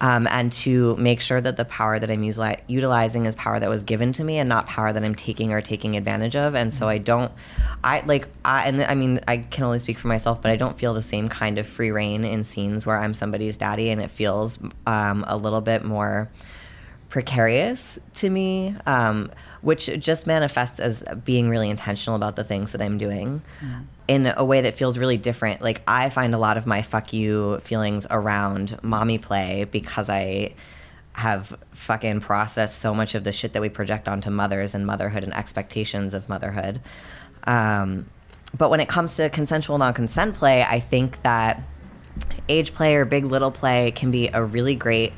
um, 0.00 0.28
and 0.28 0.52
to 0.52 0.94
make 0.96 1.20
sure 1.20 1.40
that 1.40 1.56
the 1.56 1.64
power 1.64 1.98
that 1.98 2.10
i'm 2.10 2.22
usili- 2.22 2.60
utilizing 2.66 3.26
is 3.26 3.34
power 3.34 3.58
that 3.58 3.68
was 3.68 3.82
given 3.82 4.12
to 4.12 4.22
me 4.22 4.38
and 4.38 4.48
not 4.48 4.66
power 4.66 4.92
that 4.92 5.04
i'm 5.04 5.14
taking 5.14 5.52
or 5.52 5.60
taking 5.60 5.96
advantage 5.96 6.36
of 6.36 6.54
and 6.54 6.72
so 6.72 6.88
i 6.88 6.98
don't 6.98 7.32
i 7.82 8.00
like 8.06 8.28
i 8.44 8.66
and 8.66 8.82
i 8.82 8.94
mean 8.94 9.20
i 9.26 9.38
can 9.38 9.64
only 9.64 9.78
speak 9.78 9.98
for 9.98 10.08
myself 10.08 10.40
but 10.40 10.50
i 10.50 10.56
don't 10.56 10.78
feel 10.78 10.94
the 10.94 11.02
same 11.02 11.28
kind 11.28 11.58
of 11.58 11.66
free 11.66 11.90
rein 11.90 12.24
in 12.24 12.44
scenes 12.44 12.86
where 12.86 12.96
i'm 12.96 13.14
somebody's 13.14 13.56
daddy 13.56 13.90
and 13.90 14.00
it 14.00 14.10
feels 14.10 14.58
um, 14.86 15.24
a 15.26 15.36
little 15.36 15.60
bit 15.60 15.84
more 15.84 16.30
precarious 17.10 17.98
to 18.14 18.30
me, 18.30 18.74
um, 18.86 19.30
which 19.62 19.86
just 19.98 20.26
manifests 20.26 20.80
as 20.80 21.04
being 21.24 21.48
really 21.48 21.68
intentional 21.68 22.16
about 22.16 22.36
the 22.36 22.44
things 22.44 22.72
that 22.72 22.80
I'm 22.80 22.98
doing 22.98 23.42
in 24.08 24.32
a 24.36 24.44
way 24.44 24.62
that 24.62 24.74
feels 24.74 24.98
really 24.98 25.18
different. 25.18 25.62
Like, 25.62 25.82
I 25.86 26.08
find 26.10 26.34
a 26.34 26.38
lot 26.38 26.56
of 26.56 26.66
my 26.66 26.82
fuck 26.82 27.12
you 27.12 27.58
feelings 27.58 28.06
around 28.10 28.82
mommy 28.82 29.18
play 29.18 29.64
because 29.64 30.08
I 30.08 30.54
have 31.12 31.56
fucking 31.72 32.20
processed 32.20 32.78
so 32.78 32.94
much 32.94 33.14
of 33.14 33.24
the 33.24 33.32
shit 33.32 33.52
that 33.52 33.62
we 33.62 33.68
project 33.68 34.08
onto 34.08 34.30
mothers 34.30 34.74
and 34.74 34.86
motherhood 34.86 35.24
and 35.24 35.34
expectations 35.34 36.14
of 36.14 36.28
motherhood. 36.28 36.80
Um, 37.44 38.06
but 38.56 38.70
when 38.70 38.80
it 38.80 38.88
comes 38.88 39.16
to 39.16 39.28
consensual 39.28 39.78
non 39.78 39.94
consent 39.94 40.34
play, 40.34 40.62
I 40.62 40.80
think 40.80 41.22
that 41.22 41.62
age 42.48 42.74
play 42.74 42.96
or 42.96 43.04
big 43.04 43.24
little 43.24 43.50
play 43.50 43.92
can 43.92 44.10
be 44.10 44.28
a 44.28 44.42
really 44.42 44.74
great 44.74 45.12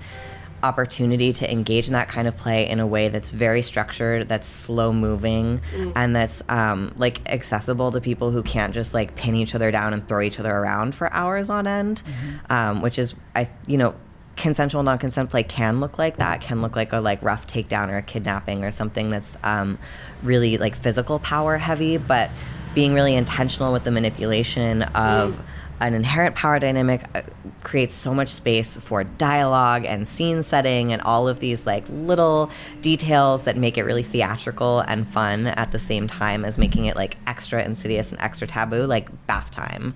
opportunity 0.62 1.32
to 1.32 1.50
engage 1.50 1.86
in 1.86 1.92
that 1.92 2.08
kind 2.08 2.28
of 2.28 2.36
play 2.36 2.68
in 2.68 2.80
a 2.80 2.86
way 2.86 3.08
that's 3.08 3.30
very 3.30 3.62
structured, 3.62 4.28
that's 4.28 4.46
slow 4.46 4.92
moving, 4.92 5.60
and 5.96 6.14
that's 6.14 6.42
um, 6.48 6.92
like 6.96 7.20
accessible 7.28 7.90
to 7.92 8.00
people 8.00 8.30
who 8.30 8.42
can't 8.42 8.74
just 8.74 8.94
like 8.94 9.14
pin 9.14 9.34
each 9.34 9.54
other 9.54 9.70
down 9.70 9.92
and 9.92 10.06
throw 10.08 10.20
each 10.20 10.38
other 10.38 10.52
around 10.54 10.94
for 10.94 11.12
hours 11.12 11.50
on 11.50 11.66
end, 11.66 12.02
um, 12.50 12.82
which 12.82 12.98
is 12.98 13.14
I 13.34 13.48
you 13.66 13.78
know 13.78 13.94
consensual 14.36 14.82
non-consent 14.82 15.30
play 15.30 15.42
can 15.42 15.80
look 15.80 15.98
like 15.98 16.16
that 16.16 16.40
can 16.40 16.62
look 16.62 16.74
like 16.74 16.92
a 16.92 17.00
like 17.00 17.22
rough 17.22 17.46
takedown 17.46 17.90
or 17.90 17.98
a 17.98 18.02
kidnapping 18.02 18.64
or 18.64 18.70
something 18.70 19.10
that's 19.10 19.36
um, 19.44 19.78
really 20.22 20.56
like 20.56 20.74
physical 20.74 21.18
power 21.18 21.58
heavy 21.58 21.98
but 21.98 22.30
being 22.74 22.94
really 22.94 23.14
intentional 23.14 23.72
with 23.72 23.84
the 23.84 23.90
manipulation 23.90 24.82
of 24.82 25.38
an 25.82 25.94
inherent 25.94 26.34
power 26.36 26.58
dynamic 26.58 27.02
uh, 27.14 27.22
creates 27.62 27.94
so 27.94 28.14
much 28.14 28.28
space 28.28 28.76
for 28.76 29.04
dialogue 29.04 29.84
and 29.84 30.06
scene 30.06 30.42
setting 30.42 30.92
and 30.92 31.02
all 31.02 31.28
of 31.28 31.40
these 31.40 31.66
like 31.66 31.84
little 31.90 32.50
details 32.80 33.42
that 33.42 33.56
make 33.56 33.76
it 33.76 33.82
really 33.82 34.02
theatrical 34.02 34.80
and 34.80 35.06
fun 35.08 35.48
at 35.48 35.72
the 35.72 35.78
same 35.78 36.06
time 36.06 36.44
as 36.44 36.56
making 36.58 36.86
it 36.86 36.96
like 36.96 37.16
extra 37.26 37.62
insidious 37.62 38.12
and 38.12 38.20
extra 38.20 38.46
taboo 38.46 38.84
like 38.84 39.08
bath 39.26 39.50
time. 39.50 39.94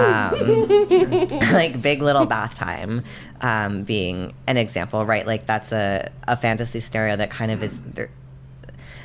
Um, 0.00 0.68
like 1.52 1.80
big 1.80 2.02
little 2.02 2.26
bath 2.26 2.54
time 2.54 3.04
um, 3.40 3.82
being 3.82 4.34
an 4.46 4.56
example 4.56 5.04
right? 5.04 5.26
Like 5.26 5.46
that's 5.46 5.72
a, 5.72 6.10
a 6.26 6.36
fantasy 6.36 6.80
scenario 6.80 7.16
that 7.16 7.30
kind 7.30 7.50
of 7.50 7.62
is 7.62 7.82
there, 7.84 8.10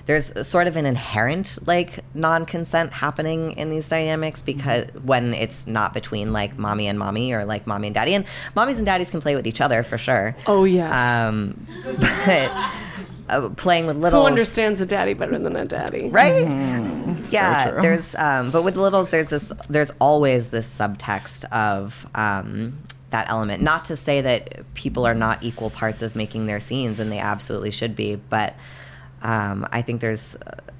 there's 0.05 0.47
sort 0.47 0.67
of 0.67 0.75
an 0.75 0.85
inherent 0.85 1.57
like 1.67 1.99
non-consent 2.13 2.91
happening 2.91 3.51
in 3.53 3.69
these 3.69 3.87
dynamics 3.87 4.41
because 4.41 4.85
when 5.03 5.33
it's 5.33 5.67
not 5.67 5.93
between 5.93 6.33
like 6.33 6.57
mommy 6.57 6.87
and 6.87 6.97
mommy 6.99 7.33
or 7.33 7.45
like 7.45 7.67
mommy 7.67 7.87
and 7.87 7.93
daddy 7.93 8.13
and 8.13 8.25
mommies 8.55 8.77
and 8.77 8.85
daddies 8.85 9.09
can 9.09 9.21
play 9.21 9.35
with 9.35 9.45
each 9.47 9.61
other 9.61 9.83
for 9.83 9.97
sure 9.97 10.35
Oh, 10.47 10.63
yes. 10.63 10.93
um, 10.97 11.55
but 12.25 12.51
uh, 13.29 13.49
playing 13.55 13.87
with 13.87 13.97
Who 13.97 14.03
understands 14.23 14.81
a 14.81 14.85
daddy 14.85 15.13
better 15.13 15.37
than 15.39 15.55
a 15.55 15.65
daddy? 15.65 16.09
right 16.09 16.45
Mm-hmm. 16.45 17.25
yeah 17.31 17.71
true. 17.71 17.81
there's 17.81 18.15
um 18.15 18.51
but 18.51 18.63
with 18.63 18.75
littles 18.75 19.09
there's 19.09 19.29
this 19.29 19.51
there's 19.69 19.91
always 19.99 20.49
this 20.49 20.67
subtext 20.77 21.45
of 21.51 22.05
um 22.15 22.77
that 23.11 23.29
element 23.29 23.61
not 23.61 23.85
to 23.85 23.95
say 23.97 24.21
that 24.21 24.63
people 24.73 25.05
are 25.05 25.13
not 25.13 25.41
equal 25.43 25.69
parts 25.69 26.01
of 26.01 26.15
making 26.15 26.45
their 26.47 26.59
scenes 26.59 26.99
and 26.99 27.11
they 27.11 27.19
absolutely 27.19 27.71
should 27.71 27.95
be 27.95 28.15
but 28.15 28.55
um, 29.21 29.67
I 29.71 29.81
think 29.81 30.01
there's 30.01 30.35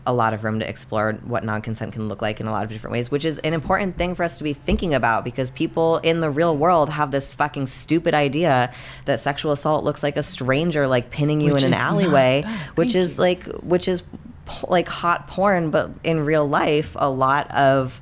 a 0.07 0.13
lot 0.13 0.33
of 0.33 0.43
room 0.43 0.59
to 0.59 0.67
explore 0.67 1.13
what 1.25 1.43
non-consent 1.43 1.93
can 1.93 2.07
look 2.07 2.21
like 2.21 2.39
in 2.39 2.47
a 2.47 2.51
lot 2.51 2.63
of 2.63 2.69
different 2.71 2.93
ways, 2.93 3.11
which 3.11 3.23
is 3.23 3.37
an 3.39 3.53
important 3.53 3.97
thing 3.97 4.15
for 4.15 4.23
us 4.23 4.37
to 4.39 4.43
be 4.43 4.53
thinking 4.53 4.93
about 4.93 5.23
because 5.23 5.51
people 5.51 5.97
in 5.99 6.21
the 6.21 6.29
real 6.29 6.57
world 6.57 6.89
have 6.89 7.11
this 7.11 7.33
fucking 7.33 7.67
stupid 7.67 8.15
idea 8.15 8.73
that 9.05 9.19
sexual 9.19 9.51
assault 9.51 9.83
looks 9.83 10.01
like 10.01 10.17
a 10.17 10.23
stranger 10.23 10.87
like 10.87 11.11
pinning 11.11 11.39
you 11.39 11.53
Which 11.53 11.63
in 11.63 11.73
an 11.73 11.79
alleyway, 11.79 12.43
which 12.75 12.95
is 12.95 13.19
like 13.19 13.45
which 13.61 13.87
is 13.87 14.03
like 14.67 14.87
hot 14.87 15.27
porn, 15.27 15.69
but 15.69 15.91
in 16.03 16.25
real 16.25 16.47
life, 16.47 16.95
a 16.99 17.09
lot 17.09 17.49
of 17.51 18.01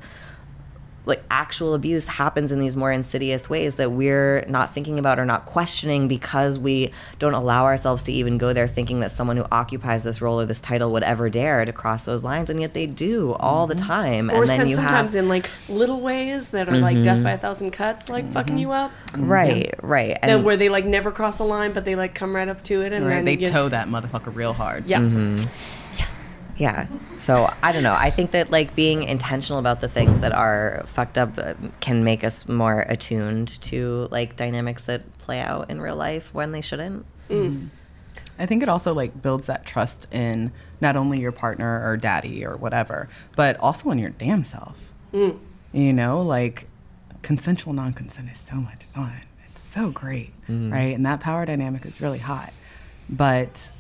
like 1.10 1.24
actual 1.30 1.74
abuse 1.74 2.08
happens 2.08 2.52
in 2.52 2.60
these 2.60 2.76
more 2.76 2.92
insidious 2.92 3.50
ways 3.50 3.76
that 3.76 3.92
we're 3.92 4.46
not 4.48 4.74
thinking 4.74 4.98
about 4.98 5.20
or 5.20 5.26
not 5.26 5.46
questioning 5.46 6.08
because 6.08 6.58
we 6.58 6.92
don't 7.18 7.34
allow 7.34 7.66
ourselves 7.66 8.04
to 8.04 8.12
even 8.14 8.38
go 8.38 8.54
there 8.54 8.68
thinking 8.68 9.02
that 9.02 9.12
someone 9.12 9.36
who 9.36 9.46
occupies 9.52 10.04
this 10.04 10.22
role 10.22 10.40
or 10.40 10.46
this 10.46 10.62
title 10.62 10.92
would 10.92 11.04
ever 11.04 11.30
dare 11.30 11.66
to 11.66 11.74
cross 11.74 12.06
those 12.06 12.24
lines 12.24 12.50
and 12.50 12.62
yet 12.62 12.74
they 12.74 12.86
do 12.86 13.34
all 13.34 13.68
the 13.68 13.76
mm-hmm. 13.76 13.86
time. 13.86 14.30
Or 14.30 14.44
and 14.44 14.48
then 14.48 14.68
you 14.70 14.76
sometimes 14.76 15.14
have 15.14 15.24
in 15.24 15.30
like 15.30 15.50
little 15.68 16.00
ways 16.00 16.50
that 16.50 16.70
are 16.70 16.78
like 16.78 17.02
death 17.04 17.16
mm-hmm. 17.16 17.24
by 17.24 17.32
a 17.32 17.38
thousand 17.38 17.72
cuts, 17.72 18.08
like 18.08 18.24
mm-hmm. 18.24 18.34
fucking 18.34 18.58
you 18.58 18.72
up. 18.72 18.92
right 19.18 19.74
right. 19.82 20.18
Then 20.22 20.30
and 20.30 20.46
where 20.46 20.58
they 20.58 20.70
like 20.70 20.86
never 20.86 21.12
cross 21.12 21.38
the 21.38 21.44
line, 21.44 21.74
but 21.74 21.86
they 21.86 21.96
like 21.96 22.16
come 22.16 22.36
right 22.36 22.48
up 22.48 22.64
to 22.66 22.82
it, 22.82 22.94
and 22.94 23.06
Right, 23.06 23.16
then 23.16 23.26
they 23.26 23.38
you, 23.38 23.48
toe 23.48 23.70
that 23.70 23.88
motherfucker 23.88 24.34
real 24.34 24.54
hard. 24.54 24.86
Yeah, 24.86 25.00
Mm-hmm. 25.00 25.48
Yeah. 26.60 26.88
So 27.18 27.52
I 27.64 27.72
don't 27.72 27.84
know. 27.84 27.96
I 27.98 28.10
think 28.10 28.32
that 28.32 28.52
like 28.52 28.76
being 28.76 29.04
intentional 29.04 29.60
about 29.60 29.80
the 29.80 29.88
things 29.88 30.20
that 30.20 30.34
are 30.34 30.84
fucked 30.88 31.18
up 31.18 31.38
uh, 31.38 31.54
can 31.80 32.04
make 32.04 32.26
us 32.26 32.48
more 32.50 32.82
attuned 32.82 33.62
to 33.64 34.10
like 34.12 34.36
dynamics 34.36 34.84
that 34.84 35.18
play 35.20 35.40
out 35.40 35.72
in 35.72 35.80
real 35.80 35.96
life 35.96 36.34
when 36.34 36.52
they 36.52 36.60
shouldn't. 36.60 37.06
Mm. 37.30 37.70
I 38.38 38.46
think 38.46 38.62
it 38.62 38.68
also 38.68 38.94
like 38.94 39.22
builds 39.22 39.48
that 39.48 39.66
trust 39.66 40.08
in 40.14 40.52
not 40.82 40.98
only 40.98 41.20
your 41.22 41.32
partner 41.32 41.90
or 41.90 41.96
daddy 41.96 42.46
or 42.46 42.58
whatever, 42.58 43.08
but 43.38 43.58
also 43.62 43.90
in 43.92 43.98
your 43.98 44.12
damn 44.12 44.44
self. 44.44 44.78
Mm. 45.14 45.40
You 45.72 45.94
know, 45.94 46.22
like 46.22 46.68
consensual 47.22 47.74
non-consent 47.74 48.30
is 48.32 48.40
so 48.40 48.56
much 48.56 48.84
fun. 48.94 49.22
It's 49.48 49.62
so 49.62 49.92
great, 49.92 50.34
mm-hmm. 50.44 50.74
right? 50.74 50.94
And 50.94 51.06
that 51.06 51.22
power 51.22 51.46
dynamic 51.46 51.86
is 51.86 52.02
really 52.02 52.20
hot. 52.20 52.52
But 53.10 53.72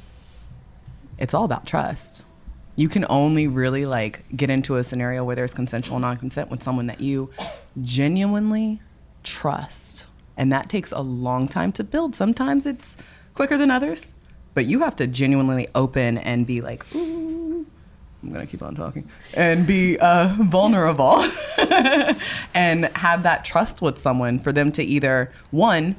it's 1.17 1.33
all 1.33 1.43
about 1.43 1.65
trust. 1.65 2.23
You 2.79 2.87
can 2.87 3.05
only 3.09 3.45
really 3.45 3.85
like 3.85 4.23
get 4.33 4.49
into 4.49 4.77
a 4.77 4.85
scenario 4.85 5.21
where 5.25 5.35
there's 5.35 5.53
consensual 5.53 5.99
non-consent 5.99 6.49
with 6.49 6.63
someone 6.63 6.87
that 6.87 7.01
you 7.01 7.29
genuinely 7.81 8.79
trust. 9.21 10.05
And 10.37 10.49
that 10.53 10.69
takes 10.69 10.93
a 10.93 11.01
long 11.01 11.49
time 11.49 11.73
to 11.73 11.83
build. 11.83 12.15
Sometimes 12.15 12.65
it's 12.65 12.95
quicker 13.33 13.57
than 13.57 13.69
others, 13.69 14.13
but 14.53 14.65
you 14.65 14.79
have 14.79 14.95
to 14.95 15.07
genuinely 15.07 15.67
open 15.75 16.17
and 16.19 16.47
be 16.47 16.61
like, 16.61 16.85
ooh, 16.95 17.67
I'm 18.23 18.29
gonna 18.29 18.47
keep 18.47 18.61
on 18.61 18.75
talking 18.75 19.09
and 19.33 19.67
be 19.67 19.97
uh, 19.99 20.37
vulnerable 20.39 21.29
and 22.53 22.85
have 22.95 23.23
that 23.23 23.43
trust 23.43 23.81
with 23.81 23.97
someone 23.97 24.39
for 24.39 24.53
them 24.53 24.71
to 24.71 24.83
either 24.83 25.33
one 25.51 25.97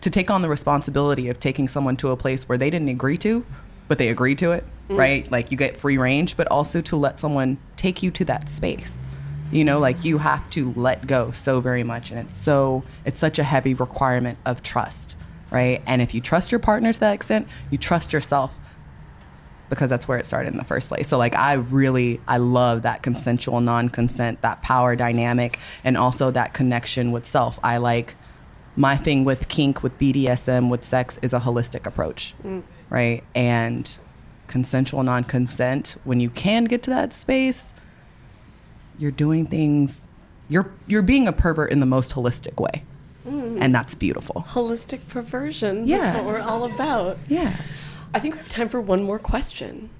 to 0.00 0.10
take 0.10 0.32
on 0.32 0.42
the 0.42 0.48
responsibility 0.48 1.28
of 1.28 1.38
taking 1.38 1.68
someone 1.68 1.96
to 1.98 2.10
a 2.10 2.16
place 2.16 2.48
where 2.48 2.58
they 2.58 2.70
didn't 2.70 2.88
agree 2.88 3.18
to, 3.18 3.46
but 3.86 3.98
they 3.98 4.08
agreed 4.08 4.38
to 4.38 4.50
it, 4.50 4.64
Mm. 4.88 4.96
right? 4.96 5.30
Like 5.30 5.50
you 5.50 5.56
get 5.56 5.76
free 5.76 5.98
range, 5.98 6.36
but 6.36 6.48
also 6.48 6.80
to 6.82 6.96
let 6.96 7.18
someone 7.18 7.58
take 7.76 8.02
you 8.02 8.10
to 8.12 8.24
that 8.26 8.48
space. 8.48 9.06
You 9.50 9.64
know, 9.64 9.78
like 9.78 10.04
you 10.04 10.18
have 10.18 10.48
to 10.50 10.72
let 10.74 11.06
go 11.06 11.30
so 11.30 11.60
very 11.60 11.82
much. 11.82 12.10
And 12.10 12.20
it's 12.20 12.36
so, 12.36 12.82
it's 13.04 13.18
such 13.18 13.38
a 13.38 13.44
heavy 13.44 13.74
requirement 13.74 14.38
of 14.44 14.62
trust, 14.62 15.16
right? 15.50 15.82
And 15.86 16.02
if 16.02 16.14
you 16.14 16.20
trust 16.20 16.52
your 16.52 16.58
partner 16.58 16.92
to 16.92 17.00
that 17.00 17.14
extent, 17.14 17.48
you 17.70 17.78
trust 17.78 18.12
yourself 18.12 18.58
because 19.70 19.90
that's 19.90 20.08
where 20.08 20.18
it 20.18 20.26
started 20.26 20.52
in 20.52 20.58
the 20.58 20.64
first 20.64 20.88
place. 20.88 21.08
So 21.08 21.18
like 21.18 21.34
I 21.34 21.54
really 21.54 22.20
I 22.26 22.38
love 22.38 22.82
that 22.82 23.02
consensual 23.02 23.60
non-consent, 23.60 24.40
that 24.42 24.62
power 24.62 24.96
dynamic 24.96 25.58
and 25.84 25.96
also 25.96 26.30
that 26.30 26.54
connection 26.54 27.12
with 27.12 27.26
self. 27.26 27.58
I 27.62 27.76
like 27.78 28.14
my 28.76 28.96
thing 28.96 29.24
with 29.24 29.48
kink, 29.48 29.82
with 29.82 29.98
BDSM, 29.98 30.70
with 30.70 30.84
sex 30.84 31.18
is 31.20 31.32
a 31.32 31.40
holistic 31.40 31.86
approach. 31.86 32.34
Mm. 32.42 32.62
Right? 32.90 33.24
And 33.34 33.98
consensual 34.48 35.02
non-consent 35.02 35.96
when 36.04 36.18
you 36.18 36.30
can 36.30 36.64
get 36.64 36.82
to 36.82 36.90
that 36.90 37.12
space, 37.12 37.72
you're 38.98 39.12
doing 39.12 39.46
things 39.46 40.08
you're 40.48 40.72
you're 40.86 41.02
being 41.02 41.28
a 41.28 41.32
pervert 41.32 41.70
in 41.70 41.80
the 41.80 41.86
most 41.86 42.14
holistic 42.14 42.60
way. 42.60 42.84
And 43.24 43.74
that's 43.74 43.94
beautiful. 43.94 44.46
holistic 44.48 45.06
perversion. 45.08 45.86
Yeah. 45.86 45.98
that's 45.98 46.16
what 46.16 46.24
we're 46.24 46.40
all 46.40 46.64
about. 46.64 47.18
Yeah. 47.28 47.60
I 48.14 48.20
think 48.20 48.34
we 48.34 48.38
have 48.38 48.48
time 48.48 48.70
for 48.70 48.80
one 48.80 49.02
more 49.02 49.18
question. 49.18 49.90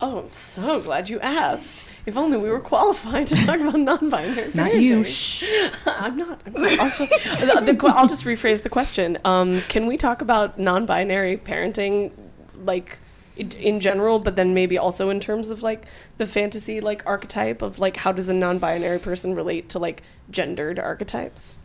Oh, 0.00 0.20
I'm 0.20 0.30
so 0.30 0.80
glad 0.80 1.08
you 1.08 1.18
asked. 1.18 1.88
If 2.06 2.16
only 2.16 2.38
we 2.38 2.48
were 2.48 2.60
qualified 2.60 3.26
to 3.26 3.34
talk 3.44 3.58
about 3.58 3.80
non-binary. 3.80 4.52
Not 4.54 4.76
you. 4.76 5.04
Shh. 5.04 5.50
I'm 5.86 6.16
not. 6.16 6.40
I'm 6.46 6.52
not. 6.52 6.78
I'll, 6.78 6.90
just, 6.90 6.98
the, 7.40 7.72
the, 7.72 7.92
I'll 7.92 8.06
just 8.06 8.24
rephrase 8.24 8.62
the 8.62 8.68
question. 8.68 9.18
Um, 9.24 9.60
can 9.62 9.88
we 9.88 9.96
talk 9.96 10.22
about 10.22 10.60
non-binary 10.60 11.38
parenting, 11.38 12.12
like 12.54 13.00
in, 13.38 13.80
general, 13.80 14.18
but 14.18 14.36
then 14.36 14.54
maybe 14.54 14.76
also 14.76 15.10
in 15.10 15.20
terms 15.20 15.48
of 15.50 15.62
like 15.62 15.84
the 16.18 16.26
fantasy 16.26 16.80
like 16.80 17.02
archetype 17.06 17.62
of 17.62 17.78
like 17.78 17.96
how 17.98 18.12
does 18.12 18.28
a 18.28 18.34
non-binary 18.34 18.98
person 18.98 19.34
relate 19.34 19.68
to 19.70 19.78
like 19.78 20.02
gendered 20.30 20.78
archetypes? 20.78 21.60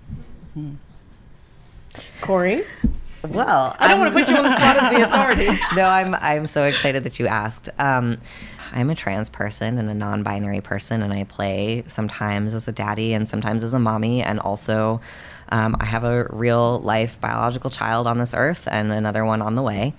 Corey, 2.21 2.63
Well, 3.27 3.75
I 3.79 3.87
don't 3.87 3.99
want 3.99 4.13
to 4.13 4.19
put 4.19 4.29
you 4.29 4.35
on 4.35 4.43
the 4.43 4.55
spot 4.55 4.77
as 4.77 4.95
the 4.95 5.03
authority. 5.07 5.59
no, 5.75 5.85
I'm 5.85 6.15
I'm 6.15 6.45
so 6.45 6.65
excited 6.65 7.03
that 7.03 7.19
you 7.19 7.27
asked. 7.27 7.69
Um, 7.79 8.17
I'm 8.71 8.89
a 8.89 8.95
trans 8.95 9.29
person 9.29 9.77
and 9.77 9.89
a 9.89 9.93
non-binary 9.93 10.61
person, 10.61 11.03
and 11.03 11.13
I 11.13 11.23
play 11.25 11.83
sometimes 11.87 12.53
as 12.53 12.67
a 12.67 12.71
daddy 12.71 13.13
and 13.13 13.29
sometimes 13.29 13.63
as 13.63 13.73
a 13.73 13.79
mommy, 13.79 14.23
and 14.23 14.39
also 14.39 14.99
um, 15.49 15.75
I 15.79 15.85
have 15.85 16.03
a 16.03 16.27
real 16.31 16.79
life 16.79 17.21
biological 17.21 17.69
child 17.69 18.07
on 18.07 18.17
this 18.17 18.33
earth 18.33 18.67
and 18.71 18.91
another 18.91 19.23
one 19.25 19.41
on 19.41 19.53
the 19.55 19.61
way. 19.61 19.93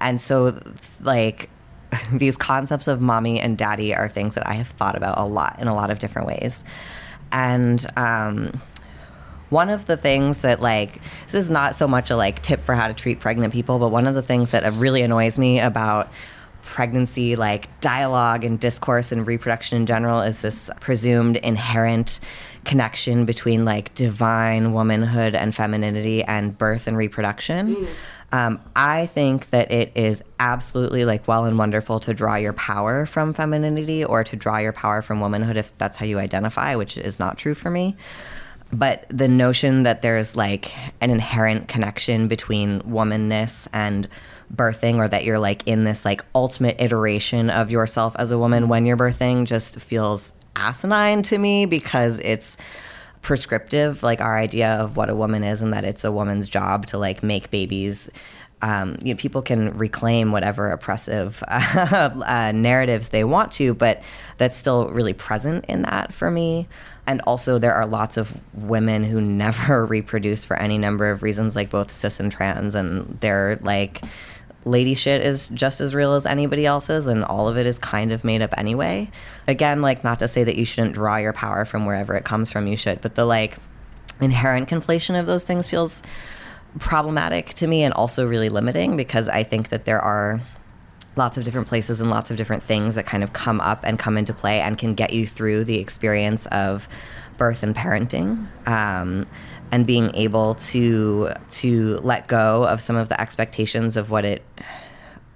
And 0.00 0.20
so, 0.20 0.60
like, 1.00 1.50
these 2.12 2.36
concepts 2.36 2.88
of 2.88 3.00
mommy 3.00 3.40
and 3.40 3.56
daddy 3.58 3.94
are 3.94 4.08
things 4.08 4.34
that 4.34 4.46
I 4.46 4.54
have 4.54 4.68
thought 4.68 4.96
about 4.96 5.18
a 5.18 5.24
lot 5.24 5.58
in 5.60 5.68
a 5.68 5.74
lot 5.74 5.90
of 5.90 5.98
different 5.98 6.28
ways, 6.28 6.64
and. 7.32 7.84
Um, 7.96 8.60
one 9.50 9.68
of 9.68 9.86
the 9.86 9.96
things 9.96 10.42
that 10.42 10.60
like 10.60 11.00
this 11.26 11.34
is 11.34 11.50
not 11.50 11.74
so 11.74 11.86
much 11.86 12.08
a 12.08 12.16
like 12.16 12.40
tip 12.40 12.64
for 12.64 12.72
how 12.72 12.86
to 12.86 12.94
treat 12.94 13.18
pregnant 13.18 13.52
people 13.52 13.80
but 13.80 13.88
one 13.88 14.06
of 14.06 14.14
the 14.14 14.22
things 14.22 14.52
that 14.52 14.72
really 14.74 15.02
annoys 15.02 15.38
me 15.40 15.58
about 15.58 16.08
pregnancy 16.62 17.36
like 17.36 17.80
dialogue 17.80 18.44
and 18.44 18.60
discourse 18.60 19.12
and 19.12 19.26
reproduction 19.26 19.76
in 19.76 19.86
general 19.86 20.20
is 20.20 20.40
this 20.42 20.70
presumed 20.80 21.36
inherent 21.36 22.20
connection 22.64 23.24
between 23.24 23.64
like 23.64 23.92
divine 23.94 24.72
womanhood 24.72 25.34
and 25.34 25.54
femininity 25.54 26.22
and 26.24 26.56
birth 26.56 26.86
and 26.86 26.96
reproduction 26.96 27.88
um, 28.32 28.60
I 28.76 29.06
think 29.06 29.50
that 29.50 29.72
it 29.72 29.92
is 29.96 30.22
absolutely 30.38 31.04
like 31.04 31.26
well 31.26 31.46
and 31.46 31.58
wonderful 31.58 31.98
to 32.00 32.14
draw 32.14 32.36
your 32.36 32.52
power 32.52 33.04
from 33.06 33.32
femininity 33.32 34.04
or 34.04 34.22
to 34.22 34.36
draw 34.36 34.58
your 34.58 34.72
power 34.72 35.02
from 35.02 35.20
womanhood 35.20 35.56
if 35.56 35.76
that's 35.78 35.96
how 35.96 36.06
you 36.06 36.18
identify, 36.18 36.76
which 36.76 36.96
is 36.96 37.18
not 37.18 37.38
true 37.38 37.54
for 37.54 37.70
me. 37.70 37.96
But 38.72 39.04
the 39.08 39.26
notion 39.26 39.82
that 39.82 40.02
there's 40.02 40.36
like 40.36 40.72
an 41.00 41.10
inherent 41.10 41.66
connection 41.66 42.28
between 42.28 42.80
womanness 42.82 43.66
and 43.72 44.08
birthing 44.54 44.96
or 44.96 45.08
that 45.08 45.24
you're 45.24 45.40
like 45.40 45.66
in 45.66 45.84
this 45.84 46.04
like 46.04 46.24
ultimate 46.34 46.80
iteration 46.80 47.50
of 47.50 47.70
yourself 47.72 48.14
as 48.18 48.30
a 48.30 48.38
woman 48.38 48.68
when 48.68 48.86
you're 48.86 48.96
birthing 48.96 49.44
just 49.44 49.80
feels 49.80 50.32
asinine 50.56 51.22
to 51.22 51.38
me 51.38 51.66
because 51.66 52.18
it's 52.20 52.56
prescriptive 53.22 54.02
like 54.02 54.20
our 54.20 54.38
idea 54.38 54.74
of 54.76 54.96
what 54.96 55.10
a 55.10 55.14
woman 55.14 55.44
is 55.44 55.60
and 55.60 55.72
that 55.72 55.84
it's 55.84 56.04
a 56.04 56.12
woman's 56.12 56.48
job 56.48 56.86
to 56.86 56.98
like 56.98 57.22
make 57.22 57.50
babies 57.50 58.08
um, 58.62 58.98
you 59.02 59.14
know, 59.14 59.18
people 59.18 59.42
can 59.42 59.76
reclaim 59.76 60.32
whatever 60.32 60.70
oppressive 60.70 61.42
uh, 61.48 62.52
narratives 62.54 63.08
they 63.08 63.24
want 63.24 63.52
to, 63.52 63.74
but 63.74 64.02
that's 64.36 64.56
still 64.56 64.88
really 64.90 65.14
present 65.14 65.64
in 65.66 65.82
that 65.82 66.12
for 66.12 66.30
me. 66.30 66.68
And 67.06 67.22
also, 67.22 67.58
there 67.58 67.74
are 67.74 67.86
lots 67.86 68.16
of 68.16 68.36
women 68.54 69.02
who 69.02 69.20
never 69.20 69.86
reproduce 69.86 70.44
for 70.44 70.56
any 70.56 70.78
number 70.78 71.10
of 71.10 71.22
reasons, 71.22 71.56
like 71.56 71.70
both 71.70 71.90
cis 71.90 72.20
and 72.20 72.30
trans, 72.30 72.74
and 72.74 73.18
they're 73.20 73.58
like, 73.62 74.02
lady 74.64 74.94
shit 74.94 75.22
is 75.22 75.48
just 75.50 75.80
as 75.80 75.94
real 75.94 76.14
as 76.14 76.26
anybody 76.26 76.66
else's, 76.66 77.06
and 77.06 77.24
all 77.24 77.48
of 77.48 77.56
it 77.56 77.66
is 77.66 77.78
kind 77.78 78.12
of 78.12 78.24
made 78.24 78.42
up 78.42 78.52
anyway. 78.58 79.10
Again, 79.48 79.82
like, 79.82 80.04
not 80.04 80.18
to 80.18 80.28
say 80.28 80.44
that 80.44 80.56
you 80.56 80.64
shouldn't 80.64 80.94
draw 80.94 81.16
your 81.16 81.32
power 81.32 81.64
from 81.64 81.86
wherever 81.86 82.14
it 82.14 82.24
comes 82.24 82.52
from, 82.52 82.66
you 82.66 82.76
should, 82.76 83.00
but 83.00 83.14
the 83.14 83.24
like 83.24 83.56
inherent 84.20 84.68
conflation 84.68 85.18
of 85.18 85.26
those 85.26 85.44
things 85.44 85.68
feels 85.68 86.02
problematic 86.78 87.48
to 87.54 87.66
me 87.66 87.82
and 87.82 87.94
also 87.94 88.26
really 88.26 88.48
limiting 88.48 88.96
because 88.96 89.28
I 89.28 89.42
think 89.42 89.70
that 89.70 89.86
there 89.86 90.00
are 90.00 90.40
lots 91.16 91.36
of 91.36 91.44
different 91.44 91.66
places 91.66 92.00
and 92.00 92.10
lots 92.10 92.30
of 92.30 92.36
different 92.36 92.62
things 92.62 92.94
that 92.94 93.06
kind 93.06 93.24
of 93.24 93.32
come 93.32 93.60
up 93.60 93.80
and 93.82 93.98
come 93.98 94.16
into 94.16 94.32
play 94.32 94.60
and 94.60 94.78
can 94.78 94.94
get 94.94 95.12
you 95.12 95.26
through 95.26 95.64
the 95.64 95.78
experience 95.78 96.46
of 96.46 96.88
birth 97.40 97.62
and 97.62 97.74
parenting 97.74 98.46
um, 98.68 99.24
and 99.72 99.86
being 99.86 100.14
able 100.14 100.54
to 100.56 101.32
to 101.48 101.96
let 102.02 102.26
go 102.26 102.64
of 102.66 102.82
some 102.82 102.96
of 102.96 103.08
the 103.08 103.18
expectations 103.18 103.96
of 103.96 104.10
what 104.10 104.26
it 104.26 104.44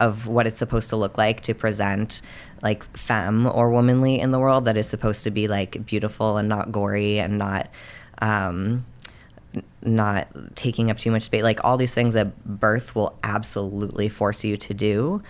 of 0.00 0.26
what 0.26 0.46
it's 0.46 0.58
supposed 0.58 0.90
to 0.90 0.96
look 0.96 1.16
like 1.16 1.40
to 1.40 1.54
present 1.54 2.20
like 2.60 2.84
femme 2.94 3.46
or 3.46 3.70
womanly 3.70 4.20
in 4.20 4.32
the 4.32 4.38
world 4.38 4.66
that 4.66 4.76
is 4.76 4.86
supposed 4.86 5.24
to 5.24 5.30
be 5.30 5.48
like 5.48 5.86
beautiful 5.86 6.36
and 6.36 6.46
not 6.46 6.70
gory 6.70 7.18
and 7.18 7.38
not 7.38 7.70
um, 8.18 8.84
not 9.80 10.28
taking 10.56 10.90
up 10.90 10.98
too 10.98 11.10
much 11.10 11.22
space. 11.22 11.42
Like 11.42 11.64
all 11.64 11.78
these 11.78 11.94
things 11.94 12.12
that 12.12 12.44
birth 12.44 12.94
will 12.94 13.18
absolutely 13.22 14.10
force 14.10 14.44
you 14.44 14.58
to 14.58 14.74
do 14.74 15.22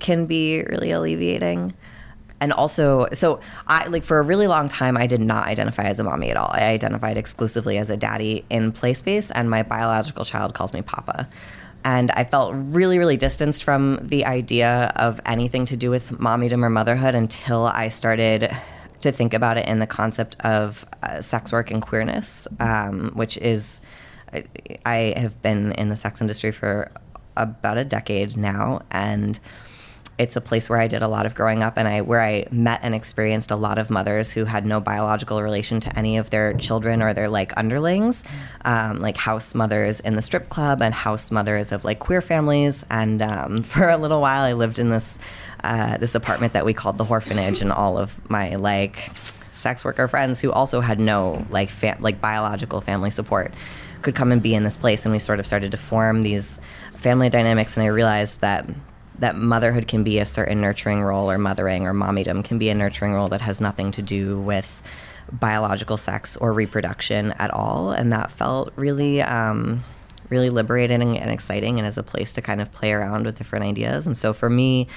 can 0.00 0.26
be 0.26 0.64
really 0.64 0.90
alleviating 0.90 1.72
and 2.40 2.52
also 2.52 3.06
so 3.12 3.40
i 3.66 3.86
like 3.86 4.02
for 4.02 4.18
a 4.18 4.22
really 4.22 4.46
long 4.46 4.68
time 4.68 4.96
i 4.96 5.06
did 5.06 5.20
not 5.20 5.46
identify 5.46 5.84
as 5.84 6.00
a 6.00 6.04
mommy 6.04 6.30
at 6.30 6.36
all. 6.36 6.50
I 6.52 6.64
identified 6.64 7.16
exclusively 7.16 7.78
as 7.78 7.90
a 7.90 7.96
daddy 7.96 8.44
in 8.50 8.72
play 8.72 8.94
space 8.94 9.30
and 9.30 9.50
my 9.50 9.62
biological 9.62 10.24
child 10.24 10.54
calls 10.54 10.72
me 10.72 10.82
papa. 10.82 11.28
And 11.84 12.10
i 12.12 12.24
felt 12.24 12.54
really 12.54 12.98
really 12.98 13.16
distanced 13.16 13.64
from 13.64 13.98
the 14.02 14.24
idea 14.24 14.92
of 14.96 15.20
anything 15.26 15.64
to 15.66 15.76
do 15.76 15.90
with 15.90 16.10
mommydom 16.10 16.62
or 16.62 16.70
motherhood 16.70 17.14
until 17.14 17.66
i 17.66 17.88
started 17.88 18.54
to 19.02 19.12
think 19.12 19.34
about 19.34 19.56
it 19.58 19.68
in 19.68 19.78
the 19.78 19.86
concept 19.86 20.36
of 20.40 20.84
uh, 21.02 21.20
sex 21.20 21.52
work 21.52 21.70
and 21.70 21.82
queerness 21.82 22.48
um, 22.60 23.12
which 23.14 23.36
is 23.38 23.80
I, 24.32 24.44
I 24.84 24.96
have 25.16 25.40
been 25.42 25.72
in 25.72 25.88
the 25.88 25.96
sex 25.96 26.20
industry 26.20 26.50
for 26.50 26.90
about 27.36 27.78
a 27.78 27.84
decade 27.84 28.36
now. 28.36 28.80
And 28.90 29.38
it's 30.18 30.34
a 30.34 30.40
place 30.40 30.70
where 30.70 30.80
I 30.80 30.86
did 30.86 31.02
a 31.02 31.08
lot 31.08 31.26
of 31.26 31.34
growing 31.34 31.62
up 31.62 31.74
and 31.76 31.86
I 31.86 32.00
where 32.00 32.22
I 32.22 32.46
met 32.50 32.80
and 32.82 32.94
experienced 32.94 33.50
a 33.50 33.56
lot 33.56 33.78
of 33.78 33.90
mothers 33.90 34.30
who 34.30 34.44
had 34.44 34.64
no 34.64 34.80
biological 34.80 35.42
relation 35.42 35.78
to 35.80 35.98
any 35.98 36.16
of 36.16 36.30
their 36.30 36.54
children 36.54 37.02
or 37.02 37.12
their 37.12 37.28
like 37.28 37.52
underlings, 37.56 38.24
um, 38.64 39.00
like 39.00 39.18
house 39.18 39.54
mothers 39.54 40.00
in 40.00 40.14
the 40.14 40.22
strip 40.22 40.48
club 40.48 40.80
and 40.80 40.94
house 40.94 41.30
mothers 41.30 41.70
of 41.70 41.84
like 41.84 41.98
queer 41.98 42.22
families. 42.22 42.84
And 42.90 43.20
um, 43.20 43.62
for 43.62 43.88
a 43.88 43.98
little 43.98 44.20
while, 44.20 44.42
I 44.42 44.54
lived 44.54 44.78
in 44.78 44.88
this 44.88 45.18
uh, 45.64 45.96
this 45.98 46.14
apartment 46.14 46.52
that 46.52 46.64
we 46.64 46.72
called 46.72 46.96
the 46.96 47.04
orphanage, 47.04 47.60
and 47.60 47.72
all 47.72 47.98
of 47.98 48.30
my 48.30 48.54
like 48.56 49.10
sex 49.50 49.84
worker 49.84 50.06
friends 50.06 50.40
who 50.40 50.52
also 50.52 50.80
had 50.80 51.00
no 51.00 51.44
like 51.50 51.70
like 52.00 52.20
biological 52.20 52.80
family 52.80 53.10
support 53.10 53.52
could 54.02 54.14
come 54.14 54.30
and 54.30 54.42
be 54.42 54.54
in 54.54 54.64
this 54.64 54.76
place, 54.76 55.04
and 55.04 55.12
we 55.12 55.18
sort 55.18 55.40
of 55.40 55.46
started 55.46 55.72
to 55.72 55.76
form 55.76 56.22
these 56.22 56.58
family 56.94 57.28
dynamics. 57.28 57.76
And 57.76 57.84
I 57.84 57.88
realized 57.88 58.40
that 58.40 58.66
that 59.18 59.36
motherhood 59.36 59.88
can 59.88 60.04
be 60.04 60.18
a 60.18 60.24
certain 60.24 60.60
nurturing 60.60 61.02
role 61.02 61.30
or 61.30 61.38
mothering 61.38 61.86
or 61.86 61.94
mommydom 61.94 62.44
can 62.44 62.58
be 62.58 62.68
a 62.68 62.74
nurturing 62.74 63.12
role 63.14 63.28
that 63.28 63.40
has 63.40 63.60
nothing 63.60 63.90
to 63.92 64.02
do 64.02 64.40
with 64.40 64.82
biological 65.32 65.96
sex 65.96 66.36
or 66.36 66.52
reproduction 66.52 67.32
at 67.32 67.50
all. 67.50 67.90
And 67.90 68.12
that 68.12 68.30
felt 68.30 68.72
really 68.76 69.22
um, 69.22 69.82
really 70.28 70.50
liberating 70.50 71.18
and 71.18 71.30
exciting 71.30 71.78
and 71.78 71.86
as 71.86 71.98
a 71.98 72.02
place 72.02 72.32
to 72.34 72.42
kind 72.42 72.60
of 72.60 72.72
play 72.72 72.92
around 72.92 73.26
with 73.26 73.38
different 73.38 73.64
ideas. 73.64 74.06
And 74.06 74.16
so 74.16 74.32
for 74.32 74.50
me 74.50 74.88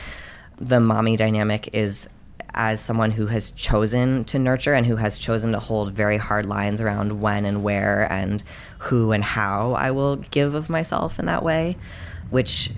the 0.57 0.79
mommy 0.79 1.15
dynamic 1.15 1.69
is 1.73 2.07
as 2.53 2.81
someone 2.81 3.11
who 3.11 3.27
has 3.27 3.51
chosen 3.51 4.25
to 4.25 4.39
nurture 4.39 4.73
and 4.73 4.85
who 4.85 4.95
has 4.95 5.17
chosen 5.17 5.51
to 5.51 5.59
hold 5.59 5.93
very 5.93 6.17
hard 6.17 6.45
lines 6.45 6.81
around 6.81 7.21
when 7.21 7.45
and 7.45 7.63
where 7.63 8.11
and 8.11 8.43
who 8.79 9.11
and 9.11 9.23
how 9.23 9.73
I 9.73 9.91
will 9.91 10.17
give 10.17 10.55
of 10.55 10.69
myself 10.69 11.19
in 11.19 11.25
that 11.27 11.43
way 11.43 11.77
which 12.29 12.71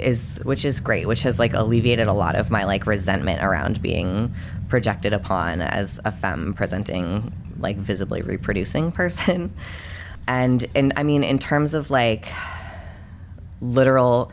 is 0.00 0.40
which 0.44 0.64
is 0.64 0.80
great, 0.80 1.06
which 1.06 1.22
has 1.22 1.38
like 1.38 1.54
alleviated 1.54 2.06
a 2.06 2.12
lot 2.12 2.36
of 2.36 2.50
my 2.50 2.64
like 2.64 2.86
resentment 2.86 3.42
around 3.42 3.82
being 3.82 4.34
projected 4.68 5.12
upon 5.12 5.60
as 5.60 6.00
a 6.04 6.12
femme 6.12 6.54
presenting 6.54 7.32
like 7.58 7.76
visibly 7.76 8.22
reproducing 8.22 8.92
person. 8.92 9.52
And 10.28 10.64
and 10.76 10.92
I 10.96 11.02
mean 11.02 11.24
in 11.24 11.40
terms 11.40 11.74
of 11.74 11.90
like 11.90 12.28
literal 13.60 14.30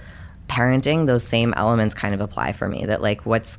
parenting, 0.48 1.08
those 1.08 1.24
same 1.24 1.52
elements 1.58 1.96
kind 1.96 2.14
of 2.14 2.22
apply 2.22 2.52
for 2.52 2.68
me. 2.68 2.86
That 2.86 3.02
like 3.02 3.26
what's 3.26 3.58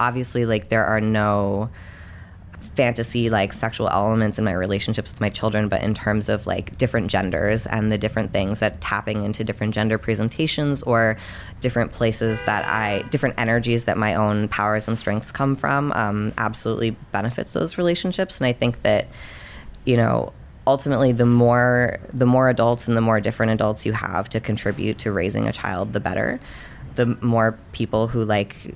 obviously 0.00 0.46
like 0.46 0.68
there 0.68 0.86
are 0.86 1.02
no 1.02 1.68
fantasy 2.76 3.30
like 3.30 3.52
sexual 3.52 3.88
elements 3.88 4.38
in 4.38 4.44
my 4.44 4.52
relationships 4.52 5.10
with 5.12 5.20
my 5.20 5.30
children 5.30 5.68
but 5.68 5.82
in 5.82 5.94
terms 5.94 6.28
of 6.28 6.46
like 6.46 6.76
different 6.76 7.10
genders 7.10 7.66
and 7.66 7.90
the 7.90 7.98
different 7.98 8.32
things 8.32 8.60
that 8.60 8.80
tapping 8.80 9.24
into 9.24 9.42
different 9.42 9.74
gender 9.74 9.98
presentations 9.98 10.82
or 10.82 11.16
different 11.60 11.90
places 11.92 12.42
that 12.44 12.68
i 12.68 13.02
different 13.10 13.34
energies 13.38 13.84
that 13.84 13.96
my 13.96 14.14
own 14.14 14.46
powers 14.48 14.86
and 14.86 14.98
strengths 14.98 15.32
come 15.32 15.56
from 15.56 15.90
um, 15.92 16.32
absolutely 16.38 16.90
benefits 17.12 17.52
those 17.52 17.78
relationships. 17.78 18.38
And 18.38 18.46
i 18.46 18.52
think 18.52 18.82
that 18.82 19.08
you 19.84 19.96
know 19.96 20.32
ultimately 20.66 21.12
the 21.12 21.26
more 21.26 21.98
the 22.12 22.26
more 22.26 22.48
adults 22.48 22.88
and 22.88 22.96
the 22.96 23.00
more 23.00 23.20
different 23.20 23.52
adults 23.52 23.86
you 23.86 23.92
have 23.92 24.28
to 24.28 24.40
contribute 24.40 24.98
to 24.98 25.12
raising 25.12 25.46
a 25.48 25.52
child 25.52 25.92
the 25.92 26.00
better. 26.00 26.40
The 26.96 27.06
more 27.20 27.58
people 27.72 28.08
who 28.08 28.24
like 28.24 28.74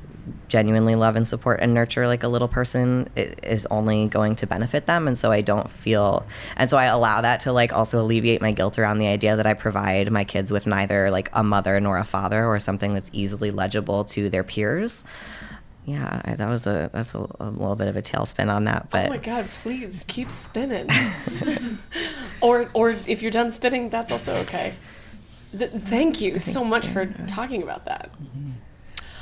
genuinely 0.48 0.94
love 0.94 1.16
and 1.16 1.26
support 1.26 1.60
and 1.60 1.74
nurture 1.74 2.06
like 2.06 2.22
a 2.22 2.28
little 2.28 2.48
person 2.48 3.08
is 3.16 3.66
only 3.70 4.06
going 4.08 4.36
to 4.36 4.46
benefit 4.46 4.86
them. 4.86 5.06
And 5.08 5.16
so 5.16 5.30
i 5.32 5.40
don't 5.40 5.70
feel 5.70 6.24
and 6.56 6.68
so 6.70 6.76
i 6.76 6.86
allow 6.86 7.20
that 7.20 7.40
to 7.40 7.52
like 7.52 7.72
also 7.72 8.00
alleviate 8.00 8.40
my 8.40 8.52
guilt 8.52 8.78
around 8.78 8.98
the 8.98 9.06
idea 9.06 9.36
that 9.36 9.46
i 9.46 9.54
provide 9.54 10.10
my 10.10 10.24
kids 10.24 10.50
with 10.50 10.66
neither 10.66 11.10
like 11.10 11.30
a 11.32 11.42
mother 11.42 11.78
nor 11.80 11.98
a 11.98 12.04
father 12.04 12.44
or 12.46 12.58
something 12.58 12.94
that's 12.94 13.10
easily 13.12 13.50
legible 13.50 14.04
to 14.04 14.30
their 14.30 14.44
peers. 14.44 15.04
Yeah 15.86 16.20
that 16.36 16.48
was 16.48 16.66
a 16.66 16.90
that's 16.92 17.14
a, 17.14 17.26
a 17.40 17.50
little 17.50 17.76
bit 17.76 17.88
of 17.88 17.96
a 17.96 18.02
tailspin 18.02 18.52
on 18.52 18.64
that 18.64 18.90
but 18.90 19.06
oh 19.06 19.10
my 19.10 19.16
god 19.18 19.46
please 19.62 20.04
keep 20.06 20.30
spinning. 20.30 20.88
Or 22.42 22.70
or 22.72 22.90
if 23.06 23.22
you're 23.22 23.30
done 23.30 23.50
spinning 23.50 23.90
that's 23.90 24.10
also 24.10 24.34
okay. 24.36 24.74
Th- 25.56 25.70
thank 25.70 26.20
you 26.20 26.38
so 26.38 26.64
much 26.64 26.86
for 26.86 27.06
talking 27.26 27.62
about 27.62 27.84
that. 27.86 28.10
Mm-hmm. 28.12 28.50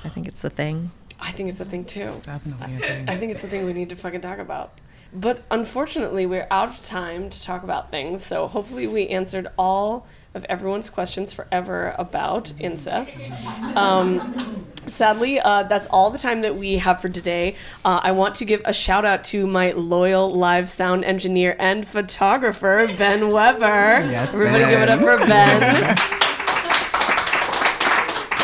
I 0.05 0.09
think 0.09 0.29
it's 0.29 0.43
the 0.43 0.51
thing. 0.51 0.91
I 1.21 1.33
think 1.33 1.49
it's 1.49 1.59
the 1.59 1.65
thing 1.65 1.85
too. 1.85 2.03
It's 2.17 2.27
definitely 2.27 2.77
a 2.77 2.79
thing. 2.79 3.09
I 3.09 3.17
think 3.17 3.33
it's 3.33 3.43
the 3.43 3.49
thing 3.49 3.67
we 3.67 3.73
need 3.73 3.89
to 3.89 3.97
fucking 3.97 4.21
talk 4.21 4.39
about. 4.39 4.79
But 5.13 5.43
unfortunately, 5.51 6.27
we're 6.27 6.47
out 6.51 6.69
of 6.69 6.85
time 6.85 7.31
to 7.31 7.43
talk 7.43 7.63
about 7.63 7.91
things. 7.91 8.25
So 8.25 8.47
hopefully, 8.47 8.87
we 8.87 9.09
answered 9.09 9.49
all 9.59 10.07
of 10.35 10.45
everyone's 10.45 10.91
questions 10.91 11.33
forever 11.33 11.95
about 11.99 12.53
incest. 12.61 13.33
Um, 13.75 14.67
sadly, 14.87 15.41
uh, 15.41 15.63
that's 15.65 15.89
all 15.89 16.11
the 16.11 16.19
time 16.19 16.43
that 16.43 16.57
we 16.57 16.75
have 16.77 17.01
for 17.01 17.09
today. 17.09 17.57
Uh, 17.85 18.01
I 18.03 18.13
want 18.13 18.35
to 18.37 18.45
give 18.45 18.61
a 18.67 18.73
shout 18.75 19.07
out 19.07 19.25
to 19.25 19.47
my 19.47 19.73
loyal 19.73 20.31
live 20.31 20.69
sound 20.69 21.05
engineer 21.07 21.57
and 21.59 21.89
photographer, 21.89 22.87
Ben 22.99 23.31
Weber. 23.33 24.07
Yes, 24.11 24.29
Everybody 24.35 24.65
Ben. 24.65 24.71
give 24.71 24.81
it 24.83 24.89
up 24.91 25.01
for 25.01 25.27
Ben. 25.27 25.97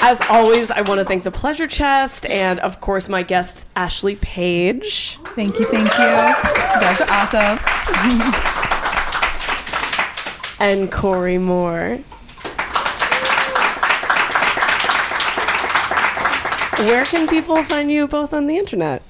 As 0.06 0.20
always, 0.28 0.70
I 0.70 0.82
want 0.82 0.98
to 0.98 1.05
thank 1.06 1.24
the 1.24 1.31
Pleasure 1.31 1.66
Chest 1.66 2.26
and, 2.26 2.60
of 2.60 2.78
course, 2.82 3.09
my 3.09 3.22
guests, 3.22 3.64
Ashley 3.74 4.16
Paige. 4.16 5.18
Thank 5.35 5.59
you, 5.59 5.64
thank 5.64 5.89
you. 5.97 6.05
You 6.05 6.78
guys 6.78 7.01
are 7.01 7.09
awesome. 7.09 7.59
and 10.60 10.93
Corey 10.93 11.39
Moore. 11.39 12.01
Where 16.86 17.06
can 17.06 17.26
people 17.26 17.64
find 17.64 17.90
you 17.90 18.06
both 18.06 18.35
on 18.35 18.47
the 18.47 18.59
internet? 18.59 19.02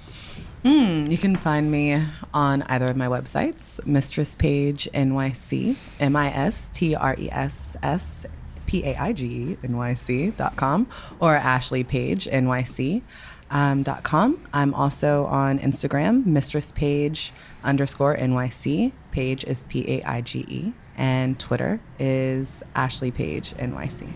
Mm, 0.63 1.11
you 1.11 1.19
can 1.19 1.35
find 1.35 1.73
me 1.73 2.05
on 2.33 2.63
either 2.63 2.87
of 2.87 2.97
my 2.97 3.09
websites, 3.09 3.85
Mistress 3.85 4.37
Paige 4.37 4.89
NYC, 4.95 5.75
M 5.99 6.15
I 6.15 6.33
S 6.33 6.71
T 6.73 6.95
R 6.95 7.17
E 7.19 7.29
S 7.33 7.77
S 7.83 8.27
P 8.75 8.85
A 8.85 8.97
I 8.97 9.13
G 9.13 9.27
E 9.27 9.57
N 9.63 9.77
Y 9.77 9.95
C 9.95 10.31
dot 10.31 10.57
com, 10.57 10.89
or 11.21 11.37
Ashley 11.37 11.85
Paige 11.85 12.27
NYC 12.27 13.03
um, 13.49 13.85
dot 13.85 14.03
com. 14.03 14.45
I'm 14.53 14.75
also 14.75 15.27
on 15.27 15.61
Instagram, 15.61 16.27
Mistress 16.27 16.73
Paige 16.73 17.33
underscore 17.63 18.17
NYC. 18.17 18.91
Paige 19.13 19.45
is 19.45 19.63
P 19.69 19.89
A 19.89 20.03
I 20.03 20.23
G 20.23 20.45
E, 20.49 20.73
and 20.97 21.39
Twitter 21.39 21.79
is 22.01 22.65
Ashley 22.75 23.13
Paige 23.13 23.55
NYC. 23.55 24.13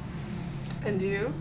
And 0.84 1.00
you? 1.00 1.32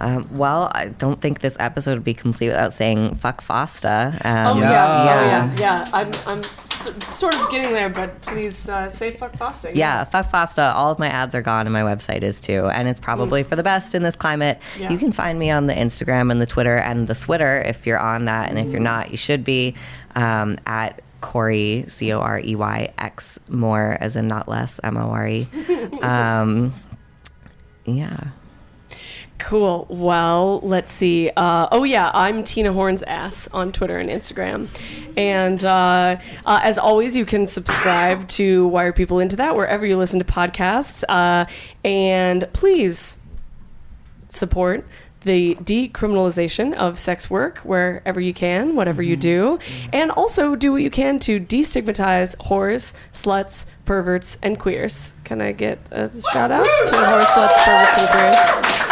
Um, 0.00 0.28
well, 0.36 0.70
I 0.74 0.86
don't 0.88 1.20
think 1.20 1.40
this 1.40 1.56
episode 1.58 1.94
would 1.94 2.04
be 2.04 2.14
complete 2.14 2.48
without 2.48 2.72
saying 2.72 3.16
"fuck 3.16 3.42
Fosta." 3.42 4.20
Oh 4.24 4.28
Um, 4.52 4.58
yeah, 4.60 4.70
Yeah. 4.70 4.84
oh 4.86 5.04
yeah, 5.26 5.56
yeah. 5.58 5.90
I'm, 5.92 6.12
I'm 6.26 6.38
s- 6.64 6.88
sort 7.08 7.34
of 7.34 7.50
getting 7.50 7.72
there, 7.72 7.88
but 7.88 8.20
please 8.22 8.68
uh, 8.68 8.88
say 8.88 9.10
fuck 9.10 9.32
Fosta. 9.32 9.72
Yeah, 9.74 10.04
fuck 10.04 10.30
Fosta. 10.30 10.72
All 10.74 10.92
of 10.92 10.98
my 10.98 11.08
ads 11.08 11.34
are 11.34 11.42
gone, 11.42 11.66
and 11.66 11.72
my 11.72 11.82
website 11.82 12.22
is 12.22 12.40
too. 12.40 12.66
And 12.66 12.86
it's 12.88 13.00
probably 13.00 13.42
for 13.42 13.56
the 13.56 13.62
best 13.64 13.94
in 13.94 14.02
this 14.04 14.14
climate. 14.14 14.60
Yeah. 14.78 14.90
You 14.90 14.98
can 14.98 15.10
find 15.12 15.38
me 15.38 15.50
on 15.50 15.66
the 15.66 15.74
Instagram 15.74 16.30
and 16.30 16.40
the 16.40 16.46
Twitter 16.46 16.76
and 16.76 17.08
the 17.08 17.14
Twitter 17.14 17.60
if 17.62 17.86
you're 17.86 17.98
on 17.98 18.26
that, 18.26 18.50
and 18.50 18.58
if 18.58 18.68
you're 18.70 18.80
not, 18.80 19.10
you 19.10 19.16
should 19.16 19.42
be 19.44 19.74
um, 20.14 20.58
at 20.66 21.00
Corey 21.20 21.84
C 21.88 22.12
O 22.12 22.20
R 22.20 22.38
E 22.38 22.54
Y 22.54 22.92
X 22.98 23.40
more 23.48 23.98
as 24.00 24.14
in 24.14 24.28
not 24.28 24.46
less 24.48 24.78
M 24.84 24.96
O 24.96 25.10
R 25.10 25.26
E. 25.26 25.48
Um, 26.02 26.72
yeah. 27.84 28.28
Cool. 29.38 29.86
Well, 29.88 30.60
let's 30.62 30.90
see. 30.90 31.30
Uh, 31.36 31.68
oh 31.70 31.84
yeah, 31.84 32.10
I'm 32.12 32.42
Tina 32.42 32.72
Horn's 32.72 33.04
ass 33.04 33.48
on 33.52 33.70
Twitter 33.72 33.96
and 33.96 34.08
Instagram, 34.08 34.68
and 35.16 35.64
uh, 35.64 36.16
uh, 36.44 36.60
as 36.62 36.76
always, 36.76 37.16
you 37.16 37.24
can 37.24 37.46
subscribe 37.46 38.26
to 38.28 38.66
Why 38.66 38.84
Are 38.84 38.92
People 38.92 39.20
Into 39.20 39.36
That 39.36 39.54
wherever 39.54 39.86
you 39.86 39.96
listen 39.96 40.18
to 40.18 40.24
podcasts, 40.24 41.04
uh, 41.08 41.46
and 41.84 42.48
please 42.52 43.18
support 44.28 44.84
the 45.22 45.54
decriminalization 45.56 46.74
of 46.74 46.98
sex 46.98 47.30
work 47.30 47.58
wherever 47.58 48.20
you 48.20 48.34
can, 48.34 48.74
whatever 48.74 49.02
you 49.02 49.16
do, 49.16 49.58
and 49.92 50.10
also 50.10 50.56
do 50.56 50.72
what 50.72 50.82
you 50.82 50.90
can 50.90 51.18
to 51.20 51.40
destigmatize 51.40 52.36
whores, 52.36 52.92
sluts, 53.12 53.66
perverts, 53.84 54.38
and 54.42 54.58
queers. 54.58 55.12
Can 55.24 55.40
I 55.40 55.52
get 55.52 55.78
a 55.90 56.10
shout 56.32 56.50
out 56.50 56.64
to 56.64 56.94
whores, 56.94 57.24
sluts, 57.26 57.64
perverts, 57.64 57.98
and 57.98 58.08
queers? 58.10 58.87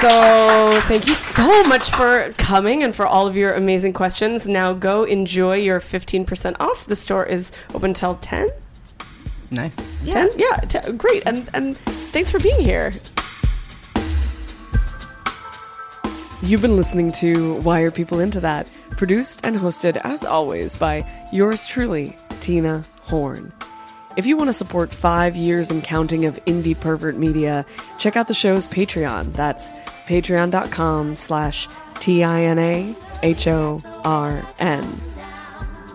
So, 0.00 0.80
thank 0.82 1.06
you 1.06 1.14
so 1.14 1.62
much 1.64 1.90
for 1.90 2.32
coming 2.36 2.82
and 2.82 2.94
for 2.94 3.06
all 3.06 3.26
of 3.26 3.36
your 3.36 3.54
amazing 3.54 3.92
questions. 3.92 4.48
Now, 4.48 4.72
go 4.72 5.04
enjoy 5.04 5.56
your 5.56 5.80
15% 5.80 6.56
off. 6.60 6.86
The 6.86 6.96
store 6.96 7.24
is 7.24 7.52
open 7.74 7.94
till 7.94 8.16
10. 8.16 8.50
Nice. 9.50 9.74
10? 10.04 10.30
Yeah, 10.36 10.56
t- 10.56 10.92
great. 10.92 11.22
And, 11.26 11.48
and 11.54 11.76
thanks 11.78 12.30
for 12.30 12.38
being 12.40 12.60
here. 12.60 12.92
You've 16.42 16.60
been 16.60 16.76
listening 16.76 17.10
to 17.12 17.54
Why 17.60 17.80
Are 17.80 17.90
People 17.90 18.20
Into 18.20 18.40
That? 18.40 18.70
Produced 18.90 19.40
and 19.44 19.56
hosted, 19.56 19.96
as 20.04 20.24
always, 20.24 20.76
by 20.76 21.06
yours 21.32 21.66
truly, 21.66 22.16
Tina 22.40 22.84
Horn. 23.02 23.52
If 24.16 24.26
you 24.26 24.36
want 24.36 24.48
to 24.48 24.52
support 24.52 24.94
five 24.94 25.34
years 25.34 25.72
and 25.72 25.82
counting 25.82 26.24
of 26.24 26.42
indie 26.44 26.78
pervert 26.78 27.16
media, 27.16 27.66
check 27.98 28.16
out 28.16 28.28
the 28.28 28.34
show's 28.34 28.68
Patreon. 28.68 29.32
That's 29.32 29.72
patreon.com 30.06 31.16
slash 31.16 31.66
T-I-N-A-H-O-R-N. 31.98 32.94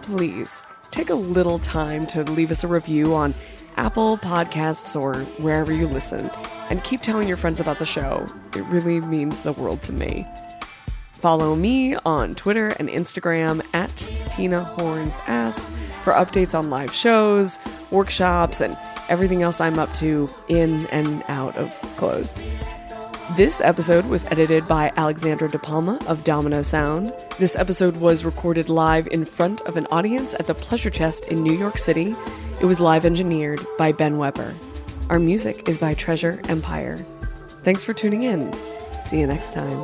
Please 0.02 0.64
take 0.92 1.10
a 1.10 1.16
little 1.16 1.60
time 1.60 2.06
to 2.08 2.24
leave 2.24 2.52
us 2.52 2.64
a 2.64 2.68
review 2.68 3.16
on 3.16 3.34
Apple 3.78 4.18
Podcasts 4.18 5.00
or 5.00 5.16
wherever 5.42 5.72
you 5.72 5.88
listen, 5.88 6.30
and 6.70 6.84
keep 6.84 7.00
telling 7.00 7.30
your 7.30 7.38
friends 7.38 7.62
about 7.62 7.80
the 7.80 7.86
show. 7.86 8.26
It 8.54 8.66
really 8.66 9.00
means 9.00 9.44
the 9.44 9.54
world 9.54 9.82
to 9.84 9.94
me. 9.94 10.28
Follow 11.20 11.54
me 11.54 11.96
on 12.06 12.34
Twitter 12.34 12.70
and 12.80 12.88
Instagram 12.88 13.62
at 13.74 13.90
Tina 14.32 14.64
Horns 14.64 15.18
Ass 15.28 15.70
for 16.04 16.14
updates 16.14 16.58
on 16.58 16.70
live 16.70 16.94
shows, 16.94 17.60
workshops, 17.92 18.62
and 18.62 18.78
everything 19.10 19.44
else 19.44 19.60
I'm 19.60 19.80
up 19.80 19.94
to 19.96 20.30
in 20.48 20.86
and 20.88 21.24
out 21.28 21.58
of 21.58 21.74
clothes. 21.98 22.42
This 23.36 23.60
episode 23.60 24.06
was 24.06 24.26
edited 24.26 24.66
by 24.66 24.94
Alexandra 24.96 25.50
De 25.50 25.60
Palma 25.60 26.00
of 26.08 26.24
Domino 26.24 26.62
Sound. 26.62 27.14
This 27.38 27.58
episode 27.58 27.98
was 27.98 28.24
recorded 28.24 28.70
live 28.70 29.08
in 29.12 29.26
front 29.26 29.60
of 29.62 29.76
an 29.76 29.88
audience 29.92 30.34
at 30.36 30.48
the 30.48 30.54
Pleasure 30.54 30.90
Chest 30.90 31.26
in 31.28 31.44
New 31.44 31.54
York 31.54 31.78
City. 31.78 32.16
It 32.62 32.66
was 32.66 32.80
live 32.80 33.06
engineered 33.06 33.60
by 33.78 33.92
Ben 33.92 34.18
Weber. 34.18 34.54
Our 35.10 35.20
music 35.20 35.68
is 35.68 35.78
by 35.78 35.96
Treasure 35.96 36.42
Empire. 36.46 36.98
Thanks 37.64 37.84
for 37.84 37.94
tuning 37.94 38.24
in. 38.24 38.54
See 39.04 39.20
you 39.20 39.28
next 39.28 39.54
time. 39.54 39.84